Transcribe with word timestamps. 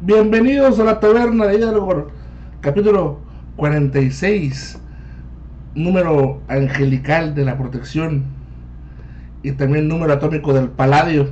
Bienvenidos 0.00 0.78
a 0.78 0.84
la 0.84 1.00
taberna 1.00 1.46
de 1.46 1.56
Hidalgo, 1.56 2.08
capítulo 2.60 3.20
46, 3.56 4.80
número 5.74 6.40
angelical 6.48 7.34
de 7.34 7.44
la 7.44 7.58
protección 7.58 8.24
y 9.42 9.52
también 9.52 9.88
número 9.88 10.12
atómico 10.12 10.52
del 10.52 10.68
paladio. 10.68 11.30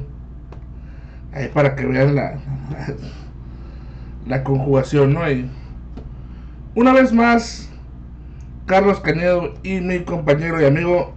Ahí 1.33 1.49
para 1.49 1.77
que 1.77 1.87
vean 1.87 2.15
la, 2.15 2.39
la 4.27 4.43
conjugación, 4.43 5.15
¿no? 5.15 5.31
Y 5.31 5.49
una 6.75 6.93
vez 6.93 7.13
más, 7.13 7.71
Carlos 8.67 9.01
Cañedo 9.01 9.55
y 9.63 9.81
mi 9.81 10.01
compañero 10.01 10.61
y 10.61 10.65
amigo 10.65 11.17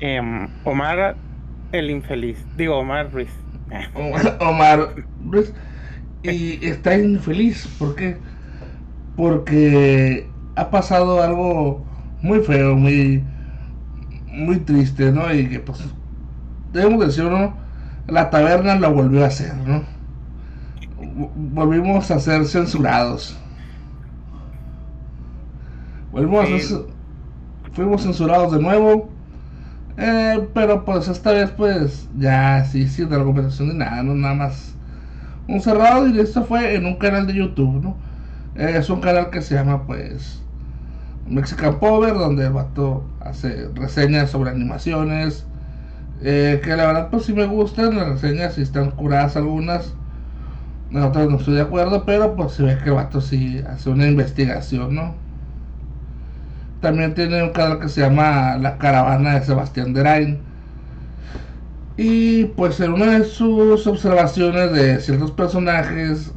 Em, 0.00 0.48
Omar 0.64 1.16
el 1.72 1.90
infeliz. 1.90 2.44
Digo, 2.56 2.76
Omar 2.78 3.12
Ruiz. 3.12 3.30
Omar, 3.94 4.38
Omar 4.40 4.94
Ruiz. 5.24 5.52
Y 6.22 6.64
está 6.66 6.96
infeliz. 6.96 7.66
¿Por 7.78 7.94
qué? 7.94 8.16
Porque 9.16 10.28
ha 10.56 10.70
pasado 10.70 11.22
algo 11.22 11.84
muy 12.22 12.40
feo, 12.40 12.76
muy, 12.76 13.22
muy 14.26 14.58
triste, 14.58 15.12
¿no? 15.12 15.32
Y 15.32 15.48
que 15.48 15.60
pues, 15.60 15.84
debemos 16.72 17.06
decirlo, 17.06 17.54
la 18.06 18.30
taberna 18.30 18.74
lo 18.76 18.92
volvió 18.92 19.24
a 19.24 19.28
hacer, 19.28 19.54
¿no? 19.56 19.82
Volvimos 21.36 22.10
a 22.10 22.18
ser 22.18 22.44
censurados. 22.46 23.38
Volvimos 26.10 26.44
a 26.44 26.58
ser, 26.58 26.78
fuimos 27.72 28.02
censurados 28.02 28.52
de 28.52 28.60
nuevo. 28.60 29.10
Eh, 29.96 30.48
pero 30.54 30.84
pues 30.84 31.08
esta 31.08 31.32
vez 31.32 31.50
pues 31.50 32.08
ya 32.16 32.64
sí, 32.64 32.86
sin 32.86 33.12
argumentación 33.12 33.70
ni 33.70 33.74
nada, 33.74 34.00
no 34.04 34.14
nada 34.14 34.34
más 34.34 34.77
un 35.48 35.60
cerrado 35.60 36.06
y 36.06 36.20
esto 36.20 36.44
fue 36.44 36.74
en 36.74 36.86
un 36.86 36.96
canal 36.96 37.26
de 37.26 37.34
YouTube, 37.34 37.82
¿no? 37.82 37.96
es 38.54 38.90
un 38.90 39.00
canal 39.00 39.30
que 39.30 39.40
se 39.40 39.54
llama 39.54 39.86
pues 39.86 40.42
Mexican 41.28 41.78
Power, 41.78 42.14
donde 42.14 42.46
el 42.46 42.52
vato 42.52 43.04
hace 43.20 43.68
reseñas 43.74 44.30
sobre 44.30 44.50
animaciones. 44.50 45.44
Eh, 46.20 46.60
que 46.64 46.74
la 46.74 46.86
verdad 46.86 47.10
pues 47.10 47.26
sí 47.26 47.32
me 47.32 47.46
gustan 47.46 47.96
las 47.96 48.08
reseñas, 48.08 48.54
si 48.54 48.62
están 48.62 48.90
curadas 48.90 49.36
algunas. 49.36 49.94
Nosotros 50.90 51.30
no 51.30 51.36
estoy 51.36 51.54
de 51.54 51.60
acuerdo, 51.62 52.04
pero 52.04 52.34
pues 52.34 52.52
se 52.52 52.62
ve 52.62 52.78
que 52.82 52.88
el 52.88 52.96
vato 52.96 53.20
sí 53.20 53.62
hace 53.68 53.90
una 53.90 54.06
investigación, 54.06 54.94
¿no? 54.94 55.14
También 56.80 57.14
tiene 57.14 57.42
un 57.42 57.50
canal 57.50 57.78
que 57.78 57.88
se 57.88 58.00
llama 58.00 58.56
La 58.56 58.78
Caravana 58.78 59.38
de 59.38 59.44
Sebastián 59.44 59.92
Derain. 59.92 60.47
Y 61.98 62.46
pues 62.46 62.80
en 62.80 62.94
una 62.94 63.18
de 63.18 63.24
sus 63.26 63.86
observaciones 63.86 64.72
de 64.72 65.00
ciertos 65.00 65.32
personajes, 65.32 66.32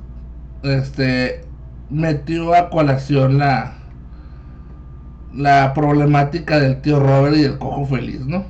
este 0.64 1.46
metió 1.90 2.54
a 2.56 2.70
colación 2.70 3.38
la 3.40 3.76
la 5.34 5.74
problemática 5.74 6.60
del 6.60 6.82
tío 6.82 7.00
Robert 7.00 7.36
y 7.38 7.44
el 7.44 7.58
cojo 7.58 7.86
feliz, 7.86 8.22
¿no? 8.26 8.46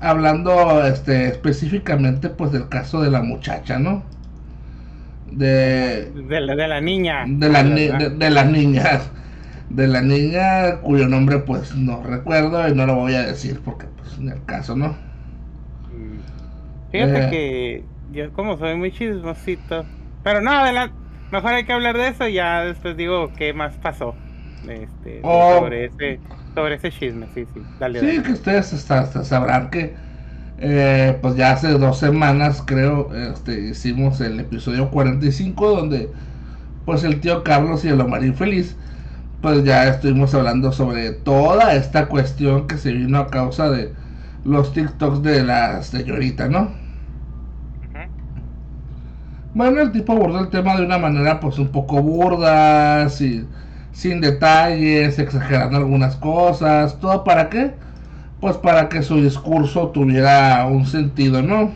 Hablando 0.00 0.84
este 0.86 1.28
específicamente 1.28 2.28
pues 2.30 2.52
del 2.52 2.68
caso 2.68 3.00
de 3.02 3.10
la 3.10 3.22
muchacha, 3.22 3.78
¿no? 3.78 4.02
De, 5.30 6.12
de, 6.12 6.40
la, 6.40 6.54
de 6.54 6.68
la 6.68 6.80
niña. 6.80 7.24
De 7.24 7.48
la, 7.48 7.62
de, 7.64 8.10
de 8.10 8.30
la 8.30 8.44
niña 8.44 9.00
de 9.70 9.86
la 9.88 10.02
niña 10.02 10.80
cuyo 10.82 11.08
nombre 11.08 11.38
pues 11.40 11.74
no 11.74 12.02
recuerdo 12.02 12.68
y 12.68 12.74
no 12.74 12.86
lo 12.86 12.96
voy 12.96 13.14
a 13.14 13.22
decir 13.22 13.60
porque 13.64 13.86
pues 14.12 14.20
en 14.20 14.36
el 14.36 14.44
caso 14.44 14.76
no. 14.76 14.88
Mm. 14.88 16.90
Fíjate 16.90 17.24
eh. 17.24 17.30
que 17.30 17.84
yo 18.12 18.32
como 18.32 18.58
soy 18.58 18.76
muy 18.76 18.92
chismosito, 18.92 19.84
pero 20.22 20.40
no, 20.40 20.50
adelante, 20.50 20.94
mejor 21.30 21.54
hay 21.54 21.64
que 21.64 21.72
hablar 21.72 21.96
de 21.96 22.08
eso 22.08 22.28
y 22.28 22.34
ya 22.34 22.64
después 22.64 22.96
digo 22.96 23.32
qué 23.36 23.54
más 23.54 23.74
pasó 23.74 24.14
este, 24.68 25.20
oh. 25.22 25.60
sobre 25.60 25.86
ese 25.86 26.20
sobre 26.54 26.74
ese 26.74 26.90
chisme, 26.90 27.26
sí, 27.34 27.46
sí, 27.54 27.62
dale. 27.80 28.00
Sí, 28.00 28.22
que 28.22 28.32
ustedes 28.32 28.72
hasta, 28.74 29.24
sabrán 29.24 29.70
que 29.70 29.94
eh, 30.58 31.16
pues 31.22 31.34
ya 31.34 31.52
hace 31.52 31.70
dos 31.70 31.98
semanas 31.98 32.62
creo 32.66 33.12
este, 33.14 33.68
hicimos 33.68 34.20
el 34.20 34.38
episodio 34.38 34.90
45 34.90 35.76
donde 35.76 36.10
pues 36.84 37.04
el 37.04 37.20
tío 37.20 37.42
Carlos 37.42 37.86
y 37.86 37.88
el 37.88 38.00
Omar 38.00 38.22
Infeliz 38.22 38.76
pues 39.40 39.64
ya 39.64 39.88
estuvimos 39.88 40.34
hablando 40.34 40.72
sobre 40.72 41.12
toda 41.12 41.74
esta 41.74 42.06
cuestión 42.06 42.66
que 42.66 42.76
se 42.76 42.92
vino 42.92 43.18
a 43.18 43.28
causa 43.28 43.70
de 43.70 43.92
los 44.44 44.72
TikToks 44.72 45.22
de 45.22 45.44
la 45.44 45.82
señorita, 45.82 46.48
¿no? 46.48 46.70
Bueno, 49.54 49.82
el 49.82 49.92
tipo 49.92 50.12
abordó 50.12 50.40
el 50.40 50.48
tema 50.50 50.76
de 50.76 50.84
una 50.86 50.98
manera 50.98 51.38
pues 51.40 51.58
un 51.58 51.68
poco 51.68 52.02
burda, 52.02 53.08
sin, 53.10 53.48
sin 53.92 54.20
detalles, 54.20 55.18
exagerando 55.18 55.76
algunas 55.76 56.16
cosas, 56.16 56.98
todo 57.00 57.22
para 57.24 57.50
qué? 57.50 57.74
Pues 58.40 58.56
para 58.58 58.88
que 58.88 59.02
su 59.02 59.16
discurso 59.22 59.88
tuviera 59.88 60.66
un 60.66 60.86
sentido, 60.86 61.42
¿no? 61.42 61.72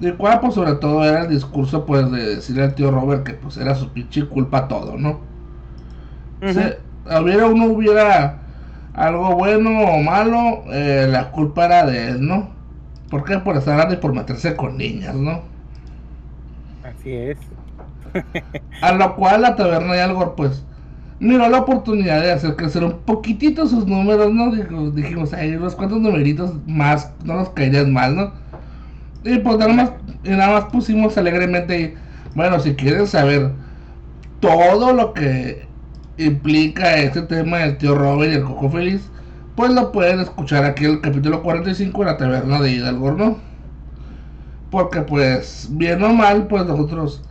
Y 0.00 0.10
cual 0.12 0.40
pues 0.40 0.54
sobre 0.54 0.74
todo 0.74 1.04
era 1.04 1.22
el 1.22 1.30
discurso 1.30 1.86
pues 1.86 2.10
de 2.10 2.36
decirle 2.36 2.64
al 2.64 2.74
tío 2.74 2.90
Robert 2.90 3.24
que 3.24 3.34
pues 3.34 3.56
era 3.56 3.74
su 3.74 3.90
pinche 3.90 4.26
culpa 4.26 4.68
todo, 4.68 4.96
¿no? 4.98 5.20
hubiera 7.20 7.46
uno 7.46 7.66
hubiera 7.66 8.41
algo 8.94 9.34
bueno 9.36 9.70
o 9.82 9.98
malo, 10.02 10.64
eh, 10.72 11.06
la 11.10 11.30
culpa 11.30 11.66
era 11.66 11.86
de 11.86 12.08
él, 12.08 12.26
¿no? 12.26 12.50
¿Por 13.10 13.24
qué? 13.24 13.38
Por 13.38 13.56
estar 13.56 13.76
grande 13.76 13.94
y 13.96 13.98
por 13.98 14.14
meterse 14.14 14.56
con 14.56 14.76
niñas, 14.76 15.14
¿no? 15.14 15.42
Así 16.82 17.12
es. 17.12 17.38
A 18.80 18.92
lo 18.92 19.14
cual 19.16 19.42
la 19.42 19.56
taberna 19.56 19.94
de 19.94 20.02
algo, 20.02 20.36
pues, 20.36 20.64
miró 21.18 21.48
la 21.48 21.60
oportunidad 21.60 22.20
de 22.20 22.32
hacer 22.32 22.56
crecer 22.56 22.84
un 22.84 23.00
poquitito 23.00 23.66
sus 23.66 23.86
números, 23.86 24.32
¿no? 24.32 24.50
dijimos, 24.90 25.32
ay, 25.32 25.54
unos 25.54 25.76
cuantos 25.76 26.00
numeritos 26.00 26.54
más, 26.66 27.12
no 27.24 27.34
nos 27.34 27.50
caerían 27.50 27.92
mal, 27.92 28.16
¿no? 28.16 28.32
Y 29.24 29.38
pues 29.38 29.56
nada 29.58 29.72
más, 29.72 29.92
y 30.24 30.30
nada 30.30 30.52
más 30.60 30.64
pusimos 30.72 31.16
alegremente, 31.16 31.96
bueno, 32.34 32.58
si 32.58 32.74
quieren 32.74 33.06
saber 33.06 33.52
todo 34.40 34.92
lo 34.92 35.14
que 35.14 35.68
implica 36.26 36.96
este 36.96 37.22
tema 37.22 37.58
del 37.58 37.78
tío 37.78 37.94
Robert 37.94 38.32
y 38.32 38.36
el 38.36 38.44
Coco 38.44 38.70
Feliz, 38.70 39.12
pues 39.54 39.72
lo 39.72 39.92
pueden 39.92 40.20
escuchar 40.20 40.64
aquí 40.64 40.84
en 40.84 40.92
el 40.92 41.00
capítulo 41.00 41.42
45 41.42 42.00
de 42.00 42.06
la 42.06 42.16
taberna 42.16 42.60
de 42.60 42.72
Hidalgo, 42.72 43.12
¿no? 43.12 43.38
Porque 44.70 45.02
pues, 45.02 45.68
bien 45.72 46.02
o 46.02 46.12
mal, 46.14 46.46
pues 46.48 46.64
nosotros 46.66 47.22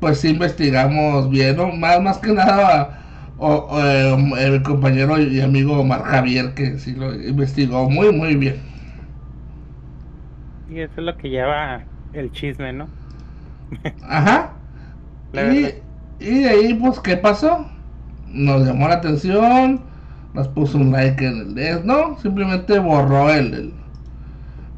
pues 0.00 0.24
investigamos 0.24 1.30
bien 1.30 1.58
o 1.60 1.72
más, 1.72 2.00
más 2.02 2.18
que 2.18 2.32
nada 2.32 2.98
o, 3.36 3.80
eh, 3.82 4.14
el 4.46 4.62
compañero 4.62 5.18
y 5.20 5.40
amigo 5.40 5.78
Omar 5.80 6.02
Javier 6.04 6.54
que 6.54 6.78
sí 6.78 6.94
lo 6.94 7.14
investigó 7.14 7.88
muy 7.90 8.12
muy 8.12 8.36
bien. 8.36 8.62
Y 10.68 10.80
eso 10.80 10.94
es 10.98 11.04
lo 11.04 11.16
que 11.16 11.28
lleva 11.28 11.84
el 12.12 12.30
chisme, 12.32 12.72
¿no? 12.72 12.88
Ajá. 14.02 14.52
y, 15.32 15.66
y 16.18 16.40
de 16.42 16.48
ahí 16.48 16.74
pues, 16.74 17.00
¿qué 17.00 17.16
pasó? 17.16 17.66
Nos 18.32 18.66
llamó 18.66 18.88
la 18.88 18.94
atención, 18.94 19.80
nos 20.34 20.48
puso 20.48 20.78
un 20.78 20.92
like 20.92 21.24
en 21.26 21.38
el 21.38 21.54
des, 21.54 21.84
no, 21.84 22.18
simplemente 22.20 22.78
borró 22.78 23.30
el, 23.30 23.54
el, 23.54 23.72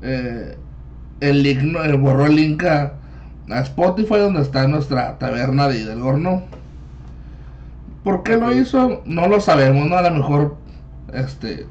eh, 0.02 0.58
el 1.20 1.42
link, 1.42 1.76
eh, 1.84 1.92
borró 1.92 2.26
el 2.26 2.36
link 2.36 2.64
a, 2.64 2.94
Spotify 3.48 4.16
donde 4.16 4.40
está 4.40 4.66
nuestra 4.66 5.18
taberna 5.18 5.68
de 5.68 5.80
Hidalgo. 5.80 6.42
¿Por 8.02 8.22
qué 8.22 8.38
lo 8.38 8.50
hizo? 8.50 9.02
No 9.04 9.28
lo 9.28 9.40
sabemos, 9.40 9.90
¿no? 9.90 9.96
A 9.96 10.02
lo 10.02 10.10
mejor 10.10 10.56
este 11.12 11.66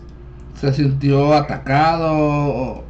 se 0.60 0.74
sintió 0.74 1.34
atacado 1.34 2.14
o, 2.14 2.84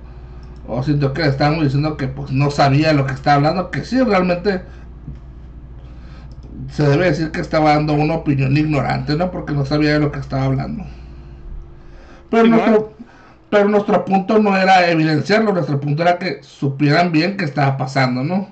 o 0.68 0.84
sintió 0.84 1.14
que 1.14 1.22
le 1.22 1.30
estábamos 1.30 1.64
diciendo 1.64 1.96
que 1.96 2.10
pues 2.10 2.32
no 2.32 2.52
sabía 2.52 2.92
lo 2.92 3.06
que 3.06 3.14
estaba 3.14 3.38
hablando, 3.38 3.72
que 3.72 3.86
sí 3.86 4.02
realmente 4.02 4.62
se 6.70 6.84
debe 6.84 7.06
decir 7.06 7.32
que 7.32 7.42
estaba 7.42 7.74
dando 7.74 7.94
una 7.94 8.16
opinión 8.16 8.56
ignorante, 8.56 9.16
¿no? 9.16 9.32
Porque 9.32 9.54
no 9.54 9.66
sabía 9.66 9.94
de 9.94 10.00
lo 10.00 10.12
que 10.12 10.20
estaba 10.20 10.46
hablando. 10.46 10.86
Pero, 12.30 12.48
nuestro, 12.48 12.94
pero 13.50 13.68
nuestro 13.68 14.06
punto 14.06 14.40
no 14.40 14.56
era 14.56 14.90
evidenciarlo, 14.90 15.54
nuestro 15.54 15.80
punto 15.80 16.04
era 16.04 16.18
que 16.18 16.42
supieran 16.44 17.12
bien 17.12 17.38
qué 17.38 17.46
estaba 17.46 17.78
pasando, 17.78 18.24
¿no? 18.24 18.48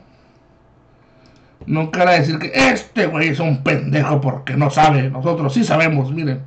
Nunca 1.66 2.04
era 2.04 2.14
decir 2.14 2.40
que 2.40 2.52
este 2.54 3.08
güey 3.08 3.30
es 3.30 3.40
un 3.40 3.64
pendejo 3.64 4.22
porque 4.22 4.56
no 4.56 4.70
sabe, 4.70 5.10
nosotros 5.10 5.54
sí 5.54 5.64
sabemos, 5.64 6.12
miren. 6.12 6.42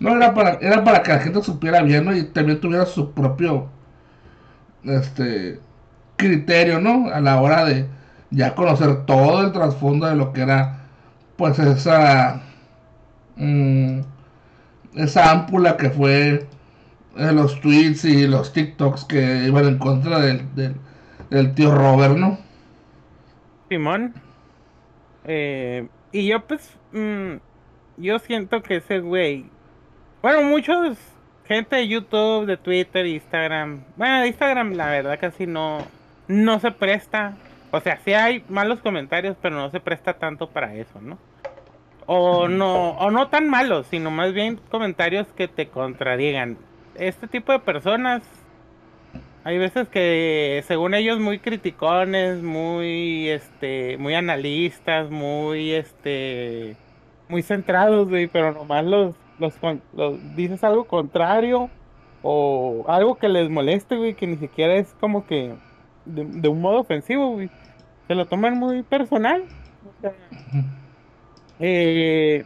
No, 0.00 0.16
era 0.16 0.34
para, 0.34 0.54
era 0.54 0.82
para 0.82 1.02
que 1.02 1.12
la 1.12 1.20
gente 1.20 1.42
supiera 1.42 1.82
bien, 1.82 2.04
¿no? 2.04 2.16
Y 2.16 2.24
también 2.24 2.60
tuviera 2.60 2.86
su 2.86 3.12
propio 3.12 3.68
este 4.84 5.60
criterio, 6.16 6.80
¿no? 6.80 7.08
A 7.12 7.20
la 7.20 7.40
hora 7.40 7.64
de, 7.64 7.86
ya 8.32 8.54
conocer 8.54 9.04
todo 9.06 9.42
el 9.42 9.52
trasfondo 9.52 10.06
de 10.06 10.16
lo 10.16 10.32
que 10.32 10.42
era 10.42 10.80
pues 11.36 11.58
esa 11.58 12.42
mm, 13.36 14.00
esa 14.96 15.30
ámpula 15.30 15.76
que 15.76 15.90
fue 15.90 16.46
en 17.16 17.36
los 17.36 17.60
tweets 17.60 18.04
y 18.04 18.26
los 18.26 18.52
TikToks 18.52 19.04
que 19.04 19.44
iban 19.46 19.66
en 19.66 19.78
contra 19.78 20.18
del, 20.20 20.42
del, 21.30 21.54
tío 21.54 21.74
Robert, 21.74 22.16
¿no? 22.16 22.38
Simón. 23.68 24.14
Eh, 25.24 25.86
y 26.10 26.26
yo 26.26 26.40
pues, 26.40 26.76
mm, 26.92 27.34
yo 27.98 28.18
siento 28.18 28.62
que 28.62 28.76
ese 28.76 29.00
güey, 29.00 29.46
bueno, 30.22 30.42
muchos 30.42 30.98
gente 31.44 31.76
de 31.76 31.88
YouTube, 31.88 32.46
de 32.46 32.56
Twitter, 32.56 33.06
Instagram, 33.06 33.82
bueno, 33.96 34.24
Instagram 34.26 34.72
la 34.72 34.86
verdad 34.86 35.18
casi 35.20 35.46
no, 35.46 35.78
no 36.28 36.60
se 36.60 36.70
presta, 36.70 37.36
o 37.72 37.80
sea, 37.80 37.98
sí 38.04 38.12
hay 38.12 38.44
malos 38.48 38.80
comentarios, 38.80 39.36
pero 39.42 39.56
no 39.56 39.70
se 39.70 39.80
presta 39.80 40.14
tanto 40.14 40.48
para 40.48 40.74
eso, 40.74 41.00
¿no? 41.00 41.18
O 42.06 42.46
no, 42.46 42.90
o 42.90 43.10
no 43.10 43.28
tan 43.28 43.48
malos, 43.48 43.86
sino 43.88 44.10
más 44.10 44.32
bien 44.32 44.60
comentarios 44.70 45.26
que 45.32 45.48
te 45.48 45.68
contradigan. 45.68 46.58
Este 46.94 47.26
tipo 47.26 47.52
de 47.52 47.58
personas 47.58 48.22
hay 49.44 49.58
veces 49.58 49.88
que 49.88 50.62
según 50.68 50.94
ellos 50.94 51.18
muy 51.18 51.38
criticones, 51.38 52.42
muy 52.42 53.28
este, 53.28 53.96
muy 53.98 54.14
analistas, 54.14 55.10
muy 55.10 55.72
este 55.72 56.76
muy 57.28 57.42
centrados, 57.42 58.08
güey, 58.08 58.28
pero 58.28 58.52
nomás 58.52 58.84
los, 58.84 59.14
los, 59.38 60.36
dices 60.36 60.62
algo 60.62 60.84
contrario 60.84 61.70
o 62.22 62.84
algo 62.88 63.16
que 63.16 63.28
les 63.28 63.48
moleste, 63.48 63.96
güey, 63.96 64.14
que 64.14 64.26
ni 64.26 64.36
siquiera 64.36 64.74
es 64.74 64.94
como 65.00 65.26
que 65.26 65.54
de, 66.04 66.48
un 66.48 66.60
modo 66.60 66.80
ofensivo, 66.80 67.30
güey. 67.30 67.50
Se 68.08 68.14
lo 68.14 68.26
toman 68.26 68.58
muy 68.58 68.82
personal. 68.82 69.44
eh, 71.60 72.44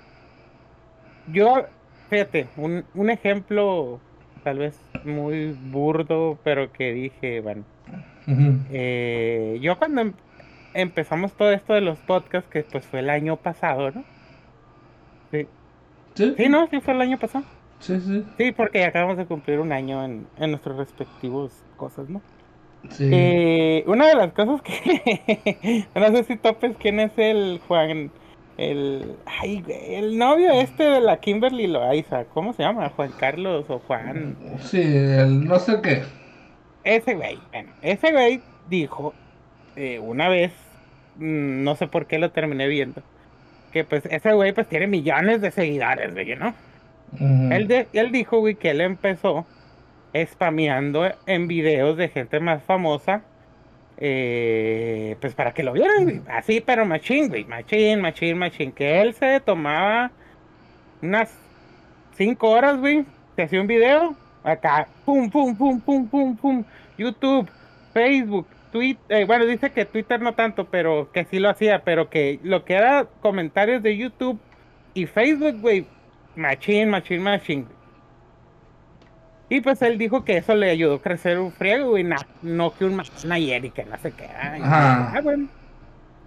yo, 1.32 1.66
fíjate, 2.10 2.48
un, 2.56 2.84
un 2.94 3.10
ejemplo 3.10 4.00
tal 4.44 4.58
vez 4.58 4.78
muy 5.04 5.52
burdo, 5.52 6.38
pero 6.44 6.72
que 6.72 6.92
dije, 6.92 7.40
bueno, 7.40 7.64
eh, 8.70 9.58
yo 9.60 9.78
cuando 9.78 10.02
em, 10.02 10.12
empezamos 10.74 11.32
todo 11.32 11.50
esto 11.52 11.74
de 11.74 11.80
los 11.80 11.98
podcasts, 11.98 12.48
que 12.50 12.62
pues 12.62 12.86
fue 12.86 13.00
el 13.00 13.10
año 13.10 13.36
pasado, 13.36 13.90
¿no? 13.90 14.04
Sí. 15.32 15.48
¿Sí? 16.14 16.48
¿no? 16.48 16.66
Sí, 16.68 16.80
fue 16.80 16.94
el 16.94 17.00
año 17.00 17.18
pasado. 17.18 17.44
Sí, 17.80 18.00
sí. 18.00 18.24
Sí, 18.38 18.52
porque 18.52 18.84
acabamos 18.84 19.16
de 19.16 19.26
cumplir 19.26 19.58
un 19.60 19.72
año 19.72 20.04
en, 20.04 20.26
en 20.38 20.50
nuestros 20.50 20.76
respectivos 20.76 21.52
cosas, 21.76 22.08
¿no? 22.08 22.22
Sí. 22.90 23.08
Eh, 23.12 23.84
una 23.86 24.06
de 24.06 24.14
las 24.14 24.32
cosas 24.32 24.62
que 24.62 25.86
no 25.94 26.08
sé 26.08 26.24
si 26.24 26.36
topes 26.36 26.76
quién 26.78 27.00
es 27.00 27.12
el 27.16 27.60
Juan 27.66 28.10
el, 28.56 29.16
ay, 29.26 29.62
el 29.68 30.16
novio 30.16 30.52
este 30.52 30.84
de 30.84 31.00
la 31.00 31.18
Kimberly 31.18 31.66
Loaiza, 31.66 32.24
¿cómo 32.24 32.52
se 32.54 32.62
llama? 32.62 32.88
Juan 32.90 33.12
Carlos 33.18 33.66
o 33.68 33.80
Juan. 33.80 34.36
Sí, 34.60 34.80
el 34.80 35.44
no 35.44 35.58
sé 35.58 35.80
qué. 35.82 36.02
Ese 36.84 37.14
güey, 37.14 37.38
bueno, 37.50 37.72
ese 37.82 38.12
güey 38.12 38.40
dijo 38.68 39.12
eh, 39.74 39.98
una 39.98 40.28
vez, 40.28 40.52
mm, 41.16 41.64
no 41.64 41.76
sé 41.76 41.86
por 41.86 42.06
qué 42.06 42.18
lo 42.18 42.30
terminé 42.30 42.66
viendo, 42.66 43.02
que 43.72 43.84
pues 43.84 44.06
ese 44.06 44.32
güey 44.32 44.52
pues 44.52 44.68
tiene 44.68 44.86
millones 44.86 45.40
de 45.42 45.50
seguidores, 45.50 46.12
güey, 46.12 46.36
¿no? 46.36 46.54
él, 47.18 47.68
de, 47.68 47.88
él 47.92 48.10
dijo, 48.10 48.40
güey, 48.40 48.56
que 48.56 48.70
él 48.70 48.80
empezó 48.80 49.46
spameando 50.26 51.10
en 51.26 51.48
videos 51.48 51.96
de 51.96 52.08
gente 52.08 52.40
más 52.40 52.62
famosa 52.62 53.22
eh, 53.98 55.16
pues 55.20 55.34
para 55.34 55.54
que 55.54 55.62
lo 55.62 55.72
vieran, 55.72 56.24
Así, 56.28 56.60
pero 56.60 56.84
machín, 56.84 57.28
güey. 57.28 57.44
Machín, 57.44 58.00
machín, 58.00 58.38
machín. 58.38 58.72
Que 58.72 59.00
él 59.00 59.14
se 59.14 59.40
tomaba 59.40 60.10
unas 61.02 61.34
5 62.16 62.48
horas, 62.48 62.78
güey. 62.78 63.04
Se 63.36 63.42
hacía 63.42 63.60
un 63.60 63.66
video. 63.66 64.14
Acá, 64.44 64.88
pum, 65.04 65.30
pum, 65.30 65.56
pum, 65.56 65.80
pum, 65.80 66.08
pum, 66.08 66.36
pum. 66.36 66.64
YouTube, 66.98 67.48
Facebook, 67.92 68.46
Twitter. 68.70 69.22
Eh, 69.22 69.24
bueno, 69.24 69.46
dice 69.46 69.70
que 69.70 69.84
Twitter 69.86 70.20
no 70.20 70.34
tanto, 70.34 70.66
pero 70.66 71.10
que 71.12 71.24
sí 71.24 71.38
lo 71.38 71.48
hacía. 71.48 71.82
Pero 71.82 72.10
que 72.10 72.38
lo 72.42 72.64
que 72.64 72.74
era 72.74 73.06
comentarios 73.20 73.82
de 73.82 73.96
YouTube 73.96 74.38
y 74.94 75.06
Facebook, 75.06 75.60
güey. 75.60 75.86
Machín, 76.36 76.90
machín, 76.90 77.22
machín. 77.22 77.66
Y 79.48 79.60
pues 79.60 79.80
él 79.82 79.96
dijo 79.96 80.24
que 80.24 80.38
eso 80.38 80.54
le 80.54 80.70
ayudó 80.70 80.96
a 80.96 81.02
crecer 81.02 81.38
un 81.38 81.52
friego, 81.52 81.98
y 81.98 82.04
no 82.42 82.74
que 82.74 82.84
un 82.84 83.00
ayer 83.30 83.64
y 83.64 83.70
que 83.70 83.84
no 83.84 83.96
sé 83.98 84.12
qué. 84.12 84.26
ah, 84.34 85.20
bueno. 85.22 85.48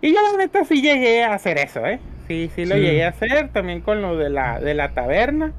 Y 0.02 0.14
yo 0.14 0.20
la 0.22 0.38
neta 0.38 0.64
sí 0.64 0.82
llegué 0.82 1.24
a 1.24 1.34
hacer 1.34 1.58
eso, 1.58 1.86
¿eh? 1.86 2.00
Sí, 2.28 2.50
sí 2.56 2.66
lo 2.66 2.76
llegué 2.76 3.04
a 3.04 3.10
hacer, 3.10 3.50
también 3.50 3.82
con 3.82 4.02
lo 4.02 4.16
de 4.16 4.30
la, 4.30 4.60
de 4.60 4.74
la 4.74 4.94
taberna. 4.94 5.52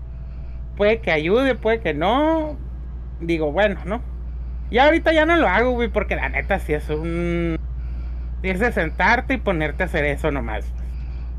Puede 0.77 1.01
que 1.01 1.11
ayude, 1.11 1.55
puede 1.55 1.81
que 1.81 1.93
no. 1.93 2.57
Digo, 3.21 3.53
bueno, 3.53 3.81
¿no? 3.85 4.01
Y 4.71 4.79
ahorita 4.79 5.13
ya 5.13 5.27
no 5.27 5.37
lo 5.37 5.49
hago, 5.49 5.73
güey, 5.73 5.89
porque 5.89 6.17
la 6.17 6.29
neta 6.29 6.59
sí 6.61 6.73
es 6.73 6.89
un... 6.89 7.59
Tienes 8.41 8.61
de 8.61 8.73
sentarte 8.73 9.35
y 9.35 9.37
ponerte 9.39 9.83
a 9.83 9.87
hacer 9.87 10.05
eso 10.07 10.31
nomás. 10.31 10.65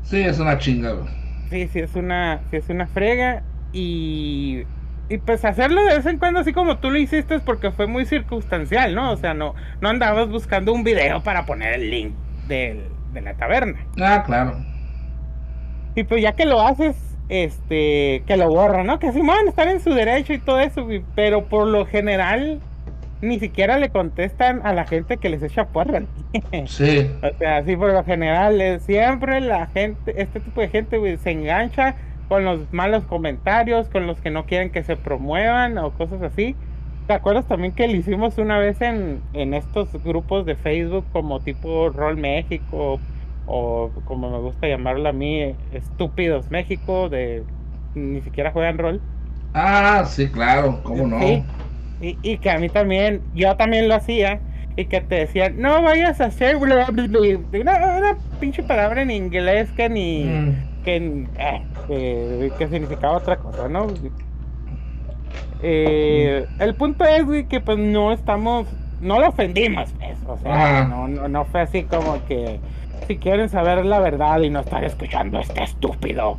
Sí, 0.02 0.20
es 0.20 0.38
una 0.38 0.58
chinga, 0.58 0.92
güey. 0.92 1.08
Sí, 1.50 1.68
sí 1.68 1.80
es 1.80 1.94
una, 1.96 2.40
sí 2.50 2.58
es 2.58 2.68
una 2.68 2.86
frega 2.86 3.42
y 3.72 4.64
y 5.08 5.18
pues 5.18 5.44
hacerlo 5.44 5.82
de 5.84 5.96
vez 5.96 6.06
en 6.06 6.18
cuando 6.18 6.40
así 6.40 6.52
como 6.52 6.78
tú 6.78 6.90
lo 6.90 6.98
hiciste 6.98 7.34
es 7.34 7.42
porque 7.42 7.70
fue 7.70 7.86
muy 7.86 8.06
circunstancial, 8.06 8.94
¿no? 8.94 9.12
O 9.12 9.16
sea, 9.16 9.34
no, 9.34 9.54
no 9.80 9.88
andabas 9.88 10.28
buscando 10.28 10.72
un 10.72 10.84
video 10.84 11.22
para 11.22 11.44
poner 11.44 11.74
el 11.74 11.90
link 11.90 12.14
de 12.48 12.80
la 13.20 13.34
taberna. 13.34 13.78
Ah, 14.00 14.22
claro. 14.24 14.56
Y 15.94 16.04
pues 16.04 16.22
ya 16.22 16.32
que 16.32 16.46
lo 16.46 16.60
haces, 16.60 16.96
este, 17.28 18.22
que 18.26 18.36
lo 18.36 18.48
borran, 18.48 18.86
¿no? 18.86 18.98
Que 18.98 19.12
man, 19.22 19.48
están 19.48 19.68
en 19.68 19.80
su 19.80 19.92
derecho 19.92 20.32
y 20.32 20.38
todo 20.38 20.60
eso, 20.60 20.86
pero 21.14 21.44
por 21.44 21.66
lo 21.66 21.84
general 21.86 22.60
ni 23.20 23.38
siquiera 23.38 23.78
le 23.78 23.90
contestan 23.90 24.60
a 24.64 24.72
la 24.72 24.84
gente 24.84 25.16
que 25.16 25.28
les 25.28 25.42
echa 25.42 25.66
porra. 25.66 26.02
Sí. 26.66 27.10
o 27.22 27.38
sea, 27.38 27.62
sí, 27.62 27.76
por 27.76 27.92
lo 27.92 28.02
general, 28.04 28.80
siempre 28.80 29.40
la 29.40 29.66
gente, 29.66 30.14
este 30.20 30.40
tipo 30.40 30.60
de 30.60 30.68
gente, 30.68 30.96
güey, 30.98 31.18
se 31.18 31.30
engancha 31.30 31.94
con 32.28 32.44
los 32.44 32.72
malos 32.72 33.04
comentarios, 33.04 33.88
con 33.88 34.06
los 34.06 34.20
que 34.20 34.30
no 34.30 34.46
quieren 34.46 34.70
que 34.70 34.82
se 34.82 34.96
promuevan 34.96 35.78
o 35.78 35.90
cosas 35.92 36.22
así. 36.22 36.56
¿Te 37.06 37.14
acuerdas 37.14 37.46
también 37.46 37.72
que 37.72 37.88
lo 37.88 37.96
hicimos 37.96 38.38
una 38.38 38.58
vez 38.58 38.80
en, 38.80 39.20
en 39.32 39.54
estos 39.54 39.92
grupos 40.04 40.46
de 40.46 40.54
Facebook 40.54 41.04
como 41.12 41.40
tipo 41.40 41.90
Rol 41.90 42.16
México 42.16 43.00
o 43.46 43.90
como 44.04 44.30
me 44.30 44.38
gusta 44.38 44.68
llamarlo 44.68 45.08
a 45.08 45.12
mí, 45.12 45.54
Estúpidos 45.72 46.50
México, 46.50 47.08
de 47.08 47.42
ni 47.94 48.20
siquiera 48.20 48.52
juegan 48.52 48.78
rol? 48.78 49.00
Ah, 49.52 50.04
sí, 50.06 50.28
claro, 50.28 50.80
cómo 50.82 51.06
no. 51.06 51.22
Y, 52.00 52.16
y, 52.22 52.38
que 52.38 52.50
a 52.50 52.58
mí 52.58 52.68
también, 52.68 53.20
yo 53.34 53.54
también 53.56 53.88
lo 53.88 53.94
hacía, 53.94 54.40
y 54.76 54.86
que 54.86 55.00
te 55.00 55.16
decían, 55.16 55.60
no 55.60 55.82
vayas 55.82 56.20
a 56.20 56.26
hacer 56.26 56.56
una, 56.56 56.86
una 56.88 58.16
pinche 58.40 58.62
palabra 58.62 59.02
en 59.02 59.10
inglés 59.10 59.70
que 59.72 59.88
ni, 59.88 60.24
mm 60.24 60.71
que, 60.82 61.26
eh, 61.88 62.52
que 62.58 62.68
significaba 62.68 63.16
otra 63.16 63.36
cosa, 63.36 63.68
¿no? 63.68 63.86
Eh, 65.62 66.46
el 66.58 66.74
punto 66.74 67.04
es, 67.04 67.24
güey, 67.24 67.46
que 67.46 67.60
pues 67.60 67.78
no 67.78 68.12
estamos, 68.12 68.66
no 69.00 69.20
lo 69.20 69.28
ofendimos, 69.28 69.92
pues, 69.98 70.18
o 70.26 70.36
sea, 70.38 70.84
no, 70.84 71.08
no, 71.08 71.28
no 71.28 71.44
fue 71.44 71.60
así 71.60 71.84
como 71.84 72.24
que 72.26 72.58
si 73.06 73.16
quieren 73.16 73.48
saber 73.48 73.84
la 73.84 74.00
verdad 74.00 74.40
y 74.40 74.50
no 74.50 74.60
estar 74.60 74.84
escuchando 74.84 75.38
este 75.38 75.62
estúpido, 75.62 76.38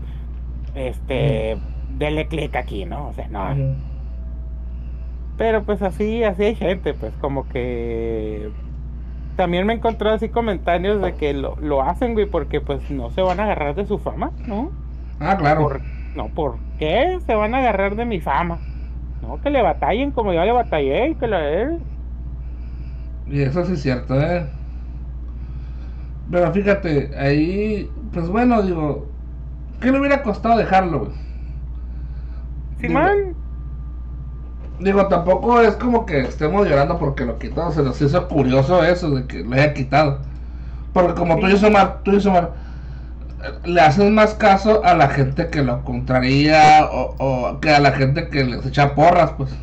este, 0.75 1.57
denle 1.97 2.27
clic 2.27 2.55
aquí, 2.55 2.85
¿no? 2.85 3.07
O 3.07 3.13
sea, 3.13 3.27
no. 3.27 3.75
Pero 5.38 5.63
pues 5.63 5.81
así, 5.81 6.23
así 6.23 6.43
hay 6.43 6.55
gente, 6.55 6.93
pues 6.93 7.13
como 7.19 7.47
que 7.47 8.50
también 9.33 9.65
me 9.67 9.73
encontré 9.73 10.09
así 10.11 10.29
comentarios 10.29 11.01
de 11.01 11.15
que 11.15 11.33
lo, 11.33 11.55
lo 11.59 11.81
hacen, 11.83 12.13
güey, 12.13 12.25
porque 12.27 12.61
pues 12.61 12.89
no 12.89 13.09
se 13.11 13.21
van 13.21 13.39
a 13.39 13.43
agarrar 13.43 13.75
de 13.75 13.85
su 13.85 13.99
fama, 13.99 14.33
¿no? 14.45 14.73
Ah, 15.19 15.37
claro. 15.37 15.69
no, 16.15 16.33
¿por 16.33 16.59
qué 16.77 17.19
se 17.25 17.35
van 17.35 17.55
a 17.55 17.59
agarrar 17.59 17.95
de 17.95 18.05
mi 18.05 18.21
fama? 18.21 18.63
No, 19.21 19.39
que 19.41 19.49
le 19.49 19.61
batallen 19.61 20.11
como 20.11 20.33
yo 20.33 20.43
le 20.43 20.51
batallé 20.51 21.09
y 21.09 21.15
que 21.15 21.27
la 21.27 21.49
él. 21.49 21.83
Y 23.25 23.41
eso 23.41 23.65
sí 23.65 23.73
es 23.73 23.81
cierto, 23.81 24.19
¿eh? 24.21 24.49
Pero 26.29 26.51
fíjate, 26.53 27.11
ahí, 27.17 27.89
pues 28.11 28.27
bueno, 28.29 28.61
digo, 28.63 29.13
¿qué 29.79 29.91
le 29.91 29.99
hubiera 29.99 30.23
costado 30.23 30.57
dejarlo, 30.57 30.99
güey? 31.01 31.11
Simón. 32.79 33.35
Digo, 34.83 35.07
tampoco 35.07 35.61
es 35.61 35.75
como 35.75 36.05
que 36.05 36.19
estemos 36.19 36.67
llorando 36.67 36.99
porque 36.99 37.25
lo 37.25 37.39
quitó. 37.39 37.71
Se 37.71 37.81
nos 37.81 38.01
hizo 38.01 38.27
curioso 38.27 38.83
eso 38.83 39.09
de 39.11 39.25
que 39.25 39.43
lo 39.43 39.53
haya 39.53 39.73
quitado. 39.73 40.19
Porque 40.91 41.13
como 41.13 41.39
tú 41.39 41.47
dices, 41.47 41.63
Omar, 41.63 42.01
tú 42.03 42.11
dices, 42.11 42.27
Omar, 42.27 42.51
le 43.65 43.81
haces 43.81 44.11
más 44.11 44.33
caso 44.33 44.83
a 44.83 44.93
la 44.93 45.09
gente 45.09 45.47
que 45.49 45.63
lo 45.63 45.83
contraría 45.83 46.87
o, 46.91 47.59
que 47.61 47.71
a 47.71 47.79
la 47.79 47.91
gente 47.93 48.29
que 48.29 48.43
les 48.43 48.65
echa 48.65 48.93
porras, 48.93 49.31
pues. 49.37 49.55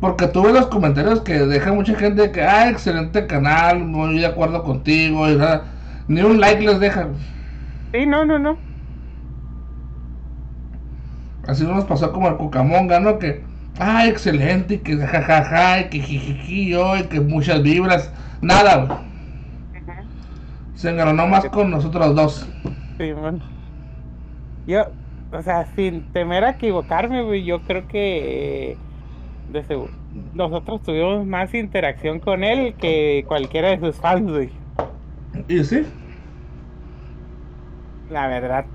Porque 0.00 0.28
tuve 0.28 0.52
los 0.52 0.66
comentarios 0.66 1.20
que 1.22 1.34
deja 1.34 1.72
mucha 1.72 1.94
gente 1.94 2.30
que, 2.30 2.42
ah, 2.42 2.68
excelente 2.70 3.26
canal, 3.26 3.80
muy 3.80 4.18
de 4.18 4.26
acuerdo 4.26 4.62
contigo, 4.62 5.28
y 5.28 5.36
nada. 5.36 5.64
Ni 6.06 6.22
un 6.22 6.40
like 6.40 6.64
les 6.64 6.78
dejan. 6.78 7.14
Sí, 7.92 8.06
no, 8.06 8.24
no, 8.24 8.38
no. 8.38 8.67
Así 11.48 11.64
nos 11.64 11.86
pasó 11.86 12.12
como 12.12 12.28
el 12.28 12.36
Cucamonga, 12.36 13.00
¿no? 13.00 13.18
Que, 13.18 13.42
ah, 13.80 14.06
excelente, 14.06 14.74
y 14.74 14.78
que 14.78 14.98
jajaja, 14.98 15.80
y 15.80 15.88
que 15.88 15.98
jijiji, 15.98 16.74
y 16.74 17.02
que 17.08 17.20
muchas 17.20 17.62
vibras. 17.62 18.12
Nada, 18.42 18.84
güey. 18.84 18.98
Se 20.74 20.90
engaronó 20.90 21.26
más 21.26 21.46
con 21.46 21.70
nosotros 21.70 22.14
dos. 22.14 22.48
Sí, 22.98 23.12
bueno. 23.12 23.40
Yo, 24.66 24.82
o 25.32 25.40
sea, 25.40 25.66
sin 25.74 26.02
temer 26.12 26.44
a 26.44 26.50
equivocarme, 26.50 27.22
güey, 27.22 27.42
yo 27.44 27.62
creo 27.62 27.88
que 27.88 28.76
de 29.50 29.64
seguro, 29.64 29.90
nosotros 30.34 30.82
tuvimos 30.82 31.26
más 31.26 31.54
interacción 31.54 32.20
con 32.20 32.44
él 32.44 32.74
que 32.74 33.24
cualquiera 33.26 33.70
de 33.70 33.80
sus 33.80 33.96
fans, 33.96 34.30
güey. 34.30 34.50
¿Y 35.48 35.64
sí? 35.64 35.86
La 38.10 38.26
verdad. 38.26 38.66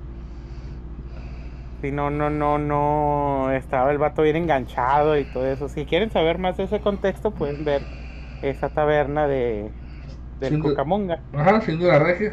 Si 1.84 1.92
no, 1.92 2.08
no, 2.08 2.30
no, 2.30 2.56
no. 2.56 3.52
Estaba 3.52 3.92
el 3.92 3.98
vato 3.98 4.22
bien 4.22 4.36
enganchado 4.36 5.18
y 5.18 5.24
todo 5.24 5.44
eso. 5.44 5.68
Si 5.68 5.84
quieren 5.84 6.10
saber 6.10 6.38
más 6.38 6.56
de 6.56 6.64
ese 6.64 6.80
contexto, 6.80 7.30
pueden 7.30 7.62
ver 7.62 7.82
esa 8.40 8.70
taberna 8.70 9.26
de 9.26 9.70
del 10.40 10.60
Cucamonga. 10.60 11.20
Ajá, 11.34 11.60
Cindy 11.60 11.84
la 11.84 11.98
Regia. 11.98 12.32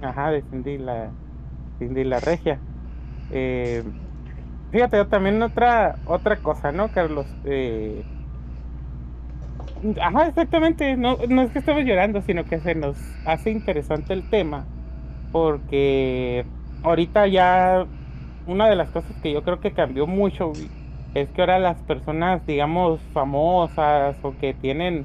Ajá, 0.00 0.30
de 0.30 0.40
Cindy 0.40 0.78
la, 0.78 1.10
Cindy 1.78 2.02
la 2.04 2.18
Regia. 2.20 2.60
Eh, 3.30 3.82
fíjate, 4.70 5.04
también 5.04 5.42
otra, 5.42 5.96
otra 6.06 6.38
cosa, 6.38 6.72
¿no, 6.72 6.88
Carlos? 6.92 7.26
Eh, 7.44 8.02
ajá, 10.00 10.28
exactamente. 10.28 10.96
No, 10.96 11.18
no 11.28 11.42
es 11.42 11.50
que 11.50 11.58
estemos 11.58 11.84
llorando, 11.84 12.22
sino 12.22 12.46
que 12.46 12.58
se 12.58 12.74
nos 12.74 12.96
hace 13.26 13.50
interesante 13.50 14.14
el 14.14 14.30
tema. 14.30 14.64
Porque 15.30 16.46
ahorita 16.82 17.26
ya 17.26 17.86
una 18.46 18.68
de 18.68 18.76
las 18.76 18.90
cosas 18.90 19.12
que 19.22 19.32
yo 19.32 19.42
creo 19.42 19.60
que 19.60 19.72
cambió 19.72 20.06
mucho 20.06 20.52
es 21.14 21.28
que 21.30 21.42
ahora 21.42 21.58
las 21.58 21.76
personas, 21.82 22.44
digamos, 22.46 23.00
famosas 23.12 24.16
o 24.22 24.36
que 24.38 24.54
tienen 24.54 25.04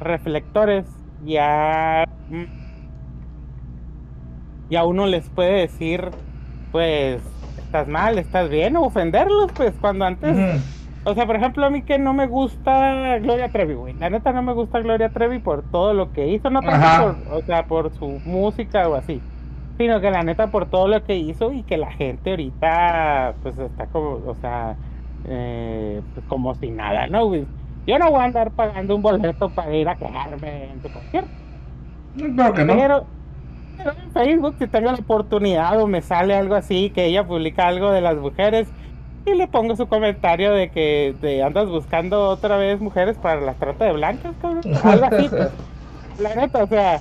reflectores, 0.00 0.86
ya, 1.24 2.04
mm, 2.28 2.44
ya 4.70 4.84
uno 4.84 5.06
les 5.06 5.28
puede 5.30 5.60
decir, 5.60 6.10
pues, 6.72 7.22
estás 7.56 7.88
mal, 7.88 8.18
estás 8.18 8.48
bien, 8.50 8.76
o 8.76 8.82
ofenderlos, 8.82 9.52
pues, 9.52 9.72
cuando 9.80 10.04
antes... 10.04 10.36
O 11.04 11.14
sea, 11.14 11.26
por 11.26 11.36
ejemplo, 11.36 11.64
a 11.64 11.70
mí 11.70 11.82
que 11.82 11.98
no 11.98 12.12
me 12.12 12.26
gusta 12.26 13.18
Gloria 13.20 13.50
Trevi, 13.50 13.72
güey. 13.74 13.94
La 13.94 14.10
neta 14.10 14.32
no 14.32 14.42
me 14.42 14.52
gusta 14.52 14.80
Gloria 14.80 15.08
Trevi 15.10 15.38
por 15.38 15.62
todo 15.70 15.94
lo 15.94 16.12
que 16.12 16.28
hizo, 16.28 16.50
no 16.50 16.60
tanto 16.60 16.90
por, 16.94 17.22
o 17.32 17.40
sea, 17.42 17.66
por 17.66 17.90
su 17.92 18.20
música 18.24 18.88
o 18.88 18.94
así 18.94 19.24
sino 19.78 20.00
que 20.00 20.10
la 20.10 20.22
neta 20.22 20.48
por 20.48 20.66
todo 20.66 20.88
lo 20.88 21.04
que 21.04 21.16
hizo 21.16 21.52
y 21.52 21.62
que 21.62 21.78
la 21.78 21.90
gente 21.92 22.30
ahorita 22.30 23.36
pues 23.42 23.56
está 23.58 23.86
como, 23.86 24.20
o 24.28 24.34
sea, 24.34 24.76
eh, 25.24 26.02
pues 26.12 26.26
como 26.26 26.54
si 26.56 26.70
nada, 26.70 27.06
¿no? 27.06 27.32
Yo 27.34 27.98
no 27.98 28.10
voy 28.10 28.20
a 28.20 28.24
andar 28.24 28.50
pagando 28.50 28.96
un 28.96 29.02
boleto 29.02 29.48
para 29.50 29.74
ir 29.74 29.88
a 29.88 29.96
quejarme 29.96 30.72
en 30.72 30.82
tu 30.82 30.90
concierto. 30.90 31.30
No, 32.16 32.52
que 32.52 32.64
no. 32.64 32.74
Pero, 32.74 33.06
en 33.78 34.12
Facebook, 34.12 34.56
si 34.58 34.66
tengo 34.66 34.90
la 34.90 34.98
oportunidad 34.98 35.80
o 35.80 35.86
me 35.86 36.02
sale 36.02 36.34
algo 36.34 36.56
así, 36.56 36.90
que 36.90 37.06
ella 37.06 37.24
publica 37.26 37.68
algo 37.68 37.92
de 37.92 38.00
las 38.00 38.16
mujeres, 38.16 38.68
y 39.24 39.34
le 39.34 39.46
pongo 39.46 39.76
su 39.76 39.86
comentario 39.86 40.52
de 40.52 40.70
que 40.70 41.16
te 41.20 41.42
andas 41.42 41.68
buscando 41.68 42.28
otra 42.28 42.56
vez 42.56 42.80
mujeres 42.80 43.16
para 43.18 43.40
la 43.40 43.54
trata 43.54 43.84
de 43.84 43.92
blancas, 43.92 44.34
cabrón. 44.40 44.64
Algo 44.82 45.06
así. 45.06 45.28
Pues. 45.28 45.52
la 46.18 46.34
neta, 46.34 46.64
o 46.64 46.66
sea, 46.66 47.00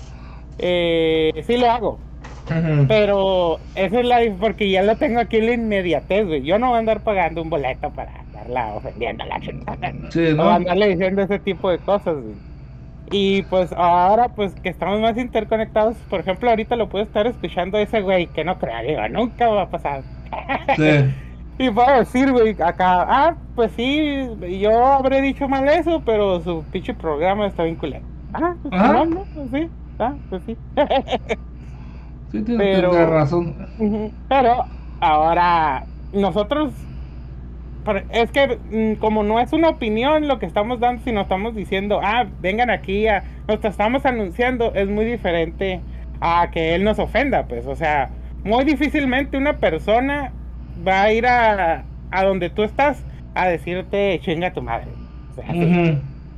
eh, 0.59 1.43
sí 1.45 1.57
lo 1.57 1.71
hago. 1.71 2.06
Pero 2.87 3.59
eso 3.75 3.99
es 3.99 4.05
la 4.05 4.19
porque 4.39 4.69
ya 4.69 4.83
lo 4.83 4.95
tengo 4.95 5.19
aquí 5.19 5.37
en 5.37 5.45
la 5.47 5.53
inmediatez, 5.53 6.25
güey. 6.25 6.43
Yo 6.43 6.59
no 6.59 6.67
voy 6.67 6.77
a 6.77 6.79
andar 6.79 7.01
pagando 7.01 7.41
un 7.41 7.49
boleto 7.49 7.89
para 7.91 8.11
andarla 8.19 8.73
ofendiendo 8.73 9.23
a 9.23 9.27
la 9.27 9.39
gente. 9.39 9.65
Sí, 10.09 10.33
¿no? 10.35 10.43
O 10.43 10.49
andarle 10.49 10.89
diciendo 10.89 11.21
ese 11.21 11.39
tipo 11.39 11.69
de 11.69 11.79
cosas, 11.79 12.15
güey. 12.15 12.35
Y 13.11 13.43
pues 13.43 13.71
ahora, 13.73 14.29
pues 14.29 14.53
que 14.55 14.69
estamos 14.69 14.99
más 14.99 15.17
interconectados, 15.17 15.95
por 16.09 16.19
ejemplo, 16.19 16.49
ahorita 16.49 16.75
lo 16.75 16.89
puedo 16.89 17.05
estar 17.05 17.25
escuchando 17.25 17.77
ese 17.77 18.01
güey, 18.01 18.27
que 18.27 18.43
no 18.43 18.59
crea, 18.59 18.81
digo, 18.81 19.07
nunca 19.09 19.47
va 19.47 19.63
a 19.63 19.69
pasar. 19.69 20.03
Sí. 20.75 21.13
y 21.63 21.69
puedo 21.69 21.99
decir, 21.99 22.31
güey, 22.31 22.51
acá, 22.61 23.05
ah, 23.07 23.35
pues 23.55 23.71
sí, 23.77 24.27
yo 24.59 24.85
habré 24.85 25.21
dicho 25.21 25.47
mal 25.47 25.67
eso, 25.69 26.01
pero 26.05 26.41
su 26.41 26.65
pinche 26.71 26.93
programa 26.93 27.47
está 27.47 27.63
bien 27.63 27.77
Ah, 28.33 28.55
pues 28.61 28.73
no, 28.73 29.05
no, 29.05 29.25
pues 29.33 29.49
sí, 29.51 29.69
ah, 29.99 30.13
pues 30.29 30.41
sí. 30.45 30.57
Sí, 32.31 32.43
pero, 32.45 32.91
razón. 33.09 33.55
Pero 34.27 34.65
ahora 34.99 35.85
nosotros 36.13 36.73
es 38.11 38.31
que 38.31 38.57
mm, 38.69 38.99
como 38.99 39.23
no 39.23 39.39
es 39.39 39.53
una 39.53 39.69
opinión 39.69 40.27
lo 40.27 40.39
que 40.39 40.45
estamos 40.45 40.79
dando, 40.79 41.03
sino 41.03 41.21
estamos 41.21 41.55
diciendo, 41.55 42.01
ah, 42.03 42.25
vengan 42.41 42.69
aquí, 42.69 43.07
a, 43.07 43.23
nos 43.47 43.63
estamos 43.63 44.05
anunciando, 44.05 44.73
es 44.75 44.89
muy 44.89 45.05
diferente 45.05 45.79
a 46.19 46.49
que 46.51 46.75
él 46.75 46.83
nos 46.83 46.99
ofenda, 46.99 47.45
pues, 47.45 47.65
o 47.65 47.75
sea, 47.75 48.09
muy 48.43 48.65
difícilmente 48.65 49.37
una 49.37 49.53
persona 49.53 50.31
va 50.85 51.03
a 51.03 51.13
ir 51.13 51.27
a, 51.27 51.85
a 52.11 52.23
donde 52.23 52.49
tú 52.49 52.63
estás 52.63 53.03
a 53.35 53.47
decirte 53.47 54.19
chinga 54.21 54.51
tu 54.51 54.61
madre. 54.61 54.87
O 55.31 55.35
sea, 55.35 55.45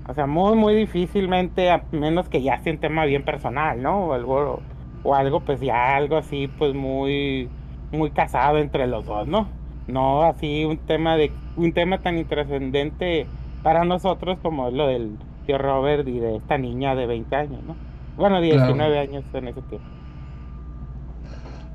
o 0.07 0.13
sea, 0.13 0.25
muy, 0.25 0.55
muy 0.55 0.75
difícilmente, 0.75 1.69
a 1.69 1.83
menos 1.91 2.29
que 2.29 2.41
ya 2.41 2.57
sea 2.59 2.73
un 2.73 2.79
tema 2.79 3.05
bien 3.05 3.23
personal, 3.23 3.81
¿no? 3.81 4.07
O 4.07 4.13
algo 4.13 4.61
o 5.01 5.15
algo 5.15 5.43
pues 5.45 5.59
ya 5.61 5.95
algo 5.95 6.17
así 6.17 6.47
pues 6.47 6.73
muy 6.73 7.55
muy 7.91 8.11
casado 8.13 8.57
entre 8.59 8.87
los 8.87 9.05
dos, 9.05 9.27
¿no? 9.27 9.57
No 9.87 10.23
así 10.23 10.65
un 10.65 10.85
tema 10.85 11.17
de 11.17 11.41
un 11.55 11.73
tema 11.73 12.01
tan 12.01 12.17
intrascendente 12.17 13.33
para 13.61 13.85
nosotros 13.85 14.39
como 14.41 14.69
lo 14.71 14.87
del 14.87 15.19
tío 15.45 15.57
Robert 15.57 16.07
y 16.07 16.19
de 16.19 16.37
esta 16.37 16.57
niña 16.57 16.95
de 16.95 17.07
20 17.07 17.35
años, 17.35 17.63
¿no? 17.63 17.81
Bueno, 18.15 18.41
19 18.41 18.99
años 18.99 19.25
en 19.33 19.47
ese 19.47 19.63
tiempo. 19.63 19.89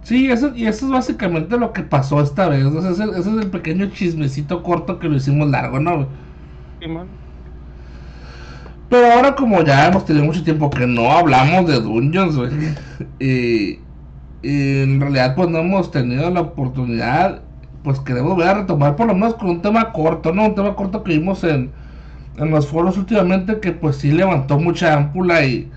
Sí, 0.03 0.31
eso, 0.31 0.55
y 0.55 0.67
eso 0.67 0.87
es 0.87 0.93
básicamente 0.93 1.57
lo 1.59 1.73
que 1.73 1.83
pasó 1.83 2.21
esta 2.21 2.49
vez. 2.49 2.65
ese, 2.67 3.05
es 3.19 3.27
el 3.27 3.51
pequeño 3.51 3.87
chismecito 3.91 4.63
corto 4.63 4.99
que 4.99 5.09
lo 5.09 5.17
hicimos 5.17 5.49
largo, 5.49 5.81
¿no? 5.81 6.09
Simón. 6.81 7.24
Pero 8.95 9.11
ahora 9.11 9.35
como 9.35 9.61
ya 9.65 9.89
hemos 9.89 10.05
tenido 10.05 10.25
mucho 10.25 10.45
tiempo 10.45 10.71
que 10.71 10.87
no 10.87 11.11
hablamos 11.11 11.67
de 11.67 11.81
Dungeons, 11.81 12.37
y, 13.19 13.81
en 14.45 15.01
realidad 15.01 15.35
pues 15.35 15.49
no 15.49 15.59
hemos 15.59 15.91
tenido 15.91 16.31
la 16.31 16.43
oportunidad, 16.43 17.43
pues 17.83 17.99
queremos 17.99 18.37
volver 18.37 18.49
a 18.51 18.55
retomar 18.61 18.95
por 18.95 19.09
lo 19.09 19.15
menos 19.15 19.35
con 19.35 19.49
un 19.49 19.63
tema 19.63 19.91
corto, 19.91 20.33
¿no? 20.33 20.45
Un 20.47 20.55
tema 20.55 20.77
corto 20.77 21.03
que 21.03 21.19
vimos 21.19 21.43
en, 21.43 21.73
en 22.37 22.51
los 22.53 22.69
foros 22.69 22.97
últimamente 22.97 23.59
que 23.59 23.73
pues 23.73 23.97
sí 23.97 24.13
levantó 24.13 24.61
mucha 24.61 24.95
ámpula 24.95 25.45
y, 25.45 25.73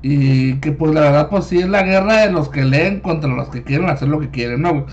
y 0.00 0.54
que 0.60 0.70
pues 0.70 0.94
la 0.94 1.00
verdad 1.00 1.28
pues 1.30 1.46
sí 1.46 1.58
es 1.58 1.68
la 1.68 1.82
guerra 1.82 2.18
de 2.18 2.30
los 2.30 2.48
que 2.48 2.64
leen 2.64 3.00
contra 3.00 3.28
los 3.28 3.48
que 3.48 3.64
quieren 3.64 3.90
hacer 3.90 4.06
lo 4.06 4.20
que 4.20 4.30
quieren, 4.30 4.62
¿no? 4.62 4.86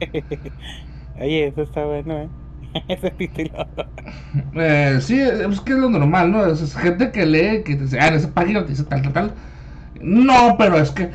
Oye, 1.20 1.48
eso 1.48 1.60
está 1.60 1.84
bueno, 1.84 2.18
¿eh? 2.22 2.30
ese 2.88 3.10
título. 3.10 3.66
Eh, 4.54 4.98
sí, 5.00 5.20
es 5.20 5.60
que 5.60 5.72
es 5.72 5.78
lo 5.78 5.90
normal, 5.90 6.30
¿no? 6.30 6.46
Es, 6.46 6.74
gente 6.76 7.10
que 7.10 7.26
lee, 7.26 7.62
que 7.64 7.76
dice, 7.76 7.98
ah, 8.00 8.08
en 8.08 8.14
esa 8.14 8.32
página 8.32 8.62
te 8.62 8.70
dice 8.70 8.84
tal, 8.84 9.02
tal, 9.02 9.12
tal. 9.12 9.32
No, 10.00 10.56
pero 10.58 10.78
es 10.78 10.90
que, 10.90 11.10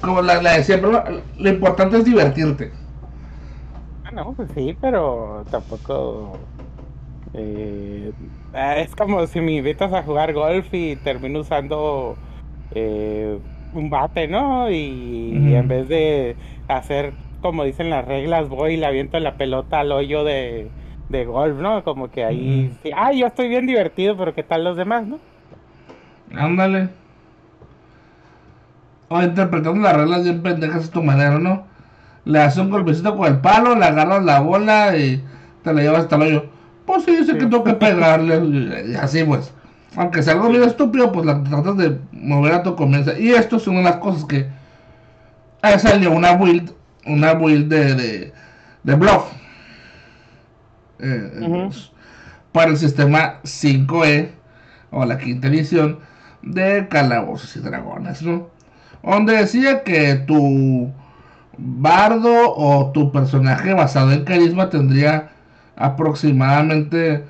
como 0.00 0.22
la, 0.22 0.40
la 0.40 0.56
de 0.56 0.64
siempre, 0.64 0.90
lo 1.38 1.48
importante 1.48 1.98
es 1.98 2.04
divertirte. 2.04 2.72
Ah, 4.04 4.10
no, 4.12 4.32
pues 4.32 4.50
sí, 4.54 4.76
pero 4.80 5.44
tampoco. 5.50 6.38
Eh, 7.32 8.12
es 8.76 8.96
como 8.96 9.24
si 9.26 9.40
me 9.40 9.52
invitas 9.52 9.92
a 9.92 10.02
jugar 10.02 10.32
golf 10.32 10.66
y 10.72 10.96
termino 10.96 11.40
usando 11.40 12.16
eh, 12.74 13.38
un 13.72 13.90
bate, 13.90 14.26
¿no? 14.26 14.70
Y, 14.70 15.54
en 15.54 15.68
vez 15.68 15.88
de 15.88 16.36
hacer 16.66 17.12
como 17.40 17.64
dicen 17.64 17.88
las 17.88 18.04
reglas, 18.04 18.48
voy 18.48 18.74
y 18.74 18.76
le 18.76 18.86
aviento 18.86 19.18
la 19.18 19.36
pelota 19.36 19.80
al 19.80 19.92
hoyo 19.92 20.24
de, 20.24 20.68
de 21.10 21.24
golf, 21.24 21.58
¿no? 21.58 21.82
Como 21.82 22.10
que 22.10 22.24
ahí, 22.24 22.72
sí, 22.82 22.90
ah, 22.96 23.12
yo 23.12 23.26
estoy 23.26 23.48
bien 23.48 23.66
divertido, 23.66 24.16
pero 24.16 24.34
¿qué 24.34 24.42
tal 24.42 24.64
los 24.64 24.76
demás, 24.76 25.06
no? 25.06 25.18
Ándale. 26.34 26.88
O 29.08 29.20
interpretando 29.20 29.80
las 29.80 29.96
reglas 29.96 30.22
bien 30.22 30.42
pendejas 30.42 30.88
a 30.88 30.92
tu 30.92 31.02
manera, 31.02 31.38
¿no? 31.38 31.64
Le 32.24 32.40
haces 32.40 32.58
un 32.58 32.70
golpecito 32.70 33.16
con 33.16 33.26
el 33.26 33.40
palo, 33.40 33.74
le 33.74 33.84
agarras 33.84 34.22
la 34.24 34.40
bola 34.40 34.96
y 34.96 35.22
te 35.64 35.74
la 35.74 35.82
llevas 35.82 36.04
hasta 36.04 36.16
el 36.16 36.22
hoyo. 36.22 36.44
Pues 36.86 37.04
sí, 37.04 37.24
sé 37.24 37.32
que 37.32 37.46
tengo 37.46 37.64
que 37.64 37.74
pegarle, 37.74 38.84
y 38.92 38.94
así 38.94 39.24
pues. 39.24 39.52
Aunque 39.96 40.22
sea 40.22 40.34
algo 40.34 40.48
bien 40.48 40.62
estúpido, 40.62 41.10
pues 41.10 41.26
la 41.26 41.42
tratas 41.42 41.76
de 41.76 41.98
mover 42.12 42.52
a 42.52 42.62
tu 42.62 42.76
comienza. 42.76 43.18
Y 43.18 43.30
esto 43.30 43.56
es 43.56 43.66
una 43.66 43.78
de 43.78 43.84
las 43.84 43.96
cosas 43.96 44.24
que... 44.24 44.46
Ahí 45.62 45.78
salió 45.80 46.12
una 46.12 46.34
build, 46.36 46.72
una 47.04 47.34
build 47.34 47.68
de, 47.68 47.94
de, 47.94 48.32
de 48.84 48.94
bluff 48.94 49.39
eh, 51.02 51.70
para 52.52 52.70
el 52.70 52.76
sistema 52.76 53.40
5E 53.42 54.30
o 54.90 55.04
la 55.04 55.18
quinta 55.18 55.48
edición 55.48 55.98
de 56.42 56.88
Calabozos 56.88 57.56
y 57.56 57.60
Dragones, 57.60 58.22
¿no? 58.22 58.48
Donde 59.02 59.36
decía 59.36 59.82
que 59.82 60.16
tu 60.26 60.92
bardo 61.56 62.54
o 62.54 62.90
tu 62.92 63.12
personaje 63.12 63.74
basado 63.74 64.12
en 64.12 64.24
carisma 64.24 64.70
tendría 64.70 65.30
aproximadamente 65.76 67.24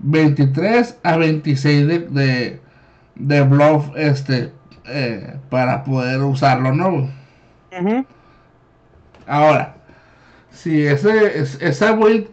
23 0.00 0.98
a 1.02 1.16
26 1.16 1.86
de, 1.86 2.60
de, 3.14 3.42
bluff 3.42 3.88
este, 3.96 4.52
eh, 4.86 5.36
para 5.50 5.84
poder 5.84 6.20
usarlo, 6.20 6.72
¿no? 6.72 7.08
Ahora, 9.26 9.74
si 10.50 10.86
ese, 10.86 11.38
esa 11.60 11.92
build 11.92 12.26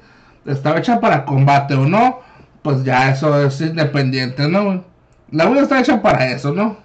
estaba 0.51 0.79
hecha 0.79 1.00
para 1.00 1.25
combate 1.25 1.75
o 1.75 1.86
no, 1.86 2.20
pues 2.62 2.84
ya 2.84 3.12
eso 3.12 3.46
es 3.46 3.62
independiente, 3.62 4.48
¿no? 4.48 4.84
La 5.32 5.46
build 5.46 5.63
está 5.63 5.79
hecha 5.79 6.01
para 6.01 6.27
eso, 6.27 6.51
¿no? 6.51 6.77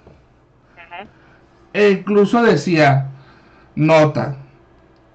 E 1.73 1.90
incluso 1.90 2.42
decía, 2.42 3.09
nota, 3.75 4.37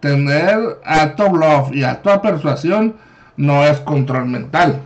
tener 0.02 0.80
alto 0.84 1.30
bluff 1.30 1.74
y 1.74 1.84
alta 1.84 2.22
persuasión 2.22 2.96
no 3.38 3.64
es 3.64 3.80
control 3.80 4.26
mental. 4.26 4.82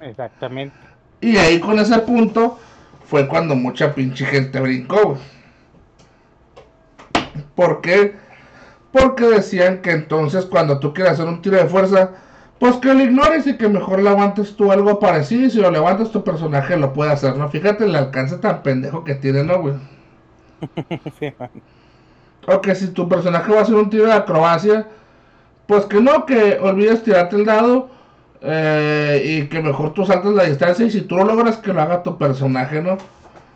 Exactamente. 0.00 0.76
Y 1.20 1.38
ahí 1.38 1.60
con 1.60 1.78
ese 1.78 1.98
punto 2.00 2.58
fue 3.06 3.26
cuando 3.26 3.54
mucha 3.54 3.94
pinche 3.94 4.26
gente 4.26 4.60
brincó. 4.60 5.18
¿Por 7.54 7.80
qué? 7.80 8.16
Porque 8.90 9.24
decían 9.24 9.80
que 9.80 9.92
entonces 9.92 10.44
cuando 10.44 10.78
tú 10.78 10.92
quieres 10.92 11.14
hacer 11.14 11.26
un 11.26 11.40
tiro 11.40 11.56
de 11.56 11.66
fuerza, 11.66 12.10
pues 12.62 12.76
que 12.76 12.94
lo 12.94 13.00
ignores 13.00 13.44
y 13.48 13.56
que 13.56 13.68
mejor 13.68 14.00
levantes 14.00 14.54
tú 14.54 14.70
algo 14.70 15.00
parecido 15.00 15.46
y 15.46 15.50
si 15.50 15.60
lo 15.60 15.68
levantas 15.68 16.12
tu 16.12 16.22
personaje 16.22 16.76
lo 16.76 16.92
puede 16.92 17.10
hacer, 17.10 17.36
¿no? 17.36 17.48
Fíjate 17.48 17.86
el 17.86 17.96
alcance 17.96 18.36
tan 18.36 18.62
pendejo 18.62 19.02
que 19.02 19.16
tiene, 19.16 19.42
¿no, 19.42 19.60
güey? 19.60 19.74
o 22.46 22.60
que 22.60 22.76
si 22.76 22.86
tu 22.92 23.08
personaje 23.08 23.50
va 23.50 23.58
a 23.58 23.62
hacer 23.62 23.74
un 23.74 23.90
tiro 23.90 24.06
de 24.06 24.12
acrobacia, 24.12 24.86
pues 25.66 25.86
que 25.86 26.00
no, 26.00 26.24
que 26.24 26.60
olvides 26.62 27.02
tirarte 27.02 27.34
el 27.34 27.46
dado 27.46 27.90
eh, 28.42 29.20
y 29.24 29.48
que 29.48 29.60
mejor 29.60 29.92
tú 29.92 30.06
saltes 30.06 30.30
la 30.30 30.44
distancia 30.44 30.86
y 30.86 30.90
si 30.92 31.00
tú 31.00 31.16
lo 31.16 31.24
logras 31.24 31.56
que 31.56 31.72
lo 31.72 31.82
haga 31.82 32.04
tu 32.04 32.16
personaje, 32.16 32.80
¿no? 32.80 32.96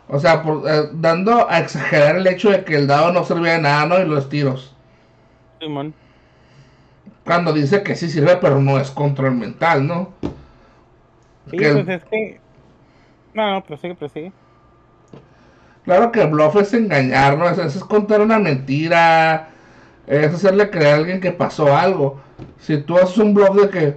O 0.09 0.19
sea, 0.19 0.43
eh, 0.67 0.89
dando 0.91 1.49
a 1.49 1.59
exagerar 1.59 2.17
el 2.17 2.27
hecho 2.27 2.49
de 2.49 2.65
que 2.65 2.75
el 2.75 2.87
dado 2.87 3.13
no 3.13 3.23
servía 3.23 3.53
de 3.53 3.61
nada, 3.61 3.85
¿no? 3.85 3.99
Y 4.01 4.05
los 4.05 4.27
tiros. 4.27 4.75
Simón. 5.61 5.93
Cuando 7.27 7.53
dice 7.53 7.83
que 7.83 7.95
sí 7.95 8.09
sirve, 8.09 8.37
pero 8.37 8.59
no 8.59 8.79
es 8.79 8.89
control 8.89 9.35
mental, 9.35 9.85
¿no? 9.85 10.13
Sí, 11.51 11.57
pues 11.57 11.87
es 11.87 12.03
que... 12.05 12.39
No, 13.35 13.63
prosigue, 13.63 13.93
prosigue. 13.93 14.31
Claro 15.83 16.11
que 16.11 16.23
el 16.23 16.29
bluff 16.29 16.55
es 16.55 16.73
engañar, 16.73 17.37
¿no? 17.37 17.47
es 17.47 17.83
contar 17.83 18.21
una 18.21 18.39
mentira 18.39 19.49
es 20.07 20.33
hacerle 20.33 20.69
creer 20.69 20.93
a 20.93 20.95
alguien 20.95 21.19
que 21.19 21.31
pasó 21.31 21.75
algo. 21.75 22.19
Si 22.59 22.77
tú 22.77 22.97
haces 22.97 23.17
un 23.17 23.33
blog 23.33 23.61
de 23.61 23.69
que 23.69 23.87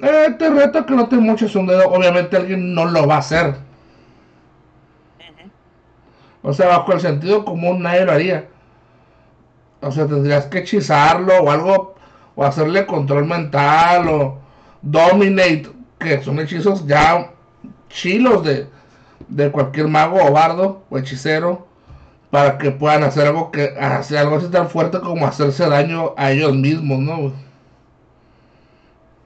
eh, 0.00 0.34
te 0.38 0.50
reto 0.50 0.84
que 0.84 0.94
no 0.94 1.08
te 1.08 1.16
moches 1.16 1.56
un 1.56 1.66
dedo, 1.66 1.88
obviamente 1.88 2.36
alguien 2.36 2.74
no 2.74 2.84
lo 2.84 3.06
va 3.06 3.16
a 3.16 3.18
hacer. 3.18 3.54
O 6.42 6.52
sea, 6.52 6.68
bajo 6.68 6.92
el 6.92 7.00
sentido 7.00 7.44
común 7.44 7.82
nadie 7.82 8.04
lo 8.04 8.12
haría. 8.12 8.46
O 9.80 9.90
sea, 9.90 10.06
tendrías 10.06 10.46
que 10.46 10.58
hechizarlo 10.58 11.34
o 11.38 11.50
algo, 11.50 11.94
o 12.38 12.44
hacerle 12.44 12.86
control 12.86 13.26
mental 13.26 14.08
o 14.08 14.38
dominate, 14.80 15.70
que 15.98 16.22
son 16.22 16.38
hechizos 16.38 16.86
ya 16.86 17.32
chilos 17.88 18.44
de, 18.44 18.68
de 19.28 19.50
cualquier 19.50 19.88
mago 19.88 20.18
o 20.24 20.32
bardo 20.32 20.84
o 20.88 20.98
hechicero 20.98 21.66
para 22.30 22.56
que 22.56 22.70
puedan 22.70 23.02
hacer 23.02 23.26
algo 23.26 23.50
que 23.50 23.74
hacer 23.80 24.18
algo 24.18 24.36
así 24.36 24.48
tan 24.52 24.68
fuerte 24.70 25.00
como 25.00 25.26
hacerse 25.26 25.68
daño 25.68 26.14
a 26.16 26.30
ellos 26.30 26.54
mismos, 26.54 27.00
¿no? 27.00 27.32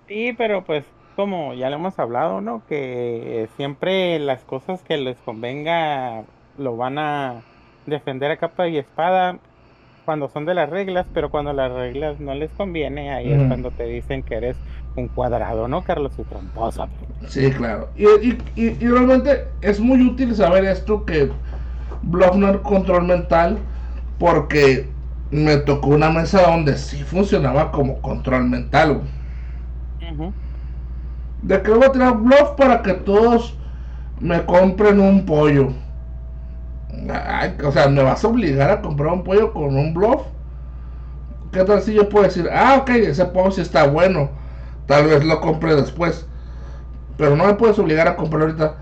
Sí, 0.08 0.32
pero 0.32 0.64
pues 0.64 0.86
como 1.14 1.52
ya 1.52 1.68
lo 1.68 1.76
hemos 1.76 1.98
hablado, 1.98 2.40
¿no? 2.40 2.62
Que 2.66 3.46
siempre 3.58 4.18
las 4.20 4.42
cosas 4.44 4.82
que 4.84 4.96
les 4.96 5.18
convenga 5.18 6.24
lo 6.56 6.78
van 6.78 6.98
a 6.98 7.42
defender 7.84 8.30
a 8.30 8.38
capa 8.38 8.68
y 8.68 8.78
espada 8.78 9.38
cuando 10.04 10.28
son 10.28 10.44
de 10.44 10.54
las 10.54 10.68
reglas, 10.70 11.06
pero 11.12 11.30
cuando 11.30 11.52
las 11.52 11.72
reglas 11.72 12.18
no 12.20 12.34
les 12.34 12.52
conviene, 12.52 13.12
ahí 13.12 13.32
es 13.32 13.42
cuando 13.44 13.72
te 13.72 13.84
dicen 13.84 14.22
que 14.22 14.36
eres 14.36 14.58
un 14.94 15.08
cuadrado, 15.08 15.68
¿no, 15.68 15.82
Carlos? 15.84 16.18
Y 16.18 16.24
tramposa. 16.24 16.90
Sí, 17.28 17.50
claro. 17.52 17.90
Y, 17.96 18.06
y, 18.30 18.38
y 18.56 18.88
realmente 18.88 19.46
es 19.60 19.80
muy 19.80 20.02
útil 20.02 20.34
saber 20.34 20.64
esto 20.64 21.04
que 21.04 21.30
no 22.02 22.62
control 22.62 23.04
mental 23.04 23.58
porque 24.18 24.90
me 25.30 25.56
tocó 25.58 25.88
una 25.90 26.10
mesa 26.10 26.42
donde 26.42 26.76
sí 26.76 27.02
funcionaba 27.02 27.70
como 27.72 28.00
control 28.00 28.48
mental. 28.48 29.02
De 31.42 31.60
que 31.62 31.70
voy 31.72 31.84
a 31.84 31.92
tirar 31.92 32.16
bluff 32.18 32.52
para 32.56 32.82
que 32.82 32.94
todos 32.94 33.58
me 34.20 34.44
compren 34.46 35.00
un 35.00 35.26
pollo. 35.26 35.72
O 37.64 37.72
sea, 37.72 37.88
me 37.88 38.02
vas 38.02 38.24
a 38.24 38.28
obligar 38.28 38.70
a 38.70 38.82
comprar 38.82 39.12
un 39.12 39.24
pollo 39.24 39.52
con 39.52 39.76
un 39.76 39.94
bluff. 39.94 40.22
¿Qué 41.52 41.64
tal 41.64 41.82
si 41.82 41.94
yo 41.94 42.08
puedo 42.08 42.24
decir, 42.24 42.48
ah, 42.50 42.78
ok, 42.80 42.90
ese 42.90 43.24
pollo 43.26 43.50
sí 43.50 43.60
está 43.60 43.86
bueno, 43.86 44.30
tal 44.86 45.06
vez 45.06 45.24
lo 45.24 45.40
compre 45.40 45.74
después, 45.76 46.26
pero 47.18 47.36
no 47.36 47.46
me 47.46 47.54
puedes 47.54 47.78
obligar 47.78 48.08
a 48.08 48.16
comprar 48.16 48.42
ahorita. 48.42 48.76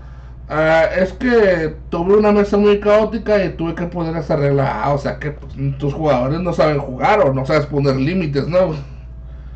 Ah, 0.49 0.85
es 0.97 1.13
que 1.13 1.75
tuve 1.89 2.17
una 2.17 2.31
mesa 2.31 2.57
muy 2.57 2.79
caótica 2.79 3.43
y 3.43 3.51
tuve 3.55 3.75
que 3.75 3.85
poner 3.85 4.15
esa 4.17 4.35
regla. 4.35 4.83
Ah, 4.83 4.93
o 4.93 4.97
sea 4.97 5.17
que 5.19 5.31
pues, 5.31 5.53
tus 5.77 5.93
jugadores 5.93 6.39
no 6.41 6.53
saben 6.53 6.79
jugar 6.79 7.21
o 7.21 7.33
no 7.33 7.45
sabes 7.45 7.65
poner 7.67 7.95
límites, 7.95 8.47
¿no? 8.47 8.75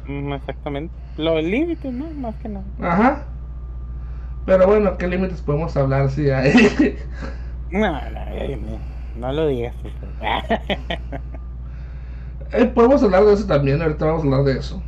Mm, 0.06 0.34
exactamente. 0.34 0.94
Los 1.18 1.44
límites, 1.44 1.92
¿no? 1.94 2.12
Más 2.12 2.36
que 2.38 2.50
nada. 2.50 2.66
Ajá. 2.82 3.24
Pero 4.46 4.68
bueno, 4.68 4.98
¿qué 4.98 5.08
límites 5.08 5.42
podemos 5.42 5.76
hablar 5.76 6.10
si 6.12 6.30
hay? 6.30 6.98
no, 7.76 8.02
no, 8.12 8.82
no, 9.16 9.34
lo 9.34 9.48
digas. 9.48 9.76
eh, 12.52 12.66
podemos 12.66 13.04
hablar 13.04 13.26
de 13.26 13.34
eso 13.34 13.46
también, 13.46 13.82
ahorita 13.82 14.06
vamos 14.06 14.24
a 14.24 14.26
hablar 14.26 14.44
de 14.44 14.60
eso. 14.60 14.84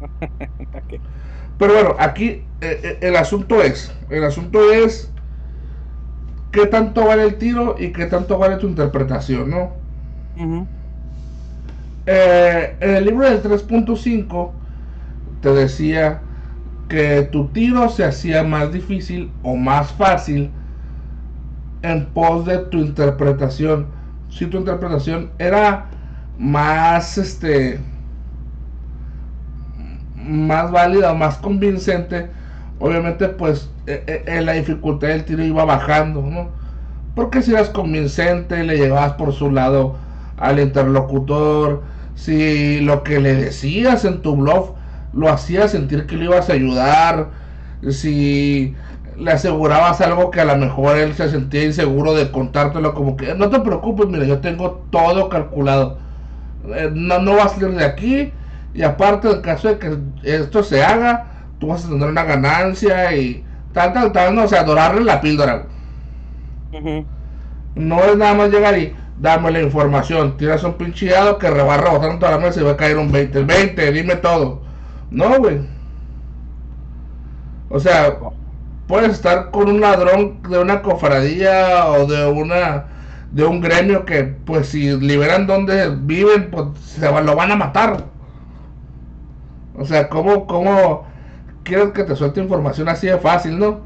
Pero 1.58 1.74
bueno, 1.74 1.96
aquí 1.98 2.24
eh, 2.60 2.80
eh, 2.82 2.98
el 3.02 3.16
asunto 3.16 3.62
es, 3.62 3.92
el 4.08 4.24
asunto 4.24 4.72
es 4.72 5.12
qué 6.52 6.66
tanto 6.66 7.06
vale 7.06 7.24
el 7.24 7.38
tiro 7.38 7.74
y 7.78 7.92
qué 7.92 8.06
tanto 8.06 8.38
vale 8.38 8.56
tu 8.56 8.66
interpretación, 8.68 9.50
¿no? 9.50 9.76
Eh, 12.06 12.76
en 12.80 12.90
el 12.96 13.04
libro 13.04 13.28
del 13.28 13.42
3.5 13.42 14.58
te 15.40 15.50
decía 15.52 16.24
que 16.88 17.22
tu 17.32 17.52
tiro 17.52 17.88
se 17.90 18.04
hacía 18.04 18.44
más 18.44 18.72
difícil 18.72 19.34
o 19.42 19.56
más 19.56 19.92
fácil 19.92 20.54
en 21.82 22.06
pos 22.06 22.46
de 22.46 22.58
tu 22.58 22.78
interpretación. 22.78 23.86
Si 24.28 24.46
tu 24.46 24.58
interpretación 24.58 25.30
era 25.38 25.86
más 26.38 27.18
este 27.18 27.80
más 30.16 30.70
válida 30.70 31.12
más 31.14 31.36
convincente, 31.38 32.30
obviamente 32.78 33.28
pues 33.28 33.70
eh, 33.86 34.40
la 34.42 34.52
dificultad 34.52 35.08
del 35.08 35.24
tiro 35.24 35.44
iba 35.44 35.64
bajando, 35.64 36.22
¿no? 36.22 36.50
Porque 37.14 37.42
si 37.42 37.52
eras 37.52 37.70
convincente, 37.70 38.62
le 38.62 38.76
llevabas 38.76 39.14
por 39.14 39.32
su 39.32 39.50
lado 39.50 39.96
al 40.36 40.60
interlocutor, 40.60 41.82
si 42.14 42.80
lo 42.80 43.02
que 43.02 43.20
le 43.20 43.34
decías 43.34 44.04
en 44.04 44.22
tu 44.22 44.36
blog 44.36 44.74
lo 45.12 45.28
hacía 45.28 45.68
sentir 45.68 46.06
que 46.06 46.16
le 46.16 46.26
ibas 46.26 46.48
a 46.48 46.52
ayudar, 46.52 47.30
si 47.90 48.74
le 49.20 49.32
asegurabas 49.32 50.00
algo 50.00 50.30
que 50.30 50.40
a 50.40 50.44
lo 50.46 50.56
mejor 50.56 50.96
él 50.96 51.14
se 51.14 51.28
sentía 51.28 51.64
inseguro 51.64 52.14
de 52.14 52.30
contártelo, 52.30 52.94
como 52.94 53.16
que 53.16 53.34
no 53.34 53.50
te 53.50 53.60
preocupes, 53.60 54.08
mira, 54.08 54.24
yo 54.24 54.40
tengo 54.40 54.82
todo 54.90 55.28
calculado, 55.28 55.98
no, 56.92 57.18
no 57.18 57.36
vas 57.36 57.52
a 57.52 57.60
salir 57.60 57.76
de 57.76 57.84
aquí, 57.84 58.32
y 58.72 58.82
aparte, 58.82 59.30
en 59.30 59.42
caso 59.42 59.68
de 59.68 59.78
que 59.78 59.98
esto 60.22 60.62
se 60.62 60.82
haga, 60.82 61.26
tú 61.58 61.68
vas 61.68 61.84
a 61.84 61.88
tener 61.88 62.08
una 62.08 62.24
ganancia 62.24 63.14
y 63.14 63.44
tal, 63.72 63.92
tal, 63.92 64.12
tal, 64.12 64.34
no, 64.34 64.44
o 64.44 64.48
sea, 64.48 64.64
dorarle 64.64 65.04
la 65.04 65.20
píldora. 65.20 65.66
No 67.74 68.04
es 68.04 68.16
nada 68.16 68.34
más 68.34 68.50
llegar 68.50 68.78
y 68.78 68.94
dame 69.18 69.50
la 69.50 69.60
información, 69.60 70.36
tiras 70.38 70.64
un 70.64 70.74
pinchillado 70.74 71.38
que 71.38 71.50
va 71.50 71.74
a 71.74 71.78
rebotar 71.78 72.10
en 72.10 72.18
toda 72.18 72.32
la 72.32 72.38
mesa 72.38 72.60
y 72.60 72.64
va 72.64 72.72
a 72.72 72.76
caer 72.76 72.96
un 72.96 73.12
20, 73.12 73.44
20, 73.44 73.92
dime 73.92 74.16
todo. 74.16 74.62
No, 75.10 75.36
güey. 75.38 75.60
O 77.68 77.78
sea, 77.78 78.18
puedes 78.90 79.12
estar 79.12 79.50
con 79.50 79.70
un 79.70 79.80
ladrón 79.80 80.42
de 80.42 80.58
una 80.58 80.82
cofradía 80.82 81.86
o 81.86 82.06
de 82.06 82.26
una 82.26 82.84
de 83.30 83.44
un 83.44 83.62
gremio 83.62 84.04
que 84.04 84.24
pues 84.24 84.68
si 84.68 84.98
liberan 84.98 85.46
donde 85.46 85.88
viven 85.88 86.50
pues 86.50 86.66
se 86.80 87.10
lo 87.22 87.36
van 87.36 87.52
a 87.52 87.56
matar 87.56 88.04
o 89.78 89.86
sea 89.86 90.08
cómo 90.08 90.46
cómo 90.46 91.06
quieres 91.62 91.90
que 91.92 92.04
te 92.04 92.16
suelte 92.16 92.40
información 92.40 92.88
así 92.88 93.06
de 93.06 93.18
fácil, 93.18 93.58
¿no? 93.58 93.80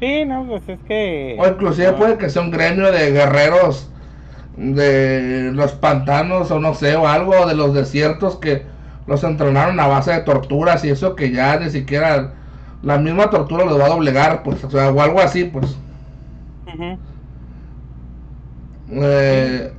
Sí, 0.00 0.24
no, 0.24 0.46
pues 0.46 0.68
es 0.68 0.78
que... 0.86 1.36
O 1.38 1.46
inclusive 1.46 1.92
puede 1.92 2.18
que 2.18 2.30
sea 2.30 2.42
un 2.42 2.50
gremio 2.50 2.90
de 2.92 3.10
guerreros 3.10 3.90
de 4.56 5.50
los 5.52 5.72
pantanos 5.72 6.50
o 6.50 6.60
no 6.60 6.74
sé, 6.74 6.94
o 6.96 7.08
algo 7.08 7.46
de 7.46 7.54
los 7.54 7.74
desiertos 7.74 8.36
que 8.36 8.62
los 9.06 9.24
entrenaron 9.24 9.80
a 9.80 9.86
base 9.86 10.12
de 10.12 10.20
torturas 10.20 10.84
y 10.84 10.90
eso 10.90 11.16
que 11.16 11.32
ya 11.32 11.58
ni 11.58 11.70
siquiera 11.70 12.34
la 12.84 12.98
misma 12.98 13.30
tortura 13.30 13.64
los 13.64 13.80
va 13.80 13.86
a 13.86 13.90
doblegar, 13.90 14.42
pues, 14.44 14.62
o 14.64 14.70
sea, 14.70 14.90
o 14.90 15.00
algo 15.02 15.20
así, 15.20 15.44
pues. 15.44 15.76
Eh, 18.88 19.74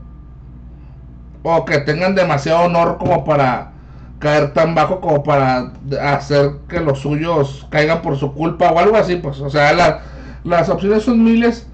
o 1.44 1.66
que 1.66 1.80
tengan 1.80 2.16
demasiado 2.16 2.66
honor 2.66 2.98
como 2.98 3.24
para 3.24 3.74
caer 4.20 4.54
tan 4.54 4.74
bajo 4.76 5.00
como 5.02 5.22
para 5.24 5.74
hacer 6.02 6.62
que 6.68 6.80
los 6.80 7.00
suyos 7.00 7.68
caigan 7.70 8.02
por 8.02 8.18
su 8.18 8.34
culpa 8.34 8.72
o 8.72 8.80
algo 8.80 8.98
así, 8.98 9.18
pues, 9.18 9.40
o 9.40 9.50
sea, 9.50 10.02
las 10.44 10.70
opciones 10.70 11.04
son 11.04 11.24
miles 11.24 11.68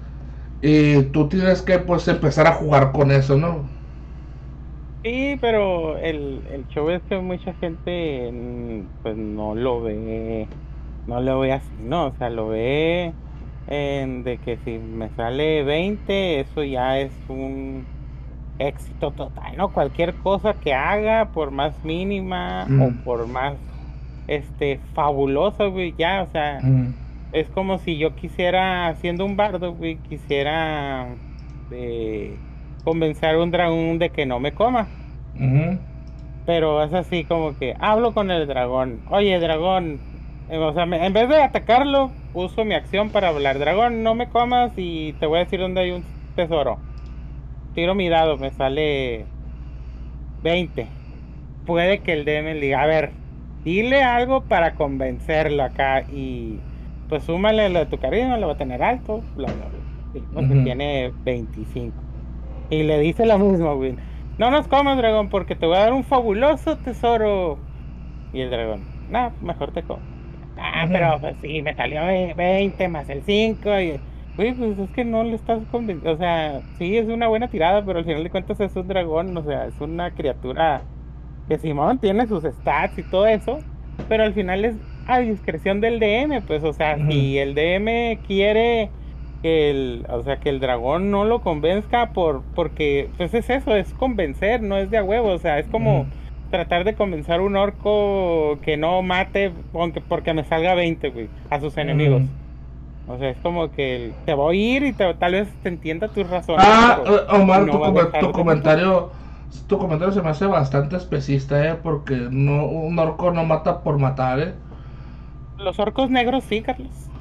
y 0.62 1.02
tú 1.04 1.28
tienes 1.28 1.62
que, 1.62 1.78
pues, 1.80 2.08
empezar 2.08 2.46
a 2.46 2.54
jugar 2.54 2.92
con 2.92 3.10
eso, 3.12 3.36
¿no? 3.36 3.70
Sí, 5.04 5.36
pero 5.40 5.98
el, 5.98 6.44
el 6.46 6.66
show 6.68 6.88
es 6.90 7.02
que 7.04 7.18
mucha 7.18 7.54
gente, 7.54 8.30
pues, 9.02 9.16
no 9.16 9.54
lo 9.56 9.82
ve, 9.82 10.48
no 11.06 11.20
lo 11.20 11.40
ve 11.40 11.52
así, 11.52 11.70
¿no? 11.80 12.06
O 12.06 12.12
sea, 12.18 12.30
lo 12.30 12.48
ve 12.48 13.12
en 13.66 14.24
de 14.24 14.38
que 14.38 14.58
si 14.64 14.78
me 14.78 15.08
sale 15.10 15.62
20, 15.62 16.40
eso 16.40 16.62
ya 16.64 16.98
es 16.98 17.12
un 17.28 17.84
éxito 18.58 19.10
total, 19.12 19.56
¿no? 19.56 19.72
Cualquier 19.72 20.14
cosa 20.14 20.54
que 20.54 20.74
haga, 20.74 21.30
por 21.32 21.50
más 21.50 21.72
mínima 21.84 22.64
o 22.64 22.90
mm. 22.90 23.04
por 23.04 23.26
más 23.26 23.54
este 24.28 24.78
fabulosa, 24.94 25.66
güey, 25.66 25.94
ya, 25.98 26.22
o 26.22 26.26
sea, 26.32 26.60
mm. 26.62 26.94
es 27.32 27.48
como 27.48 27.78
si 27.78 27.98
yo 27.98 28.14
quisiera, 28.14 28.94
siendo 28.96 29.24
un 29.24 29.36
bardo, 29.36 29.74
güey, 29.74 29.96
quisiera 29.96 31.08
eh, 31.70 32.36
convencer 32.84 33.34
a 33.34 33.42
un 33.42 33.50
dragón 33.50 33.98
de 33.98 34.10
que 34.10 34.26
no 34.26 34.40
me 34.40 34.52
coma. 34.52 34.86
Pero 36.44 36.82
es 36.82 36.92
así 36.92 37.24
como 37.24 37.56
que 37.56 37.74
hablo 37.80 38.12
con 38.12 38.30
el 38.30 38.46
dragón. 38.46 39.00
Oye, 39.10 39.38
dragón, 39.38 40.00
o 40.58 40.72
sea, 40.72 40.84
en 40.84 41.12
vez 41.12 41.28
de 41.28 41.42
atacarlo, 41.42 42.10
uso 42.34 42.64
mi 42.64 42.74
acción 42.74 43.10
para 43.10 43.28
hablar. 43.28 43.58
Dragón, 43.58 44.02
no 44.02 44.14
me 44.14 44.28
comas 44.28 44.72
y 44.76 45.14
te 45.14 45.26
voy 45.26 45.38
a 45.38 45.44
decir 45.44 45.60
dónde 45.60 45.80
hay 45.80 45.90
un 45.92 46.04
tesoro 46.36 46.78
tiro 47.74 47.94
mi 47.94 48.08
dado, 48.08 48.36
me 48.36 48.50
sale 48.50 49.24
20. 50.42 50.86
Puede 51.66 52.00
que 52.00 52.12
el 52.12 52.24
DM 52.24 52.54
le 52.54 52.60
diga, 52.60 52.82
a 52.82 52.86
ver, 52.86 53.12
dile 53.64 54.02
algo 54.02 54.42
para 54.42 54.74
convencerlo 54.74 55.62
acá 55.62 56.02
y 56.02 56.58
pues 57.08 57.24
súmale 57.24 57.68
lo 57.68 57.80
de 57.80 57.86
tu 57.86 57.98
carisma, 57.98 58.36
lo 58.38 58.48
va 58.48 58.54
a 58.54 58.58
tener 58.58 58.82
alto, 58.82 59.22
bla, 59.36 59.48
bla, 59.52 60.40
bla. 60.42 60.64
tiene 60.64 61.12
25. 61.24 61.94
Y 62.70 62.82
le 62.84 62.98
dice 62.98 63.26
lo 63.26 63.38
mismo, 63.38 63.76
güey. 63.76 63.96
No 64.38 64.50
nos 64.50 64.66
comas, 64.66 64.96
dragón, 64.96 65.28
porque 65.28 65.54
te 65.54 65.66
voy 65.66 65.76
a 65.76 65.80
dar 65.80 65.92
un 65.92 66.04
fabuloso 66.04 66.78
tesoro. 66.78 67.58
Y 68.32 68.40
el 68.40 68.50
dragón, 68.50 68.84
no, 69.10 69.32
mejor 69.42 69.72
te 69.72 69.82
como. 69.82 70.11
Ah, 70.64 70.86
pero 70.90 71.18
pues 71.20 71.34
sí, 71.42 71.60
me 71.60 71.74
salió 71.74 72.02
20 72.36 72.88
más 72.88 73.08
el 73.08 73.22
5 73.22 73.80
y 73.80 74.00
pues 74.36 74.58
es 74.58 74.90
que 74.90 75.04
no 75.04 75.24
le 75.24 75.34
estás 75.34 75.60
convenciendo. 75.70 76.12
O 76.12 76.16
sea, 76.16 76.60
sí, 76.78 76.96
es 76.96 77.08
una 77.08 77.26
buena 77.26 77.48
tirada, 77.48 77.84
pero 77.84 77.98
al 77.98 78.04
final 78.04 78.22
de 78.22 78.30
cuentas 78.30 78.60
es 78.60 78.74
un 78.76 78.86
dragón, 78.86 79.36
o 79.36 79.42
sea, 79.42 79.66
es 79.66 79.80
una 79.80 80.12
criatura 80.12 80.82
que 81.48 81.58
Simón 81.58 81.98
tiene 81.98 82.26
sus 82.28 82.44
stats 82.44 82.96
y 82.96 83.02
todo 83.02 83.26
eso, 83.26 83.58
pero 84.08 84.22
al 84.22 84.34
final 84.34 84.64
es 84.64 84.76
a 85.06 85.18
discreción 85.18 85.80
del 85.80 85.98
DM, 85.98 86.42
pues, 86.46 86.62
o 86.62 86.72
sea, 86.72 86.96
si 87.08 87.38
el 87.38 87.54
DM 87.54 88.18
quiere 88.24 88.90
que 89.42 89.70
el, 89.70 90.06
o 90.08 90.22
sea, 90.22 90.38
que 90.38 90.48
el 90.48 90.60
dragón 90.60 91.10
no 91.10 91.24
lo 91.24 91.40
convenzca 91.42 92.12
por, 92.12 92.42
porque, 92.54 93.10
pues 93.16 93.34
es 93.34 93.50
eso, 93.50 93.74
es 93.74 93.92
convencer, 93.94 94.62
no 94.62 94.76
es 94.76 94.90
de 94.90 94.98
a 94.98 95.04
huevo, 95.04 95.30
o 95.30 95.38
sea, 95.38 95.58
es 95.58 95.66
como 95.66 96.06
tratar 96.52 96.84
de 96.84 96.94
convencer 96.94 97.40
a 97.40 97.42
un 97.42 97.56
orco 97.56 98.58
que 98.62 98.76
no 98.76 99.02
mate, 99.02 99.52
aunque 99.74 100.00
porque 100.00 100.32
me 100.34 100.44
salga 100.44 100.74
20, 100.74 101.10
güey, 101.10 101.28
a 101.50 101.58
sus 101.58 101.76
enemigos. 101.78 102.22
O 103.08 103.18
sea, 103.18 103.30
es 103.30 103.38
como 103.38 103.72
que 103.72 104.12
te 104.24 104.34
voy 104.34 104.56
a 104.56 104.76
ir 104.76 104.82
y 104.84 104.92
tal 104.92 105.32
vez 105.32 105.48
te 105.64 105.70
entienda 105.70 106.06
tus 106.06 106.28
razones. 106.30 106.64
Ah, 106.64 107.00
eh, 107.04 107.34
Omar, 107.34 107.66
tu, 107.66 108.30
comentario 108.30 109.10
tu 109.66 109.78
comentario 109.78 110.12
se 110.12 110.22
me 110.22 110.30
hace 110.30 110.46
bastante 110.46 110.96
especista, 110.96 111.66
¿eh? 111.66 111.78
Porque 111.82 112.28
no, 112.30 112.66
un 112.66 112.98
orco 112.98 113.32
no 113.32 113.44
mata 113.44 113.80
por 113.80 113.98
matar, 113.98 114.38
¿eh? 114.38 114.54
Los 115.58 115.78
orcos 115.78 116.10
negros 116.10 116.44
sí, 116.44 116.62
Carlos. 116.62 116.90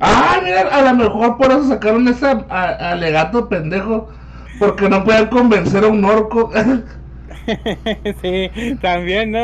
ah, 0.00 0.40
mira, 0.42 0.62
a 0.72 0.82
lo 0.82 0.94
mejor 0.94 1.36
por 1.36 1.50
eso 1.50 1.64
sacaron 1.68 2.06
ese 2.08 2.26
alegato 2.26 3.48
pendejo. 3.48 4.08
Porque 4.58 4.88
no 4.88 5.04
pueden 5.04 5.26
convencer 5.26 5.84
a 5.84 5.88
un 5.88 6.04
orco. 6.04 6.50
sí, 8.22 8.50
también, 8.80 9.30
¿no? 9.30 9.38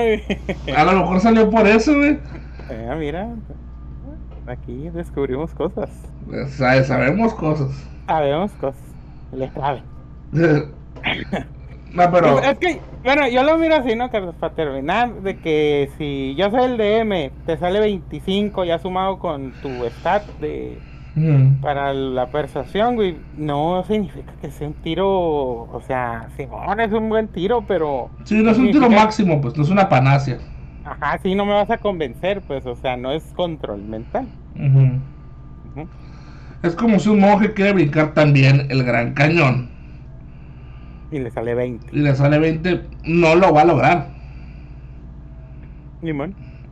a 0.76 0.84
lo 0.84 0.92
mejor 0.92 1.20
salió 1.20 1.50
por 1.50 1.66
eso, 1.66 1.94
güey. 1.94 2.18
Ah, 2.88 2.94
mira, 2.96 3.28
Aquí 4.46 4.90
descubrimos 4.90 5.54
cosas. 5.54 5.88
sabemos 6.50 7.32
cosas. 7.34 7.70
Sabemos 8.06 8.50
cosas. 8.52 8.82
Le 9.32 9.50
sabe. 9.52 9.82
no, 10.32 12.10
pero. 12.10 12.40
Es 12.40 12.58
que, 12.58 12.80
bueno, 13.04 13.28
yo 13.28 13.44
lo 13.44 13.56
miro 13.56 13.76
así, 13.76 13.94
¿no, 13.94 14.10
Carlos? 14.10 14.34
Para 14.40 14.54
terminar, 14.54 15.14
de 15.22 15.38
que 15.38 15.90
si 15.96 16.34
yo 16.36 16.50
soy 16.50 16.64
el 16.64 16.76
DM, 16.76 17.30
te 17.46 17.56
sale 17.56 17.78
25 17.78 18.64
ya 18.64 18.78
sumado 18.78 19.18
con 19.18 19.52
tu 19.62 19.68
stat 19.86 20.24
de. 20.40 20.78
Para 21.60 21.92
la 21.92 22.30
persuasión, 22.30 22.94
güey, 22.94 23.18
no 23.36 23.84
significa 23.86 24.32
que 24.40 24.50
sea 24.50 24.68
un 24.68 24.74
tiro, 24.74 25.08
o 25.08 25.82
sea, 25.86 26.28
Simón 26.36 26.80
es 26.80 26.90
un 26.92 27.10
buen 27.10 27.28
tiro, 27.28 27.64
pero... 27.68 28.08
Sí, 28.24 28.42
no 28.42 28.50
es 28.50 28.58
un 28.58 28.70
tiro 28.70 28.88
máximo, 28.88 29.40
pues 29.40 29.54
no 29.56 29.62
es 29.62 29.68
una 29.68 29.90
panacia. 29.90 30.38
Ajá, 30.84 31.18
sí, 31.22 31.34
no 31.34 31.44
me 31.44 31.52
vas 31.52 31.70
a 31.70 31.76
convencer, 31.78 32.40
pues, 32.40 32.64
o 32.64 32.74
sea, 32.76 32.96
no 32.96 33.12
es 33.12 33.22
control 33.34 33.82
mental. 33.82 34.26
Es 36.62 36.74
como 36.74 36.98
si 36.98 37.10
un 37.10 37.20
monje 37.20 37.52
quiere 37.52 37.72
brincar 37.72 38.14
también 38.14 38.66
el 38.70 38.82
gran 38.82 39.12
cañón. 39.12 39.68
Y 41.10 41.18
le 41.18 41.30
sale 41.30 41.54
20. 41.54 41.88
Y 41.92 42.00
le 42.00 42.14
sale 42.14 42.38
20, 42.38 42.84
no 43.04 43.34
lo 43.34 43.52
va 43.52 43.60
a 43.60 43.64
lograr. 43.66 44.08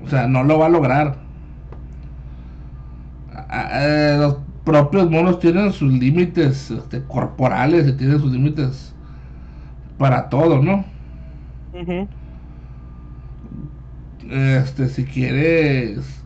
O 0.03 0.09
sea, 0.09 0.27
no 0.27 0.43
lo 0.45 0.59
va 0.59 0.67
a 0.67 0.71
lograr. 0.71 1.17
Eh, 3.53 4.17
los 4.19 4.37
propios 4.65 5.11
monos 5.11 5.41
tienen 5.41 5.73
sus 5.73 5.93
límites 5.93 6.71
este, 6.71 7.03
corporales 7.05 7.89
y 7.89 7.93
tienen 7.93 8.21
sus 8.21 8.31
límites 8.31 8.95
para 9.99 10.29
todo, 10.29 10.63
¿no? 10.63 10.85
Este, 14.31 14.89
si 14.89 15.05
quieres, 15.05 16.23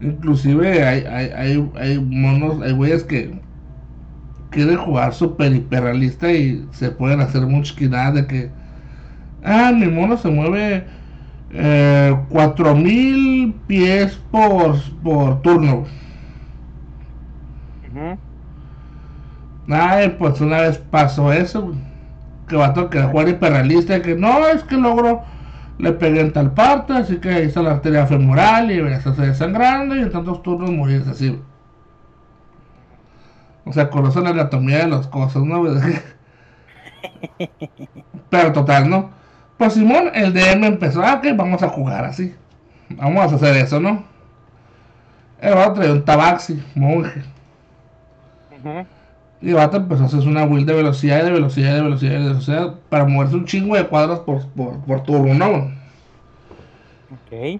inclusive 0.00 0.84
hay, 0.84 1.04
hay, 1.04 1.70
hay, 1.76 1.98
monos, 2.00 2.60
hay 2.62 2.72
güeyes 2.72 3.04
que 3.04 3.40
quieren 4.50 4.78
jugar 4.78 5.14
super 5.14 5.54
hiperrealista 5.54 6.32
y 6.32 6.66
se 6.72 6.90
pueden 6.90 7.20
hacer 7.20 7.46
muchas 7.46 7.76
de 8.14 8.26
que, 8.26 8.50
ah, 9.44 9.72
mi 9.72 9.86
mono 9.86 10.16
se 10.16 10.28
mueve 10.28 10.84
eh, 11.52 12.16
4000 12.30 13.54
pies 13.68 14.18
por, 14.32 14.76
por 15.02 15.40
turno. 15.42 15.84
Ay, 19.68 20.16
pues 20.18 20.40
una 20.40 20.62
vez 20.62 20.78
pasó 20.78 21.32
eso, 21.32 21.72
que 22.48 22.56
va 22.56 22.66
a 22.68 22.74
tocar 22.74 23.10
jugar 23.10 23.28
hiperrealista, 23.28 24.02
que 24.02 24.14
no, 24.16 24.46
es 24.48 24.64
que 24.64 24.76
logro 24.76 25.22
le 25.78 25.92
pegué 25.92 26.20
en 26.20 26.32
tal 26.32 26.52
parte, 26.52 26.92
así 26.92 27.18
que 27.18 27.44
hizo 27.44 27.62
la 27.62 27.72
arteria 27.72 28.06
femoral 28.06 28.70
y 28.70 29.00
se 29.00 29.10
desangrando 29.12 29.96
y 29.96 30.00
en 30.00 30.12
tantos 30.12 30.42
turnos 30.42 30.70
morirse 30.70 31.10
así. 31.10 31.40
O 33.64 33.72
sea, 33.72 33.90
conoce 33.90 34.20
la 34.20 34.30
anatomía 34.30 34.78
de 34.78 34.88
las 34.88 35.06
cosas, 35.06 35.42
¿no? 35.42 35.62
Pero 38.30 38.52
total, 38.52 38.88
¿no? 38.88 39.10
Pues 39.56 39.74
Simón, 39.74 40.10
el 40.14 40.32
DM 40.32 40.66
empezó, 40.66 41.02
ah, 41.02 41.14
ok, 41.14 41.26
vamos 41.36 41.62
a 41.62 41.68
jugar 41.68 42.04
así. 42.04 42.34
Vamos 42.90 43.32
a 43.32 43.36
hacer 43.36 43.56
eso, 43.56 43.80
¿no? 43.80 44.04
El 45.40 45.54
vato 45.54 45.74
traer 45.74 45.92
un 45.92 46.04
tabaxi, 46.04 46.62
monje. 46.74 47.22
Y 49.42 49.48
el 49.48 49.54
vato 49.54 49.78
empezó 49.78 50.02
a 50.02 50.06
hacer 50.06 50.20
una 50.20 50.44
build 50.44 50.66
de 50.66 50.74
velocidad, 50.74 51.24
de 51.24 51.30
velocidad, 51.30 51.74
de 51.74 51.82
velocidad, 51.82 52.12
de 52.12 52.28
velocidad, 52.28 52.74
para 52.90 53.06
moverse 53.06 53.36
un 53.36 53.46
chingo 53.46 53.74
de 53.74 53.86
cuadros 53.86 54.20
por, 54.20 54.46
por, 54.48 55.02
turno, 55.02 55.34
¿no? 55.34 55.80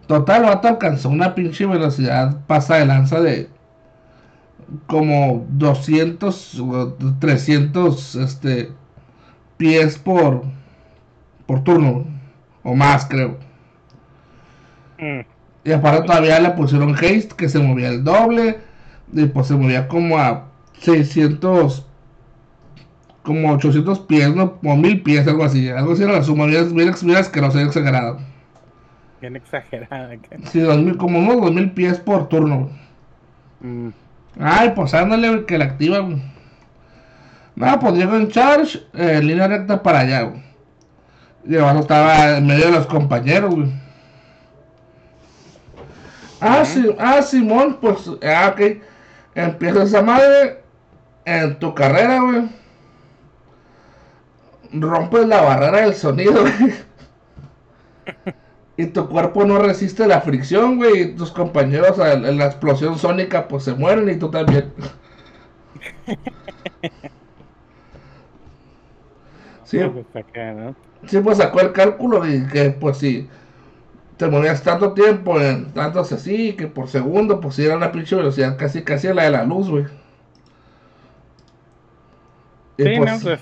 Total, 0.07 0.43
vato 0.43 0.69
alcanzó 0.69 1.09
una 1.09 1.35
pinche 1.35 1.65
velocidad 1.65 2.37
pasa 2.47 2.77
de 2.77 2.87
lanza 2.87 3.21
de 3.21 3.49
como 4.87 5.47
200 5.51 6.63
300 7.19 8.15
este, 8.17 8.73
pies 9.57 9.99
por, 9.99 10.43
por 11.47 11.65
turno, 11.65 12.05
o 12.63 12.75
más 12.75 13.07
creo. 13.07 13.39
Mm. 14.99 15.21
Y 15.65 15.73
aparte 15.73 16.07
todavía 16.07 16.41
le 16.41 16.51
pusieron 16.51 16.95
haste, 16.95 17.29
que 17.37 17.49
se 17.49 17.59
movía 17.59 17.89
el 17.89 18.05
doble, 18.05 18.59
y 19.13 19.27
pues 19.27 19.47
se 19.49 19.55
movía 19.55 19.89
como 19.89 20.19
a 20.19 20.50
600, 20.81 21.87
como 23.23 23.53
800 23.53 24.01
pies, 24.01 24.35
¿no? 24.35 24.59
O 24.65 24.77
1000 24.77 25.03
pies, 25.03 25.29
algo 25.29 25.45
así. 25.45 25.69
Algo 25.69 25.93
así 25.93 26.03
era 26.03 26.13
la 26.13 26.23
suma, 26.23 26.47
bien, 26.47 26.75
bien, 26.75 26.93
bien 27.03 27.17
asqueroso, 27.17 27.61
exagerado. 27.61 28.19
Bien 29.21 29.37
exagerada. 29.37 30.17
Sí, 30.45 30.63
como 30.99 31.19
unos 31.19 31.43
2000 31.43 31.73
pies 31.73 31.99
por 31.99 32.29
turno. 32.29 32.71
Mm. 33.61 33.89
Ay, 34.41 34.73
pues 34.75 34.95
ándale, 34.95 35.45
que 35.45 35.59
la 35.59 35.67
activa. 35.67 36.09
No, 37.57 37.79
pues 37.79 37.95
llego 37.95 38.17
en 38.17 38.29
charge, 38.29 38.81
eh, 38.95 39.21
línea 39.23 39.49
recta 39.49 39.83
para 39.83 40.01
allá, 40.01 40.23
güey. 40.23 40.43
Y 41.47 41.57
además 41.57 41.77
estaba 41.81 42.39
en 42.39 42.47
medio 42.47 42.67
de 42.67 42.73
los 42.73 42.87
compañeros, 42.87 43.55
güey. 43.55 43.71
Ah, 46.41 46.65
sí, 46.65 46.89
ah, 46.99 47.21
Simón, 47.21 47.77
pues, 47.81 48.11
ah, 48.23 48.55
ok. 48.55 48.83
Empieza 49.35 49.83
esa 49.83 50.01
madre 50.01 50.60
en 51.39 51.59
tu 51.59 51.75
carrera, 51.75 52.21
güey. 52.21 52.49
Rompes 54.73 55.27
la 55.27 55.43
barrera 55.43 55.81
del 55.83 55.95
sonido, 55.95 56.43
güey. 56.43 56.75
Y 58.77 58.87
tu 58.87 59.09
cuerpo 59.09 59.45
no 59.45 59.59
resiste 59.59 60.07
la 60.07 60.21
fricción, 60.21 60.77
güey. 60.77 61.03
Y 61.03 61.15
tus 61.17 61.33
compañeros 61.33 61.99
en 61.99 62.39
la 62.39 62.47
explosión 62.47 62.99
sónica, 62.99 63.47
pues 63.49 63.65
se 63.65 63.75
mueren 63.75 64.09
y 64.09 64.17
tú 64.17 64.31
también. 64.31 64.73
Sí, 69.65 69.79
sí, 71.07 71.19
pues 71.21 71.39
sacó 71.39 71.61
el 71.61 71.73
cálculo 71.73 72.27
y 72.29 72.47
que, 72.49 72.71
pues, 72.71 72.99
si 72.99 73.29
te 74.17 74.27
movías 74.29 74.63
tanto 74.63 74.93
tiempo, 74.95 75.41
en 75.41 75.73
tantos 75.73 76.13
así, 76.13 76.55
que 76.57 76.67
por 76.67 76.89
segundo, 76.89 77.41
pues, 77.41 77.55
si 77.57 77.65
era 77.65 77.77
una 77.77 77.93
pinche 77.93 78.17
velocidad 78.17 78.57
casi, 78.59 78.83
casi 78.83 79.09
a 79.09 79.15
la 79.15 79.25
de 79.25 79.31
la 79.31 79.45
luz, 79.45 79.71
güey. 79.71 79.87
Sí, 82.85 82.95
pues, 82.97 83.13
no, 83.13 83.21
pues. 83.21 83.41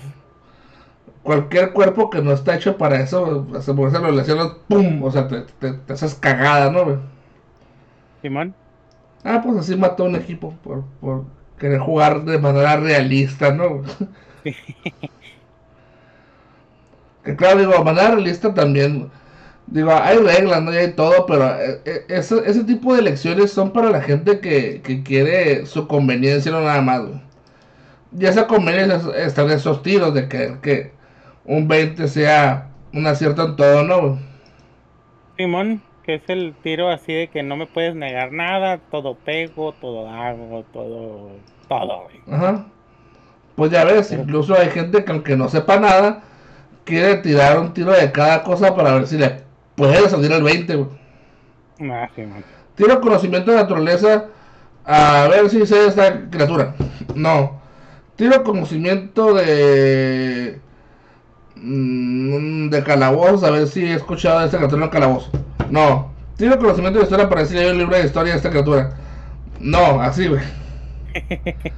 Cualquier 1.23 1.73
cuerpo 1.73 2.09
que 2.09 2.21
no 2.21 2.31
está 2.31 2.55
hecho 2.55 2.77
para 2.77 3.01
eso, 3.01 3.45
se 3.61 3.73
mueve 3.73 3.91
esa 3.91 4.01
velocidad, 4.01 4.57
¡pum! 4.67 5.03
O 5.03 5.11
sea, 5.11 5.27
te, 5.27 5.41
te, 5.41 5.93
haces 5.93 6.15
cagada, 6.15 6.71
¿no, 6.71 6.85
güey? 6.85 6.97
Simón. 8.21 8.55
Ah, 9.23 9.41
pues 9.43 9.57
así 9.57 9.75
mató 9.75 10.05
un 10.05 10.15
equipo 10.15 10.53
por, 10.63 10.83
por 11.01 11.25
querer 11.59 11.79
jugar 11.79 12.23
de 12.23 12.39
manera 12.39 12.77
realista, 12.77 13.51
¿no? 13.53 13.83
Que 17.23 17.35
claro, 17.35 17.59
digo, 17.59 17.73
de 17.73 17.83
manera 17.83 18.11
realista 18.11 18.53
también. 18.53 19.11
Digo, 19.67 19.91
hay 19.91 20.17
reglas, 20.17 20.63
¿no? 20.63 20.73
Y 20.73 20.77
hay 20.77 20.93
todo, 20.93 21.25
pero 21.25 21.45
eh, 21.59 21.81
eh, 21.85 22.05
ese, 22.07 22.37
ese 22.49 22.63
tipo 22.63 22.93
de 22.93 23.01
elecciones 23.01 23.51
son 23.51 23.71
para 23.71 23.89
la 23.91 24.01
gente 24.01 24.39
que, 24.39 24.81
que 24.81 25.03
quiere 25.03 25.65
su 25.65 25.87
conveniencia, 25.87 26.51
no 26.51 26.61
nada 26.61 26.81
más, 26.81 27.01
güey. 27.01 27.21
Y 28.17 28.25
esa 28.25 28.47
conveniencia 28.47 28.99
está 29.17 29.43
en 29.43 29.51
esos 29.51 29.83
tiros 29.83 30.13
de 30.13 30.27
que, 30.27 30.57
que 30.61 30.91
un 31.45 31.67
20 31.67 32.07
sea 32.07 32.69
un 32.93 33.05
acierto 33.05 33.45
en 33.45 33.55
todo, 33.55 33.83
¿no? 33.83 34.19
Simón, 35.37 35.81
que 36.03 36.15
es 36.15 36.23
el 36.27 36.55
tiro 36.63 36.89
así 36.89 37.13
de 37.13 37.27
que 37.27 37.43
no 37.43 37.55
me 37.55 37.67
puedes 37.67 37.95
negar 37.95 38.31
nada, 38.31 38.79
todo 38.91 39.15
pego, 39.15 39.73
todo 39.73 40.09
hago, 40.09 40.65
todo, 40.73 41.29
todo, 41.67 42.03
güey. 42.03 42.35
Ajá. 42.35 42.65
Pues 43.55 43.71
ya 43.71 43.83
ves, 43.83 44.11
incluso 44.11 44.55
hay 44.57 44.69
gente 44.69 45.03
que 45.03 45.11
aunque 45.11 45.35
no 45.35 45.49
sepa 45.49 45.79
nada, 45.79 46.23
quiere 46.83 47.17
tirar 47.17 47.59
un 47.59 47.73
tiro 47.73 47.91
de 47.91 48.11
cada 48.11 48.43
cosa 48.43 48.75
para 48.75 48.93
ver 48.93 49.07
si 49.07 49.17
le 49.17 49.43
puede 49.75 50.09
salir 50.09 50.31
el 50.31 50.43
20, 50.43 50.75
güey. 50.75 50.99
Ah, 51.91 52.09
tiro 52.75 52.99
conocimiento 52.99 53.51
de 53.51 53.57
naturaleza 53.57 54.25
a 54.85 55.27
ver 55.29 55.49
si 55.49 55.65
sé 55.65 55.87
esta 55.87 56.29
criatura. 56.29 56.73
No. 57.15 57.58
Tiro 58.19 58.43
conocimiento 58.43 59.33
de. 59.33 60.59
Mm, 61.55 62.67
de 62.67 62.83
calabozos, 62.83 63.45
a 63.45 63.49
ver 63.49 63.65
si 63.69 63.85
he 63.85 63.93
escuchado 63.93 64.41
de 64.41 64.47
esta 64.47 64.57
criatura 64.57 64.83
en 64.83 64.91
calabozo. 64.91 65.31
No. 65.69 66.11
Tiro 66.35 66.57
conocimiento 66.57 66.99
de 66.99 67.05
historia 67.05 67.29
para 67.29 67.43
decir 67.43 67.57
si 67.57 67.63
hay 67.63 67.71
un 67.71 67.77
libro 67.77 67.95
de 67.95 68.05
historia 68.05 68.33
de 68.33 68.37
esta 68.37 68.49
criatura. 68.49 68.97
No, 69.61 70.01
así, 70.01 70.27
güey. 70.27 70.41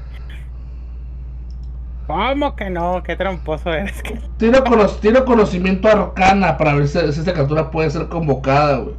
¿Cómo 2.08 2.56
que 2.56 2.71
no? 2.71 3.04
Qué 3.04 3.15
tramposo 3.15 3.71
eres. 3.71 4.01
Tiene, 4.38 4.63
tiene 4.99 5.23
conocimiento 5.23 5.89
arcana 5.89 6.58
para 6.58 6.73
ver 6.73 6.88
si, 6.88 6.97
esta 6.97 7.34
criatura 7.34 7.69
puede 7.69 7.91
ser 7.91 8.08
convocada, 8.08 8.77
güey. 8.77 8.95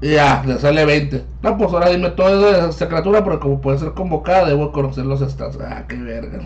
Ya, 0.00 0.42
le 0.46 0.58
sale 0.60 0.84
20. 0.84 1.24
No, 1.42 1.56
pues 1.56 1.72
ahora 1.72 1.88
dime 1.90 2.10
todo 2.10 2.52
de 2.52 2.68
esta 2.68 2.88
criatura, 2.88 3.24
pero 3.24 3.40
como 3.40 3.60
puede 3.60 3.78
ser 3.78 3.92
convocada, 3.94 4.46
debo 4.48 4.70
conocer 4.72 5.04
los 5.06 5.20
stats. 5.20 5.58
Ah, 5.60 5.86
qué 5.88 5.96
verga. 5.96 6.40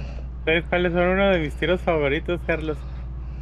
¿Sabes 0.45 0.67
cuáles 0.69 0.93
son 0.93 1.09
uno 1.09 1.31
de 1.31 1.39
mis 1.41 1.57
tiros 1.57 1.83
favoritos, 1.83 2.43
Carlos? 2.47 2.79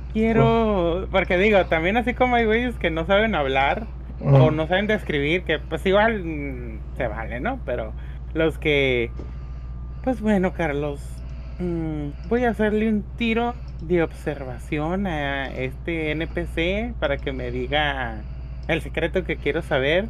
Quiero. 0.08 1.08
Porque 1.10 1.38
digo, 1.38 1.68
también 1.68 1.96
así 1.96 2.14
como 2.14 2.36
hay 2.36 2.46
güeyes 2.46 2.78
que 2.78 2.90
no 2.90 3.06
saben 3.06 3.34
hablar 3.34 3.88
o 4.18 4.50
no 4.50 4.66
saben 4.68 4.86
describir, 4.86 5.44
que 5.44 5.58
pues 5.60 5.84
igual 5.86 6.24
mm, 6.24 6.96
se 6.96 7.08
vale, 7.08 7.40
¿no? 7.40 7.62
Pero 7.64 7.96
los 8.32 8.58
que. 8.58 9.16
Pues 10.02 10.20
bueno, 10.20 10.54
Carlos, 10.54 11.22
Mm, 11.58 12.10
voy 12.22 12.44
a 12.44 12.50
hacerle 12.50 12.88
un 12.88 13.16
tiro 13.16 13.62
de 13.78 14.02
observación 14.02 15.06
a 15.06 15.54
este 15.54 16.10
NPC 16.12 16.94
para 16.98 17.20
que 17.20 17.32
me 17.32 17.50
diga 17.50 18.28
el 18.68 18.82
secreto 18.82 19.24
que 19.24 19.36
quiero 19.36 19.62
saber. 19.62 20.06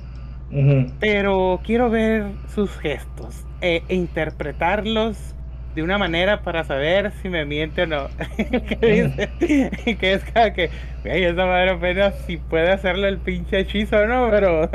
Pero 1.00 1.60
quiero 1.64 1.90
ver 1.90 2.24
sus 2.54 2.70
gestos 2.78 3.44
e, 3.60 3.82
interpretarlos 3.88 5.34
de 5.74 5.82
una 5.82 5.98
manera 5.98 6.40
para 6.42 6.64
saber 6.64 7.12
si 7.20 7.28
me 7.28 7.44
miente 7.44 7.82
o 7.82 7.86
no. 7.86 8.08
que 8.36 9.30
dice 9.38 9.96
que 10.00 10.12
es 10.14 10.24
como 10.24 10.52
que, 10.54 10.70
esa 11.04 11.46
madre 11.46 11.70
apenas 11.70 12.14
si 12.26 12.38
puede 12.38 12.70
hacerle 12.70 13.08
el 13.08 13.18
pinche 13.18 13.60
hechizo 13.60 13.96
o 13.96 14.06
no, 14.06 14.28
pero. 14.30 14.70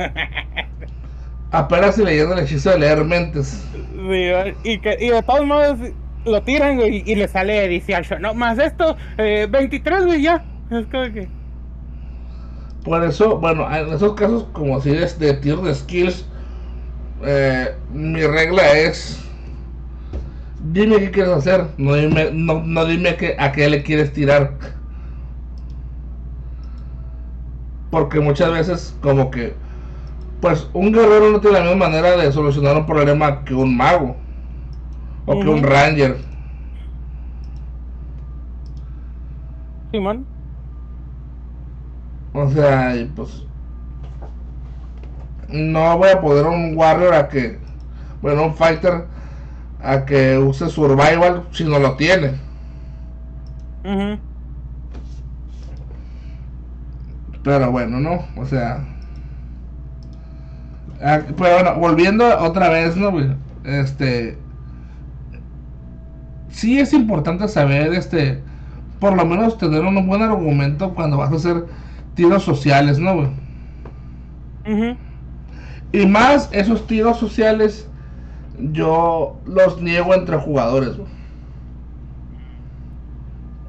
apenas 1.51 1.95
si 1.95 2.03
leyendo 2.05 2.33
el 2.35 2.43
hechizo 2.43 2.69
de 2.69 2.79
leer 2.79 3.03
mentes. 3.03 3.65
y, 4.63 4.77
que, 4.77 4.97
y 4.99 5.09
de 5.09 5.23
todos 5.23 5.45
modos, 5.45 5.79
lo 6.25 6.41
tiran, 6.43 6.79
y 6.81 7.15
le 7.15 7.27
sale 7.27 7.67
18. 7.67 8.19
No, 8.19 8.35
más 8.35 8.59
esto, 8.59 8.95
eh, 9.17 9.47
23, 9.49 10.05
güey, 10.05 10.21
ya. 10.21 10.45
Es 10.69 10.85
como 10.85 11.11
que. 11.11 11.40
Por 12.83 13.03
eso, 13.03 13.37
bueno, 13.37 13.67
en 13.73 13.93
esos 13.93 14.13
casos, 14.13 14.45
como 14.53 14.81
si 14.81 14.91
es 14.91 15.19
de 15.19 15.33
tier 15.33 15.57
de 15.57 15.75
skills, 15.75 16.25
eh, 17.23 17.75
mi 17.89 18.21
regla 18.25 18.71
es. 18.73 19.19
Dime 20.59 20.99
qué 20.99 21.11
quieres 21.11 21.33
hacer, 21.33 21.65
no 21.77 21.95
dime, 21.95 22.29
no, 22.33 22.61
no 22.63 22.85
dime 22.85 23.17
que, 23.17 23.35
a 23.37 23.51
qué 23.51 23.69
le 23.69 23.83
quieres 23.83 24.13
tirar. 24.13 24.57
Porque 27.89 28.19
muchas 28.19 28.51
veces, 28.51 28.95
como 29.01 29.29
que, 29.31 29.55
pues 30.39 30.67
un 30.73 30.91
guerrero 30.91 31.31
no 31.31 31.39
tiene 31.41 31.59
la 31.59 31.65
misma 31.65 31.87
manera 31.87 32.17
de 32.17 32.31
solucionar 32.31 32.77
un 32.77 32.85
problema 32.85 33.43
que 33.43 33.53
un 33.53 33.75
mago 33.75 34.17
o 35.25 35.39
que 35.39 35.49
un 35.49 35.63
Ranger. 35.63 36.17
Simón. 39.91 40.25
O 42.33 42.49
sea, 42.49 42.95
pues. 43.15 43.43
No 45.49 45.97
voy 45.97 46.09
a 46.09 46.21
poder 46.21 46.45
un 46.45 46.75
Warrior 46.75 47.13
a 47.13 47.27
que. 47.27 47.59
Bueno, 48.21 48.45
un 48.45 48.55
Fighter 48.55 49.05
a 49.83 50.05
que 50.05 50.37
use 50.37 50.69
Survival 50.69 51.47
si 51.51 51.63
no 51.63 51.79
lo 51.79 51.95
tiene. 51.95 52.33
Pero 57.43 57.71
bueno, 57.71 57.99
¿no? 57.99 58.25
O 58.37 58.45
sea. 58.45 58.85
pero 60.99 61.53
bueno, 61.55 61.75
volviendo 61.79 62.25
otra 62.39 62.69
vez, 62.69 62.95
¿no? 62.95 63.11
Este 63.63 64.37
sí 66.51 66.79
es 66.79 66.93
importante 66.93 67.47
saber, 67.47 67.93
este, 67.93 68.41
por 68.99 69.15
lo 69.15 69.25
menos 69.25 69.57
tener 69.57 69.81
un 69.81 70.05
buen 70.07 70.21
argumento 70.21 70.93
cuando 70.93 71.17
vas 71.17 71.31
a 71.31 71.35
hacer 71.35 71.65
tiros 72.15 72.43
sociales, 72.43 72.99
¿no, 72.99 73.15
güey? 73.15 73.29
Y 75.91 76.05
más 76.05 76.49
esos 76.51 76.87
tiros 76.87 77.17
sociales, 77.17 77.87
yo 78.57 79.39
los 79.45 79.81
niego 79.81 80.13
entre 80.13 80.37
jugadores, 80.37 80.97
güey. 80.97 81.09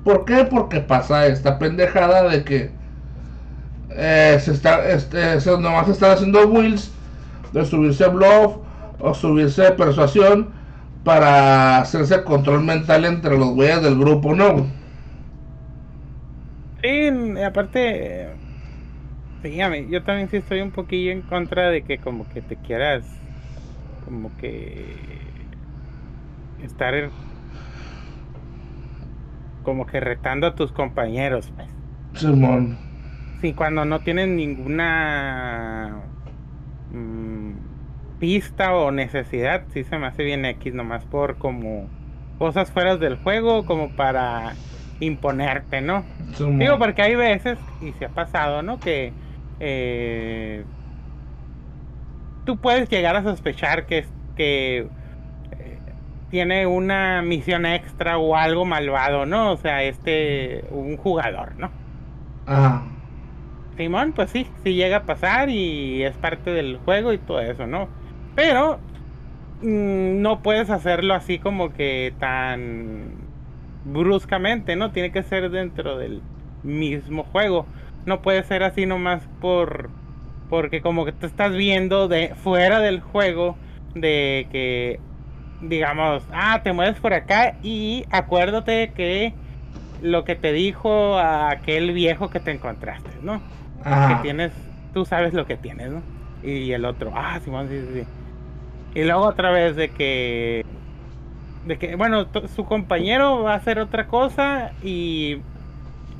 ¿Por 0.04 0.24
qué? 0.24 0.44
Porque 0.44 0.80
pasa 0.80 1.26
esta 1.26 1.58
pendejada 1.58 2.28
de 2.28 2.44
que 2.44 2.72
eh, 3.90 4.38
se 4.40 4.52
está, 4.52 4.88
este, 4.88 5.40
se, 5.40 5.50
nomás 5.58 5.88
están 5.88 6.12
haciendo 6.12 6.46
wheels 6.48 6.90
de 7.52 7.64
subirse 7.64 8.08
bluff 8.08 8.56
o 8.98 9.14
subirse 9.14 9.70
persuasión 9.72 10.50
para 11.04 11.78
hacerse 11.78 12.22
control 12.24 12.64
mental 12.64 13.04
entre 13.04 13.36
los 13.36 13.50
güeyes 13.50 13.82
del 13.82 13.98
grupo, 13.98 14.34
¿no? 14.34 14.66
Sí, 16.82 17.08
aparte, 17.44 18.28
dígame, 19.42 19.88
yo 19.88 20.02
también 20.02 20.28
sí 20.28 20.38
estoy 20.38 20.60
un 20.60 20.72
poquillo 20.72 21.12
en 21.12 21.22
contra 21.22 21.70
de 21.70 21.82
que 21.82 21.98
como 21.98 22.28
que 22.28 22.42
te 22.42 22.56
quieras, 22.56 23.04
como 24.04 24.36
que 24.38 24.96
estar 26.62 27.10
como 29.62 29.86
que 29.86 30.00
retando 30.00 30.46
a 30.48 30.54
tus 30.54 30.72
compañeros, 30.72 31.52
pues. 31.54 31.68
Simón. 32.14 32.76
Sí, 33.40 33.52
cuando 33.52 33.84
no 33.84 34.00
tienen 34.00 34.36
ninguna 34.36 36.00
mm, 36.92 37.52
pista 38.18 38.74
o 38.74 38.90
necesidad, 38.90 39.64
sí 39.72 39.84
se 39.84 39.98
me 39.98 40.06
hace 40.06 40.24
bien 40.24 40.44
X, 40.44 40.74
nomás 40.74 41.04
por 41.04 41.38
como 41.38 41.88
cosas 42.38 42.70
fuera 42.72 42.96
del 42.96 43.16
juego 43.18 43.64
como 43.66 43.90
para 43.90 44.54
imponerte, 45.02 45.80
¿no? 45.80 46.04
Digo, 46.38 46.78
porque 46.78 47.02
hay 47.02 47.14
veces, 47.16 47.58
y 47.80 47.92
se 47.92 48.06
ha 48.06 48.08
pasado, 48.08 48.62
¿no? 48.62 48.78
Que 48.78 49.12
eh, 49.60 50.64
tú 52.44 52.56
puedes 52.58 52.88
llegar 52.88 53.16
a 53.16 53.22
sospechar 53.22 53.86
que, 53.86 54.06
que 54.36 54.88
eh, 55.50 55.78
tiene 56.30 56.66
una 56.66 57.22
misión 57.22 57.66
extra 57.66 58.16
o 58.18 58.36
algo 58.36 58.64
malvado, 58.64 59.26
¿no? 59.26 59.52
O 59.52 59.56
sea, 59.56 59.82
este, 59.82 60.64
un 60.70 60.96
jugador, 60.96 61.56
¿no? 61.58 61.70
Ajá. 62.46 62.84
Simón, 63.76 64.12
pues 64.12 64.30
sí, 64.30 64.46
sí 64.62 64.74
llega 64.74 64.98
a 64.98 65.06
pasar 65.06 65.48
y 65.48 66.02
es 66.04 66.16
parte 66.16 66.50
del 66.52 66.78
juego 66.78 67.12
y 67.12 67.18
todo 67.18 67.40
eso, 67.40 67.66
¿no? 67.66 67.88
Pero 68.36 68.78
mm, 69.62 70.20
no 70.20 70.42
puedes 70.42 70.70
hacerlo 70.70 71.14
así 71.14 71.38
como 71.38 71.72
que 71.72 72.14
tan 72.18 73.21
bruscamente, 73.84 74.76
¿no? 74.76 74.92
Tiene 74.92 75.12
que 75.12 75.22
ser 75.22 75.50
dentro 75.50 75.96
del 75.98 76.22
mismo 76.62 77.24
juego. 77.24 77.66
No 78.06 78.22
puede 78.22 78.42
ser 78.44 78.62
así 78.62 78.86
nomás 78.86 79.22
por 79.40 79.90
porque 80.48 80.82
como 80.82 81.06
que 81.06 81.12
te 81.12 81.26
estás 81.26 81.52
viendo 81.56 82.08
de 82.08 82.34
fuera 82.34 82.80
del 82.80 83.00
juego 83.00 83.56
de 83.94 84.48
que 84.52 85.00
digamos, 85.62 86.24
ah, 86.32 86.60
te 86.62 86.72
mueves 86.72 86.98
por 87.00 87.14
acá 87.14 87.56
y 87.62 88.04
acuérdate 88.10 88.92
que 88.92 89.32
lo 90.02 90.24
que 90.24 90.34
te 90.34 90.52
dijo 90.52 91.18
aquel 91.18 91.92
viejo 91.92 92.28
que 92.28 92.40
te 92.40 92.50
encontraste, 92.50 93.10
¿no? 93.22 93.40
Que 93.82 94.16
tienes, 94.22 94.52
tú 94.92 95.04
sabes 95.04 95.32
lo 95.32 95.46
que 95.46 95.56
tienes, 95.56 95.90
¿no? 95.90 96.02
Y 96.42 96.72
el 96.72 96.84
otro, 96.84 97.12
ah, 97.14 97.38
Simón, 97.40 97.68
sí, 97.68 97.80
sí, 97.80 98.00
sí. 98.00 98.08
Y 98.94 99.04
luego 99.04 99.22
otra 99.22 99.50
vez 99.52 99.76
de 99.76 99.90
que, 99.90 100.66
de 101.66 101.78
que, 101.78 101.96
bueno, 101.96 102.26
su 102.54 102.64
compañero 102.64 103.42
va 103.42 103.52
a 103.52 103.56
hacer 103.56 103.78
otra 103.78 104.06
cosa 104.06 104.72
y, 104.82 105.38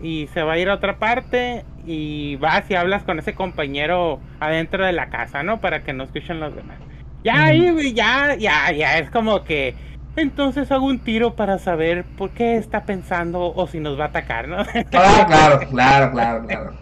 y 0.02 0.28
se 0.32 0.42
va 0.42 0.52
a 0.54 0.58
ir 0.58 0.68
a 0.70 0.74
otra 0.74 0.98
parte 0.98 1.64
y 1.86 2.36
vas 2.36 2.70
y 2.70 2.74
hablas 2.74 3.02
con 3.02 3.18
ese 3.18 3.34
compañero 3.34 4.20
adentro 4.40 4.84
de 4.84 4.92
la 4.92 5.08
casa, 5.08 5.42
¿no? 5.42 5.60
Para 5.60 5.82
que 5.82 5.92
no 5.92 6.04
escuchen 6.04 6.40
los 6.40 6.54
demás. 6.54 6.76
Ya 7.24 7.44
ahí, 7.44 7.92
ya, 7.94 8.34
ya, 8.34 8.72
ya, 8.72 8.98
es 8.98 9.10
como 9.10 9.44
que 9.44 9.74
entonces 10.16 10.70
hago 10.70 10.86
un 10.86 10.98
tiro 10.98 11.34
para 11.34 11.58
saber 11.58 12.04
por 12.04 12.30
qué 12.30 12.56
está 12.56 12.84
pensando 12.84 13.52
o 13.54 13.66
si 13.66 13.80
nos 13.80 13.98
va 13.98 14.04
a 14.04 14.08
atacar, 14.08 14.48
¿no? 14.48 14.64
Claro, 14.90 15.26
claro, 15.26 15.68
claro, 15.68 16.12
claro, 16.12 16.46
claro. 16.46 16.72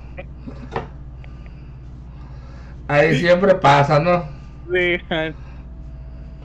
Ahí 2.88 3.16
siempre 3.20 3.54
pasa, 3.54 4.00
¿no? 4.00 4.24
Sí. 4.72 4.98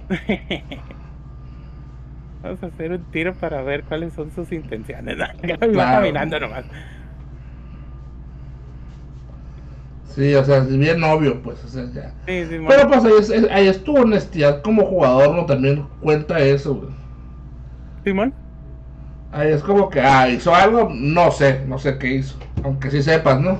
Vamos 2.45 2.61
a 2.61 2.67
hacer 2.67 2.91
un 2.91 3.03
tiro 3.05 3.33
para 3.33 3.63
ver 3.63 3.83
cuáles 3.85 4.13
son 4.13 4.31
sus 4.31 4.51
intenciones. 4.51 5.17
¿no? 5.17 5.23
Va 5.77 5.91
caminando 5.93 6.39
nomás. 6.39 6.63
Sí, 10.13 10.33
o 10.35 10.45
sea, 10.45 10.57
es 10.57 10.77
bien 10.77 11.03
obvio, 11.03 11.41
pues, 11.41 11.63
o 11.65 11.67
sea, 11.67 11.85
ya. 11.91 12.13
Sí, 12.27 12.45
sí, 12.47 12.59
Pero 12.67 12.87
pues 12.87 13.03
ahí 13.03 13.13
es, 13.19 13.51
ahí 13.51 13.67
es, 13.67 13.83
tu 13.83 13.97
honestidad 13.97 14.61
como 14.61 14.85
jugador, 14.85 15.35
¿no? 15.35 15.45
También 15.47 15.87
cuenta 15.99 16.39
eso, 16.39 16.75
güey. 16.75 16.89
Simón. 18.03 18.33
Ahí 19.31 19.49
es 19.49 19.63
como 19.63 19.89
que, 19.89 19.99
ah, 19.99 20.29
hizo 20.29 20.53
algo, 20.53 20.87
no 20.93 21.31
sé, 21.31 21.65
no 21.67 21.79
sé 21.79 21.97
qué 21.97 22.13
hizo. 22.13 22.37
Aunque 22.63 22.91
sí 22.91 23.01
sepas, 23.01 23.41
¿no? 23.41 23.57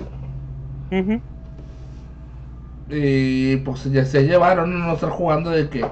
Y 2.88 3.58
pues 3.58 3.84
ya 3.92 4.06
se 4.06 4.24
llevaron 4.24 4.80
no 4.80 4.94
estar 4.94 5.10
jugando 5.10 5.50
de 5.50 5.68
que 5.70 5.84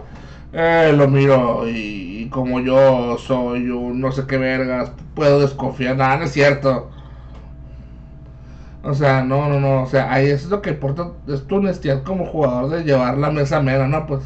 eh, 0.54 0.94
lo 0.96 1.08
miro 1.08 1.68
y, 1.68 2.30
como 2.30 2.60
yo 2.62 3.18
soy 3.18 3.70
un 3.70 4.00
no 4.00 4.12
sé 4.12 4.26
qué 4.28 4.38
vergas, 4.38 4.92
puedo 5.14 5.40
desconfiar. 5.42 5.98
Nada, 5.98 6.18
no 6.18 6.24
es 6.26 6.32
cierto. 6.32 6.92
O 8.84 8.94
sea, 8.94 9.24
no, 9.24 9.48
no, 9.50 9.60
no. 9.60 9.84
O 9.84 9.88
sea, 9.88 10.12
ahí 10.14 10.28
es 10.28 10.46
lo 10.46 10.62
que 10.62 10.72
importa. 10.72 11.14
Es 11.28 11.48
tu 11.48 11.56
honestidad 11.56 12.04
como 12.04 12.26
jugador 12.26 12.70
de 12.70 12.84
llevar 12.84 13.18
la 13.18 13.32
mesa 13.32 13.62
mera, 13.62 13.88
¿no? 13.88 14.06
Pues. 14.08 14.24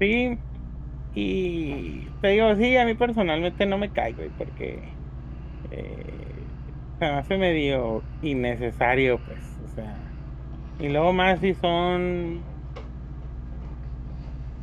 Sí. 0.00 0.40
Y 1.14 2.10
te 2.20 2.28
digo, 2.28 2.54
sí, 2.56 2.76
a 2.76 2.84
mí 2.86 2.94
personalmente 2.94 3.66
no 3.66 3.78
me 3.78 3.92
caigo, 3.92 4.22
porque. 4.36 4.98
Eh, 5.70 6.56
se 6.98 7.06
me 7.06 7.10
hace 7.12 7.38
medio 7.38 8.08
innecesario, 8.20 9.22
pues. 9.24 9.60
O 9.64 9.68
sea. 9.68 10.16
Y 10.78 10.88
luego 10.90 11.12
más 11.12 11.40
si 11.40 11.54
son. 11.54 12.49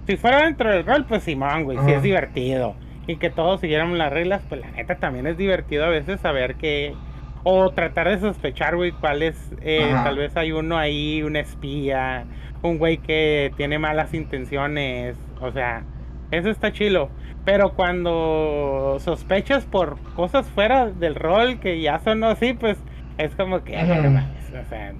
Si 0.07 0.15
fuera 0.15 0.43
dentro 0.43 0.71
del 0.71 0.85
rol, 0.85 1.05
pues 1.05 1.23
Simón, 1.23 1.65
güey, 1.65 1.77
si 1.85 1.91
es 1.91 2.01
divertido. 2.01 2.75
Y 3.07 3.17
que 3.17 3.29
todos 3.29 3.59
siguiéramos 3.59 3.97
las 3.97 4.11
reglas, 4.11 4.41
pues 4.47 4.61
la 4.61 4.71
neta 4.71 4.95
también 4.95 5.27
es 5.27 5.37
divertido 5.37 5.85
a 5.85 5.89
veces 5.89 6.21
saber 6.21 6.55
que 6.55 6.95
o 7.43 7.69
tratar 7.71 8.09
de 8.09 8.19
sospechar, 8.19 8.75
güey, 8.77 8.91
cuál 8.91 9.21
es. 9.21 9.51
Eh, 9.61 9.89
tal 9.91 10.17
vez 10.17 10.35
hay 10.37 10.53
uno 10.53 10.77
ahí, 10.77 11.23
un 11.23 11.35
espía, 11.35 12.25
un 12.61 12.77
güey 12.77 12.97
que 12.97 13.51
tiene 13.57 13.79
malas 13.79 14.13
intenciones. 14.13 15.17
O 15.41 15.51
sea, 15.51 15.83
eso 16.31 16.49
está 16.49 16.71
chilo. 16.71 17.09
Pero 17.43 17.73
cuando 17.73 18.97
sospechas 18.99 19.65
por 19.65 19.97
cosas 20.15 20.47
fuera 20.47 20.87
del 20.87 21.15
rol 21.15 21.59
que 21.59 21.81
ya 21.81 21.99
son 21.99 22.23
así, 22.23 22.53
pues 22.53 22.77
es 23.17 23.35
como 23.35 23.63
que. 23.63 23.75
o 23.77 24.69
sea. 24.69 24.93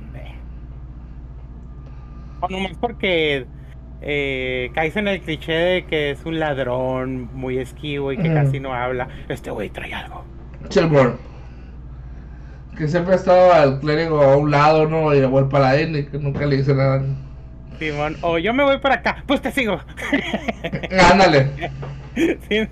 O 2.40 2.50
nomás 2.50 2.78
porque 2.80 3.48
eh, 4.02 4.72
caes 4.74 4.96
en 4.96 5.08
el 5.08 5.22
cliché 5.22 5.54
de 5.54 5.86
que 5.86 6.12
es 6.12 6.26
un 6.26 6.40
ladrón 6.40 7.30
muy 7.34 7.58
esquivo 7.58 8.12
y 8.12 8.18
que 8.18 8.34
casi 8.34 8.60
no 8.60 8.74
habla. 8.74 9.08
Este 9.30 9.52
güey 9.52 9.70
trae 9.70 9.94
algo 9.94 10.24
que 12.78 12.88
siempre 12.88 13.14
ha 13.14 13.16
estado 13.18 13.54
al 13.54 13.80
clérigo 13.80 14.22
a 14.22 14.38
un 14.38 14.52
lado, 14.52 14.88
¿no? 14.88 15.14
Y 15.14 15.20
luego 15.20 15.40
el 15.40 15.48
paladín 15.48 15.96
y 15.96 16.06
que 16.06 16.20
nunca 16.20 16.46
le 16.46 16.58
dice 16.58 16.76
nada. 16.76 17.04
Simón, 17.80 18.18
o 18.22 18.38
yo 18.38 18.54
me 18.54 18.64
voy 18.64 18.78
para 18.80 18.96
acá, 18.96 19.24
pues 19.26 19.42
te 19.42 19.52
sigo. 19.52 19.80
Ándale. 21.12 21.72
Sí. 22.16 22.68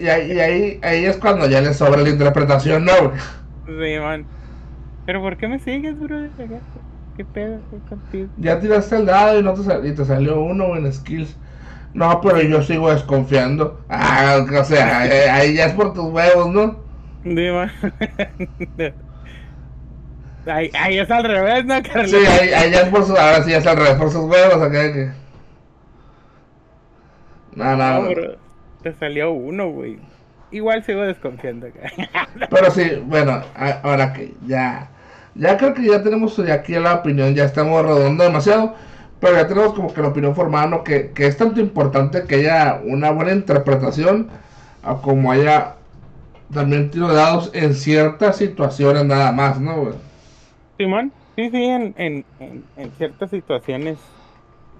y, 0.00 0.08
ahí, 0.08 0.78
ahí, 0.82 1.04
es 1.04 1.16
cuando 1.16 1.48
ya 1.48 1.60
le 1.60 1.72
sobra 1.74 2.02
la 2.02 2.08
interpretación, 2.10 2.84
¿no? 2.84 3.12
Simón. 3.66 4.26
Pero 5.06 5.22
¿por 5.22 5.36
qué 5.36 5.48
me 5.48 5.58
sigues, 5.58 5.98
bro? 5.98 6.28
¿Qué 7.16 7.24
pedo 7.24 7.60
contigo? 7.88 8.28
Ya 8.36 8.60
tiraste 8.60 8.96
el 8.96 9.06
dado 9.06 9.40
y, 9.40 9.42
no 9.42 9.54
te, 9.54 9.88
y 9.88 9.92
te 9.94 10.04
salió 10.04 10.40
uno 10.40 10.76
en 10.76 10.92
skills. 10.92 11.34
No, 11.94 12.20
pero 12.20 12.42
yo 12.42 12.62
sigo 12.62 12.90
desconfiando. 12.90 13.80
Ah, 13.88 14.44
o 14.46 14.64
sea, 14.64 14.98
ahí 15.00 15.54
ya 15.54 15.64
es 15.66 15.72
por 15.72 15.94
tus 15.94 16.12
huevos, 16.12 16.50
¿no? 16.50 16.84
ahí, 20.46 20.70
ahí, 20.74 20.98
es 20.98 21.10
al 21.10 21.24
revés, 21.24 21.64
¿no, 21.64 21.74
Sí, 22.06 22.16
ahí, 22.16 22.50
ahí 22.52 22.70
ya 22.70 22.82
es 22.82 22.88
por 22.90 23.04
sus, 23.04 23.18
ahora 23.18 23.42
sí 23.42 23.54
es 23.54 23.66
al 23.66 23.78
revés, 23.78 23.94
por 23.94 24.10
sus 24.10 24.24
huevos, 24.24 24.62
acá 24.62 24.92
que... 24.92 25.10
No, 27.54 27.76
no, 27.76 28.02
no. 28.02 28.10
Te 28.82 28.92
salió 28.92 29.32
uno, 29.32 29.70
güey. 29.70 29.98
Igual 30.50 30.84
sigo 30.84 31.02
desconfiando. 31.02 31.68
Pero 32.50 32.70
sí, 32.70 33.02
bueno, 33.06 33.42
ahora 33.82 34.12
que 34.12 34.34
ya... 34.46 34.90
Ya 35.38 35.56
creo 35.56 35.74
que 35.74 35.84
ya 35.84 36.02
tenemos 36.02 36.38
aquí 36.38 36.74
la 36.74 36.94
opinión, 36.94 37.34
ya 37.34 37.44
estamos 37.44 37.82
redondeando 37.82 38.24
demasiado, 38.24 38.74
pero 39.20 39.34
ya 39.34 39.46
tenemos 39.46 39.74
como 39.74 39.92
que 39.92 40.00
la 40.00 40.08
opinión 40.08 40.34
formada, 40.34 40.66
¿no? 40.66 40.84
que, 40.84 41.10
que 41.10 41.26
es 41.26 41.36
tanto 41.36 41.60
importante 41.60 42.24
que 42.24 42.36
haya 42.36 42.80
una 42.84 43.10
buena 43.10 43.32
interpretación 43.32 44.28
a 44.82 44.96
como 44.96 45.32
haya 45.32 45.74
también 46.52 46.90
tiro 46.90 47.12
dados 47.12 47.50
en 47.52 47.74
ciertas 47.74 48.36
situaciones 48.36 49.04
nada 49.04 49.32
más, 49.32 49.60
¿no? 49.60 49.90
Simón, 50.78 51.12
sí, 51.34 51.50
sí, 51.50 51.64
en, 51.64 51.94
en, 51.98 52.24
en, 52.76 52.90
ciertas 52.96 53.30
situaciones. 53.30 53.98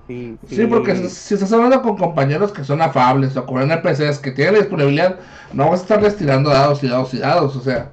Sí, 0.07 0.39
sí. 0.49 0.67
porque 0.67 0.95
si, 0.95 1.35
estás 1.35 1.53
hablando 1.53 1.83
con 1.83 1.97
compañeros 1.97 2.53
que 2.53 2.63
son 2.63 2.81
afables 2.81 3.37
o 3.37 3.45
con 3.45 3.61
NPCs 3.61 4.21
que 4.21 4.31
tienen 4.31 4.55
disponibilidad, 4.55 5.17
no 5.53 5.69
vas 5.69 5.81
a 5.81 5.83
estarles 5.83 6.17
tirando 6.17 6.51
dados 6.51 6.85
y 6.85 6.89
dados 6.89 7.13
y 7.13 7.19
dados, 7.19 7.57
o 7.57 7.61
sea, 7.61 7.89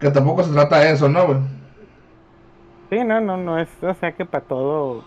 que 0.00 0.10
tampoco 0.10 0.42
se 0.42 0.52
trata 0.52 0.80
de 0.80 0.92
eso, 0.92 1.08
¿no, 1.08 1.26
güey? 1.26 1.38
Sí, 2.90 3.02
no, 3.04 3.20
no, 3.20 3.36
no, 3.36 3.58
es, 3.58 3.68
o 3.82 3.94
sea 3.94 4.12
que 4.12 4.24
para 4.24 4.44
todo, 4.44 5.04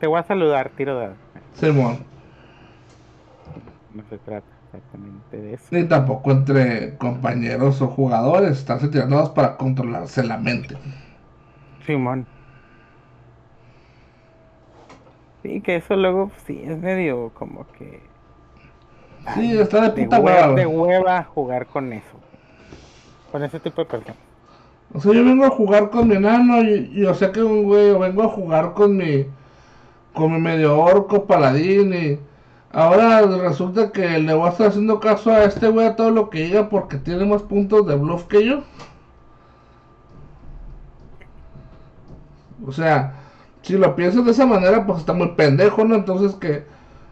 te 0.00 0.06
voy 0.06 0.18
a 0.18 0.24
saludar, 0.24 0.70
tiro 0.70 0.98
dados. 0.98 1.16
Simón. 1.54 1.98
No 3.94 4.02
se 4.08 4.18
trata 4.18 4.46
exactamente 4.66 5.36
de 5.36 5.54
eso. 5.54 5.64
Ni 5.70 5.84
tampoco 5.84 6.30
entre 6.30 6.96
compañeros 6.96 7.80
o 7.82 7.88
jugadores, 7.88 8.58
estarse 8.58 8.88
tirando 8.88 9.32
para 9.34 9.56
controlarse 9.56 10.24
la 10.24 10.38
mente. 10.38 10.76
Simón. 11.86 12.26
Sí, 15.42 15.60
que 15.60 15.76
eso 15.76 15.96
luego 15.96 16.30
sí 16.46 16.62
es 16.64 16.78
medio 16.78 17.30
como 17.34 17.66
que. 17.72 18.00
Sí, 19.34 19.58
está 19.58 19.80
de 19.88 20.04
puta 20.04 20.20
hueva. 20.20 20.54
De 20.54 20.66
hueva 20.66 21.24
jugar 21.24 21.66
con 21.66 21.92
eso. 21.92 22.20
Con 23.30 23.42
ese 23.42 23.60
tipo 23.60 23.82
de 23.82 23.90
personas. 23.90 24.31
O 24.94 25.00
sea, 25.00 25.12
yo 25.12 25.24
vengo 25.24 25.44
a 25.46 25.50
jugar 25.50 25.90
con 25.90 26.08
mi 26.08 26.16
enano 26.16 26.62
y, 26.62 26.90
yo 26.92 27.14
sé 27.14 27.32
que 27.32 27.42
un 27.42 27.64
güey, 27.64 27.90
o 27.90 27.98
vengo 27.98 28.22
a 28.22 28.28
jugar 28.28 28.74
con 28.74 28.96
mi. 28.96 29.26
con 30.12 30.32
mi 30.32 30.40
medio 30.40 30.78
orco 30.78 31.26
paladín 31.26 31.94
y 31.94 32.18
Ahora 32.72 33.20
resulta 33.20 33.92
que 33.92 34.18
le 34.18 34.32
voy 34.32 34.46
a 34.46 34.50
estar 34.50 34.68
haciendo 34.68 34.98
caso 34.98 35.30
a 35.30 35.44
este 35.44 35.68
güey 35.68 35.86
a 35.86 35.96
todo 35.96 36.10
lo 36.10 36.30
que 36.30 36.44
diga 36.44 36.70
porque 36.70 36.96
tiene 36.96 37.26
más 37.26 37.42
puntos 37.42 37.86
de 37.86 37.96
bluff 37.96 38.24
que 38.24 38.46
yo. 38.46 38.62
O 42.66 42.72
sea, 42.72 43.14
si 43.60 43.76
lo 43.76 43.94
piensas 43.94 44.24
de 44.24 44.30
esa 44.30 44.46
manera, 44.46 44.86
pues 44.86 45.00
está 45.00 45.12
muy 45.12 45.32
pendejo, 45.32 45.84
¿no? 45.84 45.96
Entonces 45.96 46.34
que... 46.36 46.64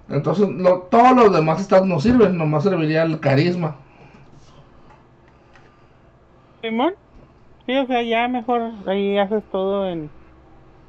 Entonces 0.09 0.49
todos 0.91 1.15
los 1.15 1.33
demás 1.33 1.61
estados 1.61 1.87
no 1.87 2.01
sirven, 2.01 2.37
nomás 2.37 2.65
serviría 2.65 3.03
el 3.03 3.21
carisma. 3.21 3.77
Simón, 6.63 6.95
sí, 7.71 7.77
o 7.77 7.87
sea, 7.87 8.03
ya 8.03 8.29
mejor 8.29 8.73
ahí 8.87 9.17
haces 9.19 9.43
todo 9.53 9.89
en, 9.89 10.11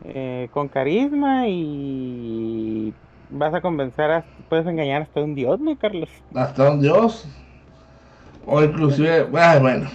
eh, 0.04 0.50
con 0.52 0.68
carisma 0.68 1.48
y 1.48 2.94
vas 3.30 3.54
a 3.54 3.62
convencer, 3.62 4.10
a, 4.10 4.26
puedes 4.50 4.66
engañar 4.66 5.04
hasta 5.04 5.22
un 5.22 5.36
dios, 5.36 5.60
¿no, 5.60 5.78
Carlos? 5.78 6.10
Hasta 6.34 6.72
un 6.72 6.82
dios. 6.82 7.28
O 8.46 8.64
inclusive, 8.64 9.24
bueno. 9.24 9.90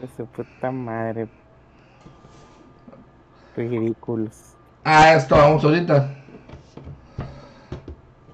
De 0.00 0.08
su 0.16 0.26
puta 0.26 0.70
madre. 0.70 1.26
Ridículos. 3.56 4.54
Ah, 4.84 5.14
esto 5.14 5.34
vamos 5.34 5.64
ahorita. 5.64 6.10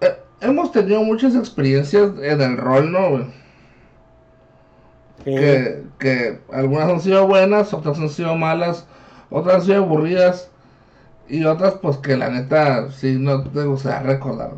Eh, 0.01 0.17
hemos 0.41 0.73
tenido 0.73 1.05
muchas 1.05 1.37
experiencias 1.37 2.11
en 2.21 2.41
el 2.41 2.57
rol, 2.57 2.91
¿no, 2.91 3.40
Que, 5.25 5.83
que 5.99 6.39
algunas 6.53 6.89
han 6.89 7.01
sido 7.01 7.27
buenas, 7.27 7.75
otras 7.75 7.99
han 7.99 8.09
sido 8.09 8.37
malas, 8.37 8.87
otras 9.29 9.57
han 9.57 9.63
sido 9.63 9.85
aburridas 9.85 10.51
y 11.29 11.45
otras 11.45 11.75
pues 11.75 11.99
que 11.99 12.17
la 12.17 12.31
neta 12.31 12.91
sí 12.91 13.17
no 13.19 13.45
te 13.45 13.65
gusta 13.65 14.03
recordar. 14.03 14.53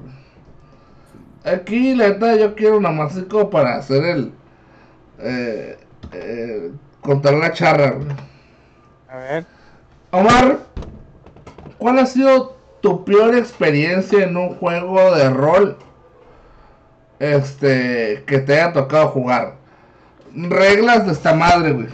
Aquí 1.45 1.95
la 1.95 2.11
neta 2.11 2.37
yo 2.37 2.55
quiero 2.55 2.79
una 2.79 2.91
más 2.91 3.15
para 3.51 3.77
hacer 3.77 4.05
el 4.05 4.33
eh, 5.19 5.79
eh, 6.13 6.71
contar 7.01 7.35
la 7.35 7.53
charra. 7.53 7.95
A 9.09 9.17
ver. 9.17 9.47
Omar, 10.11 10.59
¿cuál 11.79 11.99
ha 11.99 12.07
sido 12.07 12.57
tu 12.81 13.05
peor 13.05 13.35
experiencia 13.35 14.25
en 14.25 14.37
un 14.37 14.55
juego 14.57 15.15
de 15.15 15.31
rol 15.31 15.77
este 17.19 18.25
que 18.27 18.39
te 18.39 18.55
haya 18.55 18.73
tocado 18.73 19.09
jugar? 19.09 19.62
Reglas 20.35 21.07
de 21.07 21.13
esta 21.13 21.35
madre, 21.35 21.73
güey. 21.73 21.89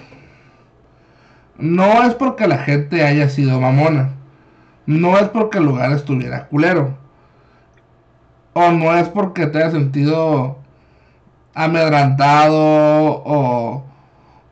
No 1.58 2.04
es 2.04 2.14
porque 2.14 2.46
la 2.46 2.58
gente 2.58 3.04
haya 3.04 3.28
sido 3.28 3.60
mamona. 3.60 4.10
No 4.86 5.18
es 5.18 5.28
porque 5.28 5.58
el 5.58 5.64
lugar 5.64 5.92
estuviera 5.92 6.46
culero. 6.46 6.96
O 8.52 8.70
no 8.70 8.96
es 8.96 9.08
porque 9.08 9.46
te 9.46 9.58
haya 9.58 9.70
sentido 9.70 10.58
amedrantado 11.54 12.56
o, 12.56 13.84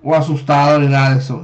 o 0.02 0.14
asustado 0.14 0.80
ni 0.80 0.88
nada 0.88 1.10
de 1.10 1.18
eso. 1.18 1.42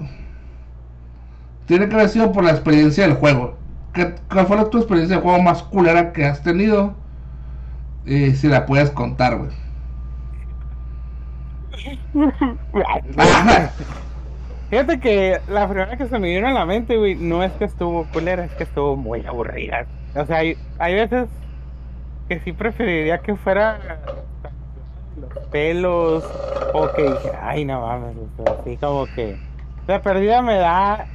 Tiene 1.66 1.88
que 1.88 1.95
haber 1.95 2.09
sido 2.09 2.32
por 2.32 2.45
la 2.45 2.51
experiencia 2.51 3.07
del 3.07 3.16
juego. 3.16 3.57
¿Qué, 3.93 4.14
¿Cuál 4.30 4.47
fue 4.47 4.64
tu 4.66 4.78
experiencia 4.78 5.16
de 5.16 5.22
juego 5.22 5.40
más 5.43 5.62
culera 5.62 6.12
que 6.12 6.24
has 6.24 6.43
tenido? 6.43 6.95
Y 8.05 8.32
si 8.32 8.49
la 8.49 8.66
puedes 8.66 8.90
contar, 8.90 9.38
güey. 9.38 9.61
Fíjate 14.70 15.00
que 15.00 15.40
la 15.48 15.68
primera 15.68 15.96
que 15.96 16.06
se 16.06 16.18
me 16.18 16.34
vino 16.34 16.48
a 16.48 16.52
la 16.52 16.64
mente, 16.64 16.96
güey, 16.96 17.14
no 17.14 17.42
es 17.42 17.52
que 17.52 17.64
estuvo 17.66 18.06
culera, 18.06 18.44
es 18.44 18.52
que 18.52 18.64
estuvo 18.64 18.96
muy 18.96 19.24
aburrida. 19.26 19.86
O 20.14 20.24
sea, 20.24 20.38
hay, 20.38 20.56
hay 20.78 20.94
veces 20.94 21.28
que 22.28 22.40
sí 22.40 22.52
preferiría 22.52 23.18
que 23.18 23.36
fuera 23.36 24.00
los 25.14 25.30
pelos 25.50 26.24
o 26.72 26.90
que 26.92 27.02
dije, 27.02 27.32
ay, 27.40 27.64
no 27.64 27.82
mames, 27.82 28.16
así 28.60 28.78
como 28.78 29.06
que 29.06 29.36
la 29.86 30.00
pérdida 30.02 30.40
me 30.42 30.56
da, 30.56 31.06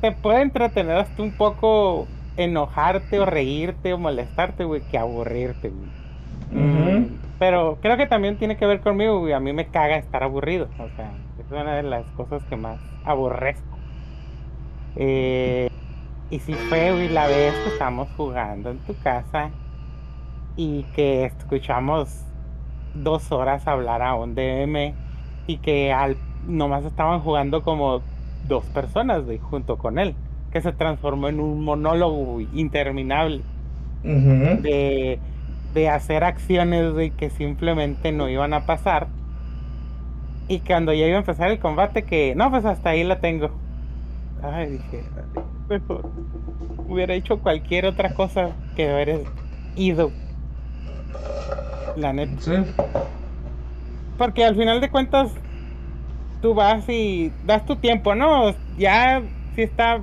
te 0.00 0.12
puede 0.12 0.42
entretener 0.42 0.98
hasta 0.98 1.22
un 1.22 1.32
poco 1.36 2.06
enojarte 2.36 3.18
o 3.18 3.26
reírte 3.26 3.92
o 3.92 3.98
molestarte, 3.98 4.64
güey, 4.64 4.82
que 4.82 4.98
aburrirte, 4.98 5.70
güey. 5.70 5.90
Pero 7.38 7.78
creo 7.80 7.96
que 7.96 8.06
también 8.06 8.38
tiene 8.38 8.56
que 8.56 8.66
ver 8.66 8.80
conmigo, 8.80 9.20
güey, 9.20 9.32
a 9.32 9.40
mí 9.40 9.52
me 9.52 9.66
caga 9.66 9.96
estar 9.96 10.22
aburrido, 10.22 10.68
o 10.78 10.88
sea 10.96 11.12
es 11.48 11.52
una 11.52 11.76
de 11.76 11.82
las 11.82 12.04
cosas 12.12 12.42
que 12.44 12.56
más 12.56 12.78
aborrezco. 13.04 13.78
Eh, 14.96 15.68
y 16.30 16.40
si 16.40 16.52
fue, 16.52 16.92
güey, 16.92 17.08
la 17.08 17.26
vez 17.26 17.54
que 17.54 17.70
estamos 17.70 18.08
jugando 18.16 18.70
en 18.70 18.78
tu 18.80 18.94
casa 18.98 19.50
y 20.56 20.84
que 20.94 21.24
escuchamos 21.24 22.24
dos 22.92 23.30
horas 23.32 23.66
hablar 23.66 24.02
a 24.02 24.14
un 24.14 24.34
DM 24.34 24.94
y 25.46 25.58
que 25.58 25.92
al, 25.92 26.18
nomás 26.46 26.84
estaban 26.84 27.20
jugando 27.20 27.62
como 27.62 28.02
dos 28.46 28.64
personas, 28.66 29.24
güey, 29.24 29.38
junto 29.38 29.78
con 29.78 29.98
él, 29.98 30.16
que 30.50 30.60
se 30.60 30.72
transformó 30.72 31.28
en 31.28 31.40
un 31.40 31.64
monólogo 31.64 32.40
interminable. 32.40 33.42
De, 34.02 35.20
de 35.74 35.88
hacer 35.88 36.24
acciones, 36.24 36.92
güey, 36.92 37.10
que 37.10 37.30
simplemente 37.30 38.12
no 38.12 38.28
iban 38.28 38.54
a 38.54 38.66
pasar 38.66 39.08
y 40.48 40.60
cuando 40.60 40.94
ya 40.94 41.06
iba 41.06 41.16
a 41.16 41.20
empezar 41.20 41.50
el 41.50 41.58
combate, 41.58 42.04
que 42.04 42.34
no, 42.34 42.50
pues 42.50 42.64
hasta 42.64 42.90
ahí 42.90 43.04
la 43.04 43.20
tengo. 43.20 43.50
Ay, 44.42 44.72
dije, 44.72 45.04
mejor 45.68 46.10
hubiera 46.88 47.12
hecho 47.12 47.40
cualquier 47.40 47.84
otra 47.84 48.14
cosa 48.14 48.52
que 48.74 48.90
haber 48.90 49.24
ido. 49.76 50.10
La 51.96 52.14
neta. 52.14 52.40
Sí. 52.40 52.52
Porque 54.16 54.44
al 54.44 54.56
final 54.56 54.80
de 54.80 54.90
cuentas, 54.90 55.34
tú 56.40 56.54
vas 56.54 56.88
y 56.88 57.30
das 57.44 57.66
tu 57.66 57.76
tiempo, 57.76 58.14
¿no? 58.14 58.54
Ya, 58.78 59.22
si 59.54 59.62
está 59.62 60.00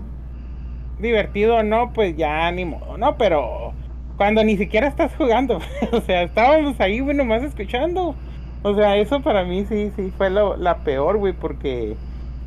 divertido 1.00 1.58
o 1.58 1.64
no, 1.64 1.92
pues 1.92 2.16
ya 2.16 2.52
ni 2.52 2.66
modo, 2.66 3.00
¿no? 3.00 3.18
Pero 3.18 3.74
cuando 4.18 4.44
ni 4.44 4.58
siquiera 4.58 4.88
estás 4.88 5.16
jugando, 5.16 5.60
o 5.92 6.02
sea, 6.02 6.24
estábamos 6.24 6.80
ahí, 6.80 7.02
bueno, 7.02 7.26
más 7.26 7.44
escuchando. 7.44 8.16
O 8.64 8.74
sea, 8.74 8.98
eso 8.98 9.22
para 9.22 9.44
mí 9.44 9.66
sí, 9.66 9.92
sí 9.96 10.12
fue 10.18 10.30
lo, 10.30 10.58
la 10.58 10.78
peor, 10.78 11.18
güey, 11.18 11.34
porque 11.34 11.96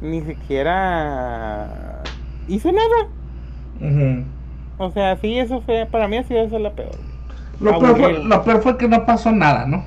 ni 0.00 0.20
siquiera 0.22 2.02
hice 2.48 2.72
nada. 2.72 3.08
O 4.78 4.90
sea, 4.90 5.16
sí, 5.16 5.38
eso 5.38 5.60
fue, 5.60 5.86
para 5.86 6.08
mí 6.08 6.16
ha 6.16 6.24
sido 6.24 6.42
eso 6.42 6.58
la 6.58 6.72
peor. 6.72 6.96
Lo 7.60 7.78
peor, 7.78 7.96
fue, 7.96 8.24
lo 8.24 8.42
peor 8.42 8.62
fue 8.62 8.78
que 8.78 8.88
no 8.88 9.04
pasó 9.06 9.32
nada, 9.32 9.66
¿no? 9.66 9.84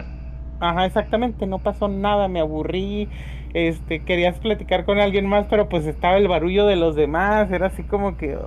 Ajá, 0.60 0.86
exactamente, 0.86 1.48
no 1.48 1.60
pasó 1.60 1.88
nada, 1.88 2.28
me 2.28 2.40
aburrí, 2.40 3.10
este, 3.54 4.04
querías 4.04 4.40
platicar 4.40 4.86
con 4.86 5.00
alguien 5.00 5.26
más, 5.26 5.48
pero 5.50 5.68
pues 5.70 5.86
estaba 5.86 6.18
el 6.18 6.28
barullo 6.28 6.66
de 6.68 6.76
los 6.76 6.96
demás, 6.96 7.52
era 7.52 7.68
así 7.68 7.84
como 7.84 8.16
que... 8.18 8.38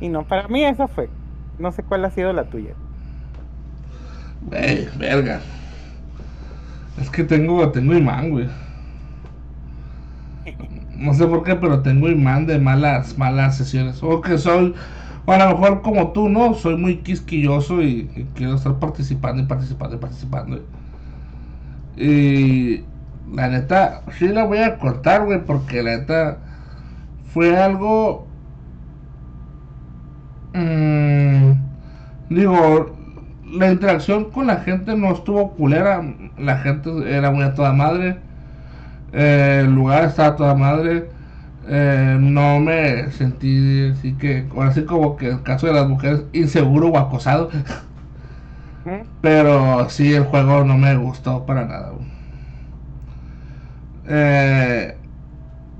y 0.00 0.08
no, 0.08 0.24
para 0.24 0.48
mí 0.48 0.64
eso 0.64 0.88
fue. 0.88 1.08
No 1.60 1.72
sé 1.72 1.82
cuál 1.82 2.04
ha 2.06 2.10
sido 2.10 2.32
la 2.32 2.44
tuya. 2.44 2.70
Eh, 4.52 4.88
verga. 4.98 5.40
Es 6.98 7.10
que 7.10 7.22
tengo, 7.22 7.70
tengo 7.70 7.94
imán, 7.94 8.30
güey. 8.30 8.48
No 10.96 11.12
sé 11.12 11.26
por 11.26 11.44
qué, 11.44 11.56
pero 11.56 11.80
tengo 11.80 12.08
imán 12.08 12.46
de 12.46 12.58
malas, 12.58 13.18
malas 13.18 13.58
sesiones. 13.58 14.02
O 14.02 14.22
que 14.22 14.38
soy, 14.38 14.74
o 15.26 15.32
a 15.32 15.38
lo 15.38 15.50
mejor 15.50 15.82
como 15.82 16.12
tú, 16.12 16.30
¿no? 16.30 16.54
Soy 16.54 16.78
muy 16.78 16.96
quisquilloso 16.98 17.82
y, 17.82 18.26
quiero 18.34 18.54
estar 18.54 18.78
participando 18.78 19.42
y 19.42 19.46
participando 19.46 19.96
y 19.96 19.98
participando. 19.98 20.64
Y 21.96 22.84
la 23.34 23.48
neta, 23.48 24.02
sí 24.18 24.28
la 24.28 24.44
voy 24.44 24.58
a 24.58 24.78
cortar, 24.78 25.26
güey, 25.26 25.44
porque 25.44 25.82
la 25.82 25.98
neta 25.98 26.38
fue 27.34 27.54
algo... 27.58 28.29
Mmm, 30.52 31.52
digo, 32.28 32.96
la 33.44 33.70
interacción 33.72 34.30
con 34.30 34.46
la 34.46 34.58
gente 34.58 34.96
no 34.96 35.12
estuvo 35.12 35.54
culera. 35.54 36.02
La 36.38 36.58
gente 36.58 36.90
era 37.16 37.30
muy 37.30 37.44
a 37.44 37.54
toda 37.54 37.72
madre. 37.72 38.22
Eh, 39.12 39.60
el 39.64 39.74
lugar 39.74 40.04
estaba 40.06 40.30
a 40.30 40.36
toda 40.36 40.54
madre. 40.54 41.10
Eh, 41.68 42.18
no 42.20 42.60
me 42.60 43.10
sentí 43.12 43.90
así 43.92 44.16
que, 44.18 44.48
así 44.62 44.84
como 44.86 45.16
que 45.16 45.28
el 45.28 45.42
caso 45.44 45.66
de 45.68 45.74
las 45.74 45.88
mujeres, 45.88 46.24
inseguro 46.32 46.88
o 46.90 46.98
acosado. 46.98 47.50
Pero 49.20 49.88
sí, 49.90 50.12
el 50.14 50.24
juego 50.24 50.64
no 50.64 50.76
me 50.78 50.94
gustó 50.96 51.44
para 51.46 51.64
nada. 51.66 51.92
Eh, 54.04 55.00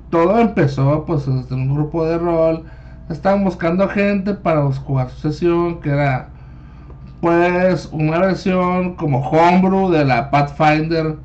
todo 0.09 0.39
empezó 0.39 1.05
pues 1.05 1.25
desde 1.27 1.55
un 1.55 1.73
grupo 1.73 2.05
de 2.05 2.17
rol. 2.19 2.65
Estaban 3.11 3.43
buscando 3.43 3.87
gente 3.89 4.33
para 4.33 4.71
jugar 4.71 5.09
su 5.09 5.29
sesión, 5.29 5.81
que 5.81 5.89
era 5.89 6.29
pues 7.19 7.87
una 7.91 8.19
versión 8.19 8.95
como 8.95 9.19
homebrew 9.19 9.91
de 9.91 10.05
la 10.05 10.31
Pathfinder 10.31 11.17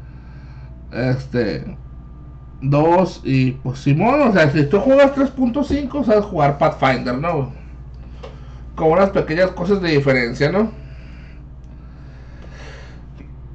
este 0.93 1.77
2 2.61 3.21
y 3.25 3.53
pues 3.53 3.79
Simón, 3.81 4.21
o 4.21 4.33
sea, 4.33 4.51
si 4.51 4.65
tú 4.67 4.81
juegas 4.81 5.13
3.5 5.15 6.05
sabes 6.05 6.25
jugar 6.25 6.59
Pathfinder, 6.59 7.17
¿no? 7.17 7.53
Como 8.75 8.93
unas 8.93 9.11
pequeñas 9.11 9.53
cosas 9.53 9.81
de 9.81 9.93
diferencia, 9.93 10.51
¿no? 10.51 10.71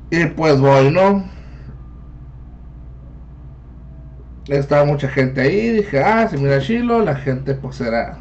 Y 0.09 0.25
pues 0.25 0.59
voy, 0.59 0.91
¿no? 0.91 1.23
Estaba 4.47 4.83
mucha 4.83 5.07
gente 5.07 5.41
ahí, 5.41 5.69
dije, 5.69 6.03
ah, 6.03 6.27
se 6.27 6.37
mira 6.37 6.59
chilo, 6.59 7.01
la 7.01 7.15
gente 7.15 7.53
pues 7.53 7.79
era, 7.79 8.17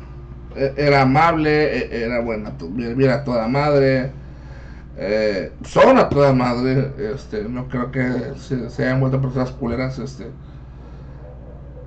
era 0.57 1.03
amable, 1.03 1.78
e, 1.78 2.05
era 2.05 2.20
buena, 2.20 2.53
mira 2.76 3.24
toda 3.24 3.48
madre, 3.48 4.12
eh, 4.96 5.53
son 5.64 5.98
a 5.98 6.09
toda 6.09 6.32
madre, 6.32 6.92
este, 7.14 7.44
no 7.44 7.68
creo 7.68 7.90
que 7.90 8.34
se, 8.36 8.82
hayan 8.82 9.01
vuelto 9.01 9.20
personas 9.20 9.51
culeras, 9.53 9.98
este. 9.98 10.30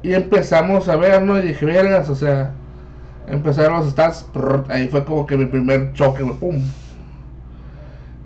Y 0.01 0.13
empezamos 0.13 0.89
a 0.89 0.95
ver, 0.95 1.21
¿no? 1.21 1.37
Y 1.37 1.43
dije, 1.49 1.65
vergas, 1.65 2.09
o 2.09 2.15
sea, 2.15 2.51
empezaron 3.27 3.79
los 3.79 3.91
stats, 3.91 4.25
ahí 4.69 4.87
fue 4.87 5.05
como 5.05 5.25
que 5.25 5.37
mi 5.37 5.45
primer 5.45 5.93
choque, 5.93 6.25
pum. 6.39 6.61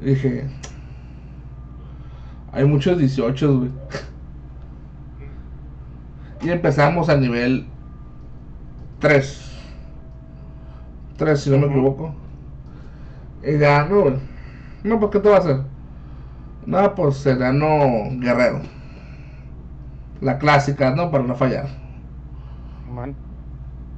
Dije, 0.01 0.47
hay 2.51 2.65
muchos 2.65 2.97
18, 2.97 3.57
güey. 3.59 3.71
Y 6.39 6.51
empezamos 6.51 7.09
a 7.09 7.17
nivel 7.17 7.65
3. 8.99 9.46
3, 11.17 11.39
si 11.39 11.49
no 11.49 11.57
me 11.57 11.67
equivoco. 11.67 12.13
Y 13.43 13.57
ya, 13.57 13.85
no, 13.85 14.99
pues, 14.99 15.11
¿qué 15.11 15.19
te 15.19 15.29
va 15.29 15.35
a 15.35 15.39
hacer? 15.39 15.61
No, 16.65 16.95
pues 16.95 17.17
se 17.17 17.35
ganó 17.35 18.09
Guerrero. 18.19 18.61
La 20.21 20.37
clásica, 20.37 20.91
¿no? 20.91 21.11
Para 21.11 21.23
no 21.23 21.35
fallar. 21.35 21.67
Man. 22.91 23.15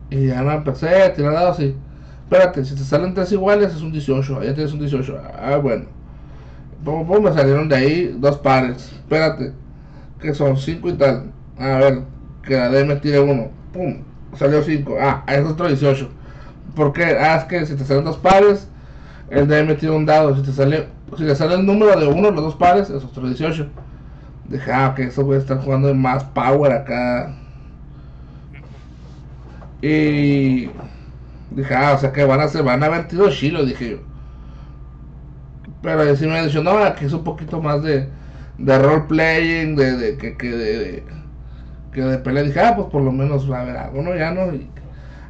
Y 0.09 0.27
ya 0.27 0.41
no 0.41 0.51
empecé 0.51 1.03
a 1.03 1.13
tirar 1.13 1.33
dados 1.33 1.59
y. 1.59 1.75
Espérate, 2.23 2.63
si 2.63 2.75
te 2.75 2.83
salen 2.83 3.13
tres 3.13 3.31
iguales 3.31 3.73
es 3.73 3.81
un 3.81 3.91
18. 3.91 4.43
Ya 4.43 4.53
tienes 4.53 4.73
un 4.73 4.79
18. 4.79 5.17
Ah, 5.39 5.57
bueno. 5.57 5.85
Pum, 6.83 7.07
pum, 7.07 7.23
me 7.23 7.33
salieron 7.33 7.67
de 7.67 7.75
ahí 7.75 8.17
dos 8.19 8.37
pares. 8.37 8.91
Espérate, 8.93 9.53
que 10.19 10.33
son 10.33 10.55
5 10.57 10.89
y 10.89 10.93
tal. 10.93 11.31
A 11.57 11.77
ver, 11.77 12.03
que 12.43 12.55
la 12.55 12.69
D 12.69 12.85
me 12.85 12.95
tire 12.97 13.19
uno. 13.19 13.49
Pum, 13.73 14.03
salió 14.35 14.61
5. 14.61 14.97
Ah, 15.01 15.23
es 15.27 15.45
otro 15.45 15.67
18. 15.67 16.09
¿Por 16.75 16.93
qué? 16.93 17.03
Ah, 17.19 17.37
es 17.37 17.43
que 17.45 17.65
si 17.65 17.75
te 17.75 17.85
salen 17.85 18.05
dos 18.05 18.17
pares, 18.17 18.67
el 19.29 19.47
D 19.47 19.63
me 19.63 19.75
tira 19.75 19.93
un 19.93 20.05
dado. 20.05 20.35
Si 20.35 20.43
te 20.43 20.51
sale, 20.53 20.89
si 21.17 21.25
te 21.25 21.35
sale 21.35 21.55
el 21.55 21.65
número 21.65 21.99
de 21.99 22.07
uno, 22.07 22.31
los 22.31 22.43
dos 22.43 22.55
pares, 22.55 22.89
es 22.89 23.03
otro 23.03 23.27
18. 23.27 23.67
Dije, 24.45 24.71
ah, 24.73 24.93
que 24.95 25.05
eso 25.05 25.25
voy 25.25 25.37
a 25.37 25.39
estar 25.39 25.59
jugando 25.63 25.89
en 25.89 26.01
más 26.01 26.23
power 26.25 26.71
acá. 26.73 27.35
Y 29.81 30.67
dije, 31.51 31.73
ah, 31.75 31.93
o 31.95 31.99
sea 31.99 32.11
que 32.11 32.25
van 32.25 32.41
a 32.41 32.47
ser, 32.47 32.63
van 32.63 32.83
a 32.83 32.87
haber 32.87 33.07
tiro 33.07 33.29
chilo, 33.31 33.65
dije 33.65 33.91
yo. 33.91 33.97
Pero 35.81 36.15
sí 36.15 36.27
me 36.27 36.43
dicho, 36.45 36.61
no, 36.63 36.77
aquí 36.79 37.05
es 37.05 37.13
un 37.13 37.23
poquito 37.23 37.61
más 37.61 37.81
de, 37.83 38.09
de 38.57 38.79
role 38.79 39.03
playing, 39.07 39.75
de, 39.75 39.93
de 39.97 40.17
que, 40.17 40.35
que 40.37 40.51
de, 40.51 41.03
que 41.93 42.01
de 42.01 42.17
pelea. 42.19 42.43
Dije, 42.43 42.59
ah, 42.61 42.75
pues 42.75 42.89
por 42.89 43.01
lo 43.03 43.11
menos 43.11 43.51
va 43.51 43.59
a 43.59 43.61
haber 43.63 43.77
algo. 43.77 44.15
Ya 44.15 44.31
no. 44.31 44.51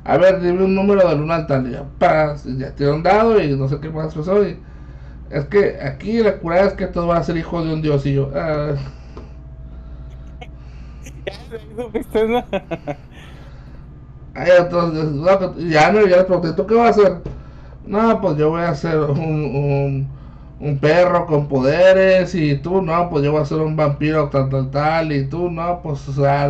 A 0.10 0.18
ver, 0.18 0.42
dime 0.42 0.64
un 0.64 0.74
número 0.74 1.08
del 1.08 1.22
1 1.22 1.34
al 1.34 1.46
tal. 1.46 1.72
Ya, 1.72 1.84
pas, 2.00 2.44
y 2.46 2.58
ya 2.58 2.72
tiró 2.72 2.96
un 2.96 3.04
dado 3.04 3.40
y 3.40 3.56
no 3.56 3.68
sé 3.70 3.80
qué 3.80 3.90
más 3.90 4.16
pasó. 4.16 4.44
Y 4.44 4.58
es 5.30 5.46
que 5.46 5.80
aquí 5.82 6.24
la 6.24 6.38
curada 6.40 6.68
es 6.68 6.74
que 6.74 6.88
todos 6.88 7.08
van 7.08 7.18
a 7.18 7.24
ser 7.24 7.38
hijos 7.38 7.64
de 7.64 7.74
un 7.74 7.82
dios. 7.84 8.06
Y 8.08 8.16
yo, 8.16 8.32
ah. 8.36 8.74
Ay, 14.34 14.50
entonces, 14.60 15.70
ya 15.70 15.92
no, 15.92 16.08
ya 16.08 16.18
le 16.18 16.24
pregunté, 16.24 16.54
¿tú 16.54 16.66
qué 16.66 16.74
vas 16.74 16.98
a 16.98 17.02
hacer? 17.02 17.18
No, 17.86 18.20
pues 18.22 18.38
yo 18.38 18.50
voy 18.50 18.62
a 18.62 18.70
hacer 18.70 18.98
un, 19.00 19.20
un, 19.20 20.08
un, 20.60 20.80
perro 20.80 21.26
con 21.28 21.48
poderes 21.48 22.34
y 22.36 22.56
tú, 22.58 22.82
no, 22.82 23.10
pues 23.10 23.24
yo 23.24 23.32
voy 23.32 23.42
a 23.42 23.46
ser 23.46 23.60
un 23.60 23.76
vampiro 23.76 24.30
tal, 24.30 24.50
tal, 24.50 24.72
tal 24.72 25.12
y 25.12 25.26
tú, 25.28 25.50
no, 25.52 25.82
pues, 25.84 26.08
o 26.10 26.14
sea, 26.14 26.50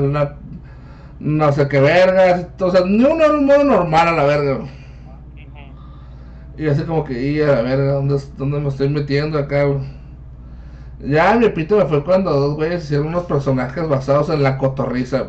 no 1.20 1.52
sé 1.54 1.68
qué 1.68 1.80
vergas, 1.80 2.48
o 2.60 2.72
sea, 2.72 2.82
ni 2.86 3.04
un 3.04 3.46
modo 3.46 3.64
normal 3.64 4.08
a 4.10 4.12
la 4.14 4.24
verga. 4.26 4.70
Y 6.58 6.68
así 6.68 6.84
como 6.84 7.04
que, 7.04 7.14
y 7.32 7.42
a 7.42 7.48
la 7.48 7.62
verga, 7.62 7.94
¿dónde, 7.94 8.18
dónde 8.36 8.60
me 8.60 8.70
estoy 8.70 8.90
metiendo 8.90 9.38
acá? 9.40 9.66
Ya 11.00 11.36
mi 11.36 11.50
pito 11.50 11.78
me 11.78 11.86
fue 11.88 12.04
cuando 12.04 12.32
dos 12.32 12.56
güeyes 12.56 12.84
hicieron 12.84 13.08
unos 13.08 13.24
personajes 13.26 13.88
basados 13.88 14.30
en 14.30 14.44
la 14.44 14.58
cotorriza, 14.58 15.26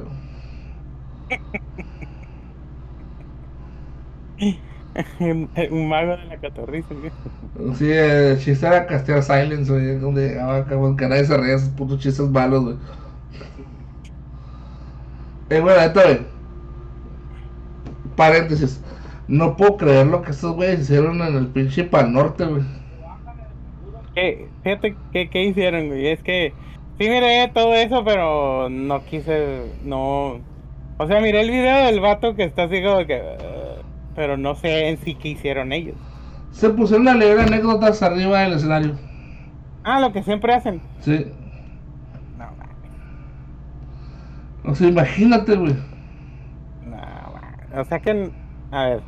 Un 5.70 5.88
mago 5.88 6.16
de 6.16 6.24
la 6.26 6.38
cotorriza, 6.38 6.94
Sí, 7.76 7.90
el 7.90 8.38
chiste 8.38 8.66
era 8.66 8.86
castear 8.86 9.22
Silence, 9.22 9.70
güey, 9.72 9.98
donde 9.98 10.28
llegaba 10.28 10.66
que 10.96 11.06
nadie 11.08 11.24
se 11.24 11.36
reía 11.36 11.56
esos 11.56 11.70
putos 11.70 11.98
chistes 12.00 12.28
malos, 12.28 12.62
güey. 12.64 12.76
Eh, 15.50 15.60
bueno, 15.60 15.80
esto, 15.80 16.00
güey. 16.02 16.20
Paréntesis. 18.16 18.80
No 19.26 19.56
puedo 19.56 19.76
creer 19.76 20.06
lo 20.06 20.22
que 20.22 20.30
estos 20.30 20.54
güeyes 20.54 20.80
hicieron 20.80 21.20
en 21.22 21.36
el 21.36 21.48
pinche 21.48 21.84
Pal 21.84 22.12
Norte, 22.12 22.44
güey. 22.44 22.62
¿Qué, 24.14 24.48
fíjate 24.62 24.96
qué, 25.12 25.42
hicieron, 25.42 25.88
güey. 25.88 26.08
Es 26.08 26.22
que 26.22 26.52
sí 26.98 27.08
miré 27.08 27.50
todo 27.54 27.74
eso, 27.74 28.04
pero 28.04 28.68
no 28.68 29.04
quise, 29.04 29.72
no... 29.84 30.40
O 30.98 31.06
sea, 31.06 31.20
miré 31.20 31.40
el 31.40 31.50
video 31.50 31.86
del 31.86 32.00
vato 32.00 32.34
que 32.34 32.44
está 32.44 32.64
así 32.64 32.82
como 32.82 33.06
que... 33.06 33.22
pero 34.14 34.36
no 34.36 34.54
sé 34.54 34.88
en 34.88 34.98
sí 34.98 35.14
qué 35.14 35.28
hicieron 35.28 35.72
ellos. 35.72 35.96
Se 36.52 36.70
pusieron 36.70 37.08
a 37.08 37.14
leer 37.14 37.40
anécdotas 37.40 38.02
arriba 38.02 38.40
del 38.40 38.54
escenario. 38.54 38.96
Ah, 39.82 40.00
lo 40.00 40.12
que 40.12 40.22
siempre 40.22 40.52
hacen. 40.52 40.80
Sí. 41.00 41.26
No, 42.36 42.46
O 44.64 44.74
sea, 44.74 44.88
imagínate, 44.88 45.56
güey. 45.56 45.74
No, 46.84 47.80
o 47.80 47.84
sea 47.84 47.98
que... 48.00 48.30
A 48.70 48.84
ver, 48.84 49.02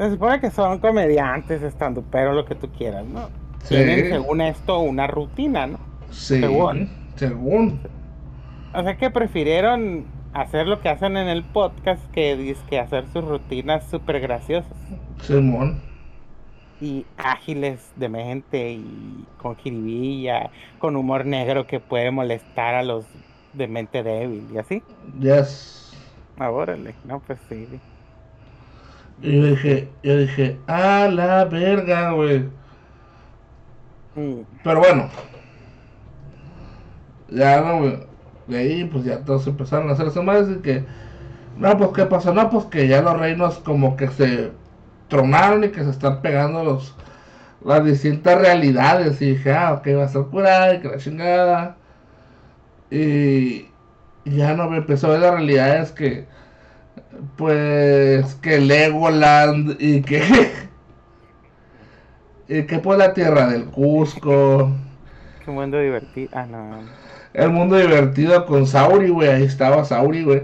se 0.00 0.10
supone 0.10 0.40
que 0.40 0.50
son 0.50 0.78
comediantes, 0.78 1.62
estando, 1.62 2.02
pero 2.10 2.32
lo 2.32 2.46
que 2.46 2.54
tú 2.54 2.70
quieras, 2.70 3.04
¿no? 3.04 3.28
Tienen, 3.68 4.08
según 4.08 4.40
esto, 4.40 4.80
una 4.80 5.06
rutina, 5.06 5.66
¿no? 5.66 5.78
Sí. 6.10 6.40
Según. 6.40 6.88
Según. 7.16 7.80
O 8.72 8.82
sea 8.82 8.96
que 8.96 9.10
prefirieron 9.10 10.06
hacer 10.32 10.66
lo 10.66 10.80
que 10.80 10.88
hacen 10.88 11.18
en 11.18 11.28
el 11.28 11.44
podcast 11.44 12.02
que, 12.12 12.56
que 12.70 12.78
hacer 12.78 13.08
sus 13.12 13.22
rutinas 13.22 13.84
súper 13.90 14.20
graciosas. 14.20 14.72
Simón. 15.20 15.82
Y 16.80 17.04
ágiles 17.18 17.92
de 17.96 18.08
mente 18.08 18.72
y 18.72 19.26
con 19.38 19.56
jiribilla, 19.56 20.50
con 20.78 20.96
humor 20.96 21.26
negro 21.26 21.66
que 21.66 21.78
puede 21.78 22.10
molestar 22.10 22.74
a 22.74 22.82
los 22.82 23.04
de 23.52 23.68
mente 23.68 24.02
débil 24.02 24.48
y 24.52 24.58
así. 24.58 24.82
Yes. 25.20 25.92
Ah, 26.38 26.50
órale, 26.50 26.94
no, 27.04 27.20
pues 27.20 27.38
sí. 27.48 27.66
Y 29.22 29.36
yo 29.36 29.46
dije, 29.46 29.88
yo 30.02 30.16
dije, 30.16 30.58
a 30.66 31.08
la 31.08 31.44
verga, 31.44 32.12
güey. 32.12 32.44
Pero 34.64 34.80
bueno. 34.80 35.08
Ya 37.28 37.60
no, 37.60 37.78
güey. 37.78 37.98
De 38.46 38.58
ahí, 38.58 38.84
pues 38.84 39.04
ya 39.04 39.24
todos 39.24 39.46
empezaron 39.46 39.88
a 39.90 39.92
hacerse 39.92 40.20
más 40.22 40.48
y 40.50 40.56
que. 40.62 40.84
No, 41.56 41.76
pues 41.76 41.90
qué 41.90 42.06
pasó, 42.06 42.32
no, 42.32 42.48
pues 42.48 42.64
que 42.66 42.88
ya 42.88 43.02
los 43.02 43.18
reinos 43.18 43.58
como 43.58 43.96
que 43.96 44.08
se 44.08 44.52
tronaron 45.10 45.64
y 45.64 45.68
que 45.68 45.84
se 45.84 45.90
están 45.90 46.22
pegando 46.22 46.64
los 46.64 46.96
las 47.64 47.84
distintas 47.84 48.40
realidades. 48.40 49.20
Y 49.20 49.32
dije, 49.32 49.52
ah, 49.52 49.74
ok, 49.74 49.88
va 49.98 50.04
a 50.04 50.08
ser 50.08 50.22
curada 50.22 50.74
y 50.74 50.80
que 50.80 50.88
la 50.88 50.96
chingada. 50.96 51.76
Y 52.90 53.66
ya 54.24 54.54
no 54.54 54.70
me 54.70 54.78
empezó 54.78 55.08
a 55.08 55.10
ver 55.10 55.20
las 55.20 55.34
realidades 55.34 55.92
que 55.92 56.26
pues 57.36 58.34
que 58.36 58.60
Legoland 58.60 59.76
y 59.78 60.02
que 60.02 60.22
y 62.48 62.62
que 62.64 62.78
pues 62.78 62.98
la 62.98 63.14
tierra 63.14 63.48
del 63.48 63.66
Cusco. 63.66 64.70
Qué 65.44 65.50
mundo 65.50 65.78
divertido. 65.78 66.30
Ah, 66.32 66.46
no. 66.46 66.78
El 67.32 67.50
mundo 67.50 67.76
divertido 67.76 68.44
con 68.46 68.66
Sauri, 68.66 69.08
güey. 69.08 69.28
Ahí 69.28 69.44
estaba 69.44 69.84
Sauri, 69.84 70.24
güey. 70.24 70.42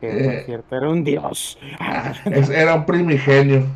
Que 0.00 0.06
por 0.06 0.16
eh, 0.16 0.42
cierto 0.46 0.76
era 0.76 0.88
un 0.88 1.04
dios. 1.04 1.58
era 2.52 2.74
un 2.74 2.86
primigenio. 2.86 3.66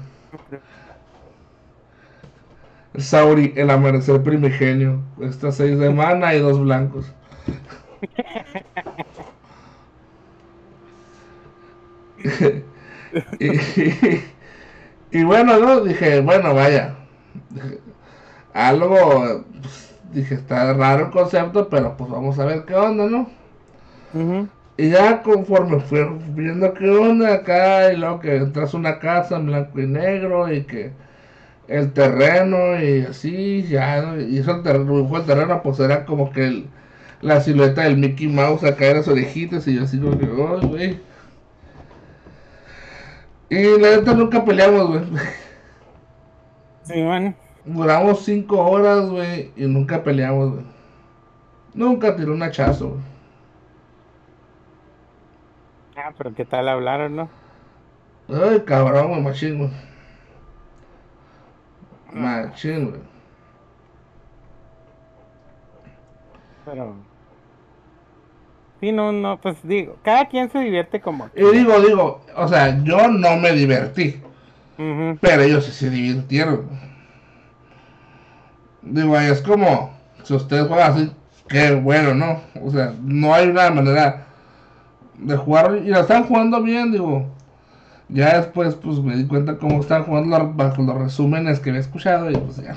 Sauri, 2.97 3.53
el 3.57 3.71
amanecer 3.71 4.23
primigenio. 4.23 5.03
Estas 5.21 5.57
seis 5.57 5.79
de 5.79 5.91
mana 5.91 6.35
y 6.35 6.41
dos 6.41 6.61
blancos. 6.61 7.13
y, 15.11 15.25
bueno, 15.25 15.59
¿no? 15.59 15.81
Dije, 15.81 16.21
bueno, 16.21 16.55
vaya. 16.55 16.95
algo, 18.53 19.45
pues, 19.61 19.99
dije, 20.13 20.35
está 20.35 20.73
raro 20.75 21.07
el 21.07 21.11
concepto, 21.11 21.69
pero 21.69 21.97
pues 21.97 22.11
vamos 22.11 22.39
a 22.39 22.45
ver 22.45 22.65
qué 22.65 22.75
onda, 22.75 23.07
¿no? 23.07 23.29
Y 24.77 24.91
ya 24.91 25.23
conforme 25.23 25.81
fui 25.81 26.01
viendo 26.29 26.73
qué 26.75 26.89
onda 26.89 27.35
acá, 27.35 27.93
y 27.93 27.97
luego 27.97 28.21
que 28.21 28.37
entras 28.37 28.73
a 28.75 28.77
una 28.79 28.99
casa 28.99 29.37
en 29.37 29.47
blanco 29.47 29.81
y 29.81 29.87
negro, 29.87 30.53
y 30.53 30.65
que 30.65 30.93
el 31.69 31.93
terreno 31.93 32.83
y 32.83 33.03
así, 33.03 33.63
ya, 33.65 34.17
y 34.17 34.39
eso 34.39 34.57
el 34.57 34.63
terreno, 34.63 35.17
el 35.17 35.25
terreno, 35.27 35.63
pues 35.63 35.79
era 35.81 36.05
como 36.05 36.31
que 36.33 36.47
el, 36.47 36.67
la 37.21 37.41
silueta 37.41 37.83
del 37.83 37.99
Mickey 37.99 38.29
Mouse 38.29 38.65
acá 38.65 38.89
en 38.89 38.97
las 38.99 39.09
orejitas 39.09 39.67
y 39.69 39.77
yo 39.77 39.85
así 39.85 39.99
como 39.99 40.19
que, 40.19 40.27
oh, 40.27 40.61
güey. 40.61 41.01
Y 43.51 43.79
la 43.79 43.97
neta 43.97 44.15
nunca 44.15 44.45
peleamos, 44.45 44.89
güey. 44.89 45.03
Sí, 46.85 47.03
bueno. 47.03 47.35
Duramos 47.65 48.25
cinco 48.25 48.59
horas, 48.59 49.09
güey, 49.09 49.51
y 49.57 49.67
nunca 49.67 50.03
peleamos, 50.03 50.53
güey. 50.55 50.65
Nunca 51.75 52.17
tiró 52.17 52.33
un 52.33 52.43
hachazo, 52.43 52.91
güey. 52.91 53.12
Ah, 55.97 56.13
pero 56.17 56.35
¿qué 56.35 56.45
tal 56.45 56.69
hablaron, 56.69 57.17
no? 57.17 57.29
Ay, 58.29 58.61
cabrón, 58.61 59.09
güey, 59.09 59.23
machín, 59.23 59.59
güey. 59.59 59.71
Machín, 62.13 62.91
güey. 62.91 63.01
Pero. 66.65 66.95
Sí, 68.81 68.91
no, 68.91 69.13
no, 69.13 69.41
pues 69.41 69.57
digo, 69.63 69.97
cada 70.03 70.27
quien 70.27 70.51
se 70.51 70.59
divierte 70.59 71.01
como. 71.01 71.29
Y 71.35 71.45
digo, 71.57 71.81
digo, 71.81 72.25
o 72.35 72.49
sea, 72.49 72.83
yo 72.83 73.09
no 73.09 73.37
me 73.37 73.53
divertí. 73.53 74.21
Pero 75.21 75.43
ellos 75.43 75.65
sí 75.67 75.73
se 75.73 75.91
divirtieron. 75.91 76.69
Digo, 78.83 79.17
es 79.17 79.41
como, 79.43 79.95
si 80.25 80.35
ustedes 80.35 80.67
juegan 80.67 80.93
así, 80.93 81.13
qué 81.49 81.73
bueno, 81.75 82.15
¿no? 82.15 82.41
O 82.61 82.71
sea, 82.71 82.93
no 83.01 83.33
hay 83.33 83.49
una 83.49 83.71
manera 83.71 84.27
de 85.25 85.37
jugar 85.37 85.81
y 85.85 85.89
la 85.89 86.01
están 86.01 86.25
jugando 86.25 86.63
bien, 86.63 86.93
digo. 86.93 87.27
Ya 88.09 88.39
después, 88.39 88.75
pues 88.75 88.99
me 89.01 89.17
di 89.17 89.27
cuenta 89.27 89.57
cómo 89.57 89.81
están 89.81 90.05
jugando 90.05 90.53
bajo 90.55 90.83
los 90.83 90.99
resúmenes 90.99 91.61
que 91.61 91.71
había 91.71 91.81
escuchado 91.81 92.31
y 92.31 92.37
pues 92.37 92.57
ya. 92.59 92.77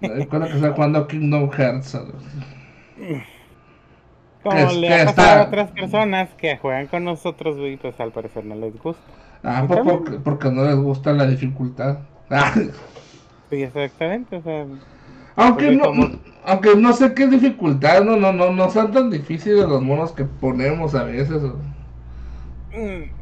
me 0.00 0.14
di 0.14 0.26
cuenta 0.26 0.48
que 0.48 0.54
están 0.54 0.74
jugando 0.74 1.06
Kingdom 1.08 1.50
Hearts. 1.50 1.98
Como 4.42 4.72
le 4.72 4.94
ha 4.94 5.06
pasado 5.06 5.40
a 5.40 5.46
otras 5.46 5.70
personas 5.72 6.28
que 6.34 6.56
juegan 6.56 6.86
con 6.86 7.04
nosotros, 7.04 7.56
y 7.60 7.76
pues 7.76 7.98
al 7.98 8.12
parecer 8.12 8.44
no 8.44 8.54
les 8.54 8.78
gusta. 8.80 9.02
Ah, 9.42 9.64
porque, 9.66 10.18
porque, 10.18 10.50
no 10.50 10.64
les 10.64 10.76
gusta 10.76 11.12
la 11.12 11.26
dificultad. 11.26 11.98
Sí, 13.50 13.62
exactamente, 13.62 14.36
o 14.36 14.42
sea. 14.42 14.66
Aunque 15.38 15.70
no, 15.70 15.92
aunque 16.44 16.74
no 16.74 16.92
sé 16.92 17.14
qué 17.14 17.28
dificultad, 17.28 18.02
no, 18.02 18.16
no, 18.16 18.32
no, 18.32 18.52
no 18.52 18.70
son 18.70 18.90
tan 18.90 19.08
difíciles 19.08 19.68
los 19.68 19.80
monos 19.82 20.12
que 20.12 20.24
ponemos 20.24 20.94
a 20.96 21.04
veces. 21.04 21.40
Mm, 22.72 23.12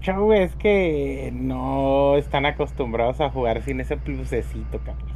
chau, 0.00 0.32
es 0.32 0.54
que 0.56 1.30
no 1.34 2.16
están 2.16 2.46
acostumbrados 2.46 3.20
a 3.20 3.30
jugar 3.30 3.62
sin 3.62 3.80
ese 3.80 3.96
plusecito, 3.96 4.82
cabrón. 4.82 5.14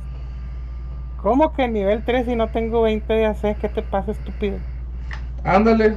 ¿Cómo 1.17 1.53
que 1.53 1.69
nivel 1.69 2.05
3 2.05 2.27
y 2.29 2.37
no 2.37 2.51
tengo 2.53 2.83
20 2.83 3.13
de 3.13 3.27
AC? 3.27 3.59
¿Qué 3.59 3.69
te 3.69 3.83
pasa, 3.83 4.13
estúpido? 4.13 4.61
Ándale. 5.45 5.97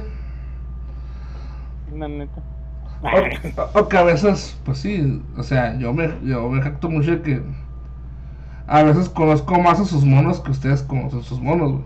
La 1.86 2.08
neta. 2.08 2.42
O, 3.74 3.88
veces, 4.04 4.60
pues 4.64 4.78
sí, 4.78 5.22
o 5.36 5.42
sea, 5.42 5.76
yo 5.78 5.92
me, 5.92 6.08
yo 6.22 6.48
me 6.48 6.62
jacto 6.62 6.88
mucho 6.88 7.12
de 7.12 7.22
que 7.22 7.42
a 8.72 8.82
veces 8.82 9.08
conozco 9.08 9.60
más 9.60 9.80
a 9.80 9.84
sus 9.84 10.04
monos 10.04 10.40
que 10.40 10.50
ustedes 10.50 10.82
conocen 10.82 11.22
sus 11.22 11.40
monos, 11.40 11.80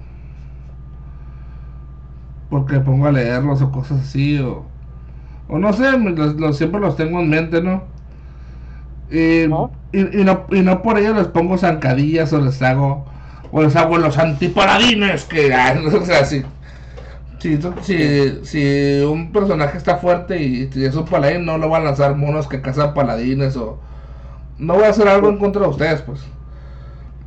Porque 2.50 2.80
pongo 2.80 3.06
a 3.06 3.12
leerlos 3.12 3.60
o 3.62 3.70
cosas 3.70 4.00
así, 4.00 4.38
o, 4.38 4.64
o 5.48 5.58
no 5.58 5.72
sé, 5.72 5.84
siempre 6.52 6.80
los 6.80 6.96
tengo 6.96 7.20
en 7.20 7.30
mente, 7.30 7.60
¿no? 7.60 7.82
Y 9.10 9.46
¿No? 9.48 9.70
Y, 9.92 10.24
no, 10.24 10.46
y 10.50 10.60
no 10.60 10.82
por 10.82 10.98
ello 10.98 11.14
les 11.14 11.28
pongo 11.28 11.56
zancadillas 11.56 12.32
o 12.32 12.40
les 12.40 12.60
hago, 12.62 13.06
o 13.50 13.62
les 13.62 13.74
hago 13.76 13.98
los 13.98 14.18
antiparadines, 14.18 15.24
que, 15.24 15.46
o 16.00 16.04
sea, 16.04 16.20
así 16.20 16.44
si, 17.82 18.38
si, 18.42 19.00
un 19.00 19.32
personaje 19.32 19.78
está 19.78 19.96
fuerte 19.96 20.42
y, 20.42 20.70
es 20.74 20.94
un 20.94 21.04
paladín, 21.04 21.44
no 21.44 21.58
lo 21.58 21.68
van 21.68 21.82
a 21.82 21.86
lanzar 21.86 22.16
monos 22.16 22.48
que 22.48 22.60
cazan 22.60 22.94
paladines 22.94 23.56
o... 23.56 23.78
No 24.58 24.74
voy 24.74 24.84
a 24.84 24.88
hacer 24.88 25.06
algo 25.06 25.28
en 25.28 25.38
contra 25.38 25.62
de 25.62 25.68
ustedes, 25.68 26.00
pues. 26.00 26.20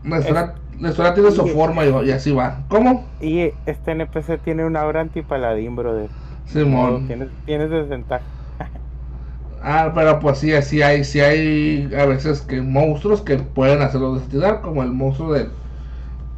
La 0.09 0.89
historia, 0.89 1.13
tiene 1.13 1.31
su 1.31 1.47
forma 1.47 1.85
y, 1.85 2.11
así 2.11 2.31
va. 2.31 2.63
¿Cómo? 2.69 3.05
Y 3.21 3.51
este 3.65 3.91
NPC 3.91 4.41
tiene 4.43 4.65
una 4.65 4.81
aura 4.81 5.01
antipaladín, 5.01 5.75
brother. 5.75 6.09
Simón. 6.45 7.05
tienes, 7.07 7.29
tienes 7.45 7.69
desventaja. 7.69 8.23
ah, 9.63 9.91
pero 9.93 10.19
pues 10.19 10.39
sí, 10.39 10.51
sí 10.61 10.81
hay, 10.81 11.03
sí 11.03 11.19
hay 11.19 11.93
a 11.97 12.05
veces 12.05 12.41
que 12.41 12.61
monstruos 12.61 13.21
que 13.21 13.37
pueden 13.37 13.81
hacerlo 13.81 14.15
destinar, 14.15 14.61
como 14.61 14.83
el 14.83 14.91
monstruo 14.91 15.33
del... 15.33 15.49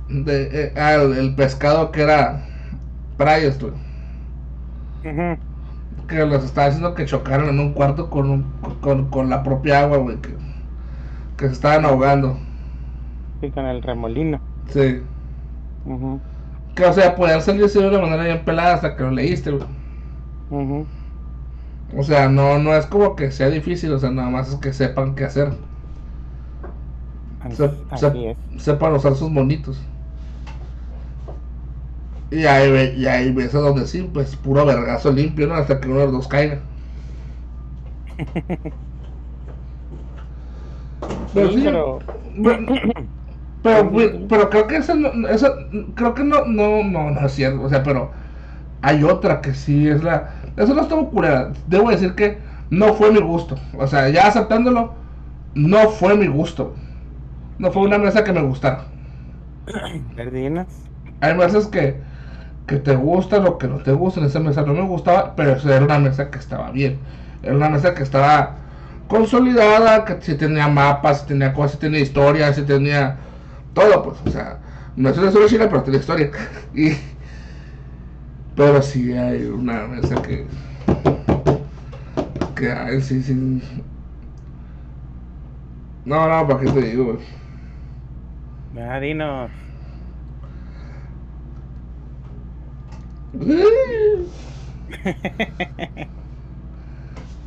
De, 0.10 0.50
eh, 0.52 0.74
ah, 0.76 0.96
el 0.96 1.36
pescado 1.36 1.92
que 1.92 2.02
era 2.02 2.44
Bryce, 3.18 3.72
Que 6.08 6.26
los 6.26 6.44
estaba 6.44 6.68
diciendo 6.68 6.96
que 6.96 7.06
chocaron 7.06 7.50
en 7.50 7.60
un 7.60 7.74
cuarto 7.74 8.10
con, 8.10 8.44
con, 8.82 9.30
la 9.30 9.44
propia 9.44 9.82
agua, 9.82 9.98
güey. 9.98 10.18
Que, 10.18 10.36
que, 11.38 11.48
se 11.48 11.54
estaban 11.54 11.86
ahogando. 11.86 12.38
Con 13.50 13.66
el 13.66 13.82
remolino. 13.82 14.40
Sí. 14.70 15.02
Que, 16.76 16.86
o 16.86 16.94
sea, 16.94 17.16
podían 17.16 17.42
salir 17.42 17.68
de 17.68 17.88
una 17.88 18.00
manera 18.00 18.24
bien 18.24 18.46
pelada 18.46 18.76
hasta 18.76 18.96
que 18.96 19.04
lo 19.04 19.12
leíste, 19.12 19.52
güey. 19.52 19.66
O 21.98 22.04
sea, 22.04 22.30
no, 22.30 22.60
no 22.60 22.76
es 22.76 22.86
como 22.86 23.16
que 23.16 23.32
sea 23.32 23.50
difícil, 23.50 23.92
o 23.92 24.00
sea, 24.00 24.12
nada 24.12 24.30
más 24.30 24.50
es 24.50 24.56
que 24.56 24.72
sepan 24.74 25.16
qué 25.16 25.26
hacer. 25.26 25.54
sepan 28.58 28.94
usar 28.94 29.16
sus 29.16 29.30
monitos. 29.30 29.78
Y 32.30 32.46
hay, 32.46 32.94
y 32.98 33.06
hay 33.08 33.32
veces 33.34 33.54
donde 33.54 33.86
sí, 33.88 34.10
pues 34.14 34.38
puro 34.38 34.66
vergazo 34.66 35.12
limpio, 35.12 35.48
¿no? 35.48 35.56
Hasta 35.56 35.82
que 35.82 35.90
uno 35.90 36.00
de 36.00 36.06
los 36.06 36.14
dos 36.14 36.28
caiga. 36.30 36.60
pero 41.34 41.52
sí, 41.52 41.62
pero... 41.64 42.00
Pero, 42.44 42.60
pero, 43.64 44.50
creo 44.50 44.68
que 44.68 44.78
eso, 44.78 44.94
eso 45.30 45.56
creo 45.96 46.14
que 46.14 46.24
no, 46.24 46.46
no, 46.46 46.84
no, 46.84 47.12
no 47.12 47.26
es 47.26 47.32
cierto, 47.34 47.62
o 47.62 47.70
sea, 47.70 47.84
pero 47.84 48.12
hay 48.82 49.04
otra 49.04 49.42
que 49.42 49.54
sí 49.54 49.88
es 49.88 50.04
la, 50.04 50.32
eso 50.58 50.74
no 50.74 50.82
estuvo 50.82 51.10
curada, 51.10 51.52
debo 51.68 51.90
decir 51.92 52.16
que 52.16 52.40
no 52.70 52.94
fue 52.94 53.12
mi 53.12 53.20
gusto, 53.20 53.56
o 53.78 53.86
sea, 53.86 54.10
ya 54.10 54.28
aceptándolo, 54.28 54.94
no 55.54 55.90
fue 55.90 56.16
mi 56.16 56.28
gusto, 56.28 56.76
no 57.60 57.72
fue 57.72 57.84
una 57.84 57.98
mesa 57.98 58.24
que 58.24 58.34
me 58.34 58.42
gustara. 58.42 58.86
¿Perdinas? 60.16 60.68
Hay 61.20 61.36
mesas 61.36 61.68
que, 61.68 62.02
que 62.66 62.78
te 62.78 62.96
gusta, 62.96 63.40
lo 63.40 63.58
que 63.58 63.68
no 63.68 63.78
te 63.78 63.92
gusta. 63.92 64.20
En 64.20 64.26
esa 64.26 64.40
mesa 64.40 64.64
no 64.64 64.74
me 64.74 64.82
gustaba, 64.82 65.36
pero 65.36 65.52
era 65.52 65.86
una 65.86 66.00
mesa 66.00 66.32
que 66.32 66.40
estaba 66.40 66.72
bien. 66.72 66.98
Era 67.44 67.56
una 67.56 67.70
mesa 67.70 67.94
que 67.94 68.04
estaba 68.04 68.56
consolidada, 69.08 70.06
que 70.06 70.22
si 70.22 70.36
tenía 70.36 70.68
mapas, 70.68 71.22
si 71.22 71.28
tenía 71.28 71.54
cosas, 71.54 71.74
si 71.74 71.78
tenía 71.78 72.00
historia, 72.00 72.54
si 72.54 72.64
tenía 72.64 73.18
todo, 73.74 74.04
pues, 74.04 74.18
o 74.26 74.32
sea, 74.32 74.60
no 74.96 75.10
es 75.10 75.18
una 75.18 75.28
historia 75.28 75.48
china, 75.50 75.70
pero 75.70 75.84
tiene 75.84 76.00
historia. 76.00 76.32
y, 76.74 76.92
pero 78.56 78.82
sí 78.82 79.14
hay 79.14 79.46
una 79.46 79.88
mesa 79.88 80.22
que, 80.22 80.46
que 82.56 82.72
hay, 82.72 83.02
sí, 83.02 83.22
sí. 83.24 83.34
No, 86.06 86.28
no, 86.28 86.48
¿para 86.48 86.60
qué 86.62 86.72
te 86.72 86.82
digo? 86.82 87.18
Ah, 88.76 89.00
dinos. 89.00 89.52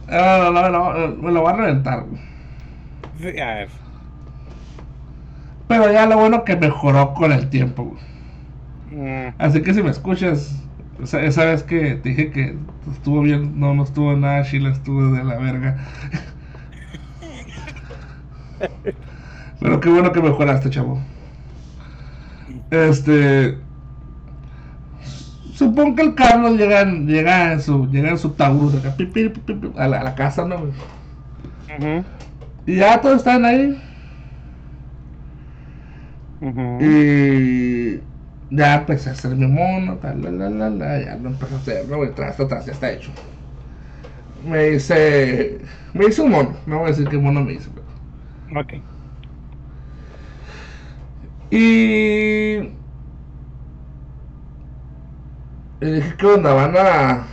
no, 0.09 0.53
no, 0.53 0.69
no, 0.71 1.09
me 1.17 1.33
lo 1.33 1.43
va 1.43 1.51
a 1.51 1.57
reventar. 1.57 2.07
Pero 5.69 5.93
ya 5.93 6.07
lo 6.07 6.19
bueno 6.19 6.45
que 6.45 6.57
mejoró 6.57 7.15
con 7.15 7.33
el 7.33 7.49
tiempo. 7.49 7.97
Mm. 8.91 9.29
Así 9.39 9.63
que 9.63 9.75
si 9.75 9.83
me 9.83 9.91
escuchas, 9.91 10.63
esa 11.03 11.45
vez 11.45 11.63
que 11.63 11.97
te 11.97 12.11
dije 12.11 12.31
que 12.31 12.57
estuvo 12.93 13.23
bien, 13.23 13.59
no, 13.59 13.75
no 13.75 13.85
estuvo 13.85 14.15
nada 14.17 14.45
Chile, 14.45 14.71
estuvo 14.71 15.11
de 15.13 15.25
la 15.25 15.39
verga. 15.39 15.79
Pero 19.61 19.81
qué 19.81 19.89
bueno 19.89 20.13
que 20.13 20.21
mejoraste, 20.21 20.71
chavo. 20.71 21.01
Este 22.71 23.59
supongo 25.55 25.97
que 25.97 26.03
el 26.03 26.15
Carlos 26.15 26.59
llega, 26.59 26.85
llega 26.85 27.53
en 27.53 27.61
su, 27.61 27.89
llega 27.91 28.11
en 28.11 28.19
su 28.19 28.31
Taurus 28.31 28.75
acá, 28.75 28.95
a, 29.77 29.89
la, 29.89 30.01
a, 30.01 30.05
la, 30.05 30.15
casa, 30.15 30.45
¿no? 30.45 30.57
Y 32.67 32.77
ya 32.77 33.01
todos 33.01 33.19
están 33.19 33.45
ahí. 33.45 33.81
Y 36.79 37.99
ya 38.51 38.75
empecé 38.77 39.11
a 39.11 39.13
hacer 39.13 39.37
mi 39.37 39.47
mono, 39.47 39.99
tal, 39.99 40.23
la, 40.23 40.31
la, 40.31 40.51
la, 40.51 40.71
la, 40.71 41.01
ya 41.05 41.17
lo 41.17 41.29
empecé 41.31 41.55
a 41.55 41.59
hacer, 41.59 41.89
¿no? 41.89 41.99
Tras, 42.15 42.37
tras, 42.37 42.67
ya 42.67 42.73
está 42.73 42.93
hecho. 42.93 43.13
Me 44.43 44.69
hice, 44.75 45.61
me 45.93 46.07
hice 46.07 46.23
un 46.23 46.31
mono, 46.31 46.63
no 46.67 46.79
voy 46.79 46.87
a 46.87 46.91
decir 46.91 47.09
qué 47.09 47.19
mono 47.19 47.43
me 47.43 47.55
hice, 47.55 47.71
pero. 47.75 47.87
Ok. 48.57 48.75
Y... 51.51 52.77
Y 55.81 55.87
dije, 55.87 56.17
¿qué 56.17 56.27
onda? 56.27 56.53
Van 56.55 56.75
a... 56.77 57.29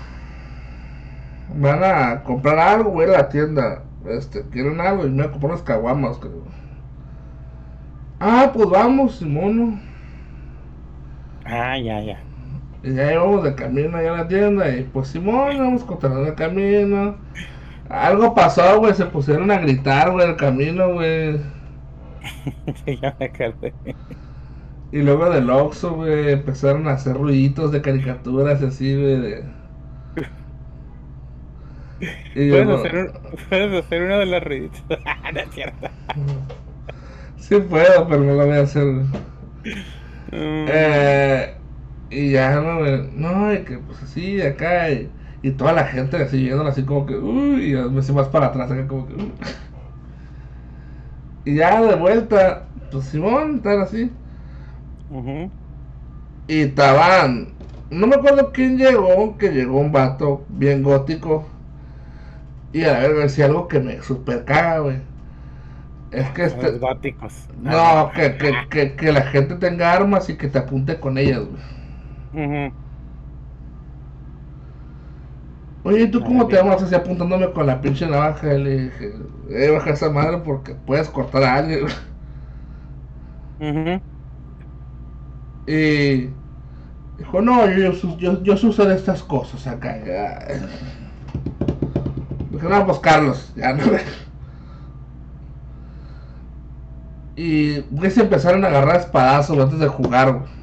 Van 1.47 1.83
a 1.83 2.23
comprar 2.23 2.57
algo, 2.59 2.89
güey, 2.91 3.07
a 3.09 3.11
la 3.13 3.29
tienda. 3.29 3.91
Este, 4.05 4.49
quieren 4.49 4.79
algo 4.81 5.05
y 5.05 5.09
me 5.09 5.17
voy 5.17 5.25
a 5.27 5.31
comprar 5.31 5.51
unas 5.53 5.63
caguamas, 5.63 6.17
creo. 6.19 6.60
Ah, 8.23 8.51
pues 8.53 8.69
vamos, 8.69 9.15
Simón. 9.15 9.81
Ah, 11.43 11.75
ya, 11.79 11.99
ya. 12.01 12.19
Y 12.83 12.93
ya 12.93 13.13
íbamos 13.13 13.43
de 13.43 13.55
camino 13.55 13.97
allá 13.97 14.13
a 14.13 14.17
la 14.17 14.27
tienda 14.27 14.69
y 14.75 14.83
pues 14.83 15.07
Simón, 15.07 15.57
vamos 15.57 15.83
contando 15.83 16.27
el 16.27 16.35
camino. 16.35 17.15
Algo 17.89 18.35
pasó, 18.35 18.79
güey, 18.79 18.93
se 18.93 19.07
pusieron 19.07 19.49
a 19.49 19.57
gritar, 19.57 20.11
güey, 20.11 20.29
el 20.29 20.35
camino, 20.35 20.93
güey. 20.93 21.41
ya 23.01 23.15
me 23.19 23.25
acordé. 23.25 23.73
Y 24.91 25.01
luego 25.01 25.31
del 25.31 25.49
Oxxo, 25.49 25.95
güey, 25.95 26.33
empezaron 26.33 26.87
a 26.87 26.91
hacer 26.91 27.17
ruiditos 27.17 27.71
de 27.71 27.81
caricaturas 27.81 28.61
así, 28.61 28.95
güey, 28.95 29.19
de... 29.19 29.43
puedes, 32.35 32.69
hacer 32.69 32.95
un, 32.97 33.11
puedes 33.49 33.83
hacer 33.83 34.03
uno 34.03 34.19
de 34.19 34.25
los 34.27 34.43
ruiditos. 34.43 34.83
no 35.33 35.39
es 35.39 35.49
cierto. 35.49 35.87
Sí 37.41 37.59
puedo, 37.59 38.07
pero 38.07 38.23
no 38.23 38.33
lo 38.35 38.45
voy 38.45 38.57
a 38.57 38.61
hacer. 38.61 38.85
Mm. 40.31 40.65
Eh, 40.69 41.55
y 42.09 42.31
ya 42.31 42.55
no, 42.61 42.79
no, 43.15 43.53
y 43.53 43.63
que 43.63 43.79
pues 43.79 44.01
así, 44.03 44.41
acá, 44.41 44.89
y, 44.91 45.11
y 45.41 45.51
toda 45.51 45.73
la 45.73 45.85
gente 45.85 46.17
así 46.17 46.43
viéndolo 46.43 46.69
así 46.69 46.83
como 46.83 47.05
que, 47.05 47.15
uy, 47.17 47.73
y 47.73 47.75
me 47.89 47.99
hice 47.99 48.13
más 48.13 48.27
para 48.29 48.47
atrás, 48.47 48.71
acá 48.71 48.87
como 48.87 49.07
que, 49.07 49.15
uy. 49.15 49.33
Y 51.45 51.55
ya 51.55 51.81
de 51.81 51.95
vuelta, 51.95 52.67
pues 52.91 53.05
Simón, 53.05 53.57
están 53.57 53.81
así. 53.81 54.11
Y 56.47 56.61
estaban, 56.61 57.53
no 57.89 58.07
me 58.07 58.15
acuerdo 58.15 58.51
quién 58.53 58.77
llegó, 58.77 59.37
que 59.37 59.49
llegó 59.51 59.79
un 59.79 59.91
vato 59.91 60.45
bien 60.49 60.83
gótico. 60.83 61.45
Y 62.73 62.83
a 62.85 62.99
ver, 62.99 63.15
decía 63.15 63.45
algo 63.45 63.67
que 63.67 63.79
me 63.79 64.01
super 64.01 64.45
caga, 64.45 64.79
güey. 64.79 64.97
Es 66.11 66.29
que 66.31 66.43
este, 66.43 66.71
góticos. 66.71 67.47
No, 67.61 68.11
que, 68.13 68.35
que, 68.37 68.53
que, 68.69 68.95
que, 68.95 69.11
la 69.13 69.21
gente 69.21 69.55
tenga 69.55 69.93
armas 69.93 70.29
y 70.29 70.35
que 70.35 70.49
te 70.49 70.59
apunte 70.59 70.99
con 70.99 71.17
ellas, 71.17 71.41
güey. 72.33 72.71
Oye, 75.83 76.07
¿tú 76.07 76.21
cómo 76.21 76.47
te 76.47 76.57
llamas 76.57 76.83
así 76.83 76.93
apuntándome 76.93 77.51
con 77.51 77.65
la 77.65 77.81
pinche 77.81 78.05
navaja? 78.05 78.47
Le 78.47 78.83
dije, 78.83 79.13
eh, 79.49 79.71
baja 79.71 79.91
esa 79.91 80.09
madre 80.11 80.39
porque 80.39 80.75
puedes 80.75 81.09
cortar 81.09 81.43
a 81.43 81.55
alguien. 81.55 81.87
Y 85.65 86.29
dijo, 87.17 87.41
no, 87.41 87.69
yo, 87.69 87.93
yo, 88.17 88.43
yo, 88.43 88.57
yo 88.57 88.91
estas 88.91 89.23
cosas 89.23 89.65
acá. 89.65 89.97
Dije, 92.51 92.67
no, 92.67 92.85
pues 92.85 92.99
Carlos, 92.99 93.53
ya 93.55 93.73
no. 93.73 93.83
Y 97.35 97.79
güey, 97.91 98.11
se 98.11 98.21
empezaron 98.21 98.63
a 98.65 98.67
agarrar 98.67 98.97
espadazos 98.97 99.57
antes 99.57 99.79
de 99.79 99.87
jugar, 99.87 100.33
güey. 100.33 100.61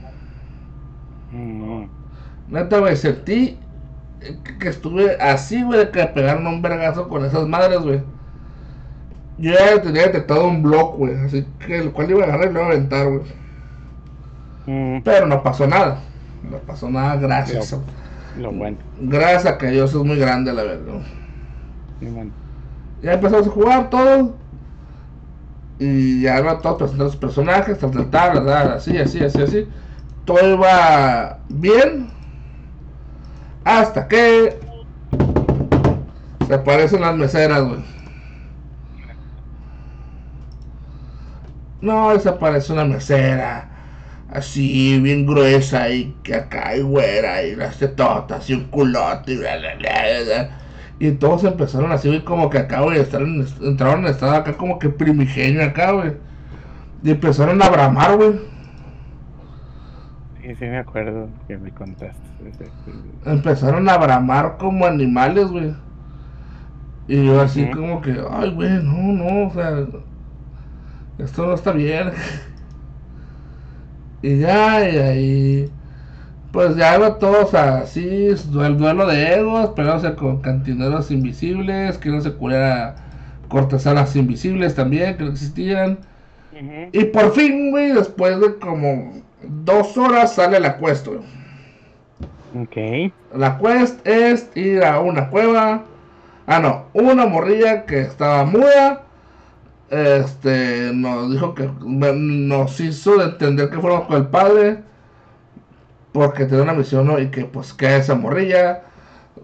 Mm. 1.33 1.89
Neta, 2.49 2.79
güey, 2.79 2.97
sentí 2.97 3.59
que 4.59 4.69
estuve 4.69 5.17
así, 5.21 5.63
güey, 5.63 5.81
de 5.81 5.91
que 5.91 6.05
pegaron 6.07 6.47
un 6.47 6.63
vergazo 6.63 7.09
con 7.09 7.25
esas 7.25 7.47
madres, 7.47 7.81
güey. 7.81 8.03
Yo 9.39 9.53
ya 9.53 9.81
tenía 9.81 10.03
detectado 10.03 10.49
un 10.49 10.63
block, 10.63 10.97
güey, 10.97 11.15
así 11.21 11.47
que 11.65 11.79
el 11.79 11.93
cual 11.93 12.11
iba 12.11 12.23
a 12.23 12.25
agarrar 12.25 12.51
y 12.51 12.53
lo 12.53 12.61
iba 12.61 12.69
a 12.69 12.73
aventar, 12.73 13.09
güey. 13.09 13.23
Mm. 14.67 15.03
Pero 15.03 15.27
no 15.27 15.43
pasó 15.43 15.67
nada. 15.67 16.01
No 16.43 16.59
pasó 16.59 16.91
nada, 16.91 17.17
gracias. 17.17 17.77
Lo, 18.37 18.53
bueno. 18.53 18.77
Gracias 19.01 19.47
a 19.47 19.59
que 19.59 19.75
yo 19.75 19.87
soy 19.87 20.05
muy 20.05 20.17
grande, 20.17 20.53
la 20.53 20.63
verdad. 20.63 21.01
Ya 23.03 23.13
empezamos 23.13 23.47
a 23.47 23.51
jugar 23.51 23.91
todo. 23.91 24.37
Y 25.79 26.23
ya 26.23 26.41
iban 26.41 26.61
todos 26.61 26.77
presentando 26.77 27.05
los 27.05 27.17
personajes, 27.17 27.79
tal, 27.79 27.93
tal, 28.11 28.45
tal, 28.45 28.73
así, 28.73 28.97
así, 28.99 29.23
así, 29.23 29.43
así. 29.43 29.69
Todo 30.25 30.55
iba 30.55 31.39
bien 31.49 32.11
hasta 33.65 34.09
que 34.09 34.59
se 36.47 36.55
aparecen 36.55 37.03
las 37.03 37.15
meseras, 37.15 37.63
güey. 37.63 37.81
No, 41.81 42.13
desaparece 42.13 42.73
una 42.73 42.85
mesera. 42.85 43.69
Así, 44.31 44.99
bien 45.01 45.27
gruesa 45.27 45.89
y 45.91 46.15
que 46.23 46.35
acá 46.35 46.69
hay 46.69 46.83
güera 46.83 47.43
y 47.43 47.57
las 47.57 47.79
tetotas 47.79 48.49
y 48.51 48.55
un 48.55 48.65
culote 48.65 49.33
y 49.33 49.37
Y 51.01 51.13
todos 51.13 51.45
empezaron 51.45 51.93
así, 51.93 52.09
güey, 52.09 52.25
como 52.25 52.51
que 52.51 52.59
acá, 52.59 52.81
güey, 52.81 52.99
entraron 52.99 54.01
en 54.01 54.07
estado 54.07 54.33
acá 54.33 54.57
como 54.57 54.79
que 54.79 54.89
primigenio 54.89 55.65
acá, 55.65 55.93
güey. 55.93 56.15
Y 57.05 57.11
empezaron 57.11 57.63
a 57.63 57.69
bramar, 57.69 58.17
güey. 58.17 58.33
Sí, 60.41 60.55
sí 60.57 60.65
me 60.65 60.79
acuerdo 60.79 61.29
que 61.47 61.57
me 61.57 61.71
contaste. 61.73 62.29
Empezaron 63.25 63.89
a 63.89 63.97
bramar 63.97 64.57
como 64.59 64.87
animales, 64.87 65.47
güey. 65.49 65.75
Y 67.07 67.25
yo 67.25 67.41
así 67.41 67.71
como 67.71 68.01
que, 68.01 68.21
ay, 68.31 68.53
güey, 68.53 68.83
no, 68.83 69.13
no, 69.13 69.49
o 69.49 69.53
sea, 69.53 69.87
esto 71.19 71.47
no 71.47 71.55
está 71.55 71.73
bien. 71.73 72.11
y 74.23 74.39
ya, 74.41 74.91
y 74.91 74.97
ahí, 74.97 75.73
pues 76.53 76.77
ya 76.77 76.97
iba 76.97 77.19
todos 77.19 77.55
así, 77.55 78.29
el 78.29 78.79
duelo 78.79 79.07
de 79.07 79.35
egos, 79.35 79.71
peleándose 79.71 80.15
con 80.15 80.41
cantineros 80.41 81.11
invisibles, 81.11 81.99
que 81.99 82.09
no 82.09 82.21
se 82.21 82.33
curara 82.33 82.97
cortesanas 83.49 84.15
invisibles 84.17 84.75
también, 84.75 85.17
que 85.17 85.25
no 85.25 85.31
existían. 85.31 85.99
Y 86.93 87.05
por 87.05 87.33
fin, 87.33 87.71
güey, 87.71 87.93
después 87.93 88.41
de 88.41 88.57
como 88.57 89.23
dos 89.43 89.97
horas 89.97 90.35
sale 90.35 90.59
la 90.59 90.79
quest, 90.79 91.07
Ok. 91.09 93.13
La 93.35 93.59
quest 93.59 94.05
es 94.07 94.51
ir 94.57 94.83
a 94.83 95.01
una 95.01 95.29
cueva. 95.29 95.85
Ah, 96.47 96.59
no, 96.59 96.87
una 96.95 97.27
morrilla 97.27 97.85
que 97.85 98.01
estaba 98.01 98.45
muda. 98.45 99.03
Este 99.91 100.91
nos 100.93 101.31
dijo 101.31 101.55
que 101.55 101.71
nos 101.83 102.81
hizo 102.81 103.23
entender 103.23 103.71
que 103.71 103.79
fuéramos 103.79 104.07
con 104.07 104.17
el 104.17 104.27
padre. 104.27 104.88
Porque 106.13 106.47
tenía 106.47 106.65
una 106.65 106.75
misión 106.75 107.11
y 107.23 107.29
que 107.29 107.45
pues 107.45 107.73
que 107.73 107.97
esa 107.97 108.15
morrilla 108.15 108.83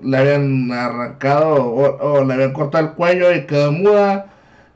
le 0.03 0.17
habían 0.17 0.73
arrancado 0.73 1.65
o, 1.65 1.97
o, 1.97 2.25
le 2.25 2.35
habían 2.35 2.53
cortado 2.53 2.85
el 2.85 2.93
cuello 2.93 3.33
y 3.35 3.47
quedó 3.47 3.73
muda. 3.73 4.27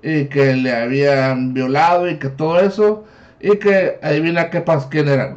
Y 0.03 0.27
que 0.27 0.55
le 0.55 0.75
habían 0.75 1.55
violado 1.55 2.09
y 2.09 2.19
que 2.19 2.29
todo 2.29 2.61
eso. 2.61 3.05
Y 3.41 3.57
que 3.59 3.99
adivina 4.03 4.51
qué 4.51 4.61
pas 4.61 4.87
quién 4.87 5.09
era. 5.09 5.35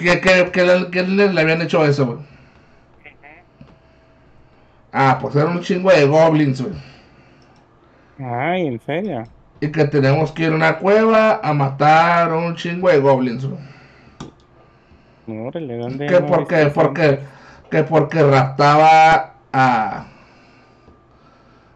¿Qué, 0.00 0.20
qué, 0.20 0.50
qué, 0.52 1.02
le, 1.02 1.40
habían 1.40 1.60
hecho 1.60 1.84
eso, 1.84 2.06
güey? 2.06 2.18
Ah, 4.92 5.18
pues 5.20 5.36
eran 5.36 5.56
un 5.56 5.62
chingo 5.62 5.90
de 5.90 6.06
goblins, 6.06 6.62
güey. 6.62 6.74
Ay, 8.18 8.66
¿en 8.66 8.80
serio? 8.80 9.24
Y 9.60 9.70
que 9.70 9.84
tenemos 9.84 10.32
que 10.32 10.44
ir 10.44 10.52
a 10.52 10.54
una 10.54 10.78
cueva 10.78 11.40
a 11.42 11.52
matar 11.52 12.30
a 12.30 12.36
un 12.36 12.56
chingo 12.56 12.88
de 12.88 12.98
goblins, 12.98 13.44
güey. 13.44 13.60
Órale, 15.30 15.78
¿dónde? 15.78 16.06
Que 16.06 16.20
porque, 16.20 16.70
porque, 16.74 17.20
que 17.70 17.84
porque 17.84 18.22
raptaba 18.22 19.34
a 19.52 20.06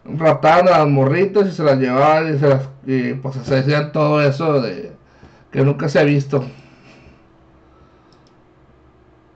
raptaban 0.05 0.69
a 0.69 0.79
las 0.79 0.89
morritas 0.89 1.47
y 1.47 1.53
se 1.53 1.63
las 1.63 1.79
llevaban 1.79 2.35
y 2.35 2.39
se 2.39 2.49
las 2.49 2.69
y 2.87 3.15
pues 3.15 3.37
se 3.37 3.55
decían 3.55 3.93
todo 3.93 4.21
eso 4.21 4.61
de 4.61 4.93
que 5.51 5.63
nunca 5.63 5.89
se 5.89 5.99
ha 5.99 6.05
visto. 6.05 6.45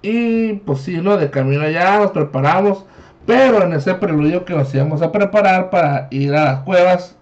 Y 0.03 0.55
pues 0.55 0.81
sí, 0.81 1.01
¿no? 1.01 1.17
De 1.17 1.31
camino 1.31 1.63
allá 1.63 1.99
nos 1.99 2.13
preparamos. 2.13 2.85
Pero 3.27 3.63
en 3.63 3.75
ese 3.75 3.95
preludio 3.95 4.45
que 4.45 4.55
nos 4.55 4.75
íbamos 4.75 5.03
a 5.03 5.13
preparar 5.13 5.69
para 5.71 6.09
ir 6.11 6.35
a 6.35 6.45
las 6.45 6.61
cuevas, 6.61 7.15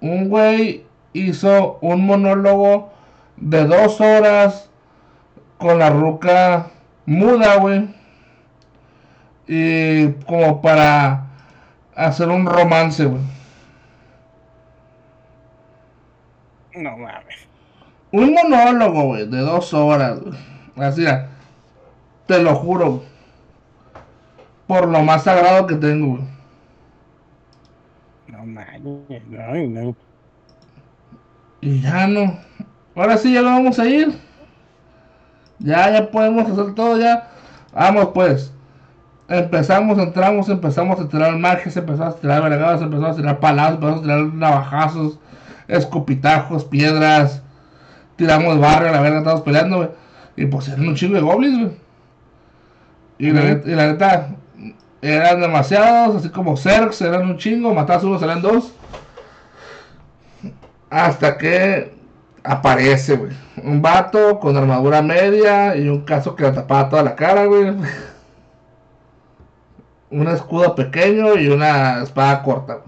un 0.00 0.28
güey 0.28 0.84
hizo 1.12 1.78
un 1.80 2.06
monólogo 2.06 2.92
de 3.36 3.64
dos 3.64 4.00
horas 4.00 4.70
con 5.58 5.78
la 5.78 5.90
ruca 5.90 6.66
muda, 7.06 7.56
güey. 7.56 7.88
Y 9.46 10.12
como 10.24 10.60
para 10.60 11.26
hacer 11.94 12.28
un 12.28 12.46
romance, 12.46 13.04
güey. 13.04 13.22
No 16.74 16.96
mames. 16.96 17.48
Un 18.12 18.34
monólogo, 18.34 19.02
güey, 19.04 19.26
de 19.26 19.38
dos 19.38 19.72
horas, 19.72 20.20
güey. 20.20 20.36
Así, 20.76 21.04
te 22.26 22.42
lo 22.42 22.54
juro. 22.54 23.02
Por 24.66 24.88
lo 24.88 25.02
más 25.02 25.22
sagrado 25.22 25.66
que 25.66 25.76
tengo, 25.76 26.16
güey. 26.16 26.28
No 28.28 28.44
mames, 28.44 28.82
no, 29.28 29.54
no. 29.54 29.96
Y 31.60 31.80
ya 31.80 32.06
no. 32.06 32.38
ahora 32.94 33.16
sí 33.16 33.32
ya 33.32 33.42
lo 33.42 33.50
vamos 33.50 33.78
a 33.78 33.86
ir. 33.86 34.25
Ya, 35.58 35.90
ya 35.90 36.10
podemos 36.10 36.50
hacer 36.50 36.74
todo 36.74 36.98
ya. 36.98 37.30
Vamos 37.72 38.10
pues. 38.14 38.52
Empezamos, 39.28 39.98
entramos, 39.98 40.48
empezamos 40.48 41.00
a 41.00 41.08
tirar 41.08 41.36
marges, 41.36 41.76
empezamos 41.76 42.14
a 42.14 42.18
tirar 42.18 42.42
vergadas, 42.42 42.80
empezamos 42.80 43.16
a 43.16 43.20
tirar 43.20 43.40
palazos, 43.40 43.74
empezamos 43.74 43.98
a 43.98 44.02
tirar 44.02 44.20
navajazos, 44.34 45.18
escopitajos, 45.66 46.64
piedras. 46.64 47.42
Tiramos 48.14 48.60
barrio, 48.60 48.92
la 48.92 49.00
verga, 49.00 49.18
estamos 49.18 49.40
peleando, 49.40 49.94
Y 50.36 50.46
pues 50.46 50.68
eran 50.68 50.88
un 50.88 50.94
chingo 50.94 51.16
de 51.16 51.22
goblins, 51.22 51.58
güey. 51.58 51.76
Y, 53.18 53.30
la, 53.30 53.42
y 53.50 53.74
la 53.74 53.86
neta, 53.88 54.28
eran 55.02 55.40
demasiados, 55.40 56.16
así 56.16 56.28
como 56.28 56.56
Zergs, 56.56 57.00
eran 57.00 57.28
un 57.28 57.38
chingo, 57.38 57.74
matabas 57.74 58.04
uno, 58.04 58.22
eran 58.22 58.42
dos. 58.42 58.72
Hasta 60.88 61.36
que 61.36 61.92
aparece, 62.44 63.16
güey. 63.16 63.45
Un 63.62 63.80
vato 63.80 64.38
con 64.38 64.56
armadura 64.56 65.02
media 65.02 65.76
y 65.76 65.88
un 65.88 66.04
caso 66.04 66.36
que 66.36 66.44
le 66.44 66.52
tapaba 66.52 66.88
toda 66.88 67.02
la 67.02 67.16
cara, 67.16 67.46
güey. 67.46 67.74
un 70.10 70.28
escudo 70.28 70.74
pequeño 70.74 71.36
y 71.36 71.48
una 71.48 72.02
espada 72.02 72.42
corta. 72.42 72.82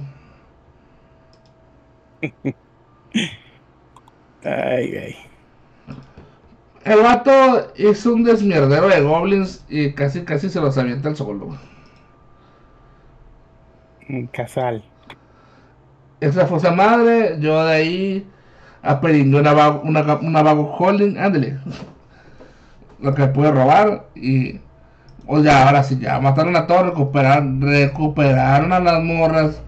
ay, 4.44 4.96
ay. 4.96 5.16
El 6.84 7.02
vato 7.02 7.72
hizo 7.76 8.14
un 8.14 8.24
desmierdero 8.24 8.88
de 8.88 9.02
goblins 9.02 9.64
y 9.68 9.92
casi 9.92 10.24
casi 10.24 10.48
se 10.48 10.60
los 10.60 10.78
avienta 10.78 11.08
el 11.08 11.16
solo. 11.16 11.58
Un 14.08 14.26
casal. 14.28 14.82
Esa 16.20 16.46
fue 16.46 16.70
madre, 16.72 17.36
yo 17.40 17.64
de 17.64 17.74
ahí 17.74 18.26
aprendí 18.82 19.34
una, 19.34 19.52
una, 19.68 20.14
una 20.16 20.42
vago 20.42 20.74
holding, 20.78 21.16
ándale. 21.18 21.58
Lo 23.00 23.14
que 23.14 23.26
pude 23.26 23.50
robar 23.50 24.06
y 24.14 24.60
o 25.30 25.40
ya, 25.40 25.66
ahora 25.66 25.82
sí, 25.82 25.98
ya 25.98 26.18
mataron 26.20 26.56
a 26.56 26.66
todos, 26.66 26.86
recuperaron, 26.86 27.60
recuperaron 27.60 28.72
a 28.72 28.80
las 28.80 29.02
morras. 29.02 29.60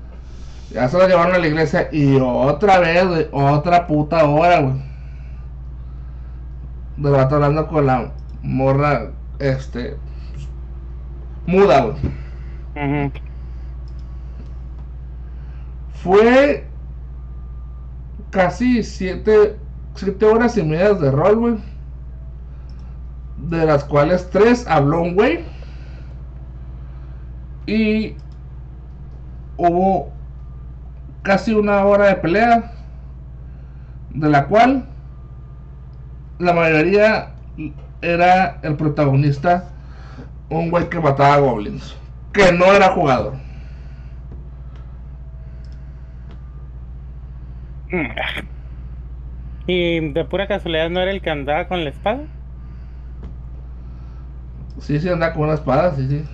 Ya 0.70 0.88
se 0.88 0.96
las 0.96 1.08
llevaron 1.08 1.34
a 1.34 1.38
la 1.38 1.46
iglesia 1.46 1.88
y 1.92 2.16
otra 2.16 2.78
vez, 2.78 3.28
otra 3.30 3.86
puta 3.86 4.24
hora, 4.24 4.60
güey. 4.60 4.74
De 6.96 7.10
vato 7.10 7.34
hablando 7.34 7.66
con 7.68 7.86
la 7.86 8.10
morra, 8.42 9.10
este, 9.38 9.96
muda, 11.46 11.82
güey. 11.82 11.96
Fue 16.02 16.69
casi 18.30 18.82
siete, 18.82 19.58
siete 19.94 20.26
horas 20.26 20.56
y 20.56 20.62
media 20.62 20.94
de 20.94 21.10
rol, 21.10 21.36
güey 21.36 21.70
de 23.48 23.64
las 23.64 23.84
cuales 23.84 24.28
tres 24.30 24.66
habló 24.68 25.02
un 25.02 25.14
güey. 25.14 25.44
Y 27.66 28.16
hubo 29.56 30.12
casi 31.22 31.52
una 31.52 31.84
hora 31.84 32.06
de 32.06 32.16
pelea, 32.16 32.72
de 34.10 34.28
la 34.28 34.46
cual 34.46 34.88
la 36.38 36.52
mayoría 36.52 37.30
era 38.02 38.58
el 38.62 38.76
protagonista, 38.76 39.64
un 40.48 40.70
güey 40.70 40.88
que 40.88 40.98
mataba 40.98 41.38
goblins, 41.38 41.94
que 42.32 42.52
no 42.52 42.66
era 42.66 42.88
jugador. 42.88 43.34
¿Y 49.66 50.12
de 50.12 50.24
pura 50.24 50.46
casualidad 50.48 50.90
no 50.90 51.00
era 51.00 51.10
el 51.12 51.22
que 51.22 51.30
andaba 51.30 51.68
con 51.68 51.84
la 51.84 51.90
espada? 51.90 52.28
Sí, 54.78 54.98
sí, 55.00 55.08
anda 55.08 55.32
con 55.32 55.44
una 55.44 55.54
espada, 55.54 55.94
sí, 55.94 56.08
sí. 56.08 56.28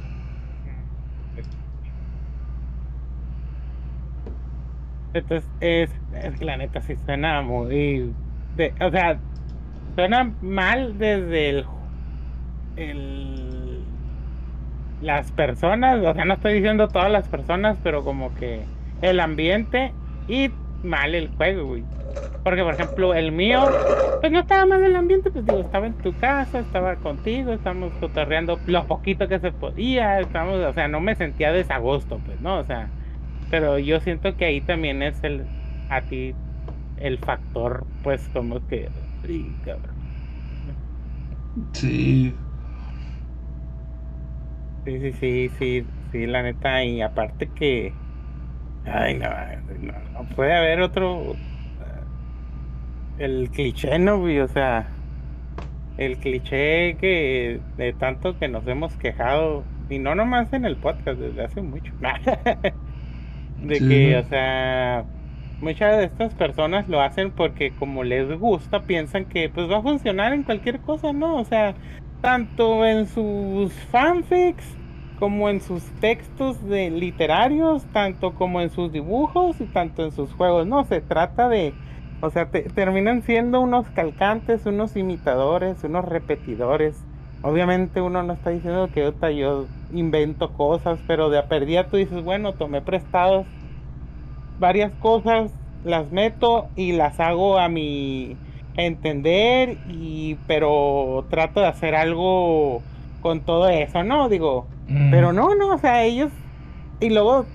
Entonces, 5.13 5.51
es, 5.61 5.91
es 6.13 6.43
la 6.43 6.57
neta, 6.59 6.81
sí 6.83 6.97
suena 6.97 7.41
muy. 7.43 8.15
o 8.81 8.91
sea, 8.91 9.23
suena 9.95 10.37
mal 10.41 10.99
desde 10.99 11.51
el, 11.51 11.67
el. 12.77 13.89
Las 15.01 15.33
personas, 15.33 16.03
o 16.05 16.15
sea, 16.15 16.25
no 16.25 16.35
estoy 16.35 16.55
diciendo 16.55 16.89
todas 16.89 17.11
las 17.13 17.29
personas, 17.29 17.79
pero 17.83 18.05
como 18.05 18.35
que 18.35 18.71
el 19.03 19.21
ambiente 19.21 19.95
y 20.27 20.51
mal 20.83 21.15
el 21.15 21.35
juego, 21.37 21.67
güey. 21.67 21.89
Porque, 22.43 22.63
por 22.63 22.75
ejemplo, 22.75 23.15
el 23.15 23.33
mío, 23.33 23.79
pues 24.21 24.33
no 24.33 24.41
estaba 24.41 24.67
mal 24.67 24.85
el 24.85 24.97
ambiente, 24.97 25.31
pues 25.31 25.45
digo, 25.47 25.61
estaba 25.61 25.87
en 25.87 25.97
tu 25.97 26.17
casa, 26.17 26.61
estaba 26.61 26.99
contigo, 26.99 27.53
estábamos 27.53 27.95
cotorreando 27.97 28.63
lo 28.67 28.87
poquito 28.87 29.29
que 29.29 29.41
se 29.41 29.53
podía, 29.53 30.21
estábamos, 30.21 30.59
o 30.65 30.73
sea, 30.75 30.89
no 30.89 31.01
me 31.01 31.17
sentía 31.17 31.53
desagosto, 31.53 32.23
pues, 32.23 32.41
¿no? 32.41 32.61
O 32.61 32.65
sea, 32.65 32.95
pero 33.49 33.79
yo 33.79 34.01
siento 34.01 34.37
que 34.37 34.47
ahí 34.47 34.63
también 34.63 35.03
es 35.03 35.23
el, 35.25 35.53
a 35.89 36.07
ti, 36.07 36.39
el 36.97 37.19
factor, 37.21 37.89
pues, 38.03 38.29
como 38.31 38.65
que, 38.67 38.93
cabrón. 39.63 39.97
Sí. 41.73 42.43
Sí, 44.85 45.01
sí, 45.01 45.13
sí, 45.13 45.49
sí, 45.59 45.87
sí, 46.13 46.27
la 46.27 46.43
neta, 46.45 46.85
y 46.85 47.01
aparte 47.03 47.51
que, 47.51 47.99
ay, 48.87 49.15
no, 49.15 49.29
no 50.13 50.29
puede 50.35 50.55
haber 50.55 50.81
otro 50.81 51.37
el 53.19 53.51
cliché, 53.51 53.99
¿no, 53.99 54.21
O 54.23 54.49
sea, 54.49 54.89
el 55.97 56.19
cliché 56.19 56.97
que 56.97 57.61
de 57.77 57.93
tanto 57.95 58.39
que 58.39 58.49
nos 58.49 58.67
hemos 58.67 58.95
quejado, 58.97 59.65
y 59.89 59.99
no 59.99 60.15
nomás 60.15 60.53
en 60.53 60.65
el 60.65 60.77
podcast, 60.77 61.19
desde 61.19 61.45
hace 61.45 61.63
mucho, 61.63 61.93
de 63.63 63.79
que, 63.79 64.17
o 64.17 64.23
sea, 64.25 65.05
muchas 65.61 65.97
de 65.97 66.05
estas 66.05 66.35
personas 66.35 66.89
lo 66.89 67.01
hacen 67.01 67.31
porque 67.31 67.71
como 67.71 68.05
les 68.05 68.39
gusta, 68.39 68.83
piensan 68.83 69.25
que 69.25 69.49
pues 69.49 69.71
va 69.71 69.79
a 69.79 69.83
funcionar 69.83 70.33
en 70.33 70.43
cualquier 70.43 70.81
cosa, 70.81 71.13
¿no? 71.13 71.37
O 71.37 71.45
sea, 71.45 71.75
tanto 72.21 72.85
en 72.85 73.07
sus 73.07 73.73
fanfics 73.91 74.77
como 75.19 75.49
en 75.49 75.61
sus 75.61 75.83
textos 76.01 76.63
literarios, 76.63 77.85
tanto 77.93 78.35
como 78.35 78.61
en 78.61 78.71
sus 78.71 78.93
dibujos 78.93 79.61
y 79.61 79.65
tanto 79.65 80.05
en 80.05 80.13
sus 80.13 80.33
juegos, 80.33 80.67
no, 80.67 80.85
se 80.85 81.01
trata 81.01 81.49
de 81.49 81.75
o 82.21 82.31
sea, 82.31 82.49
terminan 82.51 83.23
siendo 83.23 83.61
unos 83.61 83.87
calcantes, 83.91 84.65
unos 84.65 84.97
imitadores, 84.97 85.85
unos 85.85 86.05
repetidores. 86.05 86.97
Obviamente 87.43 88.01
uno 88.01 88.23
no 88.23 88.33
está 88.33 88.51
diciendo 88.51 88.89
que 88.93 89.13
yo, 89.37 89.67
invento 89.93 90.53
cosas, 90.55 90.99
pero 91.07 91.29
de 91.29 91.39
a 91.39 91.47
perdida 91.47 91.89
tú 91.89 91.99
dices, 91.99 92.25
bueno, 92.25 92.55
tomé 92.55 92.81
prestados 92.81 93.47
varias 94.59 94.93
cosas, 94.95 95.53
las 95.85 96.11
meto 96.11 96.69
y 96.75 96.93
las 96.93 97.21
hago 97.21 97.59
a 97.59 97.69
mi 97.69 98.37
entender, 98.77 99.77
y 99.89 100.37
pero 100.47 101.27
trato 101.29 101.61
de 101.61 101.67
hacer 101.67 101.95
algo 101.95 102.83
con 103.21 103.41
todo 103.41 103.69
eso, 103.69 104.03
¿no? 104.03 104.29
Digo, 104.29 104.67
mm. 104.89 105.11
pero 105.11 105.33
no, 105.33 105.55
no, 105.55 105.75
o 105.75 105.79
sea, 105.79 106.03
ellos... 106.05 106.31
Y 106.99 107.11
luego 107.11 107.47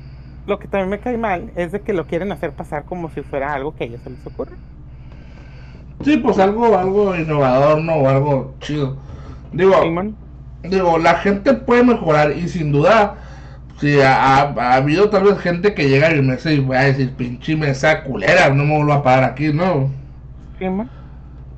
lo 0.47 0.59
que 0.59 0.67
también 0.67 0.89
me 0.89 0.99
cae 0.99 1.17
mal 1.17 1.51
es 1.55 1.71
de 1.71 1.81
que 1.81 1.93
lo 1.93 2.05
quieren 2.05 2.31
hacer 2.31 2.51
pasar 2.51 2.85
como 2.85 3.09
si 3.09 3.21
fuera 3.21 3.53
algo 3.53 3.75
que 3.75 3.83
a 3.83 3.87
ellos 3.87 4.01
se 4.03 4.09
les 4.09 4.25
ocurre. 4.25 4.55
Sí, 6.03 6.17
pues 6.17 6.39
algo, 6.39 6.77
algo 6.77 7.15
innovador, 7.15 7.81
¿no? 7.81 7.93
O 7.95 8.09
algo 8.09 8.55
chido. 8.59 8.97
Digo, 9.51 9.75
digo, 10.63 10.97
la 10.97 11.15
gente 11.15 11.53
puede 11.53 11.83
mejorar 11.83 12.35
y 12.35 12.47
sin 12.47 12.71
duda, 12.71 13.15
si 13.79 13.99
ha, 13.99 14.41
habido 14.75 15.09
tal 15.09 15.23
vez 15.23 15.39
gente 15.39 15.73
que 15.73 15.89
llega 15.89 16.15
y 16.15 16.21
me 16.21 16.35
dice, 16.35 16.55
y 16.55 16.59
voy 16.59 16.77
a 16.77 16.81
decir, 16.81 17.11
pinche 17.13 17.55
mesa 17.55 18.03
culera, 18.03 18.49
no 18.49 18.63
me 18.63 18.77
vuelvo 18.77 18.93
a 18.93 19.03
parar 19.03 19.31
aquí, 19.31 19.51
¿no? 19.53 19.89
Sí, 20.57 20.65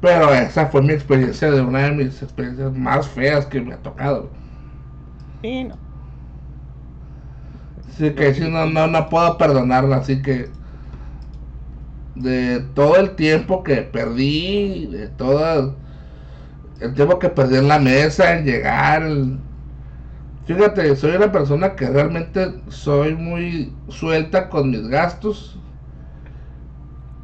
Pero 0.01 0.33
esa 0.33 0.67
fue 0.67 0.81
mi 0.81 0.93
experiencia 0.93 1.51
de 1.51 1.61
una 1.61 1.83
de 1.83 1.91
mis 1.91 2.21
experiencias 2.21 2.73
más 2.73 3.07
feas 3.07 3.45
que 3.45 3.61
me 3.61 3.73
ha 3.73 3.77
tocado. 3.77 4.29
Sí, 5.43 5.63
no. 5.65 5.79
Sí, 7.97 8.13
que 8.15 8.33
si 8.33 8.49
no, 8.49 8.65
no, 8.65 8.87
no 8.87 9.07
puedo 9.09 9.37
perdonarla, 9.37 9.97
así 9.97 10.21
que 10.21 10.51
de 12.15 12.59
todo 12.75 12.97
el 12.97 13.15
tiempo 13.15 13.63
que 13.63 13.77
perdí, 13.83 14.87
de 14.87 15.09
todo 15.09 15.81
el 16.79 16.93
tiempo 16.93 17.19
que 17.19 17.29
perdí 17.29 17.57
en 17.57 17.67
la 17.67 17.79
mesa, 17.79 18.37
en 18.37 18.45
llegar, 18.45 19.03
fíjate, 20.45 20.95
soy 20.95 21.15
una 21.15 21.31
persona 21.31 21.75
que 21.75 21.87
realmente 21.89 22.63
soy 22.67 23.15
muy 23.15 23.83
suelta 23.89 24.49
con 24.49 24.69
mis 24.71 24.87
gastos 24.87 25.59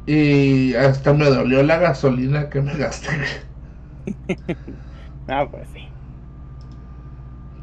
y 0.06 0.74
hasta 0.74 1.14
me 1.14 1.26
dolió 1.26 1.62
la 1.62 1.78
gasolina 1.78 2.50
que 2.50 2.60
me 2.60 2.76
gasté. 2.76 3.08
ah, 5.28 5.48
pues 5.50 5.70
sí. 5.70 5.89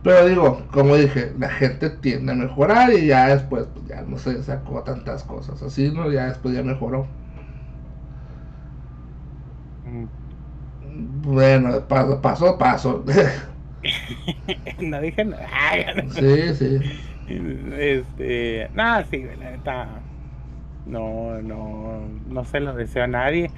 Pero 0.07 0.25
digo, 0.25 0.61
como 0.71 0.95
dije, 0.95 1.33
la 1.37 1.49
gente 1.49 1.89
tiende 1.89 2.31
a 2.31 2.35
mejorar 2.35 2.93
y 2.93 3.07
ya 3.07 3.27
después 3.27 3.67
pues, 3.73 3.87
ya 3.87 4.03
no 4.03 4.17
se 4.17 4.41
sacó 4.41 4.81
tantas 4.81 5.25
cosas. 5.25 5.61
Así, 5.61 5.91
¿no? 5.91 6.09
Ya 6.09 6.27
después 6.27 6.55
ya 6.55 6.63
mejoró. 6.63 7.05
Mm. 9.83 10.05
Bueno, 11.23 11.85
paso, 11.89 12.21
paso, 12.21 12.57
paso. 12.57 13.03
no 14.79 15.01
dije 15.01 15.25
nada. 15.25 15.45
sí, 16.11 16.55
sí. 16.55 16.79
Este, 17.77 18.69
nada, 18.73 19.03
sí, 19.11 19.25
la 19.25 19.51
neta. 19.51 19.89
No, 20.85 21.41
no, 21.41 21.99
no 22.29 22.45
se 22.45 22.61
lo 22.61 22.73
deseo 22.75 23.03
a 23.03 23.07
nadie. 23.07 23.51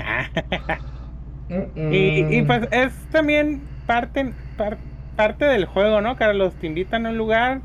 y, 1.92 2.38
y, 2.38 2.42
pues 2.42 2.68
es 2.72 2.92
también 3.12 3.62
parte, 3.86 4.34
parte 4.58 4.89
del 5.28 5.66
juego, 5.66 6.00
¿no? 6.00 6.16
Carlos, 6.16 6.54
te 6.56 6.68
invitan 6.68 7.06
a 7.06 7.10
un 7.10 7.18
lugar, 7.18 7.60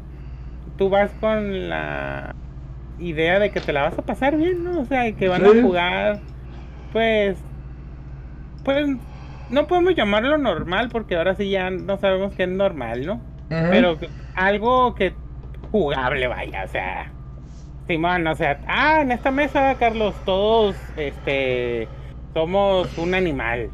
tú 0.77 0.89
vas 0.89 1.13
con 1.21 1.69
la 1.69 2.35
idea 2.99 3.39
de 3.39 3.51
que 3.51 3.61
te 3.61 3.73
la 3.73 3.83
vas 3.83 3.97
a 3.97 4.03
pasar 4.03 4.37
bien, 4.37 4.65
¿no? 4.65 4.81
O 4.81 4.85
sea, 4.87 5.13
que 5.13 5.29
van 5.29 5.45
a 5.45 5.63
jugar, 5.63 6.21
pues, 6.93 7.39
pues, 8.65 8.89
no 9.51 9.67
podemos 9.69 9.95
llamarlo 9.95 10.37
normal 10.37 10.89
porque 10.91 11.15
ahora 11.15 11.37
sí 11.37 11.49
ya 11.49 11.71
no 11.71 11.97
sabemos 11.97 12.35
qué 12.35 12.43
es 12.43 12.49
normal, 12.49 13.07
¿no? 13.07 13.21
Pero 13.49 13.99
algo 14.35 14.97
que 14.97 15.15
jugable, 15.71 16.27
vaya, 16.27 16.65
o 16.65 16.69
sea, 16.69 17.13
Simón, 17.87 18.27
o 18.27 18.35
sea, 18.35 18.59
ah, 18.67 19.03
en 19.03 19.13
esta 19.13 19.31
mesa, 19.31 19.77
Carlos, 19.79 20.17
todos, 20.25 20.75
este, 20.97 21.87
somos 22.33 22.99
un 22.99 23.15
animal, 23.15 23.71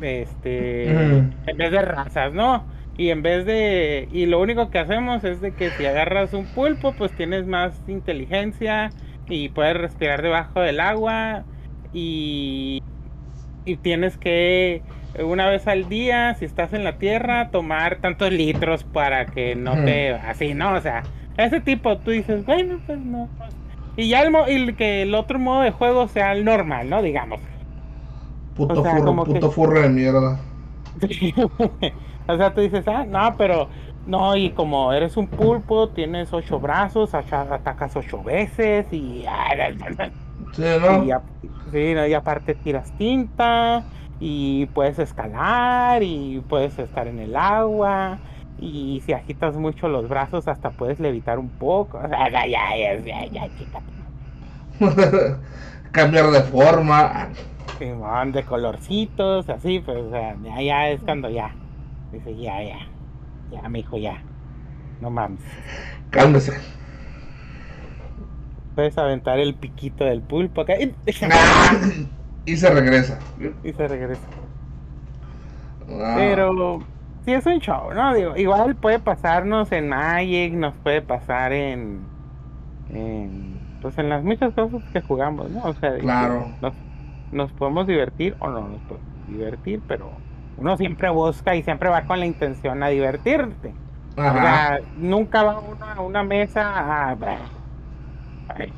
este, 0.00 0.88
en 0.88 1.56
vez 1.58 1.70
de 1.70 1.82
razas, 1.82 2.32
¿no? 2.32 2.72
Y 2.96 3.10
en 3.10 3.22
vez 3.22 3.44
de, 3.44 4.08
y 4.12 4.26
lo 4.26 4.40
único 4.40 4.70
que 4.70 4.78
hacemos 4.78 5.24
es 5.24 5.40
de 5.40 5.52
que 5.52 5.70
si 5.70 5.84
agarras 5.84 6.32
un 6.32 6.46
pulpo, 6.46 6.92
pues 6.92 7.12
tienes 7.12 7.46
más 7.46 7.80
inteligencia 7.88 8.90
y 9.28 9.48
puedes 9.48 9.76
respirar 9.76 10.22
debajo 10.22 10.60
del 10.60 10.78
agua 10.78 11.44
y, 11.92 12.82
y 13.64 13.76
tienes 13.76 14.16
que 14.16 14.82
una 15.22 15.48
vez 15.48 15.68
al 15.68 15.88
día, 15.88 16.34
si 16.34 16.44
estás 16.44 16.72
en 16.72 16.82
la 16.84 16.98
tierra, 16.98 17.50
tomar 17.50 17.96
tantos 18.00 18.32
litros 18.32 18.84
para 18.84 19.26
que 19.26 19.54
no 19.54 19.74
te, 19.84 20.12
así, 20.12 20.54
¿no? 20.54 20.74
O 20.74 20.80
sea, 20.80 21.02
ese 21.36 21.60
tipo, 21.60 21.98
tú 21.98 22.10
dices, 22.10 22.44
bueno, 22.44 22.80
pues 22.86 22.98
no. 22.98 23.28
Y 23.96 24.08
ya 24.08 24.22
el, 24.22 24.34
y 24.48 24.74
que 24.74 25.02
el 25.02 25.14
otro 25.14 25.38
modo 25.38 25.60
de 25.60 25.70
juego 25.70 26.08
sea 26.08 26.32
el 26.32 26.44
normal, 26.44 26.90
¿no? 26.90 27.00
Digamos. 27.00 27.40
Puto, 28.56 28.84
furro, 28.84 29.24
puto 29.24 29.50
furro 29.50 29.80
de 29.82 29.88
mierda. 29.88 30.40
o 32.26 32.36
sea, 32.36 32.54
tú 32.54 32.60
dices, 32.60 32.86
ah, 32.88 33.04
no, 33.06 33.36
pero 33.36 33.68
no, 34.06 34.36
y 34.36 34.50
como 34.50 34.92
eres 34.92 35.16
un 35.16 35.26
pulpo, 35.26 35.88
tienes 35.88 36.32
ocho 36.32 36.60
brazos, 36.60 37.14
atacas 37.14 37.96
ocho 37.96 38.22
veces 38.22 38.86
y. 38.92 39.24
Sí, 40.52 40.62
¿no? 40.80 41.04
Y, 41.04 41.12
sí, 41.72 41.94
y 42.08 42.14
aparte 42.14 42.54
tiras 42.54 42.92
tinta 42.96 43.84
y 44.20 44.66
puedes 44.66 44.98
escalar 44.98 46.02
y 46.02 46.42
puedes 46.48 46.78
estar 46.78 47.08
en 47.08 47.18
el 47.18 47.34
agua 47.34 48.18
y 48.60 49.02
si 49.04 49.12
agitas 49.12 49.56
mucho 49.56 49.88
los 49.88 50.08
brazos 50.08 50.48
hasta 50.48 50.70
puedes 50.70 51.00
levitar 51.00 51.38
un 51.38 51.48
poco. 51.48 51.98
O 51.98 52.08
sea, 52.08 52.30
ya, 52.30 52.46
ya, 52.46 52.94
ya, 53.00 53.26
ya, 53.26 53.48
chica. 53.58 53.80
Cambiar 55.92 56.30
de 56.30 56.42
forma. 56.42 57.28
Simón, 57.78 58.32
de 58.32 58.44
colorcitos, 58.44 59.48
así, 59.48 59.80
pues, 59.80 59.98
o 59.98 60.10
sea, 60.10 60.36
ya, 60.42 60.62
ya 60.62 60.88
es 60.90 61.00
cuando 61.02 61.28
ya. 61.28 61.50
Dice, 62.14 62.36
ya, 62.36 62.62
ya. 62.62 62.78
Ya, 63.50 63.68
mi 63.68 63.80
hijo, 63.80 63.98
ya. 63.98 64.22
No 65.00 65.10
mames. 65.10 65.40
Cálmese. 66.10 66.52
Puedes 68.74 68.96
aventar 68.98 69.38
el 69.38 69.54
piquito 69.54 70.04
del 70.04 70.22
pulpo 70.22 70.62
acá. 70.62 70.74
Y 72.46 72.56
se 72.56 72.70
regresa. 72.70 73.18
Y 73.62 73.72
se 73.72 73.88
regresa. 73.88 74.26
Pero 75.86 76.80
sí 77.24 77.32
es 77.32 77.46
un 77.46 77.58
show, 77.60 77.92
¿no? 77.94 78.14
Digo, 78.14 78.36
igual 78.36 78.74
puede 78.76 78.98
pasarnos 78.98 79.70
en 79.72 79.88
Magic, 79.88 80.52
nos 80.54 80.74
puede 80.74 81.02
pasar 81.02 81.52
en, 81.52 82.00
en 82.90 83.54
pues 83.80 83.98
en 83.98 84.08
las 84.08 84.24
muchas 84.24 84.54
cosas 84.54 84.82
que 84.92 85.02
jugamos, 85.02 85.50
¿no? 85.50 85.62
O 85.62 85.74
sea, 85.74 85.98
claro. 85.98 86.46
nos, 87.32 87.52
podemos 87.52 87.86
divertir 87.86 88.34
o 88.38 88.48
no 88.48 88.68
nos 88.68 88.80
podemos 88.82 89.28
divertir, 89.28 89.82
pero 89.86 90.10
uno 90.56 90.76
siempre 90.76 91.10
busca 91.10 91.54
y 91.56 91.62
siempre 91.62 91.88
va 91.88 92.02
con 92.02 92.20
la 92.20 92.26
intención 92.26 92.82
a 92.82 92.88
divertirte. 92.88 93.72
O 94.16 94.22
sea, 94.22 94.78
nunca 94.96 95.42
va 95.42 95.58
uno 95.58 95.84
a 95.84 96.00
una 96.00 96.22
mesa 96.22 97.10
a... 97.10 97.16
Ay, 98.48 98.72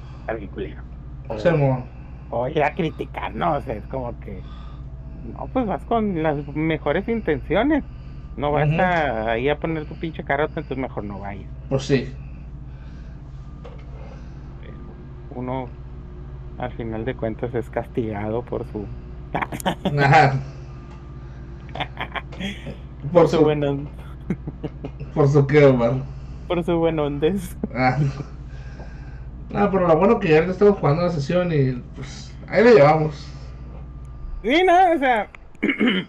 o, 1.28 1.84
o 2.30 2.48
ir 2.48 2.62
a 2.62 2.74
criticar, 2.74 3.34
¿no? 3.34 3.56
O 3.56 3.60
sea, 3.60 3.74
es 3.74 3.86
como 3.86 4.18
que... 4.20 4.42
No, 5.32 5.46
pues 5.52 5.66
vas 5.66 5.84
con 5.84 6.22
las 6.22 6.46
mejores 6.54 7.08
intenciones. 7.08 7.84
No 8.36 8.52
vas 8.52 8.70
a, 8.78 9.30
ahí 9.30 9.48
a 9.48 9.58
poner 9.58 9.86
tu 9.86 9.94
pinche 9.94 10.22
carota, 10.24 10.60
entonces 10.60 10.78
mejor 10.78 11.04
no 11.04 11.18
vayas. 11.18 11.50
Pues 11.68 11.82
sí. 11.84 12.14
Uno, 15.34 15.68
al 16.58 16.72
final 16.72 17.04
de 17.04 17.14
cuentas, 17.14 17.54
es 17.54 17.68
castigado 17.70 18.42
por 18.42 18.66
su. 18.66 18.86
por, 23.12 23.28
su, 23.28 23.40
buen 23.40 23.60
por 25.14 25.28
su 25.28 25.46
qué, 25.46 25.64
Omar. 25.64 25.94
Por 26.48 26.64
su 26.64 26.78
buen 26.78 26.98
ondes. 26.98 27.56
Ah. 27.74 27.98
No, 29.50 29.70
pero 29.70 29.86
lo 29.86 29.96
bueno 29.96 30.18
que 30.18 30.28
ya 30.28 30.40
le 30.42 30.50
estamos 30.50 30.78
jugando 30.78 31.02
la 31.02 31.10
sesión 31.10 31.52
y 31.52 31.72
pues 31.94 32.34
ahí 32.48 32.64
le 32.64 32.74
llevamos. 32.74 33.26
Sí, 34.42 34.62
no, 34.64 34.92
o 34.92 34.98
sea. 34.98 35.28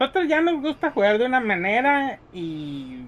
Nosotros 0.00 0.28
ya 0.28 0.40
nos 0.40 0.60
gusta 0.60 0.90
jugar 0.90 1.18
de 1.18 1.26
una 1.26 1.40
manera 1.40 2.18
y. 2.32 3.04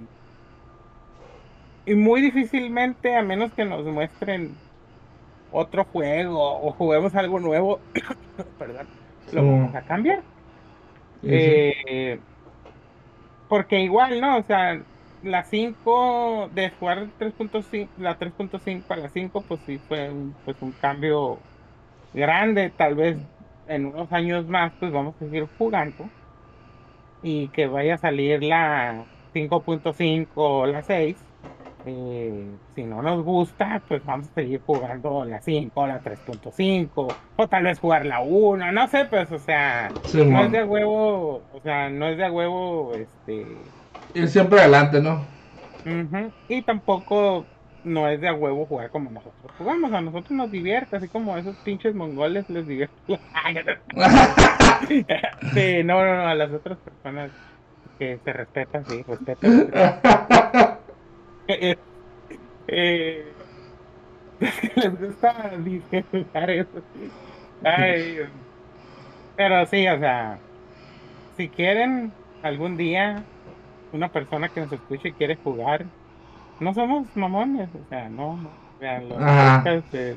Y 1.87 1.95
muy 1.95 2.23
difícilmente, 2.23 3.15
a 3.15 3.23
menos 3.23 3.53
que 3.53 3.65
nos 3.65 3.85
muestren 3.85 4.55
otro 5.53 5.85
juego 5.85 6.61
o 6.63 6.73
juguemos 6.73 7.15
algo 7.15 7.39
nuevo, 7.39 7.79
perdón, 8.59 8.87
lo 9.33 9.45
vamos 9.45 9.75
a 9.75 9.83
cambiar. 9.83 10.23
Eh, 11.25 12.21
porque 13.49 13.81
igual, 13.81 14.21
¿no? 14.21 14.39
O 14.39 14.43
sea, 14.45 14.85
la 15.23 15.45
5, 15.45 16.49
de 16.53 16.71
jugar 16.71 17.13
3.5, 17.19 17.91
la 17.97 18.19
3.5 18.19 18.95
a 18.95 18.97
la 18.97 19.09
5, 19.11 19.47
pues 19.47 19.61
sí 19.67 19.79
fue 19.79 20.11
un, 20.11 20.37
pues 20.45 20.61
un 20.63 20.73
cambio 20.73 21.47
grande. 22.13 22.71
Tal 22.71 22.95
vez 22.97 23.19
en 23.67 23.87
unos 23.87 24.13
años 24.13 24.47
más, 24.49 24.75
pues 24.79 24.93
vamos 24.93 25.17
a 25.17 25.19
seguir 25.21 25.47
jugando 25.59 26.13
y 27.23 27.49
que 27.51 27.67
vaya 27.67 27.95
a 27.95 27.99
salir 27.99 28.43
la 28.43 29.11
5.5 29.33 30.31
o 30.35 30.67
la 30.67 30.83
6. 30.83 31.17
Eh, 31.87 32.47
si 32.75 32.85
no 32.85 33.03
nos 33.03 33.23
gusta, 33.23 33.83
pues 33.87 34.03
vamos 34.05 34.29
a 34.31 34.35
seguir 34.35 34.63
jugando 34.65 35.25
la 35.25 35.41
5 35.43 35.81
o 35.81 35.87
la 35.87 36.01
3.5 36.01 37.15
o 37.37 37.49
tal 37.49 37.65
vez 37.65 37.79
jugar 37.79 38.07
la 38.07 38.21
1, 38.21 38.73
no 38.73 38.89
sé, 38.89 39.05
pues 39.05 39.31
o 39.31 39.39
sea, 39.39 39.93
no 40.15 40.45
es 40.45 40.53
de 40.53 40.65
huevo, 40.65 41.43
o 41.53 41.61
sea, 41.63 41.91
no 41.91 42.09
es 42.09 42.17
de 42.17 42.31
huevo 42.31 42.93
este 42.95 43.47
ir 44.15 44.29
siempre 44.29 44.61
adelante, 44.61 45.01
¿no? 45.01 45.27
Y 46.49 46.63
tampoco 46.63 47.45
no 47.85 48.09
es 48.09 48.21
de 48.21 48.29
a 48.29 48.35
huevo 48.35 48.65
jugar 48.65 48.91
como 48.91 49.11
nosotros 49.11 49.53
jugamos, 49.59 49.93
a 49.93 50.01
nosotros 50.01 50.31
nos 50.31 50.51
divierte, 50.51 50.97
así 50.97 51.09
como 51.09 51.35
a 51.35 51.41
esos 51.41 51.55
pinches 51.57 51.95
mongoles 51.95 52.49
les 52.49 52.67
divierte. 52.67 52.95
sí, 54.89 55.83
no, 55.85 56.03
no, 56.03 56.17
no, 56.17 56.29
a 56.29 56.35
las 56.35 56.51
otras 56.51 56.79
personas 56.79 57.31
que 57.99 58.19
se 58.25 58.33
respetan, 58.33 58.87
sí, 58.87 59.03
respetan. 59.03 59.71
eh, 61.49 61.77
eh, 62.69 63.33
les 64.77 65.01
gusta 65.01 65.53
disfrutar 65.59 66.51
eso, 66.51 66.83
sí. 66.95 67.11
Ay, 67.63 68.19
pero 69.37 69.67
sí, 69.67 69.87
o 69.89 69.99
sea, 69.99 70.39
si 71.37 71.49
quieren 71.49 72.13
algún 72.43 72.77
día 72.77 73.23
una 73.93 74.09
persona 74.09 74.49
que 74.49 74.61
nos 74.61 74.73
escuche 74.73 75.09
y 75.09 75.13
quiere 75.13 75.37
jugar, 75.37 75.87
no 76.61 76.75
somos 76.75 77.07
mamones, 77.17 77.69
o 77.75 77.89
sea, 77.89 78.09
no, 78.09 78.33
o 78.77 78.79
sea, 78.79 79.63
este, 79.67 80.17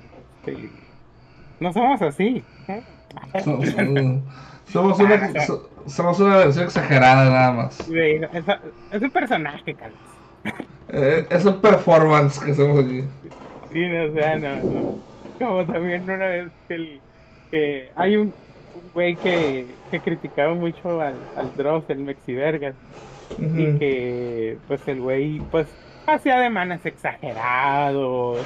no 1.59 1.73
somos 1.73 2.01
así. 2.01 2.43
Somos, 3.43 4.99
una, 4.99 5.31
somos 5.85 6.19
una 6.19 6.37
versión 6.37 6.65
exagerada 6.65 7.29
nada 7.29 7.51
más. 7.53 7.79
es, 7.89 9.01
un 9.01 9.09
personaje, 9.09 9.73
Carlos. 9.73 9.99
Eh, 10.89 11.25
es 11.29 11.45
un 11.45 11.59
performance 11.61 12.39
que 12.39 12.51
hacemos 12.51 12.83
aquí. 12.83 13.03
Sí, 13.71 13.83
o 13.95 14.13
sea, 14.13 14.37
no, 14.37 14.55
no. 14.63 14.99
Como 15.39 15.65
también 15.65 16.03
una 16.03 16.17
vez 16.17 16.47
que, 16.67 16.73
el, 16.75 17.01
que 17.51 17.91
hay 17.95 18.17
un, 18.17 18.33
güey 18.93 19.15
que, 19.15 19.67
que 19.91 19.99
criticaba 19.99 20.53
mucho 20.53 21.01
al, 21.01 21.15
al 21.35 21.55
Dross, 21.55 21.83
el 21.89 21.99
Mexivergas. 21.99 22.75
Y 23.37 23.77
que, 23.77 24.57
pues, 24.67 24.87
el 24.87 25.01
güey, 25.01 25.39
pues, 25.51 25.67
hacía 26.07 26.39
demanes 26.39 26.85
exagerados, 26.85 28.39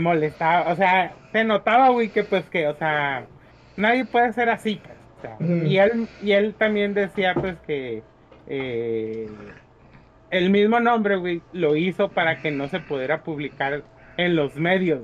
molestaba, 0.00 0.70
o 0.70 0.76
sea, 0.76 1.14
se 1.32 1.44
notaba, 1.44 1.88
güey, 1.88 2.10
que, 2.10 2.24
pues, 2.24 2.44
que, 2.50 2.68
o 2.68 2.76
sea, 2.76 3.26
nadie 3.76 4.04
puede 4.04 4.32
ser 4.34 4.50
así, 4.50 4.80
pues. 4.82 5.66
y, 5.66 5.78
él, 5.78 6.08
y 6.22 6.32
él 6.32 6.54
también 6.54 6.94
decía 6.94 7.34
pues 7.34 7.56
que 7.66 8.02
eh, 8.46 9.28
el 10.30 10.50
mismo 10.50 10.80
nombre, 10.80 11.16
güey, 11.16 11.42
lo 11.52 11.76
hizo 11.76 12.08
para 12.08 12.40
que 12.40 12.50
no 12.50 12.68
se 12.68 12.80
pudiera 12.80 13.22
publicar 13.22 13.82
en 14.16 14.36
los 14.36 14.56
medios. 14.56 15.02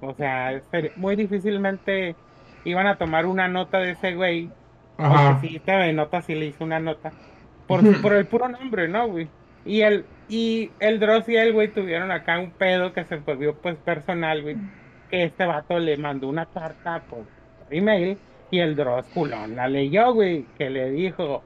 O 0.00 0.14
sea, 0.14 0.60
muy 0.96 1.16
difícilmente 1.16 2.16
iban 2.64 2.86
a 2.86 2.96
tomar 2.96 3.26
una 3.26 3.48
nota 3.48 3.78
de 3.78 3.92
ese 3.92 4.14
güey. 4.14 4.50
Porque 4.96 5.48
si 5.48 5.58
TV 5.58 5.92
Nota 5.92 6.22
sí 6.22 6.34
le 6.34 6.46
hizo 6.46 6.64
una 6.64 6.78
nota. 6.78 7.12
Por, 7.66 8.00
por 8.02 8.12
el 8.12 8.26
puro 8.26 8.48
nombre, 8.48 8.88
¿no, 8.88 9.08
güey? 9.08 9.28
Y 9.64 9.80
el, 9.82 10.04
y 10.28 10.70
el 10.80 11.00
Dross 11.00 11.28
y 11.28 11.36
el 11.36 11.52
güey 11.52 11.68
tuvieron 11.68 12.10
acá 12.10 12.38
un 12.38 12.50
pedo 12.50 12.92
que 12.92 13.04
se 13.04 13.16
volvió 13.16 13.54
pues 13.54 13.76
personal, 13.76 14.42
güey. 14.42 14.56
Que 15.10 15.24
este 15.24 15.46
vato 15.46 15.78
le 15.78 15.96
mandó 15.96 16.28
una 16.28 16.46
carta 16.46 17.02
por, 17.08 17.24
email 17.70 18.18
y 18.50 18.58
el 18.58 18.76
Dross 18.76 19.06
culón 19.14 19.56
la 19.56 19.68
leyó, 19.68 20.12
güey. 20.12 20.46
Que 20.58 20.68
le 20.68 20.90
dijo, 20.90 21.42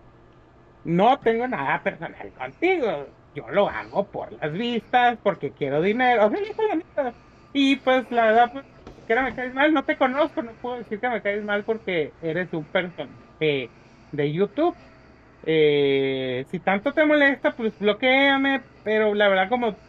no 0.86 1.20
tengo 1.22 1.48
nada 1.48 1.82
personal 1.82 2.32
contigo. 2.34 3.08
Yo 3.34 3.48
lo 3.50 3.68
hago 3.68 4.10
por 4.10 4.32
las 4.32 4.52
vistas, 4.52 5.18
porque 5.22 5.52
quiero 5.54 5.82
dinero. 5.82 6.30
Y 7.52 7.76
pues 7.76 8.06
la 8.10 8.26
verdad, 8.26 8.50
pues, 8.52 8.64
que 9.06 9.14
me 9.16 9.34
caes 9.34 9.54
mal, 9.54 9.72
no 9.72 9.84
te 9.84 9.96
conozco, 9.96 10.42
no 10.42 10.56
puedo 10.56 10.78
decir 10.78 11.00
que 11.00 11.08
me 11.08 11.22
caes 11.22 11.42
mal 11.44 11.64
porque 11.64 12.16
eres 12.20 12.52
un 12.52 12.68
personaje 12.68 13.74
de 14.10 14.32
YouTube. 14.32 14.78
Eh, 15.42 16.44
si 16.50 16.60
tanto 16.60 16.92
te 16.94 17.06
molesta, 17.06 17.54
pues 17.56 17.76
bloqueame, 17.78 18.66
pero 18.82 19.14
la 19.14 19.28
verdad 19.28 19.48
como 19.48 19.80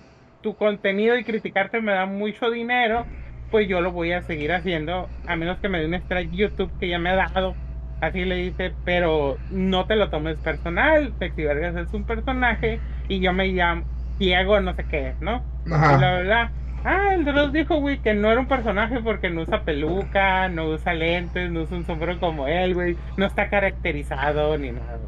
tu 0.42 0.56
contenido 0.58 1.18
y 1.18 1.26
criticarte 1.26 1.82
me 1.82 1.94
da 1.94 2.06
mucho 2.06 2.52
dinero, 2.52 3.12
pues 3.50 3.68
yo 3.68 3.82
lo 3.82 3.92
voy 3.92 4.12
a 4.14 4.22
seguir 4.24 4.52
haciendo, 4.54 5.14
a 5.26 5.36
menos 5.36 5.60
que 5.60 5.70
me 5.70 5.80
dé 5.80 5.88
un 5.88 5.96
strike 5.96 6.32
YouTube 6.32 6.76
que 6.78 6.90
ya 6.90 7.00
me 7.00 7.10
ha 7.12 7.16
dado. 7.34 7.60
Así 8.02 8.26
le 8.26 8.36
dice, 8.36 8.74
pero 8.86 9.38
no 9.50 9.86
te 9.86 9.96
lo 9.96 10.10
tomes 10.10 10.38
personal, 10.38 11.14
Sexy 11.18 11.44
Vergas 11.44 11.76
es 11.76 11.94
un 11.94 12.04
personaje 12.04 12.80
y 13.08 13.20
yo 13.20 13.34
me 13.34 13.48
llamo 13.48 13.84
Diego 14.20 14.60
no 14.60 14.76
sé 14.76 14.84
qué, 14.86 15.14
¿no? 15.20 15.44
Y 15.66 15.70
la 15.70 16.12
verdad, 16.12 16.52
Ah, 16.84 17.16
el 17.16 17.26
Dross 17.26 17.52
dijo, 17.52 17.80
güey, 17.82 17.98
que 18.00 18.14
no 18.14 18.32
era 18.32 18.40
un 18.40 18.48
personaje 18.48 19.02
porque 19.02 19.30
no 19.30 19.42
usa 19.42 19.64
peluca, 19.64 20.48
no 20.48 20.70
usa 20.70 20.94
lentes, 20.94 21.52
no 21.52 21.64
usa 21.64 21.76
un 21.76 21.86
sombrero 21.86 22.18
como 22.18 22.48
él, 22.48 22.76
güey. 22.76 22.96
No 23.18 23.26
está 23.26 23.50
caracterizado 23.50 24.58
ni 24.58 24.72
nada. 24.72 25.00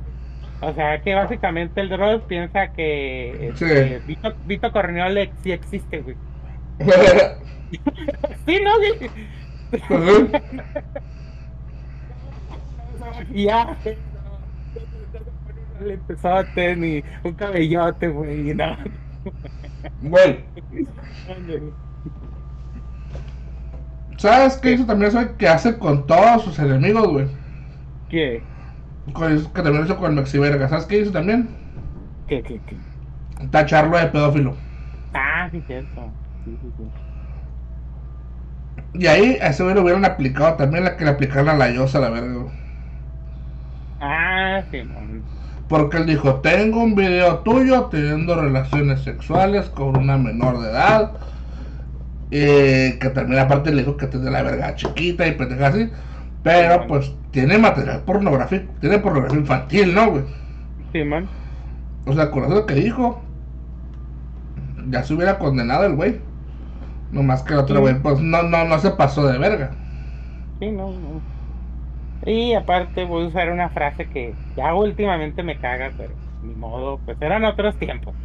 O 0.62 0.74
sea, 0.74 1.02
que 1.02 1.16
básicamente 1.16 1.80
el 1.80 1.88
Dross 1.88 2.24
piensa 2.24 2.74
que 2.74 3.48
este, 3.48 4.02
Vito, 4.06 4.34
Vito 4.46 4.72
Corneole 4.74 5.32
sí 5.42 5.54
existe, 5.54 6.02
güey. 6.02 6.18
sí, 8.46 8.60
¿no, 8.62 8.78
güey? 8.78 9.10
ya. 13.34 13.78
Le 15.82 15.94
empezó 15.94 16.30
a 16.30 16.44
tener 16.44 17.04
un 17.24 17.34
cabellote, 17.34 18.08
güey, 18.10 18.52
y 18.52 18.54
nada. 18.54 18.78
Güey. 20.02 20.44
¿Sabes 24.18 24.58
qué 24.58 24.74
hizo 24.74 24.86
también 24.86 25.10
eso 25.10 25.38
que 25.38 25.48
hace 25.48 25.78
con 25.78 26.06
todos 26.06 26.44
sus 26.44 26.60
enemigos, 26.60 27.08
güey? 27.08 27.28
¿Qué? 28.10 28.44
Con, 29.14 29.46
que 29.46 29.62
también 29.62 29.86
hizo 29.86 29.98
con 29.98 30.16
Maxi 30.16 30.38
Verga. 30.38 30.68
¿Sabes 30.68 30.86
qué 30.86 31.00
hizo 31.00 31.12
también? 31.12 31.48
¿Qué, 32.28 32.44
qué, 32.44 32.60
qué? 32.68 32.76
Tacharlo 33.52 33.98
de 33.98 34.08
pedófilo. 34.08 34.56
Ah, 35.14 35.48
sí, 35.52 35.64
cierto. 35.66 36.12
Sí, 36.44 36.58
sí, 36.62 36.72
sí. 36.78 36.84
Y 38.94 39.08
ahí 39.08 39.38
a 39.42 39.48
ese 39.48 39.64
güey 39.64 39.76
lo 39.76 39.84
hubieran 39.84 40.04
aplicado 40.04 40.56
también 40.56 40.84
la 40.84 40.98
que 40.98 41.06
le 41.06 41.12
aplicaron 41.12 41.50
a 41.50 41.54
la 41.54 41.72
Yosa, 41.72 42.00
la 42.00 42.10
verga. 42.10 42.46
Ah, 44.02 44.64
sí, 44.72 44.82
man. 44.84 45.24
Porque 45.68 45.98
él 45.98 46.08
dijo, 46.08 46.36
tengo 46.36 46.82
un 46.82 46.96
video 46.96 47.40
tuyo 47.40 47.86
teniendo 47.86 48.40
relaciones 48.42 49.02
sexuales 49.02 49.70
con 49.70 49.98
una 49.98 50.18
menor 50.18 50.60
de 50.60 50.70
edad. 50.70 51.12
Eh, 52.32 52.98
que 53.02 53.10
también 53.10 53.40
aparte 53.40 53.72
le 53.72 53.82
dijo 53.82 53.98
que 53.98 54.08
tiene 54.08 54.30
la 54.30 54.44
verga 54.44 54.76
chiquita 54.76 55.28
y 55.28 55.34
pendeja 55.34 55.68
así. 55.68 55.90
Pero 56.44 56.88
pues 56.88 57.14
tiene 57.32 57.58
material 57.58 58.02
pornográfico, 58.02 58.74
tiene 58.80 59.00
pornografía 59.00 59.40
infantil, 59.40 59.94
¿no, 59.94 60.12
güey? 60.12 60.24
Sí, 60.94 61.04
man. 61.04 61.28
O 62.06 62.14
sea, 62.14 62.32
con 62.32 62.46
eso 62.46 62.66
que 62.66 62.76
dijo, 62.76 63.22
ya 64.90 65.04
se 65.04 65.14
hubiera 65.14 65.38
condenado 65.38 65.86
el 65.86 65.96
güey. 65.96 66.20
No 67.12 67.24
más 67.24 67.44
que 67.44 67.54
el 67.54 67.60
otro 67.60 67.82
güey, 67.82 68.00
pues 68.02 68.20
no, 68.20 68.44
no, 68.44 68.66
no 68.66 68.80
se 68.80 68.92
pasó 68.92 69.28
de 69.28 69.38
verga. 69.38 69.72
Sí, 70.60 70.72
no, 70.72 70.92
no. 70.92 71.39
Y 72.22 72.54
aparte 72.54 73.06
voy 73.06 73.26
a 73.26 73.28
usar 73.28 73.52
una 73.52 73.70
frase 73.72 74.10
que 74.10 74.40
ya 74.56 74.74
últimamente 74.76 75.44
me 75.44 75.58
caga, 75.60 75.94
pero 75.98 76.20
ni 76.42 76.56
modo, 76.56 77.02
pues 77.04 77.18
eran 77.22 77.46
otros 77.46 77.78
tiempos, 77.78 78.18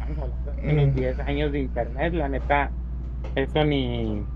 en 0.57 0.75
los 0.77 0.93
10 0.93 1.19
años 1.19 1.51
de 1.51 1.59
internet, 1.59 2.13
la 2.13 2.29
neta, 2.29 2.75
eso 3.35 3.63
ni, 3.65 4.27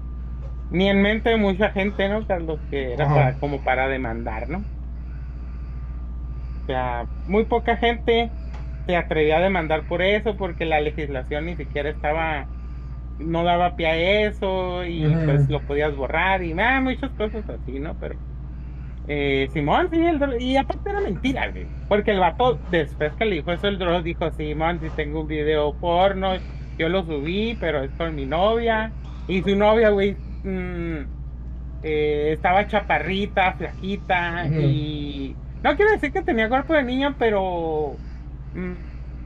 ni 0.69 0.89
en 0.89 1.01
mente 1.01 1.31
de 1.31 1.37
mucha 1.37 1.71
gente, 1.71 2.09
¿no? 2.09 2.25
Carlos, 2.27 2.61
que 2.71 2.93
era 2.93 3.37
como 3.39 3.63
para 3.63 3.87
demandar, 3.89 4.49
¿no? 4.49 4.59
O 4.59 4.67
sea, 6.67 7.09
muy 7.25 7.45
poca 7.45 7.77
gente 7.77 8.35
se 8.87 8.95
atrevía 8.95 9.37
a 9.37 9.41
demandar 9.41 9.85
por 9.87 10.01
eso, 10.01 10.37
porque 10.37 10.65
la 10.65 10.81
legislación 10.81 11.45
ni 11.45 11.55
siquiera 11.55 11.89
estaba, 11.89 12.51
no 13.17 13.43
daba 13.45 13.75
pie 13.75 13.87
a 13.87 14.27
eso, 14.29 14.85
y 14.85 15.17
pues 15.25 15.49
lo 15.49 15.65
podías 15.65 15.95
borrar, 15.95 16.43
y 16.43 16.53
ah, 16.59 16.81
muchas 16.81 17.13
cosas 17.15 17.47
así, 17.49 17.79
¿no? 17.79 17.97
Pero 17.97 18.19
eh, 19.09 19.49
Simón, 19.53 19.89
sí, 19.91 19.97
el, 20.05 20.19
y 20.41 20.57
aparte 20.57 20.89
era 20.91 21.01
mentira, 21.01 21.49
güey. 21.51 21.71
Porque 21.87 22.11
el 22.11 22.19
vato, 22.19 22.63
después 22.67 23.15
que 23.17 23.25
le 23.25 23.37
dijo 23.37 23.51
eso, 23.51 23.67
el 23.67 23.79
Dross 23.79 24.03
dijo, 24.03 24.31
Simón, 24.31 24.79
si 24.81 24.91
tengo 24.93 25.21
un 25.21 25.27
video 25.27 25.77
porno, 25.79 26.35
yo 26.77 26.89
lo 26.89 27.03
subí, 27.05 27.55
pero 27.57 27.83
es 27.83 27.93
con 27.95 28.15
mi 28.15 28.25
novia. 28.27 28.95
Y 29.27 29.43
su 29.43 29.55
novia, 29.55 29.89
güey, 29.91 30.21
mm, 30.43 31.01
eh, 31.81 32.31
estaba 32.33 32.67
chaparrita, 32.67 33.55
flaquita, 33.57 34.51
y... 34.55 35.39
No 35.63 35.75
quiero 35.75 35.91
decir 35.91 36.13
que 36.13 36.23
tenía 36.23 36.49
cuerpo 36.49 36.73
de 36.73 36.83
niña, 36.83 37.15
pero... 37.17 38.03
Mm, 38.53 38.73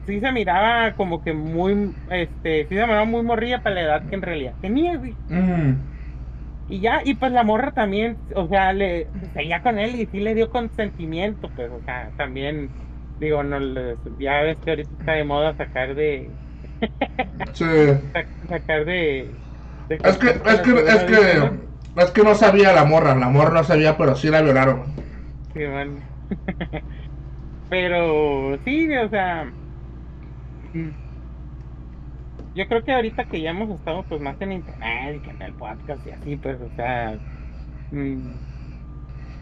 sí 0.06 0.20
se 0.20 0.32
miraba 0.32 0.94
como 0.96 1.22
que 1.22 1.32
muy, 1.34 1.96
este, 2.10 2.64
sí 2.68 2.76
se 2.76 2.86
miraba 2.86 3.04
muy 3.06 3.22
morrilla 3.22 3.62
para 3.62 3.76
la 3.76 3.82
edad 3.82 4.06
que 4.08 4.16
en 4.16 4.22
realidad 4.22 4.56
tenía, 4.60 4.96
güey. 4.96 5.20
Y 6.66 6.80
ya, 6.80 7.02
y 7.04 7.14
pues 7.14 7.30
la 7.32 7.42
morra 7.42 7.72
también, 7.72 8.18
o 8.34 8.48
sea, 8.48 8.72
le 8.72 9.10
seguía 9.34 9.62
con 9.62 9.78
él 9.78 10.00
y 10.00 10.06
sí 10.06 10.20
le 10.20 10.34
dio 10.34 10.48
consentimiento, 10.48 11.50
pues, 11.54 11.70
o 11.70 11.80
sea, 11.84 12.10
también, 12.16 12.70
digo, 13.18 13.42
no, 13.42 13.58
ya 14.18 14.40
ves 14.42 14.58
que 14.58 14.70
ahorita 14.70 14.90
está 14.98 15.12
de 15.12 15.24
moda 15.24 15.54
sacar 15.56 15.94
de. 15.94 16.30
sí. 17.52 17.64
sacar 18.48 18.84
de. 18.86 19.36
es 19.90 20.16
que, 20.16 20.28
es 20.28 20.60
que, 20.60 20.70
es 20.70 21.04
que, 21.04 21.50
es 21.96 22.10
que 22.12 22.22
no 22.22 22.34
sabía 22.34 22.72
la 22.72 22.84
morra, 22.84 23.14
la 23.14 23.28
morra 23.28 23.52
no 23.52 23.64
sabía, 23.64 23.98
pero 23.98 24.16
sí 24.16 24.28
la 24.28 24.40
violaron. 24.40 24.84
Sí, 25.52 25.60
man. 25.60 26.02
pero, 27.68 28.58
sí, 28.64 28.88
o 28.96 29.08
sea. 29.10 29.52
Yo 32.54 32.68
creo 32.68 32.84
que 32.84 32.92
ahorita 32.92 33.24
que 33.24 33.40
ya 33.40 33.50
hemos 33.50 33.70
estado 33.70 34.04
pues 34.04 34.20
más 34.20 34.40
en 34.40 34.52
internet 34.52 35.16
y 35.16 35.20
que 35.20 35.30
en 35.30 35.42
el 35.42 35.52
podcast 35.54 36.06
y 36.06 36.10
así, 36.10 36.36
pues, 36.36 36.60
o 36.60 36.70
sea, 36.76 37.18
mm, 37.90 38.32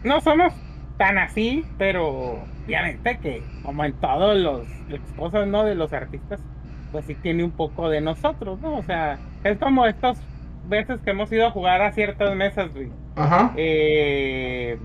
no 0.03 0.19
somos 0.21 0.53
tan 0.97 1.17
así, 1.17 1.65
pero 1.77 2.43
obviamente 2.65 3.17
que 3.19 3.43
como 3.63 3.83
en 3.83 3.93
todos 3.93 4.37
los 4.37 4.67
cosas, 5.15 5.47
¿no? 5.47 5.63
De 5.63 5.75
los 5.75 5.93
artistas, 5.93 6.39
pues 6.91 7.05
sí 7.05 7.15
tiene 7.15 7.43
un 7.43 7.51
poco 7.51 7.89
de 7.89 8.01
nosotros, 8.01 8.59
¿no? 8.61 8.77
O 8.77 8.83
sea, 8.83 9.19
es 9.43 9.57
como 9.57 9.85
estas 9.85 10.21
veces 10.67 10.99
que 11.01 11.11
hemos 11.11 11.31
ido 11.31 11.47
a 11.47 11.51
jugar 11.51 11.81
a 11.81 11.91
ciertas 11.91 12.35
mesas, 12.35 12.73
güey. 12.73 12.89
Ajá. 13.15 13.53
Eh, 13.57 14.77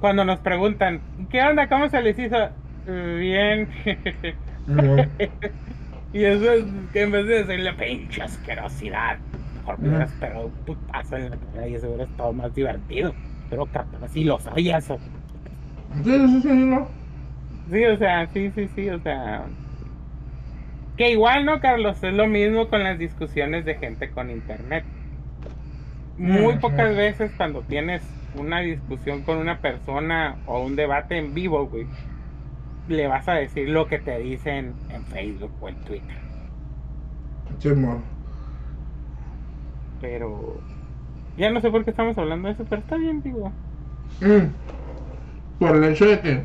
cuando 0.00 0.24
nos 0.24 0.38
preguntan, 0.40 1.00
¿qué 1.30 1.42
onda? 1.42 1.68
¿Cómo 1.68 1.88
se 1.88 2.00
les 2.02 2.18
hizo? 2.18 2.36
Bien. 2.86 3.68
Y 6.18 6.24
eso 6.24 6.50
es 6.50 6.64
que 6.92 7.02
en 7.02 7.12
vez 7.12 7.26
de 7.28 7.44
decirle 7.44 7.72
pinche 7.74 8.22
asquerosidad, 8.22 9.18
mejor 9.54 9.78
me 9.78 9.88
hubieras 9.90 10.12
pegado 10.14 10.46
un 10.46 10.52
putazo 10.64 11.16
en 11.16 11.30
la 11.30 11.36
cara 11.36 11.68
y 11.68 11.76
eso 11.76 11.86
hubiera 11.86 12.02
estado 12.02 12.32
más 12.32 12.52
divertido. 12.52 13.14
Pero 13.48 13.66
capaz 13.66 14.02
así 14.02 14.24
lo 14.24 14.40
sabías. 14.40 14.86
Sí, 14.86 14.98
sí, 16.02 16.42
sí, 16.42 16.48
no. 16.48 16.88
Sí, 17.70 17.84
o 17.84 17.96
sea, 17.98 18.26
sí, 18.32 18.50
sí, 18.50 18.66
sí, 18.66 18.90
o 18.90 18.98
sea. 18.98 19.44
Que 20.96 21.12
igual, 21.12 21.44
¿no, 21.44 21.60
Carlos? 21.60 22.02
Es 22.02 22.12
lo 22.12 22.26
mismo 22.26 22.68
con 22.68 22.82
las 22.82 22.98
discusiones 22.98 23.64
de 23.64 23.76
gente 23.76 24.10
con 24.10 24.28
internet. 24.28 24.84
Muy 26.16 26.58
pocas 26.58 26.96
veces 26.96 27.32
cuando 27.36 27.62
tienes 27.62 28.02
una 28.32 28.58
discusión 28.58 29.22
con 29.22 29.38
una 29.38 29.60
persona 29.60 30.42
o 30.46 30.64
un 30.64 30.74
debate 30.74 31.16
en 31.16 31.32
vivo, 31.32 31.68
güey, 31.68 31.86
le 32.88 33.06
vas 33.06 33.28
a 33.28 33.34
decir 33.34 33.68
lo 33.68 33.86
que 33.86 33.98
te 33.98 34.18
dicen 34.18 34.74
en 34.88 35.04
Facebook 35.04 35.52
o 35.60 35.68
en 35.68 35.76
Twitter. 35.84 36.16
Sí, 37.58 37.70
Pero 40.00 40.60
ya 41.36 41.50
no 41.50 41.60
sé 41.60 41.70
por 41.70 41.84
qué 41.84 41.90
estamos 41.90 42.16
hablando 42.18 42.48
de 42.48 42.54
eso, 42.54 42.64
pero 42.68 42.80
está 42.80 42.96
bien, 42.96 43.22
digo. 43.22 43.52
Mm. 44.20 44.54
por 45.58 45.76
el 45.76 45.84
hecho 45.84 46.06
de 46.06 46.20
que 46.20 46.42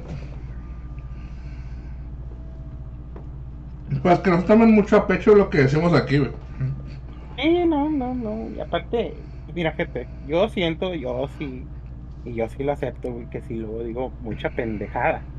pues 4.02 4.20
que 4.20 4.30
nos 4.30 4.46
tomen 4.46 4.74
mucho 4.74 4.98
a 4.98 5.08
pecho 5.08 5.36
lo 5.36 5.50
que 5.50 5.60
decimos 5.60 5.94
aquí, 5.94 6.18
güey. 6.18 6.32
Sí, 7.38 7.66
no, 7.66 7.90
no, 7.90 8.14
no. 8.14 8.50
Y 8.52 8.60
aparte, 8.60 9.28
mira, 9.54 9.72
gente, 9.74 10.08
yo 10.28 10.50
siento, 10.50 10.94
yo 10.94 11.28
sí, 11.38 11.72
y 12.24 12.36
yo 12.36 12.48
sí 12.50 12.64
lo 12.64 12.72
acepto, 12.74 13.12
güey, 13.12 13.28
que 13.30 13.42
si 13.42 13.56
luego 13.56 13.84
digo 13.84 14.16
mucha 14.20 14.50
pendejada. 14.52 15.33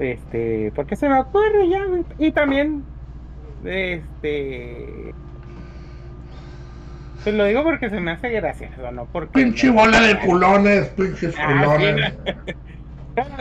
Este, 0.00 0.72
porque 0.74 0.96
se 0.96 1.10
me 1.10 1.20
ocurre 1.20 1.68
ya. 1.68 1.86
Y 2.18 2.32
también, 2.32 2.82
este. 3.64 5.14
Pues 7.22 7.34
lo 7.34 7.44
digo 7.44 7.62
porque 7.62 7.90
se 7.90 8.00
me 8.00 8.12
hace 8.12 8.30
gracioso, 8.30 8.90
¿no? 8.92 9.04
Porque. 9.04 9.32
Pinche 9.32 9.68
bola 9.68 10.00
de 10.00 10.18
culones, 10.20 10.88
pinches 10.88 11.34
ah, 11.38 11.46
culones. 11.46 12.14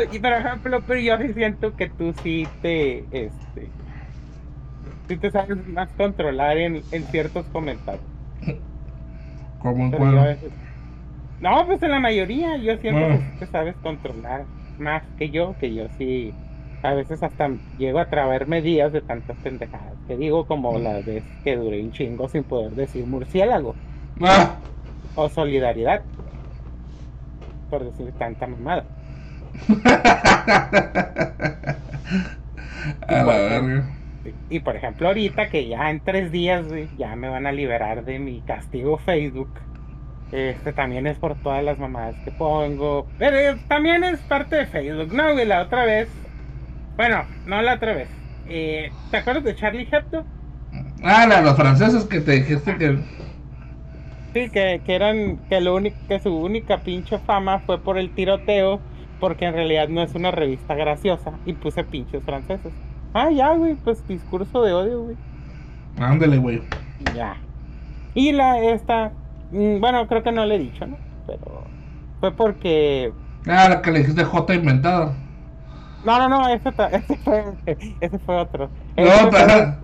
y 0.11 0.19
por 0.19 0.33
ejemplo, 0.33 0.83
pero 0.85 0.99
yo 0.99 1.17
sí 1.19 1.33
siento 1.33 1.77
que 1.77 1.89
tú 1.89 2.13
sí 2.21 2.45
te, 2.61 3.05
este, 3.11 3.71
sí 5.07 5.17
te 5.17 5.31
sabes 5.31 5.65
más 5.65 5.89
controlar 5.93 6.57
en, 6.57 6.83
en 6.91 7.05
ciertos 7.05 7.47
comentarios. 7.47 8.03
¿Cómo 9.59 9.85
en 9.85 9.91
cuál? 9.91 10.39
No, 11.39 11.65
pues 11.67 11.81
en 11.83 11.91
la 11.91 12.01
mayoría 12.01 12.57
yo 12.57 12.75
siento 12.79 13.07
que 13.07 13.17
sí 13.19 13.31
te 13.39 13.47
sabes 13.47 13.77
controlar 13.77 14.43
más 14.77 15.03
que 15.17 15.29
yo, 15.29 15.55
que 15.57 15.73
yo 15.73 15.87
sí 15.97 16.33
a 16.81 16.93
veces 16.93 17.21
hasta 17.23 17.49
llego 17.77 17.99
a 17.99 18.05
traerme 18.05 18.61
días 18.61 18.93
de 18.93 19.01
tantas 19.01 19.35
pendejadas 19.37 19.93
que 20.07 20.17
digo 20.17 20.45
como 20.45 20.77
la 20.79 21.01
vez 21.01 21.23
que 21.43 21.57
duré 21.57 21.81
un 21.81 21.91
chingo 21.91 22.29
sin 22.29 22.43
poder 22.43 22.71
decir 22.71 23.05
murciélago 23.05 23.75
ah. 24.21 24.55
o 25.15 25.29
solidaridad 25.29 26.01
por 27.69 27.83
decir 27.83 28.11
tanta 28.17 28.47
mamada 28.47 28.85
a 33.07 33.23
la 33.23 33.25
verga 33.25 33.99
y 34.49 34.59
por 34.59 34.75
ejemplo, 34.75 35.07
ahorita 35.07 35.49
que 35.49 35.67
ya 35.67 35.89
en 35.89 35.99
tres 35.99 36.31
días, 36.31 36.65
ya 36.97 37.15
me 37.15 37.29
van 37.29 37.45
a 37.45 37.51
liberar 37.51 38.03
de 38.03 38.19
mi 38.19 38.41
castigo 38.41 38.97
Facebook. 38.97 39.49
Este 40.31 40.73
también 40.73 41.07
es 41.07 41.17
por 41.17 41.35
todas 41.35 41.63
las 41.63 41.79
mamadas 41.79 42.15
que 42.23 42.31
pongo. 42.31 43.07
Pero 43.17 43.59
también 43.67 44.03
es 44.03 44.19
parte 44.21 44.57
de 44.57 44.65
Facebook, 44.65 45.13
¿no, 45.13 45.33
güey? 45.33 45.45
La 45.45 45.61
otra 45.61 45.85
vez. 45.85 46.09
Bueno, 46.99 47.23
no 47.45 47.61
la 47.61 47.75
otra 47.75 47.93
vez. 47.93 48.09
Eh, 48.49 48.91
¿Te 49.09 49.15
acuerdas 49.15 49.45
de 49.45 49.55
Charlie 49.55 49.87
Hebdo? 49.89 50.25
Ah, 51.01 51.25
la, 51.25 51.39
los 51.39 51.55
franceses 51.55 52.03
que 52.03 52.19
te 52.19 52.33
dijiste 52.33 52.75
que. 52.75 52.97
Sí, 54.33 54.49
que, 54.49 54.81
que 54.85 54.95
eran. 54.95 55.37
Que, 55.47 55.61
lo 55.61 55.75
único, 55.75 55.95
que 56.09 56.19
su 56.19 56.35
única 56.35 56.79
pinche 56.79 57.17
fama 57.19 57.59
fue 57.59 57.79
por 57.81 57.97
el 57.97 58.09
tiroteo. 58.09 58.81
Porque 59.21 59.45
en 59.45 59.53
realidad 59.53 59.87
no 59.87 60.03
es 60.03 60.13
una 60.13 60.31
revista 60.31 60.75
graciosa. 60.75 61.31
Y 61.45 61.53
puse 61.53 61.85
pinches 61.85 62.21
franceses. 62.25 62.73
Ah, 63.13 63.29
ya, 63.31 63.53
güey, 63.53 63.75
pues 63.75 64.05
discurso 64.05 64.61
de 64.61 64.73
odio, 64.73 65.03
güey. 65.03 65.15
Ándale, 66.01 66.37
güey. 66.37 66.61
Ya. 67.15 67.37
Y 68.13 68.33
la 68.33 68.59
esta, 68.59 69.13
mm, 69.51 69.79
bueno, 69.79 70.05
creo 70.05 70.21
que 70.21 70.33
no 70.33 70.45
le 70.45 70.55
he 70.55 70.59
dicho, 70.59 70.85
¿no? 70.85 70.97
Pero 71.25 71.63
fue 72.19 72.33
porque... 72.33 73.13
Ah, 73.47 73.69
la 73.69 73.81
que 73.81 73.89
le 73.89 73.99
dijiste 73.99 74.25
J 74.25 74.53
inventada. 74.53 75.13
No, 76.03 76.17
no, 76.17 76.29
no, 76.29 76.47
ese, 76.47 76.69
ese, 76.69 77.15
fue, 77.17 77.43
ese 77.99 78.19
fue 78.19 78.37
otro. 78.37 78.69
No, 78.97 79.29
pero... 79.31 79.77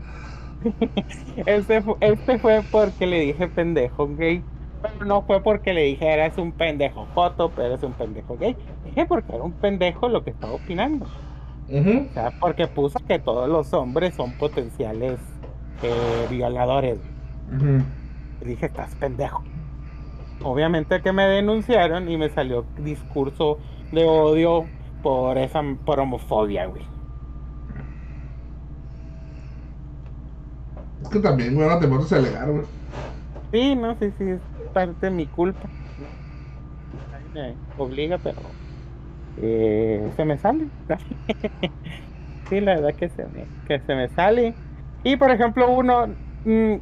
este, 1.45 1.83
este 1.99 2.39
fue 2.39 2.63
porque 2.71 3.05
le 3.05 3.19
dije 3.19 3.47
pendejo 3.47 4.07
gay. 4.15 4.43
Pero 4.81 5.05
no 5.05 5.21
fue 5.23 5.41
porque 5.41 5.73
le 5.73 5.83
dije 5.83 6.07
eres 6.07 6.37
un 6.37 6.51
pendejo 6.51 7.07
joto, 7.13 7.51
pero 7.55 7.69
eres 7.69 7.83
un 7.83 7.93
pendejo 7.93 8.37
gay. 8.37 8.55
Dije 8.85 9.05
porque 9.05 9.33
era 9.33 9.43
un 9.43 9.53
pendejo 9.53 10.07
lo 10.07 10.23
que 10.23 10.31
estaba 10.31 10.53
opinando 10.53 11.05
porque 12.39 12.67
puso 12.67 12.99
que 13.07 13.19
todos 13.19 13.49
los 13.49 13.73
hombres 13.73 14.13
son 14.15 14.31
potenciales 14.33 15.19
eh, 15.81 16.27
violadores. 16.29 16.99
dije, 18.43 18.65
estás 18.65 18.93
pendejo. 18.95 19.43
Obviamente 20.43 21.01
que 21.01 21.11
me 21.11 21.23
denunciaron 21.23 22.09
y 22.09 22.17
me 22.17 22.29
salió 22.29 22.65
discurso 22.77 23.57
de 23.91 24.05
odio 24.05 24.65
por 25.05 25.37
esa 25.37 25.61
por 25.85 25.99
homofobia, 25.99 26.65
güey. 26.65 26.81
Es 30.99 31.09
que 31.09 31.19
también, 31.19 31.53
güey, 31.53 31.69
no 31.69 31.77
te 31.77 31.87
puedes 31.87 32.11
alegar, 32.11 32.49
güey. 32.49 32.65
Sí, 33.51 33.75
no, 33.75 33.95
sí, 33.99 34.09
sí, 34.17 34.23
es 34.31 34.41
parte 34.73 35.05
de 35.05 35.11
mi 35.11 35.27
culpa. 35.27 35.69
Me 37.35 37.55
obliga, 37.77 38.17
pero 38.17 38.41
eh, 39.37 40.11
se 40.15 40.25
me 40.25 40.39
sale. 40.39 40.69
sí, 42.49 42.61
la 42.61 42.77
verdad 42.77 42.95
que 42.95 43.09
se 43.09 43.27
me, 43.27 43.47
que 43.63 43.79
se 43.81 43.93
me 43.93 44.09
sale. 44.09 44.55
Y 45.03 45.17
por 45.17 45.29
ejemplo, 45.29 45.69
uno. 45.69 46.15
Mm, 46.45 46.77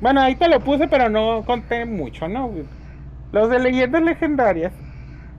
bueno, 0.00 0.22
ahí 0.22 0.34
te 0.36 0.48
lo 0.48 0.64
puse, 0.64 0.88
pero 0.88 1.10
no 1.10 1.44
conté 1.44 1.84
mucho, 1.84 2.26
¿no? 2.26 2.54
Los 3.32 3.50
de 3.50 3.58
leyendas 3.58 4.02
legendarias. 4.02 4.72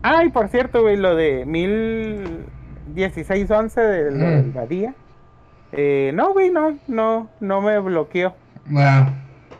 Ay, 0.08 0.30
por 0.30 0.50
cierto, 0.50 0.84
güey, 0.84 0.98
lo 0.98 1.16
de 1.16 1.48
1016-11 1.48 3.74
de, 3.74 4.12
mm. 4.12 4.54
Badía. 4.54 4.94
Eh, 5.72 6.12
no, 6.14 6.32
güey, 6.32 6.52
no, 6.52 6.78
no, 6.86 7.28
no 7.40 7.62
me 7.62 7.80
bloqueó. 7.80 8.36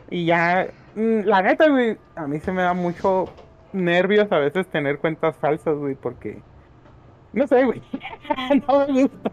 Y 0.08 0.26
ya, 0.26 0.68
mm, 0.94 1.22
la 1.24 1.42
neta, 1.42 1.68
güey, 1.68 1.96
a 2.14 2.28
mí 2.28 2.38
se 2.38 2.52
me 2.52 2.62
da 2.62 2.74
mucho 2.74 3.24
nervios 3.72 4.30
a 4.30 4.38
veces 4.38 4.68
tener 4.68 4.98
cuentas 4.98 5.34
falsas, 5.40 5.76
güey, 5.78 5.96
porque 5.96 6.38
no 7.32 7.48
sé, 7.48 7.64
güey. 7.64 7.82
no 8.68 8.86
me 8.86 9.02
gusta. 9.02 9.32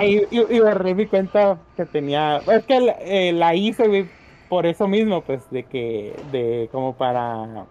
y, 0.00 0.22
y, 0.30 0.60
borré 0.60 0.94
mi 0.94 1.06
cuenta 1.06 1.58
que 1.76 1.86
tenía. 1.86 2.36
Es 2.36 2.64
que 2.66 2.94
eh, 3.00 3.32
la 3.32 3.56
hice, 3.56 3.88
güey, 3.88 4.06
por 4.48 4.64
eso 4.64 4.86
mismo, 4.86 5.22
pues, 5.22 5.50
de 5.50 5.64
que. 5.64 6.14
De 6.30 6.68
como 6.70 6.94
para. 6.94 7.66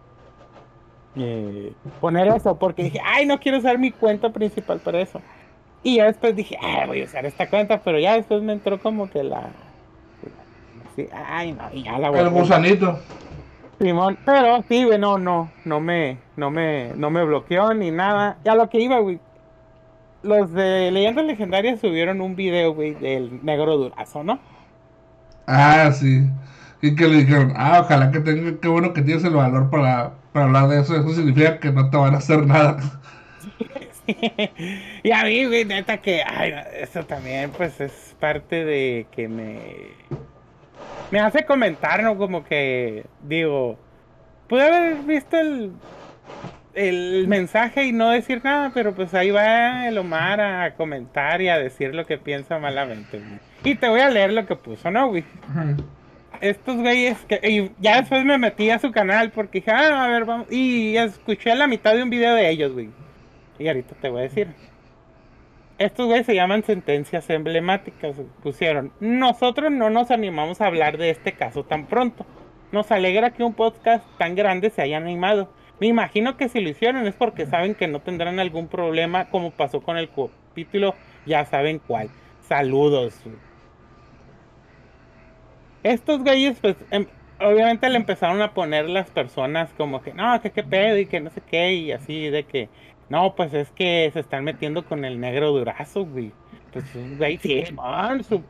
Eh, 1.15 1.73
poner 1.99 2.27
eso, 2.29 2.57
porque 2.57 2.83
dije, 2.83 2.99
ay, 3.03 3.25
no 3.25 3.39
quiero 3.39 3.57
usar 3.57 3.77
mi 3.77 3.91
cuenta 3.91 4.29
principal 4.29 4.79
para 4.79 5.01
eso. 5.01 5.21
Y 5.83 5.97
ya 5.97 6.05
después 6.05 6.35
dije, 6.35 6.57
ay, 6.61 6.87
voy 6.87 7.01
a 7.01 7.05
usar 7.05 7.25
esta 7.25 7.49
cuenta, 7.49 7.81
pero 7.83 7.99
ya 7.99 8.15
después 8.15 8.41
me 8.41 8.53
entró 8.53 8.79
como 8.79 9.09
que 9.09 9.23
la. 9.23 9.49
Ay, 11.27 11.53
no, 11.53 11.63
y 11.73 11.83
ya 11.83 11.97
la 11.97 12.09
voy 12.09 12.19
El 12.19 12.29
gusanito. 12.29 12.99
Simón, 13.79 14.17
pero 14.25 14.63
sí, 14.69 14.83
güey, 14.83 14.99
no, 14.99 15.17
no, 15.17 15.49
no 15.65 15.79
me, 15.79 16.19
no 16.35 16.51
me, 16.51 16.93
no 16.95 17.09
me 17.09 17.23
bloqueó 17.23 17.73
ni 17.73 17.89
nada. 17.89 18.37
Ya 18.45 18.53
lo 18.53 18.69
que 18.69 18.79
iba, 18.79 18.99
güey. 18.99 19.19
Los 20.21 20.53
de 20.53 20.91
Leyendas 20.91 21.25
Legendarias 21.25 21.79
subieron 21.79 22.21
un 22.21 22.35
video, 22.35 22.75
güey, 22.75 22.93
del 22.93 23.43
negro 23.43 23.77
durazo, 23.77 24.23
¿no? 24.23 24.39
Ah, 25.47 25.91
sí. 25.91 26.29
Y 26.83 26.93
que 26.93 27.07
le 27.07 27.17
dijeron, 27.17 27.53
ah, 27.55 27.81
ojalá 27.81 28.11
que 28.11 28.19
tenga, 28.19 28.59
qué 28.59 28.67
bueno 28.67 28.93
que 28.93 29.01
tienes 29.01 29.23
el 29.23 29.33
valor 29.33 29.71
para, 29.71 30.13
para 30.31 30.45
hablar 30.45 30.67
de 30.69 30.81
eso. 30.81 30.95
Eso 30.95 31.09
significa 31.13 31.59
que 31.59 31.71
no 31.71 31.89
te 31.89 31.97
van 31.97 32.15
a 32.15 32.17
hacer 32.17 32.45
nada. 32.45 32.77
y 35.03 35.11
a 35.11 35.23
mí, 35.23 35.45
güey, 35.45 35.65
neta 35.65 35.97
que, 35.97 36.23
ay, 36.25 36.53
eso 36.79 37.03
también, 37.03 37.51
pues 37.51 37.79
es 37.79 38.15
parte 38.19 38.65
de 38.65 39.07
que 39.11 39.27
me 39.27 39.59
me 41.11 41.19
hace 41.19 41.45
comentar, 41.45 42.01
¿no? 42.01 42.17
Como 42.17 42.43
que, 42.43 43.05
digo, 43.21 43.77
pude 44.47 44.63
haber 44.63 45.03
visto 45.03 45.37
el, 45.37 45.73
el 46.73 47.27
mensaje 47.27 47.85
y 47.85 47.91
no 47.91 48.09
decir 48.09 48.41
nada, 48.43 48.71
pero 48.73 48.93
pues 48.95 49.13
ahí 49.13 49.29
va 49.29 49.87
el 49.87 49.97
Omar 49.97 50.39
a 50.41 50.73
comentar 50.75 51.41
y 51.41 51.49
a 51.49 51.59
decir 51.59 51.93
lo 51.93 52.05
que 52.05 52.17
piensa 52.17 52.57
malamente. 52.59 53.21
Y 53.63 53.75
te 53.75 53.89
voy 53.89 53.99
a 53.99 54.09
leer 54.09 54.33
lo 54.33 54.45
que 54.45 54.55
puso, 54.55 54.89
¿no, 54.89 55.09
güey? 55.09 55.25
Estos 56.41 56.77
güeyes 56.77 57.17
que... 57.25 57.39
Y 57.47 57.71
ya 57.79 58.01
después 58.01 58.25
me 58.25 58.37
metí 58.37 58.69
a 58.69 58.79
su 58.79 58.91
canal 58.91 59.31
porque 59.31 59.59
dije, 59.59 59.71
ah, 59.71 60.05
a 60.05 60.07
ver, 60.07 60.25
vamos... 60.25 60.51
Y 60.51 60.97
escuché 60.97 61.55
la 61.55 61.67
mitad 61.67 61.95
de 61.95 62.03
un 62.03 62.09
video 62.09 62.33
de 62.33 62.49
ellos, 62.49 62.73
güey. 62.73 62.89
Y 63.59 63.67
ahorita 63.67 63.95
te 64.01 64.09
voy 64.09 64.21
a 64.21 64.23
decir. 64.23 64.47
Estos 65.77 66.07
güeyes 66.07 66.25
se 66.25 66.35
llaman 66.35 66.63
sentencias 66.63 67.29
emblemáticas. 67.29 68.15
Pusieron, 68.43 68.91
nosotros 68.99 69.71
no 69.71 69.89
nos 69.89 70.11
animamos 70.11 70.61
a 70.61 70.67
hablar 70.67 70.97
de 70.97 71.11
este 71.11 71.33
caso 71.33 71.63
tan 71.63 71.85
pronto. 71.85 72.25
Nos 72.71 72.91
alegra 72.91 73.31
que 73.31 73.43
un 73.43 73.53
podcast 73.53 74.03
tan 74.17 74.35
grande 74.35 74.69
se 74.69 74.81
haya 74.81 74.97
animado. 74.97 75.49
Me 75.79 75.87
imagino 75.87 76.37
que 76.37 76.49
si 76.49 76.61
lo 76.61 76.69
hicieron 76.69 77.07
es 77.07 77.15
porque 77.15 77.45
saben 77.45 77.75
que 77.75 77.87
no 77.87 77.99
tendrán 77.99 78.39
algún 78.39 78.67
problema 78.67 79.29
como 79.29 79.51
pasó 79.51 79.81
con 79.81 79.97
el 79.97 80.09
capítulo, 80.09 80.95
ya 81.25 81.45
saben 81.45 81.79
cuál. 81.79 82.09
Saludos. 82.47 83.19
Estos 85.83 86.23
güeyes, 86.23 86.57
pues, 86.61 86.75
em, 86.91 87.05
obviamente 87.39 87.89
le 87.89 87.97
empezaron 87.97 88.41
a 88.41 88.53
poner 88.53 88.89
las 88.89 89.09
personas 89.09 89.71
como 89.77 90.01
que, 90.01 90.13
no, 90.13 90.39
que 90.41 90.51
qué 90.51 90.63
pedo 90.63 90.97
y 90.97 91.05
que 91.05 91.19
no 91.19 91.29
sé 91.29 91.41
qué, 91.41 91.73
y 91.73 91.91
así 91.91 92.29
de 92.29 92.43
que 92.43 92.69
no, 93.09 93.35
pues 93.35 93.53
es 93.53 93.69
que 93.71 94.09
se 94.13 94.21
están 94.21 94.43
metiendo 94.43 94.85
con 94.85 95.03
el 95.05 95.19
negro 95.19 95.51
durazo, 95.51 96.05
güey. 96.05 96.31
Pues, 96.71 96.85
güey, 97.17 97.37
sí, 97.37 97.63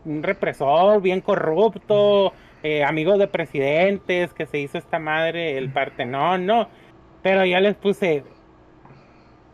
un 0.06 0.24
represor 0.24 1.02
bien 1.02 1.22
corrupto, 1.22 2.34
eh, 2.62 2.84
amigo 2.84 3.18
de 3.18 3.28
presidentes, 3.28 4.34
que 4.34 4.46
se 4.46 4.60
hizo 4.60 4.78
esta 4.78 5.00
madre, 5.00 5.58
el 5.58 5.72
Partenón, 5.72 6.46
no. 6.46 6.70
Pero 7.24 7.46
ya 7.46 7.60
les 7.60 7.76
puse, 7.76 8.24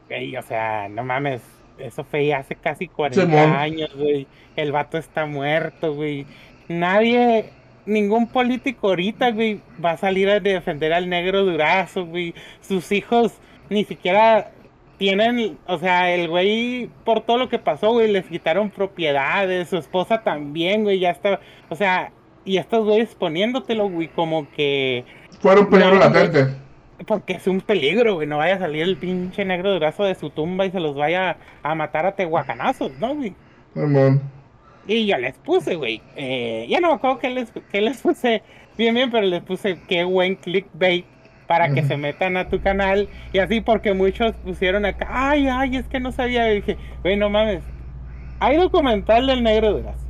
o 0.09 0.41
sea, 0.41 0.89
no 0.89 1.03
mames, 1.03 1.41
eso 1.77 2.03
fue 2.03 2.33
hace 2.33 2.55
casi 2.55 2.87
40 2.87 3.61
años, 3.61 3.95
güey. 3.95 4.27
El 4.55 4.71
vato 4.71 4.97
está 4.97 5.25
muerto, 5.25 5.93
güey. 5.93 6.27
Nadie, 6.67 7.53
ningún 7.87 8.27
político 8.27 8.89
ahorita, 8.89 9.31
güey, 9.31 9.61
va 9.83 9.91
a 9.91 9.97
salir 9.97 10.29
a 10.29 10.39
defender 10.39 10.93
al 10.93 11.09
negro 11.09 11.43
durazo, 11.43 12.05
güey. 12.05 12.35
Sus 12.61 12.91
hijos 12.91 13.33
ni 13.69 13.83
siquiera 13.85 14.51
tienen, 14.97 15.57
o 15.65 15.77
sea, 15.77 16.13
el 16.13 16.27
güey, 16.27 16.89
por 17.03 17.21
todo 17.21 17.37
lo 17.37 17.49
que 17.49 17.59
pasó, 17.59 17.93
güey, 17.93 18.11
les 18.11 18.25
quitaron 18.25 18.69
propiedades, 18.69 19.69
su 19.69 19.77
esposa 19.77 20.23
también, 20.23 20.83
güey, 20.83 20.99
ya 20.99 21.11
está, 21.11 21.39
o 21.69 21.75
sea, 21.75 22.11
y 22.45 22.57
estos 22.57 22.85
güeyes 22.85 23.13
poniéndotelo, 23.15 23.89
güey, 23.89 24.07
como 24.07 24.49
que... 24.51 25.03
Fueron 25.41 25.69
peligro 25.69 25.95
latente. 25.95 26.47
Porque 27.05 27.33
es 27.33 27.45
un 27.45 27.61
peligro, 27.61 28.15
güey. 28.15 28.25
No 28.25 28.37
vaya 28.37 28.55
a 28.55 28.59
salir 28.59 28.83
el 28.83 28.97
pinche 28.97 29.45
negro 29.45 29.71
de 29.71 29.79
brazo 29.79 30.03
de 30.05 30.15
su 30.15 30.29
tumba 30.29 30.65
y 30.65 30.71
se 30.71 30.79
los 30.79 30.95
vaya 30.95 31.37
a 31.61 31.75
matar 31.75 32.05
a 32.05 32.15
tehuacanazos, 32.15 32.91
¿no, 32.99 33.13
güey? 33.15 33.35
Y 34.87 35.05
yo 35.05 35.17
les 35.17 35.37
puse, 35.39 35.75
güey. 35.75 36.01
Eh, 36.15 36.65
ya 36.69 36.79
no 36.79 36.89
me 36.89 36.93
acuerdo 36.95 37.19
que 37.19 37.29
les, 37.29 37.51
que 37.71 37.81
les 37.81 38.01
puse 38.01 38.41
bien, 38.77 38.95
bien, 38.95 39.11
pero 39.11 39.25
les 39.25 39.41
puse 39.43 39.77
qué 39.87 40.03
buen 40.03 40.35
clickbait 40.35 41.05
para 41.47 41.73
que 41.73 41.83
se 41.83 41.97
metan 41.97 42.37
a 42.37 42.49
tu 42.49 42.61
canal. 42.61 43.07
Y 43.33 43.39
así 43.39 43.61
porque 43.61 43.93
muchos 43.93 44.33
pusieron 44.43 44.85
acá, 44.85 45.07
ay, 45.09 45.47
ay, 45.47 45.77
es 45.77 45.87
que 45.87 45.99
no 45.99 46.11
sabía. 46.11 46.51
Y 46.51 46.57
dije, 46.57 46.77
güey, 47.03 47.17
no 47.17 47.29
mames. 47.29 47.63
Hay 48.39 48.57
documental 48.57 49.27
del 49.27 49.43
negro 49.43 49.79
brazo. 49.81 50.05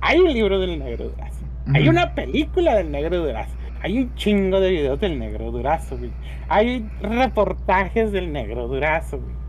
Hay 0.00 0.18
un 0.18 0.32
libro 0.32 0.58
del 0.58 0.78
negro 0.78 1.08
de 1.08 1.14
brazo. 1.14 1.44
Hay 1.74 1.88
una 1.88 2.14
película 2.14 2.74
del 2.74 2.90
negro 2.90 3.22
brazo. 3.24 3.54
Hay 3.82 3.98
un 3.98 4.14
chingo 4.14 4.60
de 4.60 4.70
videos 4.70 5.00
del 5.00 5.18
negro 5.18 5.50
durazo, 5.50 5.96
güey. 5.98 6.12
Hay 6.48 6.88
reportajes 7.00 8.12
del 8.12 8.32
negro 8.32 8.68
durazo, 8.68 9.18
güey. 9.18 9.41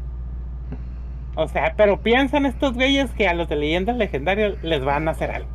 O 1.35 1.47
sea, 1.47 1.73
pero 1.75 1.99
piensan 1.99 2.45
estos 2.45 2.73
güeyes 2.73 3.09
que 3.11 3.27
a 3.27 3.33
los 3.33 3.49
de 3.49 3.55
leyendas 3.55 3.97
legendarias 3.97 4.61
les 4.61 4.83
van 4.83 5.07
a 5.07 5.11
hacer 5.11 5.31
algo. 5.31 5.49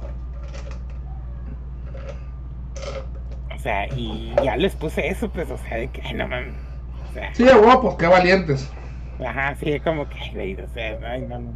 O 3.54 3.58
sea, 3.60 3.86
y 3.94 4.34
ya 4.42 4.56
les 4.56 4.74
puse 4.76 5.08
eso, 5.08 5.28
pues, 5.30 5.50
o 5.50 5.58
sea, 5.58 5.78
de 5.78 5.88
que, 5.88 6.14
no 6.14 6.28
mames. 6.28 6.54
O 7.10 7.12
sea, 7.12 7.34
sí, 7.34 7.44
guapos, 7.44 7.96
qué 7.96 8.06
valientes. 8.06 8.72
Ajá, 9.24 9.54
sí, 9.56 9.78
como 9.80 10.08
que, 10.08 10.18
güey, 10.32 10.54
o 10.54 10.68
sea, 10.68 10.98
ay, 11.04 11.22
no, 11.22 11.38
no. 11.38 11.52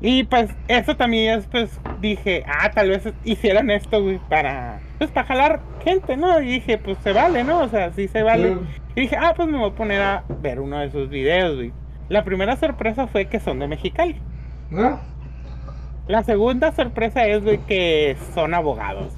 Y 0.00 0.24
pues 0.24 0.50
eso 0.68 0.96
también 0.96 1.38
es, 1.38 1.46
pues 1.46 1.80
dije, 2.00 2.44
ah, 2.46 2.70
tal 2.70 2.90
vez 2.90 3.08
hicieran 3.24 3.70
esto, 3.70 4.02
güey, 4.02 4.18
para, 4.28 4.80
pues 4.98 5.10
para 5.10 5.26
jalar 5.26 5.60
gente, 5.82 6.16
¿no? 6.16 6.40
Y 6.40 6.46
dije, 6.46 6.78
pues 6.78 6.98
se 6.98 7.12
vale, 7.12 7.44
¿no? 7.44 7.60
O 7.60 7.68
sea, 7.68 7.92
sí 7.92 8.06
se 8.08 8.22
vale. 8.22 8.58
Y 8.94 9.02
dije, 9.02 9.16
ah, 9.18 9.32
pues 9.34 9.48
me 9.48 9.56
voy 9.56 9.70
a 9.70 9.74
poner 9.74 10.02
a 10.02 10.24
ver 10.42 10.60
uno 10.60 10.80
de 10.80 10.90
sus 10.90 11.08
videos, 11.08 11.56
güey. 11.56 11.72
La 12.08 12.24
primera 12.24 12.56
sorpresa 12.56 13.06
fue 13.06 13.26
que 13.26 13.40
son 13.40 13.58
de 13.58 13.68
Mexicali. 13.68 14.16
¿Ah? 14.72 15.00
La 16.08 16.22
segunda 16.22 16.72
sorpresa 16.72 17.26
es, 17.26 17.42
que 17.66 18.16
son 18.34 18.54
abogados, 18.54 19.12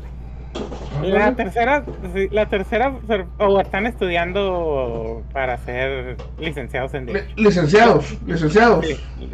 la 1.03 1.35
tercera, 1.35 1.85
la 2.31 2.47
tercera, 2.47 2.95
o 3.39 3.61
están 3.61 3.87
estudiando 3.87 5.23
para 5.33 5.59
ser 5.59 6.17
licenciados 6.39 6.95
en 6.95 7.07
Derecho. 7.07 7.35
Licenciados, 7.37 8.19
licenciados. 8.27 8.87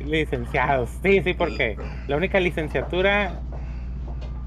licenciados, 0.05 0.90
sí, 1.02 1.22
sí, 1.22 1.35
porque 1.35 1.76
la 2.09 2.16
única 2.16 2.40
licenciatura 2.40 3.40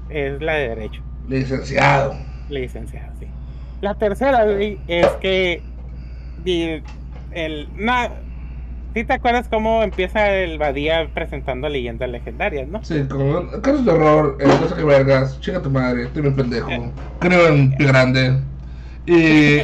es 0.08 0.40
la 0.40 0.54
de 0.54 0.68
Derecho. 0.68 1.02
Licenciado. 1.28 2.14
Licenciado, 2.48 3.12
sí. 3.18 3.26
La 3.80 3.94
tercera, 3.94 4.46
es 4.86 5.06
que 5.20 5.62
el, 7.32 7.68
¿Sí 8.98 9.04
te 9.04 9.12
acuerdas 9.12 9.46
cómo 9.48 9.84
empieza 9.84 10.28
el 10.28 10.58
Badía 10.58 11.08
presentando 11.14 11.68
leyendas 11.68 12.10
legendarias, 12.10 12.66
no? 12.66 12.82
Sí, 12.82 13.04
como 13.08 13.48
casos 13.62 13.84
de 13.84 13.92
horror, 13.92 14.36
eh, 14.40 14.46
no 14.48 14.68
sé 14.68 14.74
qué 14.74 14.82
vergas, 14.82 15.40
chica 15.40 15.62
tu 15.62 15.70
madre, 15.70 16.02
estoy 16.02 16.22
bien 16.22 16.34
pendejo, 16.34 16.68
eh. 16.68 16.90
creo 17.20 17.46
en 17.46 17.76
pie 17.76 17.86
grande. 17.86 18.40
Y, 19.06 19.60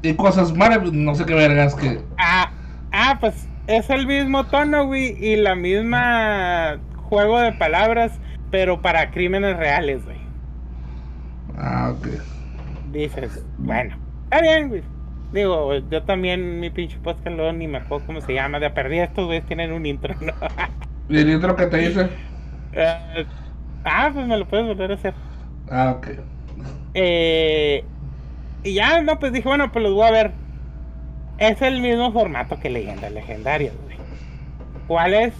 y 0.00 0.14
cosas 0.14 0.54
maravillosas, 0.54 0.98
no 0.98 1.14
sé 1.14 1.26
qué 1.26 1.34
vergas 1.34 1.74
que. 1.74 2.00
Ah, 2.16 2.52
ah, 2.92 3.18
pues 3.20 3.46
es 3.66 3.90
el 3.90 4.06
mismo 4.06 4.46
tono, 4.46 4.86
güey, 4.86 5.14
y 5.22 5.36
la 5.36 5.54
misma 5.54 6.78
juego 7.10 7.38
de 7.38 7.52
palabras, 7.52 8.18
pero 8.50 8.80
para 8.80 9.10
crímenes 9.10 9.58
reales, 9.58 10.02
güey. 10.06 10.16
Ah, 11.58 11.92
ok. 11.94 12.06
Dices, 12.92 13.44
bueno, 13.58 13.94
está 14.24 14.40
bien, 14.40 14.70
güey. 14.70 14.82
Digo, 15.32 15.72
yo 15.90 16.02
también, 16.02 16.58
mi 16.58 16.70
pinche 16.70 16.98
podcast 16.98 17.36
luego 17.36 17.52
ni 17.52 17.68
me 17.68 17.78
acuerdo 17.78 18.06
cómo 18.06 18.20
se 18.20 18.34
llama. 18.34 18.58
De 18.58 18.70
perdida 18.70 19.04
estos 19.04 19.26
güeyes 19.26 19.46
tienen 19.46 19.72
un 19.72 19.86
intro, 19.86 20.14
¿no? 20.20 20.32
¿Y 21.08 21.18
el 21.18 21.30
intro 21.30 21.54
que 21.54 21.66
te 21.66 21.76
dice? 21.76 22.08
Eh, 22.72 23.26
ah, 23.84 24.10
pues 24.12 24.26
me 24.26 24.36
lo 24.36 24.46
puedes 24.46 24.66
volver 24.66 24.90
a 24.90 24.94
hacer. 24.94 25.14
Ah, 25.70 25.94
ok. 25.96 26.08
Eh, 26.94 27.84
y 28.64 28.74
ya, 28.74 29.00
no, 29.02 29.18
pues 29.18 29.32
dije, 29.32 29.48
bueno, 29.48 29.70
pues 29.72 29.82
los 29.82 29.94
voy 29.94 30.06
a 30.06 30.10
ver. 30.10 30.32
Es 31.38 31.62
el 31.62 31.80
mismo 31.80 32.12
formato 32.12 32.58
que 32.60 32.68
leyendas 32.68 33.12
legendarias, 33.12 33.74
güey. 33.84 33.96
¿Cuál 34.86 35.14
es? 35.14 35.32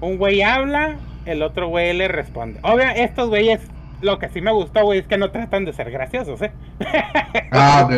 Un 0.00 0.16
güey 0.18 0.42
habla, 0.42 0.96
el 1.26 1.42
otro 1.42 1.68
güey 1.68 1.92
le 1.94 2.08
responde. 2.08 2.58
Obvio, 2.62 2.88
estos 2.96 3.28
güeyes, 3.28 3.60
lo 4.00 4.18
que 4.18 4.28
sí 4.30 4.40
me 4.40 4.52
gustó, 4.52 4.82
güey, 4.84 5.00
es 5.00 5.06
que 5.06 5.16
no 5.16 5.30
tratan 5.30 5.64
de 5.64 5.72
ser 5.72 5.90
graciosos, 5.90 6.42
¿eh? 6.42 6.52
Ah, 7.52 7.82
ok. 7.84 7.92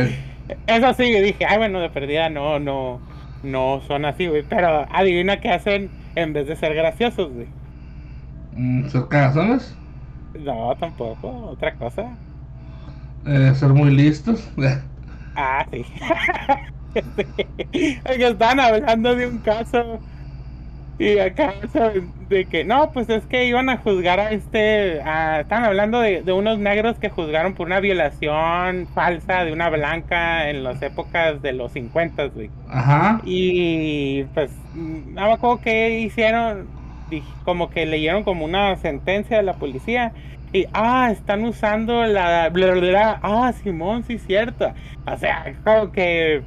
Eso 0.67 0.95
sí, 0.95 1.05
dije, 1.21 1.45
ay, 1.47 1.59
bueno, 1.59 1.81
de 1.81 1.91
perdida 1.91 2.29
no, 2.31 2.59
no, 2.59 3.01
no 3.43 3.81
son 3.87 4.05
así, 4.05 4.27
güey. 4.29 4.45
Pero 4.49 4.87
adivina 4.91 5.41
qué 5.41 5.51
hacen 5.51 5.91
en 6.15 6.33
vez 6.33 6.47
de 6.47 6.57
ser 6.57 6.75
graciosos, 6.75 7.33
güey. 7.33 7.49
Mm, 8.53 8.89
¿Ser 8.89 9.09
cagazones? 9.09 9.79
No, 10.35 10.77
tampoco, 10.79 11.29
otra 11.51 11.77
cosa. 11.77 12.19
Eh, 13.25 13.53
ser 13.55 13.71
muy 13.75 13.91
listos. 13.91 14.53
ah, 15.35 15.67
sí. 15.71 15.85
sí. 17.17 18.01
Están 18.05 18.61
hablando 18.61 19.15
de 19.17 19.27
un 19.27 19.39
caso 19.41 20.01
y 20.99 21.19
acá 21.19 21.55
de 22.29 22.47
que 22.47 22.65
no, 22.65 22.91
pues 22.91 23.11
es 23.11 23.25
que 23.27 23.45
iban 23.45 23.69
a 23.69 23.77
juzgar 23.77 24.19
a 24.19 24.31
este, 24.31 24.99
están 24.99 25.65
hablando 25.65 26.01
de, 26.01 26.23
unos 26.33 26.59
negros 26.59 26.99
que 26.99 27.11
juzgaron 27.11 27.55
por 27.55 27.67
una 27.67 27.81
violación 27.81 28.89
falsa 28.95 29.45
de 29.45 29.53
una 29.53 29.69
blanca 29.69 30.49
en 30.49 30.65
las 30.65 30.81
épocas 30.81 31.43
de 31.43 31.53
los 31.53 31.73
50, 31.73 32.27
güey. 32.29 32.51
Ajá. 32.71 33.21
Y 33.25 34.25
pues, 34.35 34.51
no 34.75 35.27
me 35.27 35.33
acuerdo 35.33 35.61
qué 35.61 36.01
hicieron, 36.01 36.67
como 37.45 37.69
que 37.69 37.85
leyeron 37.85 38.25
como 38.25 38.47
una 38.47 38.75
sentencia 38.77 39.37
de 39.37 39.43
la 39.43 39.55
policía. 39.55 40.13
Y, 40.53 40.65
ah, 40.73 41.11
están 41.13 41.45
usando 41.45 42.07
la... 42.07 42.49
Bla, 42.49 42.73
bla, 42.73 43.19
ah, 43.23 43.53
Simón, 43.63 44.05
sí, 44.05 44.19
cierto. 44.19 44.73
O 45.07 45.17
sea, 45.19 45.55
como 45.63 45.93
que... 45.93 46.43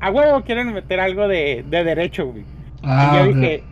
A 0.00 0.10
huevo 0.10 0.40
quieren 0.42 0.72
meter 0.72 0.98
algo 0.98 1.28
de, 1.28 1.62
de 1.68 1.84
derecho, 1.84 2.26
güey. 2.26 2.44
Ah, 2.82 3.12
y 3.12 3.18
yo 3.18 3.34
dije, 3.34 3.62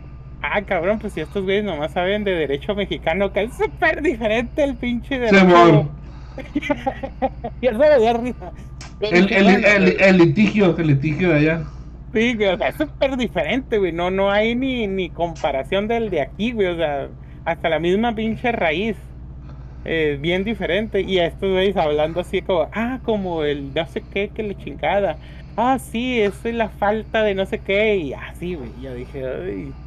ah, 0.41 0.61
cabrón, 0.63 0.99
pues 0.99 1.13
si 1.13 1.21
estos 1.21 1.43
güeyes 1.43 1.63
nomás 1.63 1.91
saben 1.91 2.23
de 2.23 2.31
derecho 2.31 2.75
mexicano, 2.75 3.31
que 3.33 3.43
es 3.43 3.53
súper 3.55 4.01
diferente 4.01 4.63
el 4.63 4.75
pinche 4.75 5.19
derecho. 5.19 5.89
y 7.61 7.67
eso 7.67 7.77
me 7.77 7.99
dio 7.99 8.13
risa. 8.17 8.51
El, 9.01 9.31
el, 9.31 10.01
el, 10.01 10.17
litigio, 10.17 10.75
el 10.77 10.87
litigio 10.87 11.29
de 11.29 11.35
allá. 11.35 11.63
Sí, 12.13 12.33
güey, 12.33 12.49
o 12.49 12.57
sea, 12.57 12.69
es 12.69 12.75
súper 12.75 13.15
diferente, 13.17 13.77
güey. 13.77 13.91
No, 13.91 14.09
no 14.09 14.31
hay 14.31 14.55
ni, 14.55 14.87
ni 14.87 15.09
comparación 15.09 15.87
del 15.87 16.09
de 16.09 16.21
aquí, 16.21 16.51
güey. 16.51 16.67
O 16.67 16.75
sea, 16.75 17.07
hasta 17.45 17.69
la 17.69 17.79
misma 17.79 18.15
pinche 18.15 18.51
raíz. 18.51 18.97
Eh, 19.85 20.17
bien 20.19 20.43
diferente. 20.43 21.01
Y 21.01 21.19
a 21.19 21.27
estos 21.27 21.49
güeyes 21.49 21.77
hablando 21.77 22.19
así 22.19 22.41
como, 22.41 22.67
ah, 22.73 22.99
como 23.03 23.43
el 23.43 23.73
no 23.73 23.85
sé 23.87 24.03
qué, 24.11 24.29
que 24.29 24.43
le 24.43 24.55
chingada 24.55 25.17
ah, 25.55 25.79
sí, 25.79 26.19
eso 26.21 26.47
es 26.47 26.55
la 26.55 26.69
falta 26.69 27.23
de 27.23 27.35
no 27.35 27.45
sé 27.45 27.61
qué, 27.63 27.97
y 27.97 28.13
así, 28.13 28.55
güey. 28.55 28.79
Yo 28.79 28.93
dije, 28.93 29.25
ay. 29.27 29.77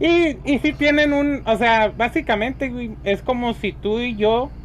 Y, 0.00 0.38
y 0.44 0.58
si 0.60 0.74
tienen 0.74 1.12
un, 1.12 1.42
o 1.46 1.56
sea, 1.56 1.88
básicamente, 1.90 2.68
güey, 2.70 2.98
es 3.04 3.22
como 3.22 3.54
si 3.54 3.72
tú 3.72 4.00
y 4.00 4.16
yo, 4.16 4.56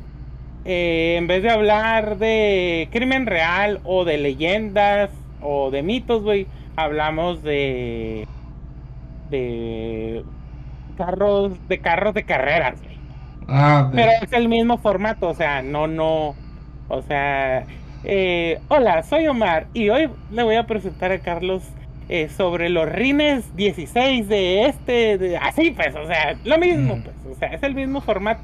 eh, 0.63 1.15
en 1.17 1.27
vez 1.27 1.43
de 1.43 1.49
hablar 1.51 2.17
de 2.17 2.89
crimen 2.91 3.25
real 3.25 3.81
o 3.83 4.05
de 4.05 4.17
leyendas 4.17 5.11
o 5.39 5.71
de 5.71 5.83
mitos, 5.83 6.23
güey, 6.23 6.51
hablamos 6.75 7.41
de, 7.43 8.29
de 9.29 10.25
carros, 10.95 11.67
de 11.67 11.81
carros 11.81 12.13
de 12.13 12.25
carreras, 12.25 12.81
güey. 12.81 13.03
Ah, 13.47 13.91
Pero 13.95 14.11
es 14.21 14.31
el 14.33 14.47
mismo 14.49 14.77
formato, 14.79 15.29
o 15.29 15.33
sea, 15.33 15.61
no, 15.63 15.87
no, 15.87 16.39
o 16.87 17.01
sea, 17.01 17.67
eh, 18.03 18.59
hola, 18.67 19.03
soy 19.03 19.27
Omar 19.27 19.67
y 19.73 19.89
hoy 19.89 20.09
le 20.31 20.43
voy 20.43 20.55
a 20.55 20.65
presentar 20.65 21.11
a 21.11 21.19
Carlos 21.19 21.63
eh, 22.09 22.29
sobre 22.29 22.69
los 22.69 22.89
rines 22.89 23.55
16 23.55 24.27
de 24.27 24.65
este, 24.65 25.17
de, 25.17 25.37
así 25.37 25.71
pues, 25.71 25.95
o 25.95 26.05
sea, 26.05 26.35
lo 26.43 26.57
mismo, 26.57 27.01
pues, 27.01 27.35
o 27.35 27.39
sea, 27.39 27.49
es 27.49 27.63
el 27.63 27.75
mismo 27.75 28.01
formato. 28.01 28.43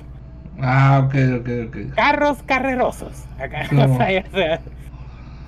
Ah, 0.62 1.06
ok, 1.06 1.16
ok, 1.40 1.50
ok. 1.68 1.96
Carros 1.96 2.44
carrerosos. 2.44 3.26
Acá, 3.40 3.68
o 3.72 3.98
sea, 3.98 4.62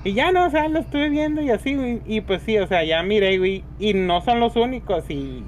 Y 0.04 0.14
ya 0.14 0.32
no, 0.32 0.46
o 0.46 0.50
sea, 0.50 0.68
lo 0.68 0.80
estuve 0.80 1.10
viendo 1.10 1.42
y 1.42 1.52
así, 1.52 1.76
güey. 1.76 2.02
Y 2.06 2.22
pues 2.22 2.42
sí, 2.44 2.58
o 2.58 2.68
sea, 2.68 2.84
ya 2.84 3.04
miré, 3.04 3.38
güey. 3.38 3.64
Y 3.80 3.94
no 3.94 4.22
son 4.22 4.40
los 4.40 4.56
únicos. 4.56 5.10
Y 5.10 5.44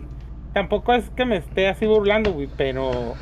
tampoco 0.54 0.94
es 0.94 1.10
que 1.12 1.26
me 1.26 1.38
esté 1.38 1.68
así 1.68 1.86
burlando, 1.86 2.34
güey. 2.34 2.50
Pero 2.58 3.14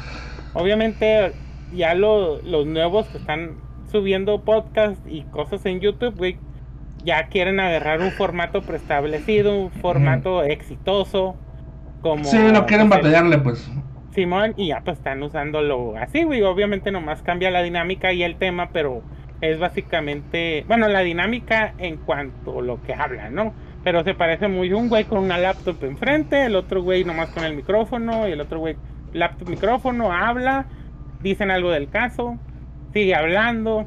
obviamente 0.53 1.33
ya 1.73 1.93
los 1.93 2.65
nuevos 2.65 3.07
que 3.07 3.17
están 3.19 3.55
subiendo 3.91 4.41
podcast 4.41 5.05
y 5.07 5.23
cosas 5.23 5.65
en 5.65 5.79
YouTube, 5.79 6.15
güey, 6.17 6.37
ya 7.03 7.27
quieren 7.27 7.59
agarrar 7.59 8.01
un 8.01 8.11
formato 8.11 8.61
preestablecido, 8.61 9.57
un 9.57 9.71
formato 9.71 10.43
exitoso. 10.43 11.35
Como, 12.01 12.23
sí, 12.23 12.37
no 12.51 12.65
quieren 12.65 12.89
batallarle, 12.89 13.37
pues. 13.37 13.69
Simón, 14.11 14.53
y 14.57 14.67
ya 14.67 14.81
pues 14.83 14.97
están 14.97 15.21
usándolo 15.23 15.95
así, 15.97 16.23
güey. 16.23 16.41
Obviamente 16.41 16.91
nomás 16.91 17.21
cambia 17.21 17.51
la 17.51 17.61
dinámica 17.61 18.11
y 18.11 18.23
el 18.23 18.35
tema, 18.35 18.69
pero 18.71 19.03
es 19.41 19.59
básicamente, 19.59 20.65
bueno, 20.67 20.87
la 20.87 20.99
dinámica 21.01 21.73
en 21.77 21.97
cuanto 21.97 22.59
a 22.59 22.61
lo 22.61 22.81
que 22.81 22.93
habla, 22.93 23.29
¿no? 23.29 23.53
Pero 23.83 24.03
se 24.03 24.13
parece 24.13 24.47
muy 24.47 24.73
un 24.73 24.89
güey 24.89 25.05
con 25.05 25.19
una 25.19 25.37
laptop 25.37 25.83
enfrente, 25.83 26.45
el 26.45 26.55
otro 26.55 26.83
güey 26.83 27.03
nomás 27.03 27.29
con 27.29 27.43
el 27.43 27.55
micrófono, 27.55 28.27
y 28.27 28.31
el 28.31 28.41
otro 28.41 28.59
güey 28.59 28.75
laptop 29.13 29.49
micrófono, 29.49 30.11
habla, 30.11 30.65
dicen 31.21 31.49
algo 31.49 31.71
del 31.71 31.89
caso, 31.89 32.37
sigue 32.93 33.15
hablando, 33.15 33.85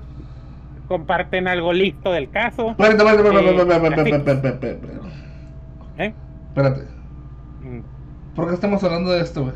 comparten 0.89 1.49
algo 1.49 1.73
listo 1.73 2.13
del 2.13 2.31
caso. 2.31 2.71
Espérate, 2.71 4.33
espérate, 4.33 4.79
¿Eh? 5.99 6.15
Espérate. 6.49 6.83
¿Por 8.35 8.49
qué 8.49 8.55
estamos 8.55 8.83
hablando 8.83 9.13
de 9.13 9.23
esto, 9.23 9.43
güey? 9.43 9.55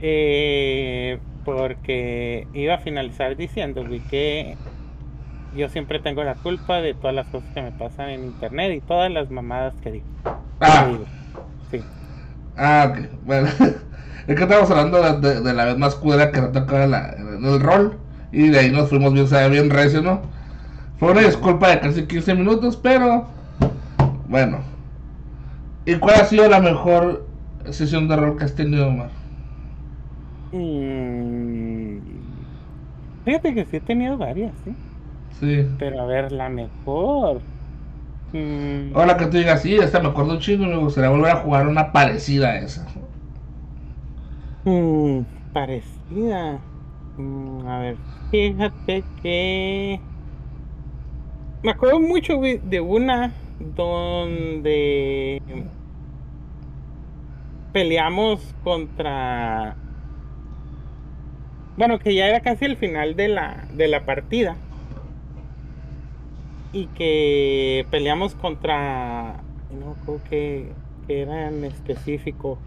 Eh, 0.00 1.20
porque 1.44 2.46
iba 2.54 2.74
a 2.74 2.78
finalizar 2.78 3.36
diciendo, 3.36 3.84
que 4.08 4.56
yo 5.54 5.68
siempre 5.68 6.00
tengo 6.00 6.24
la 6.24 6.34
culpa 6.34 6.80
de 6.80 6.94
todas 6.94 7.14
las 7.14 7.26
cosas 7.26 7.48
que 7.54 7.62
me 7.62 7.72
pasan 7.72 8.10
en 8.10 8.24
internet 8.24 8.72
y 8.74 8.80
todas 8.80 9.10
las 9.12 9.30
mamadas 9.30 9.74
que 9.82 9.92
digo. 9.92 10.06
Ah, 10.60 10.88
sí. 11.70 11.82
Ah, 12.56 12.90
ok. 12.90 13.08
Bueno, 13.24 13.48
es 14.26 14.34
que 14.34 14.42
estamos 14.42 14.70
hablando 14.70 15.20
de, 15.20 15.54
la 15.54 15.64
vez 15.66 15.78
más 15.78 15.94
cudera 15.94 16.32
que 16.32 16.40
nos 16.40 16.52
toca 16.52 16.84
en, 16.84 17.44
el 17.44 17.60
rol 17.60 17.98
y 18.32 18.48
de 18.50 18.58
ahí 18.60 18.70
nos 18.72 18.88
fuimos 18.90 19.12
bien, 19.14 19.28
sabe, 19.28 19.50
bien 19.50 19.70
recio, 19.70 20.02
¿no? 20.02 20.22
Fue 20.98 21.12
una 21.12 21.22
disculpa 21.22 21.70
de 21.70 21.80
casi 21.80 22.06
15 22.06 22.34
minutos, 22.34 22.76
pero 22.76 23.30
bueno. 24.28 24.64
¿Y 25.84 25.96
cuál 25.96 26.16
ha 26.20 26.24
sido 26.24 26.48
la 26.48 26.60
mejor 26.60 27.28
sesión 27.70 28.08
de 28.08 28.16
rol 28.16 28.36
que 28.36 28.44
has 28.44 28.54
tenido, 28.54 28.88
Omar? 28.88 29.10
Mm, 30.52 32.44
fíjate 33.24 33.54
que 33.54 33.64
sí 33.66 33.76
he 33.78 33.80
tenido 33.80 34.18
varias, 34.18 34.58
¿sí? 34.60 34.78
Sí. 35.30 35.66
Pero 35.76 36.00
a 36.02 36.06
ver, 36.06 36.32
la 36.32 36.48
mejor. 36.48 37.46
Mm, 38.32 38.94
Ahora 38.94 39.16
que 39.16 39.26
tú 39.26 39.38
digas, 39.38 39.62
sí, 39.62 39.74
esta 39.76 39.98
me 40.00 40.08
acuerdo 40.08 40.32
un 40.34 40.38
chingo 40.40 40.64
y 40.64 40.68
me 40.68 40.76
gustaría 40.76 41.10
volver 41.10 41.32
a 41.32 41.36
jugar 41.40 41.66
una 41.66 41.90
parecida 41.92 42.50
a 42.50 42.58
esa. 42.58 42.86
Mm, 44.64 45.26
parecida. 45.52 46.71
A 47.18 47.78
ver, 47.78 47.96
fíjate 48.30 49.04
que. 49.22 50.00
Me 51.62 51.70
acuerdo 51.70 52.00
mucho 52.00 52.40
de 52.40 52.80
una 52.80 53.32
donde 53.76 55.40
peleamos 57.72 58.54
contra 58.64 59.76
bueno, 61.76 61.98
que 61.98 62.14
ya 62.14 62.28
era 62.28 62.40
casi 62.40 62.66
el 62.66 62.76
final 62.76 63.16
de 63.16 63.28
la, 63.28 63.64
de 63.72 63.88
la 63.88 64.04
partida. 64.04 64.56
Y 66.72 66.86
que 66.88 67.86
peleamos 67.90 68.34
contra. 68.34 69.42
No 69.70 69.94
creo 70.04 70.20
que, 70.28 70.72
que 71.06 71.22
era 71.22 71.48
en 71.48 71.64
específico. 71.64 72.58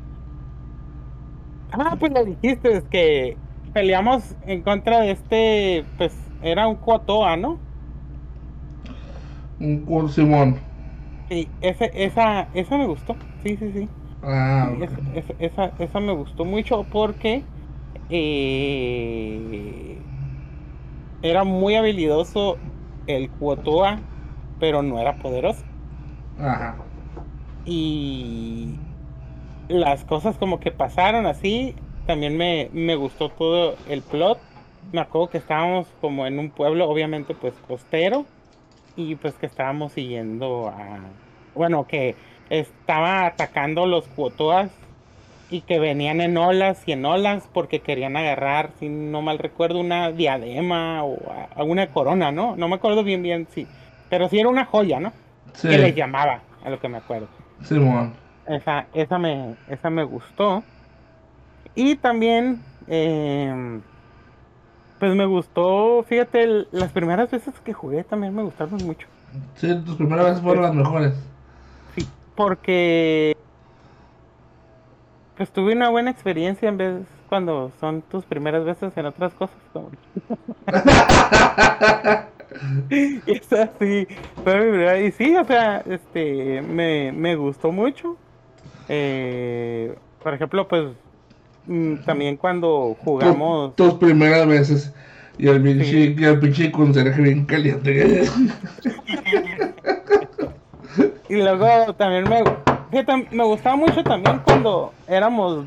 Ah, 1.72 1.96
pues 2.00 2.12
lo 2.14 2.26
dijiste, 2.26 2.78
es 2.78 2.84
que 2.86 3.38
peleamos 3.76 4.36
en 4.48 4.62
contra 4.62 5.02
de 5.02 5.12
este. 5.12 5.86
Pues 5.98 6.18
era 6.42 6.66
un 6.66 6.78
Cotoa, 6.78 7.36
¿no? 7.36 7.60
Un 9.60 10.10
Simón. 10.10 10.60
Sí, 11.30 11.50
ese, 11.60 11.92
esa, 11.94 12.48
esa 12.54 12.78
me 12.78 12.88
gustó. 12.88 13.18
Sí, 13.44 13.58
sí, 13.58 13.72
sí. 13.74 13.90
Ah, 14.24 14.72
esa, 15.40 15.72
esa 15.78 16.00
me 16.00 16.14
gustó 16.14 16.46
mucho 16.46 16.86
porque 16.92 17.44
eh, 18.10 19.98
era 21.22 21.44
muy 21.44 21.76
habilidoso 21.76 22.58
el 23.08 23.30
Kuotoa, 23.30 24.00
pero 24.60 24.84
no 24.84 25.00
era 25.00 25.18
poderoso. 25.18 25.64
Ajá. 26.40 26.78
Y 27.66 28.76
las 29.68 30.06
cosas 30.06 30.38
como 30.38 30.60
que 30.60 30.72
pasaron 30.72 31.26
así, 31.26 31.76
también 32.06 32.38
me, 32.38 32.70
me 32.74 32.96
gustó 32.96 33.30
todo 33.30 33.76
el 33.90 34.02
plot. 34.02 34.40
Me 34.92 35.02
acuerdo 35.02 35.30
que 35.30 35.38
estábamos 35.40 35.88
como 36.02 36.28
en 36.28 36.40
un 36.40 36.52
pueblo, 36.52 36.88
obviamente 36.88 37.34
pues 37.34 37.54
costero, 37.68 38.26
y 38.96 39.16
pues 39.16 39.34
que 39.36 39.46
estábamos 39.48 39.94
siguiendo 39.94 40.70
a... 40.70 41.00
Bueno, 41.56 41.88
que 41.88 42.16
estaba 42.50 43.26
atacando 43.26 43.88
los 43.88 44.08
Kuotoas 44.10 44.70
y 45.50 45.62
que 45.62 45.80
venían 45.80 46.22
en 46.22 46.38
olas 46.38 46.84
y 46.86 46.92
en 46.92 47.06
olas 47.06 47.48
porque 47.54 47.80
querían 47.80 48.18
agarrar, 48.18 48.72
si 48.80 48.90
no 48.90 49.22
mal 49.22 49.40
recuerdo, 49.40 49.80
una 49.80 50.12
diadema 50.12 51.04
o 51.04 51.18
alguna 51.56 51.88
corona, 51.88 52.32
¿no? 52.32 52.56
No 52.56 52.68
me 52.68 52.76
acuerdo 52.76 53.04
bien 53.04 53.24
bien, 53.24 53.48
sí. 53.52 53.68
Pero 54.10 54.30
sí 54.30 54.40
era 54.40 54.50
una 54.50 54.66
joya, 54.66 55.00
¿no? 55.00 55.14
Sí. 55.54 55.70
Que 55.70 55.78
les 55.78 55.96
llamaba, 55.96 56.42
a 56.64 56.70
lo 56.70 56.80
que 56.80 56.90
me 56.90 56.98
acuerdo. 56.98 57.28
Sí, 57.64 57.78
bueno. 57.78 58.14
Esa, 58.48 58.86
esa, 58.94 59.18
me, 59.18 59.56
esa 59.70 59.90
me 59.90 60.04
gustó. 60.04 60.64
Y 61.76 61.96
también, 61.98 62.62
eh, 62.88 63.82
pues 65.00 65.14
me 65.14 65.26
gustó, 65.26 66.04
fíjate, 66.08 66.66
las 66.72 66.92
primeras 66.92 67.30
veces 67.30 67.54
que 67.64 67.74
jugué 67.74 68.04
también 68.04 68.34
me 68.34 68.44
gustaron 68.44 68.78
mucho. 68.86 69.08
Sí, 69.56 69.68
tus 69.86 69.98
primeras 69.98 70.26
veces 70.26 70.42
fueron 70.42 70.64
las 70.64 70.74
mejores. 70.74 71.14
Sí, 71.96 72.08
porque 72.36 73.36
pues 75.36 75.52
tuve 75.52 75.74
una 75.74 75.90
buena 75.90 76.12
experiencia 76.12 76.70
en 76.70 76.78
vez 76.78 77.02
cuando 77.28 77.72
son 77.80 78.02
tus 78.04 78.24
primeras 78.24 78.64
veces 78.64 78.96
en 78.96 79.06
otras 79.06 79.34
cosas. 79.34 79.58
Como... 79.74 79.92
y 82.90 83.20
así, 83.56 84.08
Y 85.06 85.12
sí, 85.12 85.36
o 85.36 85.44
sea, 85.44 85.84
este, 85.86 86.62
me, 86.62 87.12
me 87.12 87.36
gustó 87.36 87.74
mucho. 87.74 88.16
Eh, 88.88 89.94
por 90.24 90.34
ejemplo, 90.34 90.68
pues 90.68 90.86
mm, 91.68 91.96
también 92.06 92.38
cuando 92.38 92.96
jugamos. 93.04 93.76
Tus, 93.76 93.96
primeras 93.96 94.48
veces. 94.48 94.94
Y 95.38 95.48
el 95.48 95.62
pinche, 95.62 96.16
sí. 96.16 96.24
el 96.24 96.40
pinche 96.40 96.72
conserje 96.72 97.22
bien 97.22 97.46
caliente. 97.46 98.24
y 101.30 101.36
luego 101.36 101.94
también 101.96 102.24
me, 102.30 102.44
me 103.32 103.44
gustaba 103.44 103.76
mucho 103.76 104.04
también 104.04 104.40
cuando 104.46 104.94
éramos 105.08 105.66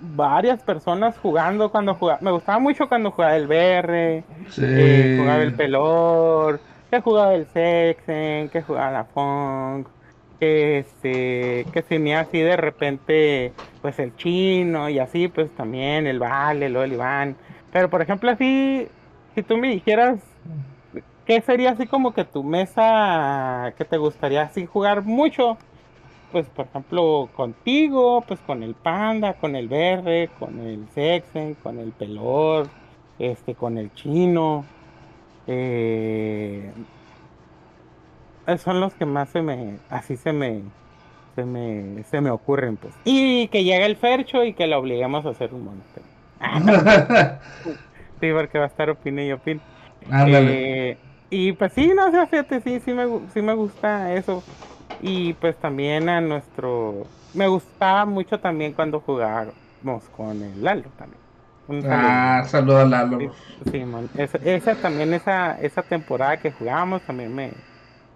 varias 0.00 0.60
personas 0.62 1.16
jugando, 1.18 1.70
cuando 1.70 1.94
jugaba, 1.94 2.20
me 2.22 2.30
gustaba 2.30 2.58
mucho 2.58 2.88
cuando 2.88 3.10
jugaba 3.10 3.36
el 3.36 3.46
BR, 3.46 4.22
sí. 4.50 5.16
jugaba 5.18 5.42
el 5.42 5.54
Pelor, 5.54 6.60
que 6.90 7.00
jugaba 7.00 7.34
el 7.34 7.46
Sexen, 7.46 8.48
que 8.48 8.62
jugaba 8.62 8.90
la 8.92 9.04
Funk, 9.04 9.88
que 10.40 10.78
este, 10.78 11.66
que 11.72 11.82
tenía 11.82 12.20
así 12.20 12.38
de 12.38 12.56
repente, 12.56 13.52
pues 13.82 13.98
el 13.98 14.14
chino 14.16 14.88
y 14.88 14.98
así, 14.98 15.28
pues 15.28 15.50
también 15.52 16.06
el 16.06 16.18
Vale, 16.18 16.66
el 16.66 16.92
Iván. 16.92 17.36
Pero 17.72 17.90
por 17.90 18.02
ejemplo 18.02 18.30
así, 18.30 18.88
si 19.34 19.42
tú 19.42 19.56
me 19.56 19.68
dijeras, 19.68 20.20
¿qué 21.26 21.40
sería 21.40 21.70
así 21.70 21.86
como 21.86 22.14
que 22.14 22.24
tu 22.24 22.42
mesa 22.42 23.74
que 23.76 23.84
te 23.84 23.96
gustaría 23.98 24.42
así 24.42 24.66
jugar 24.66 25.02
mucho? 25.02 25.58
pues 26.32 26.46
por 26.48 26.66
ejemplo 26.66 27.28
contigo, 27.34 28.22
pues 28.26 28.40
con 28.40 28.62
el 28.62 28.74
panda, 28.74 29.34
con 29.34 29.56
el 29.56 29.68
verde, 29.68 30.30
con 30.38 30.60
el 30.60 30.88
sexen, 30.94 31.54
con 31.54 31.78
el 31.78 31.92
pelor, 31.92 32.68
este, 33.18 33.54
con 33.54 33.78
el 33.78 33.92
chino. 33.94 34.64
Eh, 35.46 36.70
son 38.56 38.80
los 38.80 38.94
que 38.94 39.04
más 39.04 39.28
se 39.28 39.42
me, 39.42 39.76
así 39.90 40.16
se 40.16 40.32
me, 40.32 40.62
se 41.34 41.44
me, 41.44 42.02
se 42.04 42.20
me 42.20 42.30
ocurren, 42.30 42.76
pues. 42.76 42.94
Y 43.04 43.48
que 43.48 43.62
llega 43.64 43.84
el 43.84 43.96
Fercho 43.96 44.44
y 44.44 44.54
que 44.54 44.66
lo 44.66 44.78
obliguemos 44.78 45.26
a 45.26 45.30
hacer 45.30 45.52
un 45.52 45.64
monster. 45.64 46.02
sí, 48.20 48.32
porque 48.32 48.58
va 48.58 48.64
a 48.64 48.68
estar 48.68 48.88
opine 48.90 49.26
y 49.26 49.32
opine. 49.32 49.60
Eh, 50.10 50.96
y 51.30 51.52
pues 51.52 51.72
sí, 51.74 51.92
no 51.94 52.10
sé, 52.10 52.26
fíjate, 52.26 52.60
sí, 52.60 52.80
sí 52.80 52.92
me, 52.94 53.06
sí 53.34 53.42
me 53.42 53.54
gusta 53.54 54.14
eso. 54.14 54.42
Y 55.00 55.34
pues 55.34 55.56
también 55.58 56.08
a 56.08 56.20
nuestro... 56.20 57.06
Me 57.34 57.46
gustaba 57.46 58.06
mucho 58.06 58.40
también 58.40 58.72
cuando 58.72 59.00
jugábamos 59.00 60.08
con 60.16 60.42
el 60.42 60.64
Lalo 60.64 60.90
también. 60.96 61.20
ah, 61.92 62.42
saludo 62.46 62.78
a 62.78 62.84
Lalo. 62.86 63.18
Sí, 63.70 63.84
man. 63.84 64.08
Esa, 64.16 64.74
también, 64.76 65.12
esa, 65.12 65.60
esa 65.60 65.82
temporada 65.82 66.38
que 66.38 66.50
jugamos 66.50 67.02
también 67.02 67.34
me, 67.34 67.52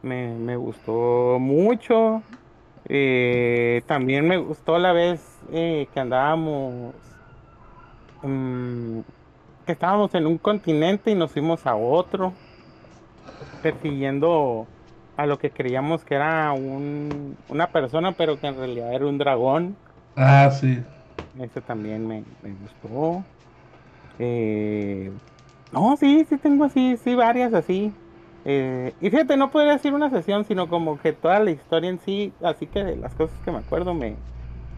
me, 0.03 0.57
gustó 0.57 1.39
mucho. 1.41 2.23
Eh, 2.89 3.83
también 3.87 4.27
me 4.27 4.37
gustó 4.37 4.79
la 4.79 4.93
vez 4.93 5.39
eh, 5.53 5.87
que 5.93 6.01
andábamos, 6.01 6.95
mm, 8.23 9.01
que 9.65 9.73
estábamos 9.73 10.15
en 10.15 10.27
un 10.27 10.39
continente 10.39 11.11
y 11.11 11.15
nos 11.15 11.31
fuimos 11.31 11.67
a 11.67 11.77
otro, 11.77 12.33
persiguiendo 13.63 14.67
a 15.17 15.27
lo 15.27 15.39
que 15.39 15.51
creíamos 15.51 16.05
que 16.05 16.17
era 16.17 16.53
un, 16.53 17.37
una 17.49 17.69
persona, 17.69 18.13
pero 18.13 18.39
que 18.41 18.49
en 18.49 18.57
realidad 18.57 18.93
era 18.93 19.07
un 19.07 19.19
dragón. 19.19 19.77
Ah, 20.17 20.51
sí. 20.51 20.83
Ese 21.39 21.61
también 21.61 22.07
me, 22.07 22.25
me 22.43 22.51
gustó. 22.61 23.23
Eh, 24.19 25.11
no, 25.73 25.97
sí, 25.97 26.27
sí 26.29 26.37
tengo 26.37 26.65
así, 26.65 26.97
sí, 26.99 27.15
varias 27.15 27.55
así. 27.55 27.93
Eh, 28.45 28.93
y 29.01 29.11
fíjate, 29.11 29.37
no 29.37 29.51
podría 29.51 29.73
decir 29.73 29.95
una 29.95 30.11
sesión, 30.11 30.45
sino 30.45 30.69
como 30.69 30.99
que 30.99 31.13
toda 31.13 31.39
la 31.41 31.51
historia 31.51 31.91
en 31.91 32.01
sí, 32.01 32.33
así 32.43 32.67
que 32.67 32.83
de 32.83 32.97
las 32.97 33.15
cosas 33.15 33.37
que 33.45 33.53
me 33.53 33.59
acuerdo 33.59 33.95
me, 33.95 34.17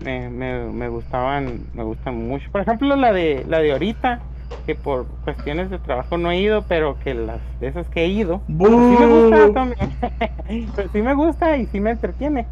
me, 0.00 0.28
me, 0.28 0.88
gustaban, 0.88 1.60
me 1.72 1.82
gustan 1.82 2.28
mucho. 2.28 2.46
Por 2.50 2.60
ejemplo, 2.60 2.94
la 2.96 3.12
de 3.12 3.44
la 3.48 3.60
de 3.60 3.72
ahorita, 3.72 4.20
que 4.66 4.74
por 4.74 5.06
cuestiones 5.24 5.70
de 5.70 5.78
trabajo 5.78 6.18
no 6.18 6.30
he 6.30 6.40
ido, 6.40 6.62
pero 6.68 6.98
que 6.98 7.14
las 7.14 7.40
de 7.60 7.68
esas 7.68 7.88
que 7.88 8.04
he 8.04 8.08
ido, 8.08 8.42
pues 8.46 8.70
sí 8.70 8.96
me 8.98 9.06
gusta 9.06 9.52
también. 9.52 9.96
pues 10.74 10.90
sí 10.92 11.02
me 11.02 11.14
gusta 11.14 11.56
y 11.56 11.66
sí 11.66 11.80
me 11.80 11.90
entretiene. 11.90 12.46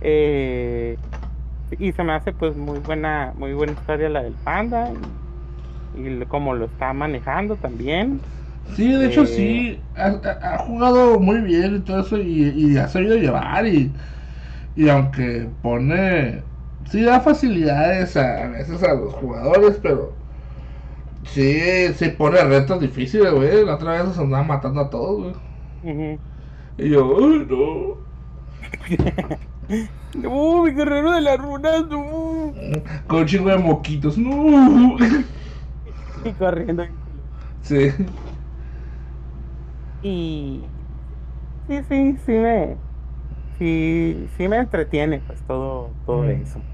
Eh, 0.00 0.96
y 1.78 1.92
se 1.92 2.04
me 2.04 2.12
hace 2.12 2.32
pues 2.32 2.56
muy 2.56 2.78
buena, 2.80 3.32
muy 3.36 3.54
buena 3.54 3.72
historia 3.72 4.08
la 4.08 4.22
del 4.22 4.34
panda 4.34 4.92
y, 5.94 6.24
como 6.26 6.54
lo 6.54 6.66
está 6.66 6.92
manejando 6.92 7.56
también. 7.56 8.22
Sí, 8.72 8.92
de 8.92 9.06
hecho 9.06 9.26
sí, 9.26 9.80
eh, 9.96 10.20
ha, 10.42 10.58
jugado 10.58 11.20
muy 11.20 11.40
bien 11.40 11.76
y 11.76 11.80
todo 11.80 12.00
eso 12.00 12.18
y, 12.18 12.48
y 12.56 12.76
ha 12.76 12.88
sabido 12.88 13.16
llevar 13.16 13.66
y, 13.66 13.92
y 14.74 14.88
aunque 14.88 15.48
pone, 15.62 16.42
sí 16.90 17.02
da 17.02 17.20
facilidades 17.20 18.16
a, 18.16 18.48
veces 18.48 18.82
a 18.82 18.94
los 18.94 19.14
jugadores, 19.14 19.78
pero 19.82 20.12
sí, 21.24 21.92
sí 21.94 22.08
pone 22.10 22.42
retos 22.42 22.80
difíciles, 22.80 23.32
güey. 23.32 23.64
La 23.64 23.76
otra 23.76 24.02
vez 24.02 24.14
se 24.14 24.20
andaba 24.20 24.42
matando 24.42 24.80
a 24.80 24.90
todos, 24.90 25.36
güey. 25.82 26.18
Y 26.78 26.90
yo, 26.90 27.06
uy, 27.06 27.46
no. 27.48 27.98
no, 30.14 30.64
mi 30.64 30.72
guerrero 30.72 31.12
de 31.12 31.20
la 31.20 31.36
runa, 31.36 31.80
no. 31.88 32.52
Con 33.06 33.18
un 33.20 33.26
chingo 33.26 33.50
de 33.50 33.58
moquitos, 33.58 34.18
no. 34.18 34.96
y 36.24 36.32
corriendo. 36.32 36.84
Sí. 37.62 37.90
Y. 40.04 40.70
Sí, 41.68 41.82
sí, 41.84 42.16
sí 42.18 42.32
me. 42.32 42.82
Sí, 43.58 44.26
sí 44.36 44.48
me 44.48 44.58
entretiene, 44.58 45.20
pues 45.22 45.44
todo, 45.44 45.98
todo 46.04 46.28
eso. 46.28 46.66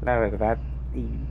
La 0.00 0.18
verdad. 0.18 0.62
Y. 0.92 1.28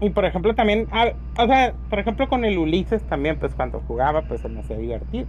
Y 0.00 0.10
por 0.10 0.24
ejemplo 0.24 0.54
también, 0.54 0.88
ah, 0.92 1.14
o 1.38 1.46
sea, 1.46 1.76
por 1.88 1.98
ejemplo 2.00 2.28
con 2.28 2.44
el 2.44 2.58
Ulises 2.58 3.06
también, 3.06 3.38
pues 3.38 3.54
cuando 3.54 3.80
jugaba, 3.80 4.26
pues 4.26 4.40
se 4.40 4.48
me 4.48 4.60
hacía 4.60 4.76
divertido. 4.78 5.28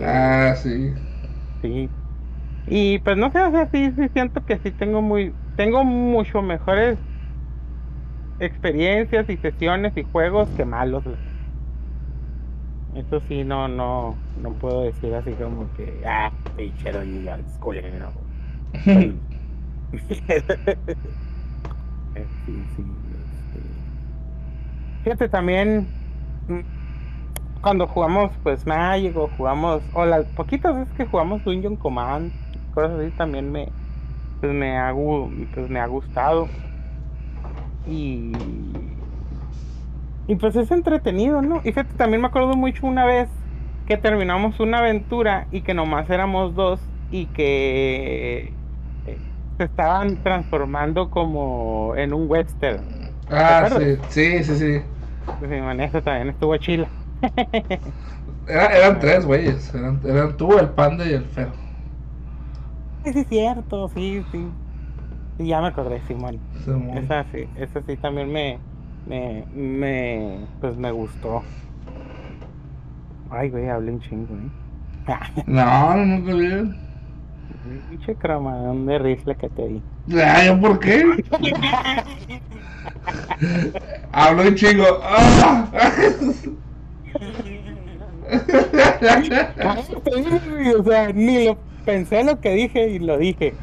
Ah, 0.00 0.54
sí. 0.62 0.94
Sí. 1.60 1.92
Y 2.66 3.00
pues 3.00 3.16
no 3.18 3.30
sé, 3.32 3.40
o 3.42 3.50
sea, 3.52 3.68
sí, 3.72 3.92
sí 3.96 4.08
siento 4.12 4.44
que 4.44 4.58
sí 4.58 4.72
tengo 4.72 5.02
muy, 5.02 5.36
tengo 5.56 5.84
mucho 5.84 6.42
mejores 6.42 7.00
experiencias 8.40 9.28
y 9.30 9.36
sesiones 9.36 9.96
y 9.96 10.02
juegos 10.02 10.50
que 10.52 10.64
malos. 10.64 11.04
Eso 12.98 13.20
sí, 13.20 13.44
no, 13.44 13.68
no, 13.68 14.26
no 14.34 14.58
puedo 14.58 14.82
decir 14.82 15.14
así 15.14 15.36
como 15.36 15.72
que, 15.72 16.02
ah, 16.06 16.32
pinchero 16.56 17.04
y 17.04 17.28
al 17.28 17.46
culero. 17.60 18.28
sí, 22.44 22.66
sí, 22.74 22.84
este. 23.22 23.88
Fíjate 25.02 25.28
también, 25.28 25.94
mm, 26.48 26.60
cuando 27.62 27.86
jugamos, 27.88 28.32
pues 28.42 28.66
Mágico, 28.66 29.28
jugamos, 29.28 29.84
o 29.92 30.04
las 30.06 30.26
poquitas 30.30 30.74
veces 30.76 30.94
que 30.94 31.06
jugamos 31.06 31.44
Dungeon 31.44 31.76
Command, 31.76 32.34
cosas 32.70 32.98
así 33.00 33.12
también 33.12 33.50
me, 33.50 33.74
pues 34.40 34.52
me 34.54 34.78
ha, 34.78 34.94
pues 35.52 35.70
me 35.70 35.80
ha 35.80 35.86
gustado. 35.88 36.56
Y, 37.84 38.87
y 40.28 40.36
pues 40.36 40.54
es 40.56 40.70
entretenido, 40.70 41.40
¿no? 41.40 41.56
Y 41.64 41.72
fíjate, 41.72 41.94
también 41.96 42.20
me 42.20 42.28
acuerdo 42.28 42.54
mucho 42.54 42.86
una 42.86 43.06
vez 43.06 43.28
que 43.86 43.96
terminamos 43.96 44.60
una 44.60 44.80
aventura 44.80 45.46
y 45.50 45.62
que 45.62 45.72
nomás 45.72 46.08
éramos 46.10 46.54
dos 46.54 46.78
y 47.10 47.24
que 47.26 48.52
eh, 49.06 49.18
se 49.56 49.64
estaban 49.64 50.22
transformando 50.22 51.08
como 51.08 51.96
en 51.96 52.12
un 52.12 52.30
western. 52.30 52.82
Ah, 53.30 53.70
sí, 53.70 53.96
sí, 54.10 54.44
sí, 54.44 54.54
sí. 54.56 54.82
Pues 55.38 55.50
eso 55.80 56.02
también 56.02 56.28
estuvo 56.28 56.54
chila. 56.58 56.88
eran 58.46 59.00
tres 59.00 59.24
güeyes, 59.24 59.74
eran, 59.74 59.98
eran 60.04 60.36
tú, 60.36 60.58
el 60.58 60.68
panda 60.68 61.06
y 61.06 61.14
el 61.14 61.24
feo. 61.24 61.52
Sí, 63.04 63.18
es 63.18 63.26
cierto, 63.28 63.88
sí, 63.88 64.22
sí. 64.30 64.44
Sí, 65.38 65.46
ya 65.46 65.62
me 65.62 65.68
acordé, 65.68 66.02
Simón. 66.06 66.38
esa 66.94 67.24
sí, 67.32 67.46
esa 67.56 67.80
sí 67.86 67.96
también 67.96 68.30
me, 68.30 68.58
me, 69.08 69.44
me, 69.54 70.40
pues 70.60 70.76
me 70.76 70.90
gustó. 70.92 71.42
Ay, 73.30 73.50
güey, 73.50 73.68
hablé 73.68 73.92
un 73.92 74.00
chingo, 74.00 74.34
¿eh? 74.34 74.50
no, 75.46 75.96
no, 75.96 76.06
no 76.06 76.24
te 76.24 76.32
olvides. 76.32 76.68
Pinche 77.90 78.14
cromadón 78.14 78.86
de 78.86 78.98
rifle 78.98 79.34
que 79.34 79.48
te 79.48 79.68
di. 79.68 79.82
Ay, 80.22 80.54
¿por 80.60 80.78
qué? 80.78 81.24
Hablo 84.12 84.42
un 84.42 84.54
chingo. 84.54 84.84
¡Ah! 85.02 85.68
o 90.78 90.84
sea, 90.84 91.12
ni 91.12 91.46
lo 91.46 91.58
pensé 91.84 92.24
lo 92.24 92.40
que 92.40 92.52
dije 92.54 92.88
y 92.90 92.98
lo 92.98 93.18
dije. 93.18 93.54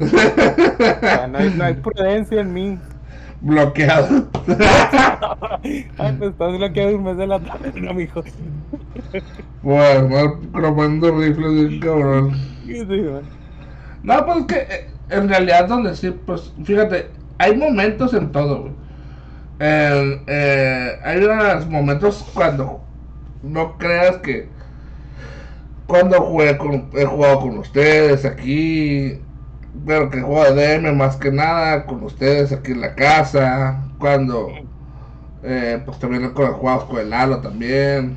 no, 0.00 1.38
hay, 1.38 1.54
no 1.56 1.64
hay 1.64 1.74
prudencia 1.74 2.40
en 2.40 2.52
mí. 2.52 2.78
Bloqueado. 3.44 4.26
Ay, 5.98 6.16
pues 6.18 6.30
estás 6.30 6.56
bloqueado 6.56 6.96
un 6.96 7.04
mes 7.04 7.16
de 7.18 7.26
la 7.26 7.38
tarde, 7.40 7.78
no, 7.78 7.92
mijo. 7.92 8.24
Bueno, 9.62 10.08
mal 10.08 10.38
cromando 10.50 11.10
rifles 11.18 11.70
de 11.70 11.80
cabrón. 11.80 12.32
No, 14.02 14.24
pues 14.24 14.46
que 14.46 14.56
eh, 14.56 14.88
en 15.10 15.28
realidad 15.28 15.68
donde 15.68 15.94
sí, 15.94 16.10
pues 16.24 16.54
fíjate, 16.64 17.10
hay 17.36 17.54
momentos 17.54 18.14
en 18.14 18.32
todo, 18.32 18.62
güey. 18.62 18.72
Eh, 19.60 20.98
hay 21.04 21.18
unos 21.22 21.68
momentos 21.68 22.24
cuando 22.32 22.80
no 23.42 23.76
creas 23.76 24.16
que 24.18 24.48
cuando 25.86 26.18
jugué 26.18 26.56
con, 26.56 26.88
he 26.94 27.04
jugado 27.04 27.40
con 27.40 27.58
ustedes 27.58 28.24
aquí, 28.24 29.20
pero 29.86 30.10
que 30.10 30.20
juego 30.20 30.54
de 30.54 30.78
DM 30.78 30.96
más 30.96 31.16
que 31.16 31.30
nada 31.30 31.86
con 31.86 32.02
ustedes 32.04 32.52
aquí 32.52 32.72
en 32.72 32.80
la 32.80 32.94
casa, 32.94 33.82
cuando 33.98 34.48
eh, 35.42 35.82
pues 35.84 35.98
también 35.98 36.32
jugamos 36.34 36.84
con 36.84 36.98
el 36.98 37.10
Lalo 37.10 37.40
también. 37.40 38.16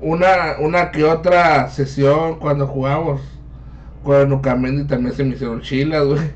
Una, 0.00 0.56
una 0.60 0.90
que 0.90 1.04
otra 1.04 1.68
sesión 1.68 2.38
cuando 2.38 2.66
jugamos 2.66 3.20
con 4.04 4.28
Nucamendi 4.28 4.86
también 4.86 5.14
se 5.14 5.24
me 5.24 5.34
hicieron 5.34 5.60
chilas, 5.62 6.04
güey. 6.04 6.30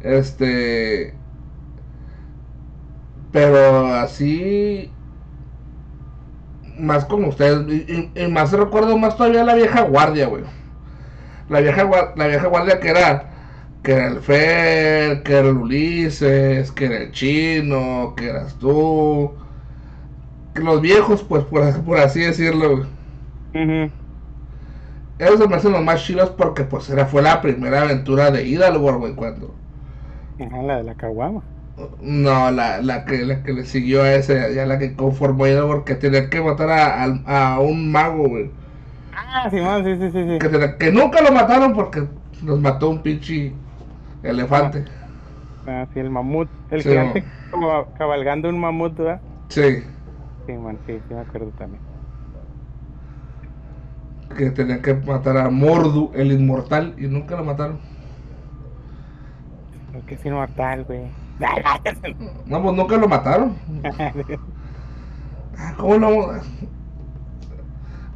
Este. 0.00 1.14
Pero 3.32 3.86
así 3.94 4.90
más 6.78 7.04
con 7.04 7.24
ustedes. 7.24 7.66
Y, 8.14 8.26
más 8.28 8.52
recuerdo 8.52 8.96
más 8.98 9.16
todavía 9.16 9.44
la 9.44 9.54
vieja 9.54 9.82
guardia, 9.82 10.26
güey. 10.26 10.44
La 11.48 11.60
vieja, 11.60 11.88
la 12.16 12.26
vieja 12.26 12.46
guardia 12.48 12.80
que 12.80 12.88
era, 12.88 13.30
que 13.82 13.92
era 13.92 14.08
el 14.08 14.20
Fer, 14.20 15.22
que 15.22 15.32
era 15.32 15.48
el 15.48 15.56
Ulises, 15.56 16.72
que 16.72 16.86
era 16.86 16.98
el 16.98 17.12
Chino, 17.12 18.14
que 18.16 18.28
eras 18.30 18.58
tú. 18.58 19.32
Que 20.54 20.62
los 20.62 20.80
viejos, 20.80 21.22
pues, 21.22 21.44
por, 21.44 21.82
por 21.84 21.98
así 21.98 22.20
decirlo, 22.20 22.78
güey. 22.78 22.88
Esos 25.18 25.48
me 25.48 25.56
hacen 25.56 25.72
los 25.72 25.82
más 25.82 26.04
chilos 26.04 26.30
porque, 26.30 26.64
pues, 26.64 26.90
era, 26.90 27.06
fue 27.06 27.22
la 27.22 27.40
primera 27.40 27.82
aventura 27.82 28.30
de 28.30 28.46
Hidalgo, 28.46 28.98
güey, 28.98 29.14
cuando. 29.14 29.54
Ajá, 30.38 30.62
la 30.62 30.76
de 30.78 30.84
la 30.84 30.94
Caguama. 30.96 31.42
No, 32.00 32.50
la, 32.50 32.80
la, 32.80 33.04
que, 33.04 33.24
la 33.24 33.42
que 33.42 33.52
le 33.52 33.64
siguió 33.64 34.02
a 34.02 34.14
ese, 34.14 34.54
ya 34.54 34.64
la 34.66 34.78
que 34.78 34.96
conformó 34.96 35.44
porque 35.66 35.94
tenía 35.94 36.30
que 36.30 36.40
matar 36.40 36.70
a, 36.70 37.04
a, 37.54 37.60
un 37.60 37.92
mago, 37.92 38.28
güey. 38.28 38.50
Ah, 39.26 39.48
sí, 39.50 39.58
sí, 39.58 40.10
sí, 40.10 40.10
sí. 40.12 40.38
Que, 40.38 40.76
que, 40.78 40.92
nunca 40.92 41.20
lo 41.20 41.32
mataron 41.32 41.74
porque 41.74 42.06
nos 42.42 42.60
mató 42.60 42.90
un 42.90 43.02
pinche 43.02 43.52
elefante. 44.22 44.84
Ah, 45.66 45.86
sí, 45.92 46.00
el 46.00 46.10
mamut. 46.10 46.48
El 46.70 46.82
gigante 46.82 47.24
como 47.50 47.86
cabalgando 47.98 48.48
un 48.48 48.58
mamut, 48.58 48.96
¿verdad? 48.96 49.20
Sí. 49.48 49.82
Sí, 50.46 50.52
man, 50.52 50.78
sí, 50.86 51.00
sí 51.08 51.14
me 51.14 51.20
acuerdo 51.20 51.50
también. 51.58 51.82
Que 54.36 54.50
tenían 54.50 54.82
que 54.82 54.94
matar 54.94 55.36
a 55.38 55.50
Mordu, 55.50 56.10
el 56.14 56.32
inmortal, 56.32 56.94
y 56.98 57.06
nunca 57.06 57.36
lo 57.36 57.44
mataron. 57.44 57.78
Porque 59.92 60.14
es 60.14 60.26
inmortal, 60.26 60.84
güey. 60.84 61.10
No, 62.46 62.62
pues 62.62 62.76
nunca 62.76 62.96
lo 62.96 63.08
mataron. 63.08 63.56
Ah, 65.58 65.72
¿Cómo 65.78 65.94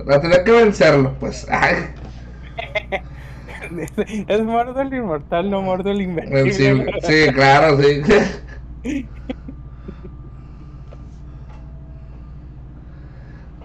no? 0.05 0.10
La 0.10 0.20
tenía 0.20 0.44
que 0.44 0.52
vencerlo, 0.52 1.14
pues. 1.18 1.47
Ay. 1.51 1.77
Es 4.27 4.43
Mordo 4.43 4.81
el 4.81 4.93
inmortal, 4.93 5.51
no 5.51 5.62
Mordo 5.62 5.90
el 5.90 6.02
invencible. 6.02 6.93
Sí, 7.02 7.32
claro, 7.32 7.81
sí. 7.81 8.02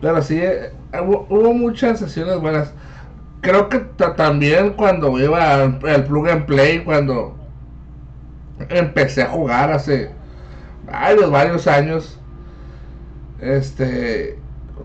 Pero 0.02 0.22
sí, 0.22 0.40
eh, 0.40 0.72
hubo, 1.02 1.54
muchas 1.54 2.00
sesiones 2.00 2.40
buenas. 2.40 2.74
Creo 3.42 3.70
que 3.70 3.80
también 4.16 4.74
cuando 4.74 5.20
iba 5.20 5.64
al, 5.64 5.80
plug 5.80 6.30
and 6.30 6.46
play, 6.46 6.84
cuando 6.84 7.36
empecé 8.70 9.24
a 9.24 9.30
jugar 9.30 9.72
hace 9.72 10.12
varios, 10.86 11.32
varios 11.32 11.68
años, 11.68 12.20
este, 13.40 14.38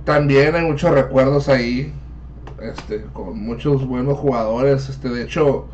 también 0.04 0.54
hay 0.54 0.64
muchos 0.64 0.90
recuerdos 0.92 1.48
ahí 1.48 1.92
este, 2.62 3.02
con 3.12 3.38
muchos 3.42 3.86
buenos 3.86 4.18
jugadores. 4.18 4.88
Este, 4.88 5.08
de 5.08 5.22
hecho, 5.24 5.66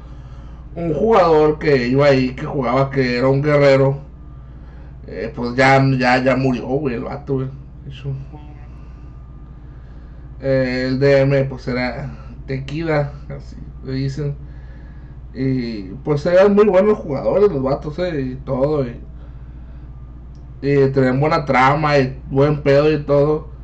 un 0.75 0.95
jugador 0.95 1.59
que 1.59 1.89
iba 1.89 2.07
ahí, 2.07 2.35
que 2.35 2.47
jugaba, 2.47 2.91
que 2.91 3.19
era 3.19 3.29
un 3.29 3.43
guerrero, 3.43 4.01
eh, 5.07 5.33
pues 5.35 5.55
ya, 5.57 5.83
ya, 5.99 6.23
ya 6.23 6.37
murió, 6.37 6.67
güey, 6.67 6.95
el 6.97 7.05
vato. 7.05 7.49
Eh, 10.41 10.87
el 10.89 10.99
DM, 10.99 11.49
pues 11.49 11.67
era 11.69 12.15
Tequila, 12.47 13.13
así 13.29 13.57
le 13.85 13.93
dicen. 13.93 14.37
Y 15.35 15.85
pues 16.05 16.25
eran 16.27 16.55
muy 16.55 16.67
buenos 16.67 16.99
jugadores 16.99 17.51
los 17.53 17.63
vatos, 17.63 17.99
eh, 17.99 18.21
y 18.23 18.35
todo. 18.37 18.85
Y, 18.87 19.01
y 20.63 20.89
tenían 20.91 21.21
buena 21.21 21.45
trama 21.45 21.99
y 21.99 22.21
buen 22.31 22.63
pedo 22.63 22.93
y 22.93 23.03
todo. 23.05 23.56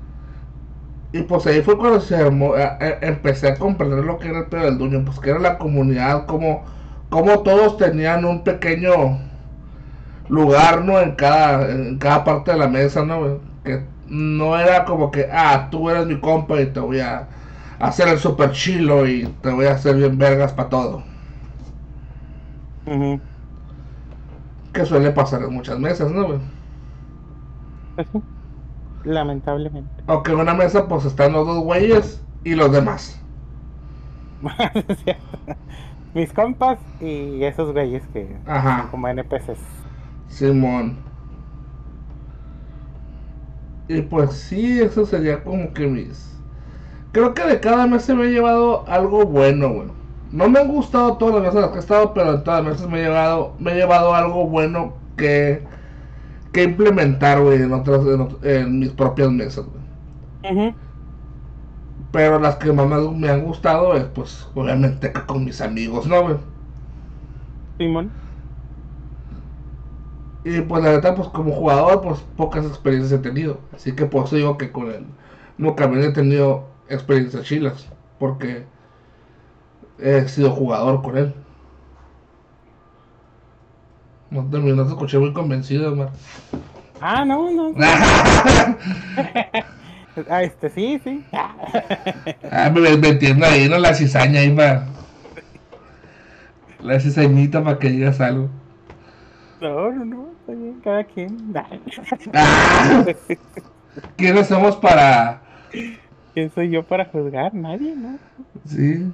Y 1.12 1.22
pues 1.22 1.46
ahí 1.46 1.62
fue 1.62 1.76
cuando 1.78 2.00
se 2.00 2.16
armó, 2.16 2.56
eh, 2.56 2.68
eh, 2.80 2.98
empecé 3.02 3.48
a 3.48 3.58
comprender 3.58 4.04
lo 4.04 4.18
que 4.18 4.28
era 4.28 4.40
el 4.40 4.46
pedo 4.46 4.64
del 4.64 4.78
dueño, 4.78 5.04
pues 5.04 5.18
que 5.20 5.30
era 5.30 5.38
la 5.38 5.58
comunidad, 5.58 6.26
como, 6.26 6.64
como 7.10 7.42
todos 7.42 7.76
tenían 7.76 8.24
un 8.24 8.42
pequeño 8.44 9.18
lugar, 10.28 10.84
¿no? 10.84 11.00
En 11.00 11.12
cada, 11.16 11.70
en 11.70 11.98
cada 11.98 12.24
parte 12.24 12.52
de 12.52 12.58
la 12.58 12.68
mesa, 12.68 13.04
¿no? 13.04 13.40
Que 13.64 13.86
no 14.06 14.58
era 14.58 14.84
como 14.84 15.10
que, 15.10 15.28
ah, 15.32 15.68
tú 15.70 15.90
eres 15.90 16.06
mi 16.06 16.20
compa 16.20 16.60
y 16.60 16.66
te 16.66 16.80
voy 16.80 17.00
a 17.00 17.28
hacer 17.78 18.08
el 18.08 18.18
super 18.18 18.52
chilo 18.52 19.06
y 19.06 19.26
te 19.42 19.50
voy 19.50 19.66
a 19.66 19.72
hacer 19.72 19.96
bien 19.96 20.18
vergas 20.18 20.52
para 20.52 20.68
todo. 20.68 21.04
Que 24.74 24.84
suele 24.84 25.12
pasar 25.12 25.42
en 25.44 25.52
muchas 25.54 25.78
mesas, 25.78 26.10
¿no? 26.10 26.26
Pues 26.26 26.40
Lamentablemente. 29.04 29.90
Aunque 30.06 30.32
en 30.32 30.40
una 30.40 30.54
mesa 30.54 30.88
pues 30.88 31.04
están 31.04 31.32
los 31.32 31.46
dos 31.46 31.64
güeyes 31.64 32.22
y 32.44 32.54
los 32.54 32.72
demás. 32.72 33.20
Mis 36.14 36.32
compas 36.32 36.78
y 37.00 37.42
esos 37.42 37.72
güeyes 37.72 38.02
que 38.12 38.36
son 38.46 38.88
como 38.90 39.08
NPCs. 39.08 39.58
Simón. 40.28 40.98
Y 43.88 44.02
pues 44.02 44.32
sí, 44.32 44.80
eso 44.80 45.04
sería 45.06 45.42
como 45.42 45.72
que 45.72 45.86
mis... 45.86 46.38
Creo 47.12 47.34
que 47.34 47.44
de 47.44 47.60
cada 47.60 47.86
mes 47.86 48.04
se 48.04 48.14
me 48.14 48.24
ha 48.24 48.30
llevado 48.30 48.84
algo 48.88 49.24
bueno, 49.24 49.68
güey. 49.68 49.88
No 50.30 50.48
me 50.48 50.60
han 50.60 50.68
gustado 50.68 51.18
todas 51.18 51.34
las 51.34 51.42
mesas 51.42 51.56
en 51.56 51.60
las 51.62 51.70
que 51.70 51.76
he 51.76 51.80
estado, 51.80 52.14
pero 52.14 52.34
en 52.34 52.44
todas 52.44 52.64
las 52.64 52.72
mesas 52.72 52.90
me 52.90 53.00
he 53.00 53.02
llevado, 53.02 53.54
me 53.58 53.72
he 53.72 53.74
llevado 53.74 54.14
algo 54.14 54.46
bueno 54.46 54.94
que 55.16 55.62
que 56.52 56.62
implementar, 56.62 57.40
güey, 57.40 57.62
en 57.62 57.72
otras, 57.72 58.02
en, 58.42 58.78
mis 58.78 58.90
propias 58.90 59.30
mesas, 59.30 59.64
güey. 59.66 60.74
Pero 62.12 62.38
las 62.38 62.56
que 62.56 62.72
más 62.72 62.86
me 63.14 63.28
han 63.28 63.42
gustado 63.42 63.94
es, 63.94 64.04
pues, 64.04 64.46
obviamente 64.54 65.12
con 65.26 65.44
mis 65.44 65.60
amigos, 65.60 66.06
¿no, 66.06 66.22
güey? 66.22 66.36
Simón. 67.78 68.10
Y 70.44 70.60
pues 70.62 70.82
la 70.82 70.90
verdad, 70.90 71.14
pues 71.14 71.28
como 71.28 71.52
jugador, 71.52 72.00
pues 72.00 72.20
pocas 72.36 72.66
experiencias 72.66 73.20
he 73.20 73.22
tenido. 73.22 73.58
Así 73.72 73.92
que 73.92 74.06
por 74.06 74.24
eso 74.24 74.36
digo 74.36 74.58
que 74.58 74.72
con 74.72 74.90
él 74.90 75.04
nunca 75.56 75.86
me 75.86 76.04
he 76.04 76.10
tenido 76.10 76.64
experiencias 76.88 77.44
chilas. 77.44 77.88
Porque 78.18 78.64
he 79.98 80.28
sido 80.28 80.50
jugador 80.50 81.02
con 81.02 81.16
él. 81.16 81.34
No 84.32 84.42
te, 84.44 84.58
no 84.58 84.84
te 84.84 84.88
escuché 84.88 85.18
muy 85.18 85.34
convencido, 85.34 85.92
Omar. 85.92 86.08
Ah, 87.02 87.22
no, 87.22 87.50
no. 87.50 87.74
ah, 90.30 90.42
este 90.42 90.70
sí, 90.70 90.98
sí. 91.04 91.22
ah, 91.32 92.70
me 92.72 92.96
metiendo 92.96 93.44
ahí, 93.44 93.68
¿no? 93.68 93.76
La 93.76 93.92
cizaña 93.92 94.40
ahí 94.40 94.50
para. 94.50 94.86
La 96.80 96.98
cizañita 96.98 97.62
para 97.62 97.78
que 97.78 97.90
digas 97.90 98.22
algo. 98.22 98.48
No, 99.60 99.92
no, 99.92 100.04
no, 100.06 100.28
está 100.40 100.52
bien, 100.54 100.80
cada 100.82 101.04
quien. 101.04 101.54
ah, 102.32 103.04
¿Quiénes 104.16 104.46
somos 104.46 104.76
para.? 104.76 105.42
¿Quién 106.32 106.50
soy 106.54 106.70
yo 106.70 106.82
para 106.84 107.04
juzgar? 107.04 107.52
Nadie, 107.52 107.94
¿no? 107.94 108.18
Sí. 108.64 109.12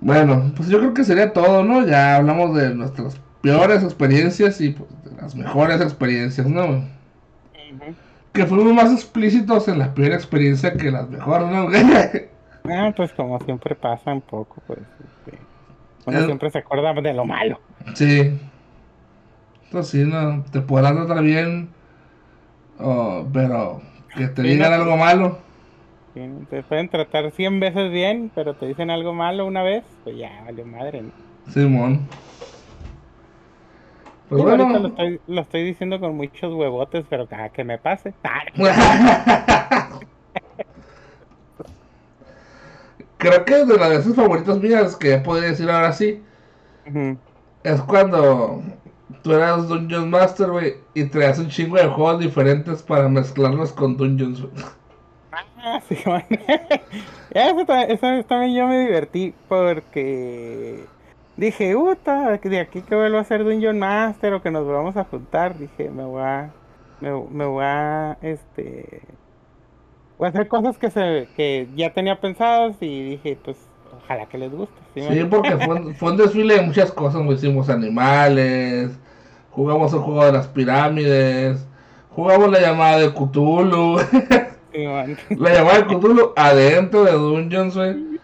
Bueno, 0.00 0.52
pues 0.56 0.68
yo 0.68 0.80
creo 0.80 0.94
que 0.94 1.04
sería 1.04 1.32
todo, 1.32 1.62
¿no? 1.62 1.86
Ya 1.86 2.16
hablamos 2.16 2.56
de 2.56 2.74
nuestros 2.74 3.20
peores 3.42 3.82
experiencias 3.82 4.60
y 4.60 4.70
pues, 4.70 4.88
las 5.20 5.34
mejores 5.34 5.80
experiencias, 5.80 6.46
¿no? 6.46 6.84
Que 8.32 8.46
fuimos 8.46 8.72
más 8.72 8.92
explícitos 8.92 9.68
en 9.68 9.78
la 9.78 9.92
peor 9.92 10.12
experiencia 10.12 10.72
que 10.72 10.90
las 10.90 11.10
mejores, 11.10 11.48
¿no? 11.48 11.68
ah, 12.72 12.92
pues 12.96 13.12
como 13.12 13.38
siempre 13.40 13.74
pasa 13.74 14.12
un 14.12 14.22
poco, 14.22 14.62
pues. 14.66 14.78
Este, 14.78 15.38
uno 16.06 16.24
siempre 16.24 16.50
se 16.50 16.58
acuerda 16.58 16.94
de 16.94 17.12
lo 17.12 17.24
malo. 17.26 17.60
Sí. 17.94 18.38
Entonces, 19.64 19.90
sí, 19.90 20.08
no, 20.08 20.44
te 20.50 20.60
podrán 20.60 20.96
tratar 20.96 21.22
bien, 21.22 21.68
pero 23.32 23.82
que 24.16 24.28
te 24.28 24.42
digan 24.42 24.72
algo 24.72 24.96
malo. 24.96 25.38
te 26.50 26.62
pueden 26.62 26.88
tratar 26.88 27.30
100 27.30 27.60
veces 27.60 27.90
bien, 27.90 28.30
pero 28.34 28.54
te 28.54 28.66
dicen 28.66 28.90
algo 28.90 29.14
malo 29.14 29.46
una 29.46 29.62
vez, 29.62 29.84
pues 30.04 30.16
ya, 30.16 30.42
vale 30.44 30.64
madre, 30.64 31.02
¿no? 31.02 31.10
Simón. 31.52 32.06
Pues 34.32 34.44
ahorita 34.44 34.78
lo 34.78 34.88
estoy, 34.88 35.20
lo 35.26 35.40
estoy, 35.42 35.64
diciendo 35.64 36.00
con 36.00 36.16
muchos 36.16 36.54
huevotes, 36.54 37.04
pero 37.10 37.28
que 37.52 37.64
me 37.64 37.76
pase. 37.76 38.14
Creo 43.18 43.44
que 43.44 43.66
de 43.66 43.76
las 43.76 43.90
de 43.90 44.02
sus 44.02 44.16
favoritos 44.16 44.58
mías, 44.60 44.96
que 44.96 45.18
podría 45.18 45.50
decir 45.50 45.70
ahora 45.70 45.92
sí, 45.92 46.22
es 47.62 47.80
cuando 47.82 48.62
tú 49.22 49.34
eras 49.34 49.68
Dungeon 49.68 50.08
Master, 50.08 50.50
güey, 50.50 50.76
y 50.94 51.04
traías 51.04 51.38
un 51.38 51.48
chingo 51.48 51.76
de 51.76 51.88
juegos 51.88 52.18
diferentes 52.20 52.82
para 52.82 53.10
mezclarlos 53.10 53.72
con 53.72 53.98
Dungeons, 53.98 54.46
Ah, 55.64 55.80
sí, 55.88 55.94
eso, 57.30 57.74
eso 57.74 58.24
también 58.24 58.54
yo 58.54 58.66
me 58.66 58.80
divertí 58.80 59.32
porque 59.48 60.84
Dije, 61.42 61.74
puta, 61.74 62.38
de 62.40 62.60
aquí 62.60 62.82
que 62.82 62.94
vuelvo 62.94 63.18
a 63.18 63.22
hacer 63.22 63.42
Dungeon 63.42 63.76
Master 63.76 64.34
o 64.34 64.42
que 64.42 64.52
nos 64.52 64.64
vamos 64.64 64.96
a 64.96 65.02
juntar. 65.02 65.58
Dije, 65.58 65.90
me 65.90 66.04
voy 66.04 66.22
a. 66.22 66.52
Me, 67.00 67.10
voy 67.10 67.64
a. 67.64 68.16
Este. 68.22 69.02
Voy 70.18 70.26
a 70.26 70.28
hacer 70.28 70.46
cosas 70.46 70.78
que, 70.78 70.88
se, 70.88 71.26
que 71.34 71.66
ya 71.74 71.92
tenía 71.92 72.20
pensadas 72.20 72.76
y 72.78 73.02
dije, 73.02 73.36
pues, 73.44 73.56
ojalá 74.04 74.26
que 74.26 74.38
les 74.38 74.52
guste. 74.52 74.80
Sí, 74.94 75.26
porque 75.28 75.56
fue, 75.98 76.12
un 76.12 76.16
desfile 76.16 76.58
de 76.58 76.62
muchas 76.62 76.92
cosas. 76.92 77.20
Hicimos 77.28 77.68
animales, 77.68 78.96
jugamos 79.50 79.92
el 79.94 79.98
juego 79.98 80.24
de 80.24 80.32
las 80.34 80.46
pirámides, 80.46 81.66
jugamos 82.10 82.52
la 82.52 82.60
llamada 82.60 83.00
de 83.00 83.12
Cthulhu. 83.12 83.96
la 84.72 85.52
llamada 85.52 85.80
de 85.80 85.86
Cthulhu 85.86 86.34
adentro 86.36 87.02
de 87.02 87.12
Dungeons, 87.14 87.76
güey. 87.76 88.20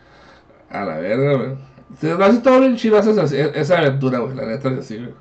A 0.70 0.84
la 0.84 0.98
verga, 0.98 1.34
güey. 1.34 1.67
Sí, 2.00 2.08
lo 2.08 2.24
hace 2.24 2.38
todo 2.38 2.60
bien 2.60 2.76
chido 2.76 2.98
esa, 2.98 3.22
esa 3.24 3.78
aventura, 3.78 4.18
güey, 4.20 4.36
la 4.36 4.46
neta 4.46 4.68
es 4.70 4.78
así, 4.78 4.98
güey. 4.98 5.14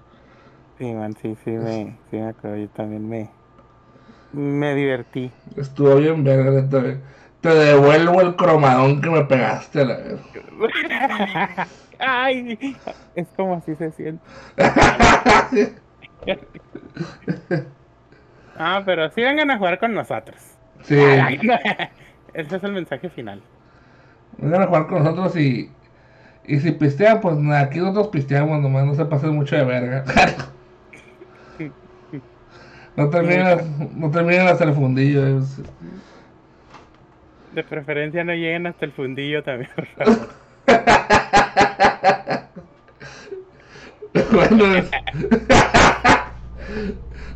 Sí, 0.78 0.94
man, 0.94 1.16
sí, 1.22 1.36
sí, 1.44 1.52
me, 1.52 1.98
sí 2.12 2.18
me 2.18 2.30
acuerdo, 2.30 2.58
yo 2.58 2.70
también 2.70 3.10
me, 3.10 3.30
me 4.32 4.76
divertí. 4.76 5.32
Estuvo 5.56 5.96
bien 5.96 6.24
verga, 6.24 6.52
neta, 6.52 6.80
güey. 6.80 6.98
Te 7.42 7.50
devuelvo 7.50 8.22
el 8.22 8.36
cromadón 8.36 9.02
que 9.02 9.10
me 9.10 9.26
pegaste, 9.26 9.86
la 9.86 9.98
vez. 9.98 10.20
Ay, 12.00 12.78
es 13.16 13.28
como 13.36 13.56
así 13.56 13.76
se 13.76 13.92
siente. 13.92 14.24
ah, 18.58 18.84
pero 18.86 19.10
sí 19.12 19.22
vengan 19.22 19.50
a 19.52 19.58
jugar 19.58 19.80
con 19.80 19.94
nosotros. 19.94 20.40
Sí. 20.84 21.00
Ese 22.34 22.56
es 22.56 22.64
el 22.64 22.72
mensaje 22.72 23.10
final. 23.10 23.42
Vengan 24.38 24.64
a 24.64 24.68
jugar 24.68 24.88
con 24.88 25.04
nosotros 25.04 25.36
y. 25.38 25.72
Y 26.48 26.60
si 26.60 26.72
pistean, 26.72 27.20
pues 27.20 27.36
aquí 27.54 27.80
nosotros 27.80 28.08
pisteamos 28.08 28.62
nomás, 28.62 28.86
no 28.86 28.96
se 28.96 29.04
pasen 29.04 29.36
mucho 29.36 29.58
de 29.58 29.66
verga. 29.66 30.06
no 32.96 33.10
terminen, 33.10 33.90
no 33.96 34.10
terminen 34.10 34.48
hasta 34.48 34.64
el 34.64 34.74
fundillo. 34.74 35.42
De 37.54 37.64
preferencia 37.64 38.24
no 38.24 38.34
lleguen 38.34 38.68
hasta 38.68 38.86
el 38.86 38.94
fundillo 38.94 39.44
también, 39.44 39.70
bueno, 44.32 44.66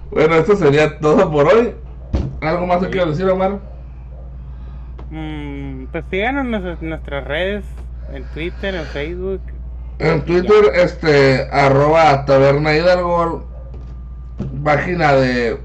bueno, 0.09 0.35
esto 0.35 0.55
sería 0.55 0.97
todo 0.99 1.29
por 1.31 1.47
hoy. 1.47 1.73
¿Algo 2.41 2.65
más 2.65 2.83
que 2.83 2.89
quiero 2.89 3.11
decir, 3.11 3.29
Omar? 3.29 3.59
Mm, 5.09 5.85
pues 5.91 6.05
síganos 6.09 6.81
en 6.81 6.89
nuestras 6.89 7.25
redes, 7.25 7.65
en 8.13 8.23
Twitter, 8.33 8.75
en 8.75 8.85
Facebook. 8.85 9.41
En 9.99 10.21
Twitter, 10.25 10.65
este, 10.73 11.47
arroba 11.51 12.25
taberna 12.25 12.75
Hidalgo, 12.75 13.47
página 14.63 15.13
de 15.13 15.59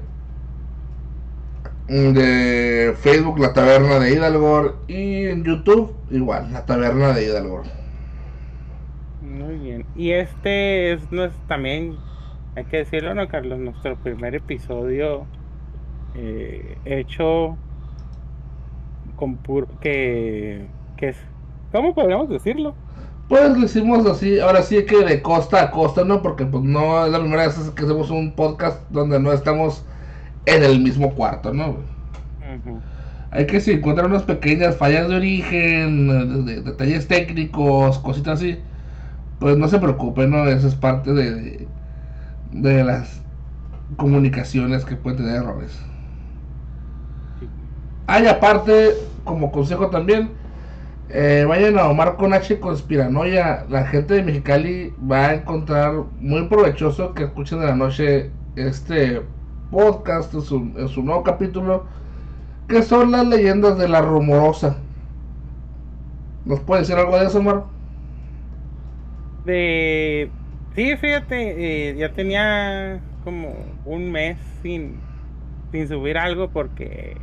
de 1.87 2.93
Facebook 2.99 3.39
La 3.39 3.53
Taberna 3.53 3.99
de 3.99 4.13
Hidalgo 4.13 4.75
y 4.87 5.27
en 5.27 5.43
YouTube 5.43 5.95
igual 6.11 6.51
La 6.51 6.65
Taberna 6.65 7.13
de 7.13 7.25
Hidalgo. 7.25 7.63
Muy 9.21 9.57
bien. 9.57 9.85
Y 9.95 10.11
este 10.11 10.93
es, 10.93 11.01
es 11.11 11.31
también, 11.47 11.95
hay 12.55 12.65
que 12.65 12.77
decirlo, 12.77 13.13
¿no, 13.13 13.27
Carlos? 13.27 13.59
Nuestro 13.59 13.95
primer 13.97 14.35
episodio 14.35 15.25
eh, 16.15 16.77
hecho 16.85 17.57
con 19.15 19.37
puro, 19.37 19.67
que, 19.79 20.67
que 20.97 21.09
es, 21.09 21.17
¿cómo 21.77 21.93
podríamos 21.93 22.27
decirlo? 22.27 22.73
Pues 23.29 23.55
lo 23.55 23.65
hicimos 23.65 24.05
así, 24.07 24.39
ahora 24.39 24.63
sí 24.63 24.83
que 24.85 25.03
de 25.03 25.21
costa 25.21 25.61
a 25.61 25.71
costa, 25.71 26.03
¿no? 26.03 26.23
Porque 26.23 26.45
pues 26.45 26.63
no 26.63 27.05
es 27.05 27.11
la 27.11 27.19
primera 27.19 27.45
vez 27.45 27.55
que 27.75 27.83
hacemos 27.83 28.09
un 28.09 28.31
podcast 28.33 28.81
donde 28.89 29.19
no 29.19 29.31
estamos 29.31 29.85
en 30.47 30.63
el 30.63 30.79
mismo 30.79 31.13
cuarto, 31.13 31.53
¿no? 31.53 31.77
Hay 33.29 33.45
que 33.45 33.59
si 33.59 33.73
encuentran 33.73 34.09
unas 34.09 34.23
pequeñas 34.23 34.75
fallas 34.77 35.07
de 35.07 35.15
origen, 35.15 36.45
detalles 36.63 37.07
técnicos, 37.07 37.99
cositas 37.99 38.39
así, 38.39 38.57
pues 39.39 39.55
no 39.55 39.67
se 39.67 39.77
preocupen, 39.77 40.31
¿no? 40.31 40.47
Eso 40.47 40.67
es 40.67 40.75
parte 40.75 41.13
de, 41.13 41.67
de, 42.53 42.83
las 42.83 43.21
comunicaciones 43.97 44.83
que 44.83 44.95
pueden 44.95 45.17
tener 45.17 45.43
errores. 45.43 45.79
Hay 48.07 48.25
aparte, 48.25 48.93
como 49.25 49.51
consejo 49.51 49.89
también, 49.89 50.31
eh, 51.09 51.45
vayan 51.47 51.79
a 51.79 51.87
Omar 51.87 52.17
con 52.17 52.33
H 52.33 52.59
Conspiranoia. 52.59 53.65
La 53.69 53.85
gente 53.85 54.15
de 54.15 54.23
Mexicali 54.23 54.93
va 55.09 55.27
a 55.27 55.33
encontrar 55.35 55.93
muy 56.19 56.47
provechoso 56.47 57.13
que 57.13 57.23
escuchen 57.23 57.59
de 57.59 57.65
la 57.67 57.75
noche 57.75 58.31
este 58.55 59.21
podcast, 59.71 60.33
en 60.33 60.41
su, 60.41 61.03
nuevo 61.03 61.23
capítulo, 61.23 61.85
que 62.67 62.81
son 62.81 63.11
las 63.11 63.25
leyendas 63.25 63.77
de 63.77 63.87
la 63.87 64.01
rumorosa. 64.01 64.77
¿Nos 66.45 66.59
puede 66.61 66.81
decir 66.81 66.95
algo 66.95 67.17
de 67.17 67.25
eso, 67.25 67.39
Omar? 67.39 67.63
De... 69.45 70.29
Sí, 70.75 70.95
fíjate, 70.97 71.89
eh, 71.89 71.95
ya 71.95 72.13
tenía 72.13 73.01
como 73.23 73.55
un 73.85 74.11
mes 74.11 74.37
sin, 74.61 74.99
sin 75.71 75.87
subir 75.87 76.17
algo 76.17 76.49
porque 76.49 77.17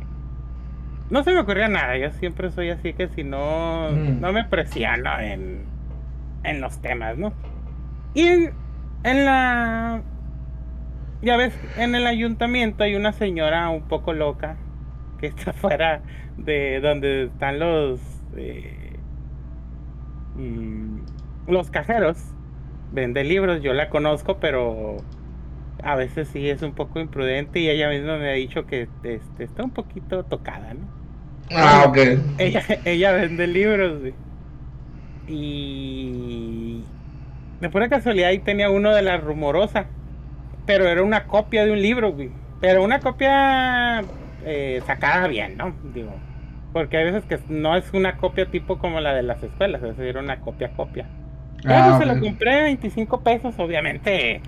no 1.09 1.23
se 1.23 1.33
me 1.33 1.39
ocurría 1.39 1.67
nada. 1.67 1.97
Yo 1.97 2.11
siempre 2.11 2.51
soy 2.51 2.69
así 2.69 2.93
que 2.93 3.07
si 3.09 3.23
no, 3.23 3.89
mm. 3.91 4.19
no 4.19 4.33
me 4.33 4.45
presiono 4.45 5.19
en, 5.19 5.65
en 6.43 6.61
los 6.61 6.79
temas, 6.81 7.17
¿no? 7.17 7.33
Y 8.13 8.27
en 9.03 9.25
la 9.25 10.01
ya 11.21 11.37
ves, 11.37 11.57
en 11.77 11.95
el 11.95 12.05
ayuntamiento 12.05 12.83
hay 12.83 12.95
una 12.95 13.11
señora 13.11 13.69
un 13.69 13.81
poco 13.87 14.13
loca 14.13 14.57
que 15.19 15.27
está 15.27 15.53
fuera 15.53 16.01
de 16.37 16.79
donde 16.81 17.23
están 17.25 17.59
los 17.59 17.99
eh, 18.35 18.97
mm, 20.35 20.99
los 21.47 21.69
cajeros. 21.71 22.31
Vende 22.91 23.23
libros, 23.23 23.61
yo 23.61 23.73
la 23.73 23.89
conozco, 23.89 24.37
pero 24.39 24.97
a 25.85 25.95
veces 25.95 26.27
sí 26.27 26.49
es 26.49 26.61
un 26.61 26.73
poco 26.73 26.99
imprudente 26.99 27.59
y 27.59 27.69
ella 27.69 27.89
misma 27.89 28.17
me 28.17 28.29
ha 28.29 28.33
dicho 28.33 28.65
que 28.65 28.89
este, 29.03 29.43
está 29.43 29.63
un 29.63 29.71
poquito 29.71 30.23
tocada, 30.23 30.73
¿no? 30.73 30.81
Ah, 31.51 31.85
ok. 31.87 31.97
Ella, 32.39 32.63
ella 32.85 33.11
vende 33.13 33.47
libros, 33.47 34.01
Y 35.27 36.81
de 37.61 37.69
pura 37.69 37.87
casualidad 37.87 38.29
ahí 38.29 38.39
tenía 38.39 38.69
uno 38.69 38.93
de 38.93 39.01
la 39.01 39.17
rumorosa 39.17 39.87
pero 40.65 40.87
era 40.87 41.03
una 41.03 41.25
copia 41.25 41.65
de 41.65 41.71
un 41.71 41.81
libro, 41.81 42.11
güey. 42.11 42.31
Pero 42.59 42.83
una 42.83 42.99
copia 42.99 44.03
eh, 44.45 44.81
sacada 44.85 45.27
bien, 45.27 45.57
¿no? 45.57 45.75
Digo, 45.93 46.13
porque 46.73 46.97
hay 46.97 47.05
veces 47.05 47.23
que 47.25 47.39
no 47.49 47.75
es 47.75 47.93
una 47.93 48.17
copia 48.17 48.47
tipo 48.47 48.79
como 48.79 48.99
la 48.99 49.13
de 49.13 49.23
las 49.23 49.41
escuelas, 49.43 49.81
es 49.83 49.89
decir, 49.89 50.05
era 50.05 50.19
una 50.19 50.39
copia 50.39 50.69
copia. 50.69 51.05
Ah, 51.65 51.97
se 51.99 52.05
lo 52.05 52.19
compré 52.19 52.63
25 52.63 53.21
pesos, 53.21 53.55
obviamente 53.57 54.41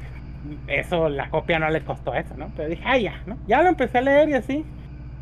eso, 0.67 1.09
la 1.09 1.29
copia 1.29 1.59
no 1.59 1.69
le 1.69 1.81
costó 1.81 2.13
eso, 2.13 2.35
¿no? 2.37 2.51
Pero 2.55 2.69
dije, 2.69 2.83
ah, 2.85 2.97
ya, 2.97 3.21
¿no? 3.25 3.37
Ya 3.47 3.61
lo 3.61 3.69
empecé 3.69 3.99
a 3.99 4.01
leer 4.01 4.29
y 4.29 4.33
así. 4.33 4.65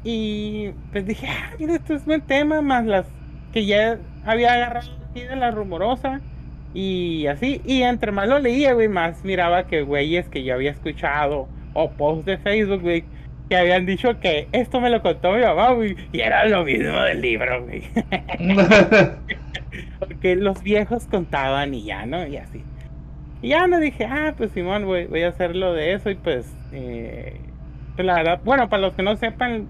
Y 0.03 0.69
pues 0.91 1.05
dije, 1.05 1.27
ah, 1.27 1.51
mira, 1.59 1.75
esto 1.75 1.95
es 1.95 2.05
buen 2.05 2.21
tema, 2.21 2.61
más 2.61 2.85
las 2.85 3.07
que 3.53 3.65
ya 3.65 3.97
había 4.25 4.53
agarrado 4.53 4.89
aquí 5.09 5.21
de 5.21 5.35
la 5.35 5.51
rumorosa. 5.51 6.21
Y 6.73 7.27
así, 7.27 7.61
y 7.65 7.83
entre 7.83 8.11
más 8.11 8.27
lo 8.27 8.39
leía, 8.39 8.73
güey, 8.73 8.89
más 8.89 9.23
miraba 9.23 9.65
que 9.65 9.81
güeyes 9.81 10.27
que 10.27 10.43
yo 10.43 10.53
había 10.55 10.71
escuchado 10.71 11.47
o 11.73 11.91
posts 11.91 12.25
de 12.25 12.37
Facebook, 12.37 12.81
güey, 12.81 13.05
que 13.49 13.55
habían 13.55 13.85
dicho 13.85 14.19
que 14.19 14.49
esto 14.51 14.81
me 14.81 14.89
lo 14.89 15.01
contó 15.01 15.33
mi 15.33 15.41
mamá, 15.41 15.71
güey, 15.71 15.95
y 16.11 16.19
era 16.19 16.45
lo 16.47 16.65
mismo 16.65 16.99
del 17.01 17.21
libro, 17.21 17.63
güey. 17.63 17.83
Porque 19.99 20.35
los 20.35 20.61
viejos 20.63 21.07
contaban 21.07 21.73
y 21.73 21.85
ya, 21.85 22.05
¿no? 22.05 22.27
Y 22.27 22.37
así. 22.37 22.63
Y 23.41 23.49
ya 23.49 23.67
no 23.67 23.79
dije, 23.79 24.05
ah, 24.05 24.33
pues 24.37 24.51
Simón, 24.51 24.85
voy, 24.85 25.05
voy 25.05 25.23
a 25.23 25.29
hacerlo 25.29 25.73
de 25.73 25.93
eso 25.93 26.09
y 26.09 26.15
pues, 26.15 26.55
eh, 26.71 27.39
pues 27.95 28.05
la 28.05 28.15
verdad, 28.15 28.41
bueno, 28.43 28.69
para 28.69 28.81
los 28.81 28.95
que 28.95 29.03
no 29.03 29.15
sepan 29.17 29.67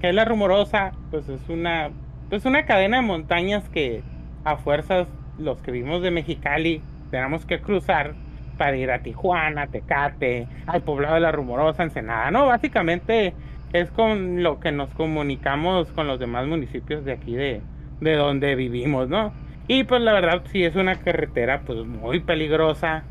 que 0.00 0.10
es 0.10 0.14
la 0.14 0.24
rumorosa, 0.24 0.92
pues 1.10 1.28
es 1.28 1.48
una, 1.48 1.90
pues 2.28 2.44
una 2.44 2.64
cadena 2.66 2.98
de 2.98 3.02
montañas 3.02 3.68
que 3.68 4.02
a 4.44 4.56
fuerzas 4.56 5.08
los 5.38 5.60
que 5.60 5.70
vivimos 5.70 6.02
de 6.02 6.10
Mexicali 6.10 6.82
tenemos 7.10 7.44
que 7.44 7.60
cruzar 7.60 8.14
para 8.56 8.76
ir 8.76 8.90
a 8.90 9.02
Tijuana, 9.02 9.66
Tecate, 9.66 10.48
al 10.66 10.82
poblado 10.82 11.14
de 11.14 11.20
la 11.20 11.32
Rumorosa, 11.32 11.82
Ensenada, 11.82 12.30
¿no? 12.30 12.46
Básicamente 12.46 13.34
es 13.72 13.90
con 13.90 14.42
lo 14.42 14.60
que 14.60 14.72
nos 14.72 14.94
comunicamos 14.94 15.92
con 15.92 16.06
los 16.06 16.18
demás 16.18 16.46
municipios 16.46 17.04
de 17.04 17.12
aquí 17.12 17.34
de, 17.34 17.62
de 18.00 18.14
donde 18.14 18.54
vivimos, 18.54 19.08
¿no? 19.08 19.32
Y 19.68 19.84
pues 19.84 20.00
la 20.00 20.12
verdad 20.12 20.42
sí 20.52 20.64
es 20.64 20.76
una 20.76 20.96
carretera 20.96 21.62
pues 21.66 21.84
muy 21.84 22.20
peligrosa, 22.20 23.04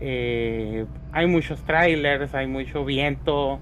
eh, 0.00 0.84
hay 1.12 1.26
muchos 1.26 1.62
trailers, 1.62 2.34
hay 2.34 2.46
mucho 2.46 2.84
viento, 2.84 3.58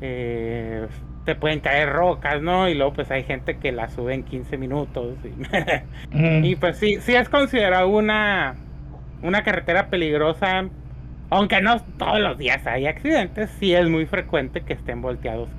eh, 0.00 0.86
te 1.24 1.34
pueden 1.34 1.60
caer 1.60 1.90
rocas, 1.90 2.42
¿no? 2.42 2.68
Y 2.68 2.74
luego 2.74 2.92
pues 2.92 3.10
hay 3.10 3.24
gente 3.24 3.58
que 3.58 3.72
la 3.72 3.88
sube 3.88 4.14
en 4.14 4.22
15 4.22 4.58
minutos. 4.58 5.16
Y, 6.12 6.56
pues 6.56 6.76
sí, 6.78 6.98
sí 7.00 7.14
es 7.14 7.28
considerado 7.28 7.88
una, 7.88 8.56
una 9.22 9.42
carretera 9.42 9.88
peligrosa. 9.88 10.68
Aunque 11.30 11.60
no 11.60 11.80
todos 11.98 12.20
los 12.20 12.38
días 12.38 12.66
hay 12.66 12.86
accidentes, 12.86 13.50
sí 13.58 13.74
es 13.74 13.88
muy 13.88 14.06
frecuente 14.06 14.62
que 14.62 14.72
estén 14.72 15.02
volteados 15.02 15.50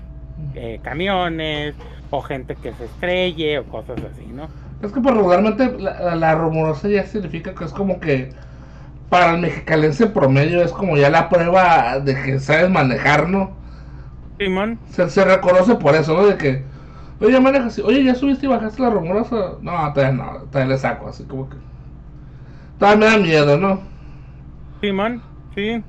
eh, 0.55 0.79
camiones 0.81 1.75
o 2.09 2.21
gente 2.21 2.55
que 2.55 2.73
se 2.73 2.85
estrelle 2.85 3.59
o 3.59 3.65
cosas 3.65 3.99
así, 4.11 4.25
¿no? 4.25 4.47
Es 4.81 4.91
que 4.91 5.01
pues, 5.01 5.15
regularmente 5.15 5.77
la, 5.77 6.15
la, 6.15 6.35
rumorosa 6.35 6.87
ya 6.87 7.05
significa 7.05 7.53
que 7.53 7.65
es 7.65 7.73
como 7.73 7.99
que 7.99 8.31
para 9.09 9.33
el 9.33 9.41
mexicalense 9.41 10.07
promedio 10.07 10.61
es 10.61 10.71
como 10.71 10.95
ya 10.95 11.09
la 11.09 11.29
prueba 11.29 11.99
de 11.99 12.15
que 12.21 12.39
sabes 12.39 12.69
manejar, 12.69 13.27
¿no? 13.27 13.59
Se, 14.89 15.25
reconoce 15.25 15.75
por 15.75 15.95
eso, 15.95 16.15
¿no? 16.15 16.25
De 16.25 16.37
que, 16.37 16.63
oye, 17.19 17.39
manejas, 17.41 17.77
oye, 17.79 18.05
ya 18.05 18.15
subiste 18.15 18.45
y 18.45 18.49
bajaste 18.49 18.81
la 18.81 18.89
rumorosa. 18.89 19.55
No, 19.61 19.93
todavía 19.93 20.11
no, 20.13 20.31
todavía 20.43 20.75
le 20.75 20.77
saco, 20.77 21.09
así 21.09 21.25
como 21.25 21.49
que. 21.49 21.57
Todavía 22.77 22.99
me 22.99 23.05
da 23.05 23.17
miedo, 23.17 23.57
¿no? 23.57 23.81
Simón, 24.79 25.21
sí. 25.55 25.83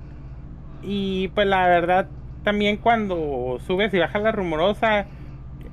Y 0.83 1.29
pues 1.29 1.47
la 1.47 1.69
verdad, 1.69 2.09
también 2.43 2.77
cuando 2.77 3.61
subes 3.65 3.95
y 3.95 4.01
bajas 4.01 4.23
la 4.23 4.33
rumorosa, 4.33 5.07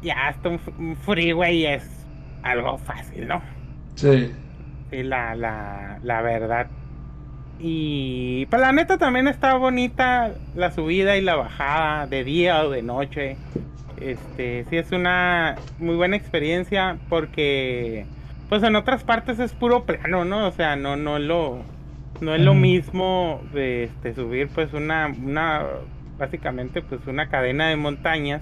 ya 0.03 0.27
hasta 0.27 0.49
un, 0.49 0.59
freeway 0.97 1.65
es 1.65 1.96
algo 2.43 2.77
fácil, 2.77 3.27
¿no? 3.27 3.41
Sí. 3.95 4.31
Sí, 4.91 5.03
la, 5.03 5.35
la, 5.35 5.99
la 6.03 6.21
verdad. 6.21 6.67
Y 7.59 8.45
pues 8.47 8.61
la 8.61 8.71
neta 8.71 8.97
también 8.97 9.27
está 9.27 9.55
bonita 9.55 10.31
la 10.55 10.71
subida 10.71 11.17
y 11.17 11.21
la 11.21 11.35
bajada 11.35 12.07
de 12.07 12.23
día 12.23 12.63
o 12.63 12.69
de 12.69 12.83
noche. 12.83 13.37
Este, 13.99 14.65
sí 14.69 14.77
es 14.77 14.91
una 14.91 15.55
muy 15.79 15.95
buena 15.95 16.15
experiencia 16.15 16.97
porque 17.09 18.05
pues 18.47 18.61
en 18.63 18.75
otras 18.75 19.03
partes 19.03 19.39
es 19.39 19.53
puro 19.53 19.85
plano, 19.85 20.23
¿no? 20.23 20.47
O 20.47 20.51
sea, 20.51 20.75
no 20.75 20.95
no 20.95 21.17
lo 21.19 21.63
no 22.21 22.35
es 22.35 22.41
lo 22.41 22.53
mismo 22.53 23.41
de 23.53 23.85
este, 23.85 24.13
subir 24.13 24.49
pues 24.49 24.73
una 24.73 25.07
una 25.07 25.65
básicamente 26.17 26.81
pues 26.81 27.05
una 27.07 27.29
cadena 27.29 27.69
de 27.69 27.75
montañas 27.75 28.41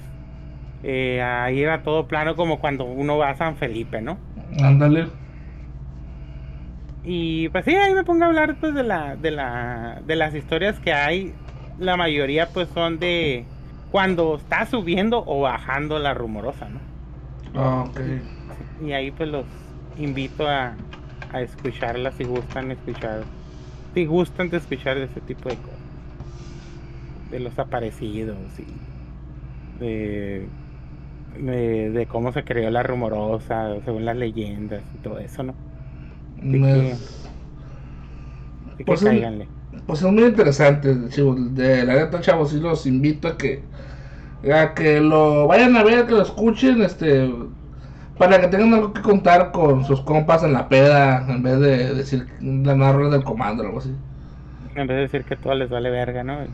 eh, 0.88 1.20
a 1.20 1.52
ir 1.52 1.68
a 1.68 1.82
todo 1.82 2.07
plano 2.07 2.36
como 2.36 2.60
cuando 2.60 2.86
uno 2.86 3.18
va 3.18 3.32
a 3.32 3.36
San 3.36 3.56
Felipe, 3.56 4.03
¿no? 4.03 4.20
Ándale. 4.62 5.07
Y 7.03 7.49
pues 7.49 7.66
sí, 7.66 7.74
ahí 7.74 7.95
me 7.95 8.03
pongo 8.03 8.24
a 8.24 8.28
hablar 8.28 8.56
pues 8.60 8.76
de 8.76 8.84
la, 8.84 9.16
de 9.16 9.32
la, 9.32 10.03
de 10.06 10.16
las 10.16 10.36
historias 10.36 10.80
que 10.80 10.94
hay. 10.94 11.34
La 11.80 11.98
mayoría 11.98 12.49
pues 12.49 12.70
son 12.70 12.99
de 12.99 13.45
cuando 13.90 14.36
está 14.36 14.68
subiendo 14.68 15.24
o 15.26 15.41
bajando 15.41 15.98
la 15.98 16.14
rumorosa, 16.14 16.70
¿no? 16.70 16.80
Ah, 17.56 17.86
ok. 17.90 17.99
Y 18.86 18.91
ahí 18.91 19.10
pues 19.10 19.28
los 19.30 19.45
invito 19.98 20.48
a, 20.48 20.76
a 21.34 21.41
escucharlas 21.41 22.14
si 22.14 22.26
gustan 22.26 22.70
escuchar, 22.70 23.24
si 23.95 24.06
gustan 24.06 24.52
de 24.52 24.57
escuchar 24.57 24.98
de 24.98 25.06
ese 25.06 25.22
tipo 25.22 25.49
de 25.49 25.56
cosas. 25.56 25.80
De 27.32 27.40
los 27.40 27.57
aparecidos 27.57 28.38
y 28.60 28.68
de, 29.80 30.48
de, 31.38 31.91
de 31.91 32.07
cómo 32.07 32.32
se 32.32 32.44
creó 32.44 32.70
la 32.72 32.84
rumorosa, 32.84 33.82
según 33.82 34.06
las 34.06 34.16
leyendas 34.18 34.86
y 34.94 34.99
todo 34.99 35.20
eso, 35.20 35.44
¿no? 35.44 35.60
pues, 38.86 39.03
es, 39.03 39.26
pues 39.88 40.02
es 40.03 40.12
muy 40.12 40.24
interesante, 40.26 40.94
de 40.95 41.86
la 41.86 41.95
neta, 41.95 42.22
chavos, 42.22 42.52
sí 42.52 42.60
los 42.60 42.86
invito 42.86 43.28
a 43.30 43.38
que 43.38 43.70
a 44.53 44.74
que 44.76 45.02
lo 45.02 45.48
vayan 45.48 45.76
a 45.78 45.84
ver, 45.84 46.06
que 46.07 46.14
lo 46.14 46.22
escuchen, 46.24 46.82
este 46.84 47.30
para 48.18 48.41
que 48.41 48.48
tengan 48.49 48.74
algo 48.76 48.94
que 48.94 49.02
contar 49.03 49.52
con 49.52 49.86
sus 49.86 50.02
compas 50.03 50.44
en 50.44 50.53
la 50.53 50.70
peda, 50.70 51.26
en 51.30 51.44
vez 51.44 51.60
de 51.60 51.95
decir 51.95 52.28
la 52.41 52.76
narra 52.76 53.10
del 53.10 53.24
comando 53.26 53.64
o 53.64 53.68
algo 53.68 53.80
así. 53.80 53.95
En 54.76 54.86
vez 54.88 54.95
de 54.98 55.02
decir 55.03 55.26
que 55.26 55.38
todo 55.38 55.56
les 55.56 55.70
vale 55.70 55.90
verga, 55.90 56.24
¿no? 56.24 56.45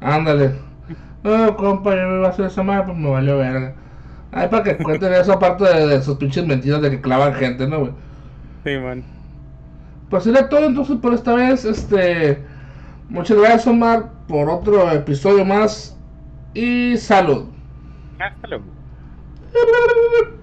Ándale. 0.00 0.66
No, 1.22 1.56
compa, 1.56 1.94
yo 1.96 2.08
me 2.08 2.16
iba 2.18 2.28
a 2.28 2.30
hacer 2.30 2.46
esa 2.46 2.62
madre, 2.62 2.86
pues 2.86 2.98
me 2.98 3.10
valió 3.10 3.38
verga. 3.38 3.76
Ay, 4.32 4.48
para 4.48 4.62
que 4.62 4.80
cuenten 4.80 5.12
eso 5.12 5.32
aparte 5.32 5.64
de, 5.64 5.86
de 5.88 6.02
sus 6.02 6.16
pinches 6.18 6.46
mentiras 6.46 6.80
de 6.82 6.90
que 6.90 7.00
clavan 7.00 7.34
gente, 7.34 7.66
¿no, 7.66 7.80
güey? 7.80 7.92
Sí, 8.64 8.76
man. 8.78 9.04
Pues 10.08 10.24
sería 10.24 10.48
todo 10.48 10.66
entonces 10.66 10.96
por 10.98 11.14
esta 11.14 11.34
vez. 11.34 11.64
Este, 11.64 12.44
muchas 13.08 13.38
gracias 13.38 13.66
Omar 13.66 14.10
por 14.26 14.50
otro 14.50 14.90
episodio 14.92 15.44
más 15.44 15.96
y 16.54 16.96
salud. 16.96 17.46
Hasta 18.18 18.48
luego. 18.48 18.64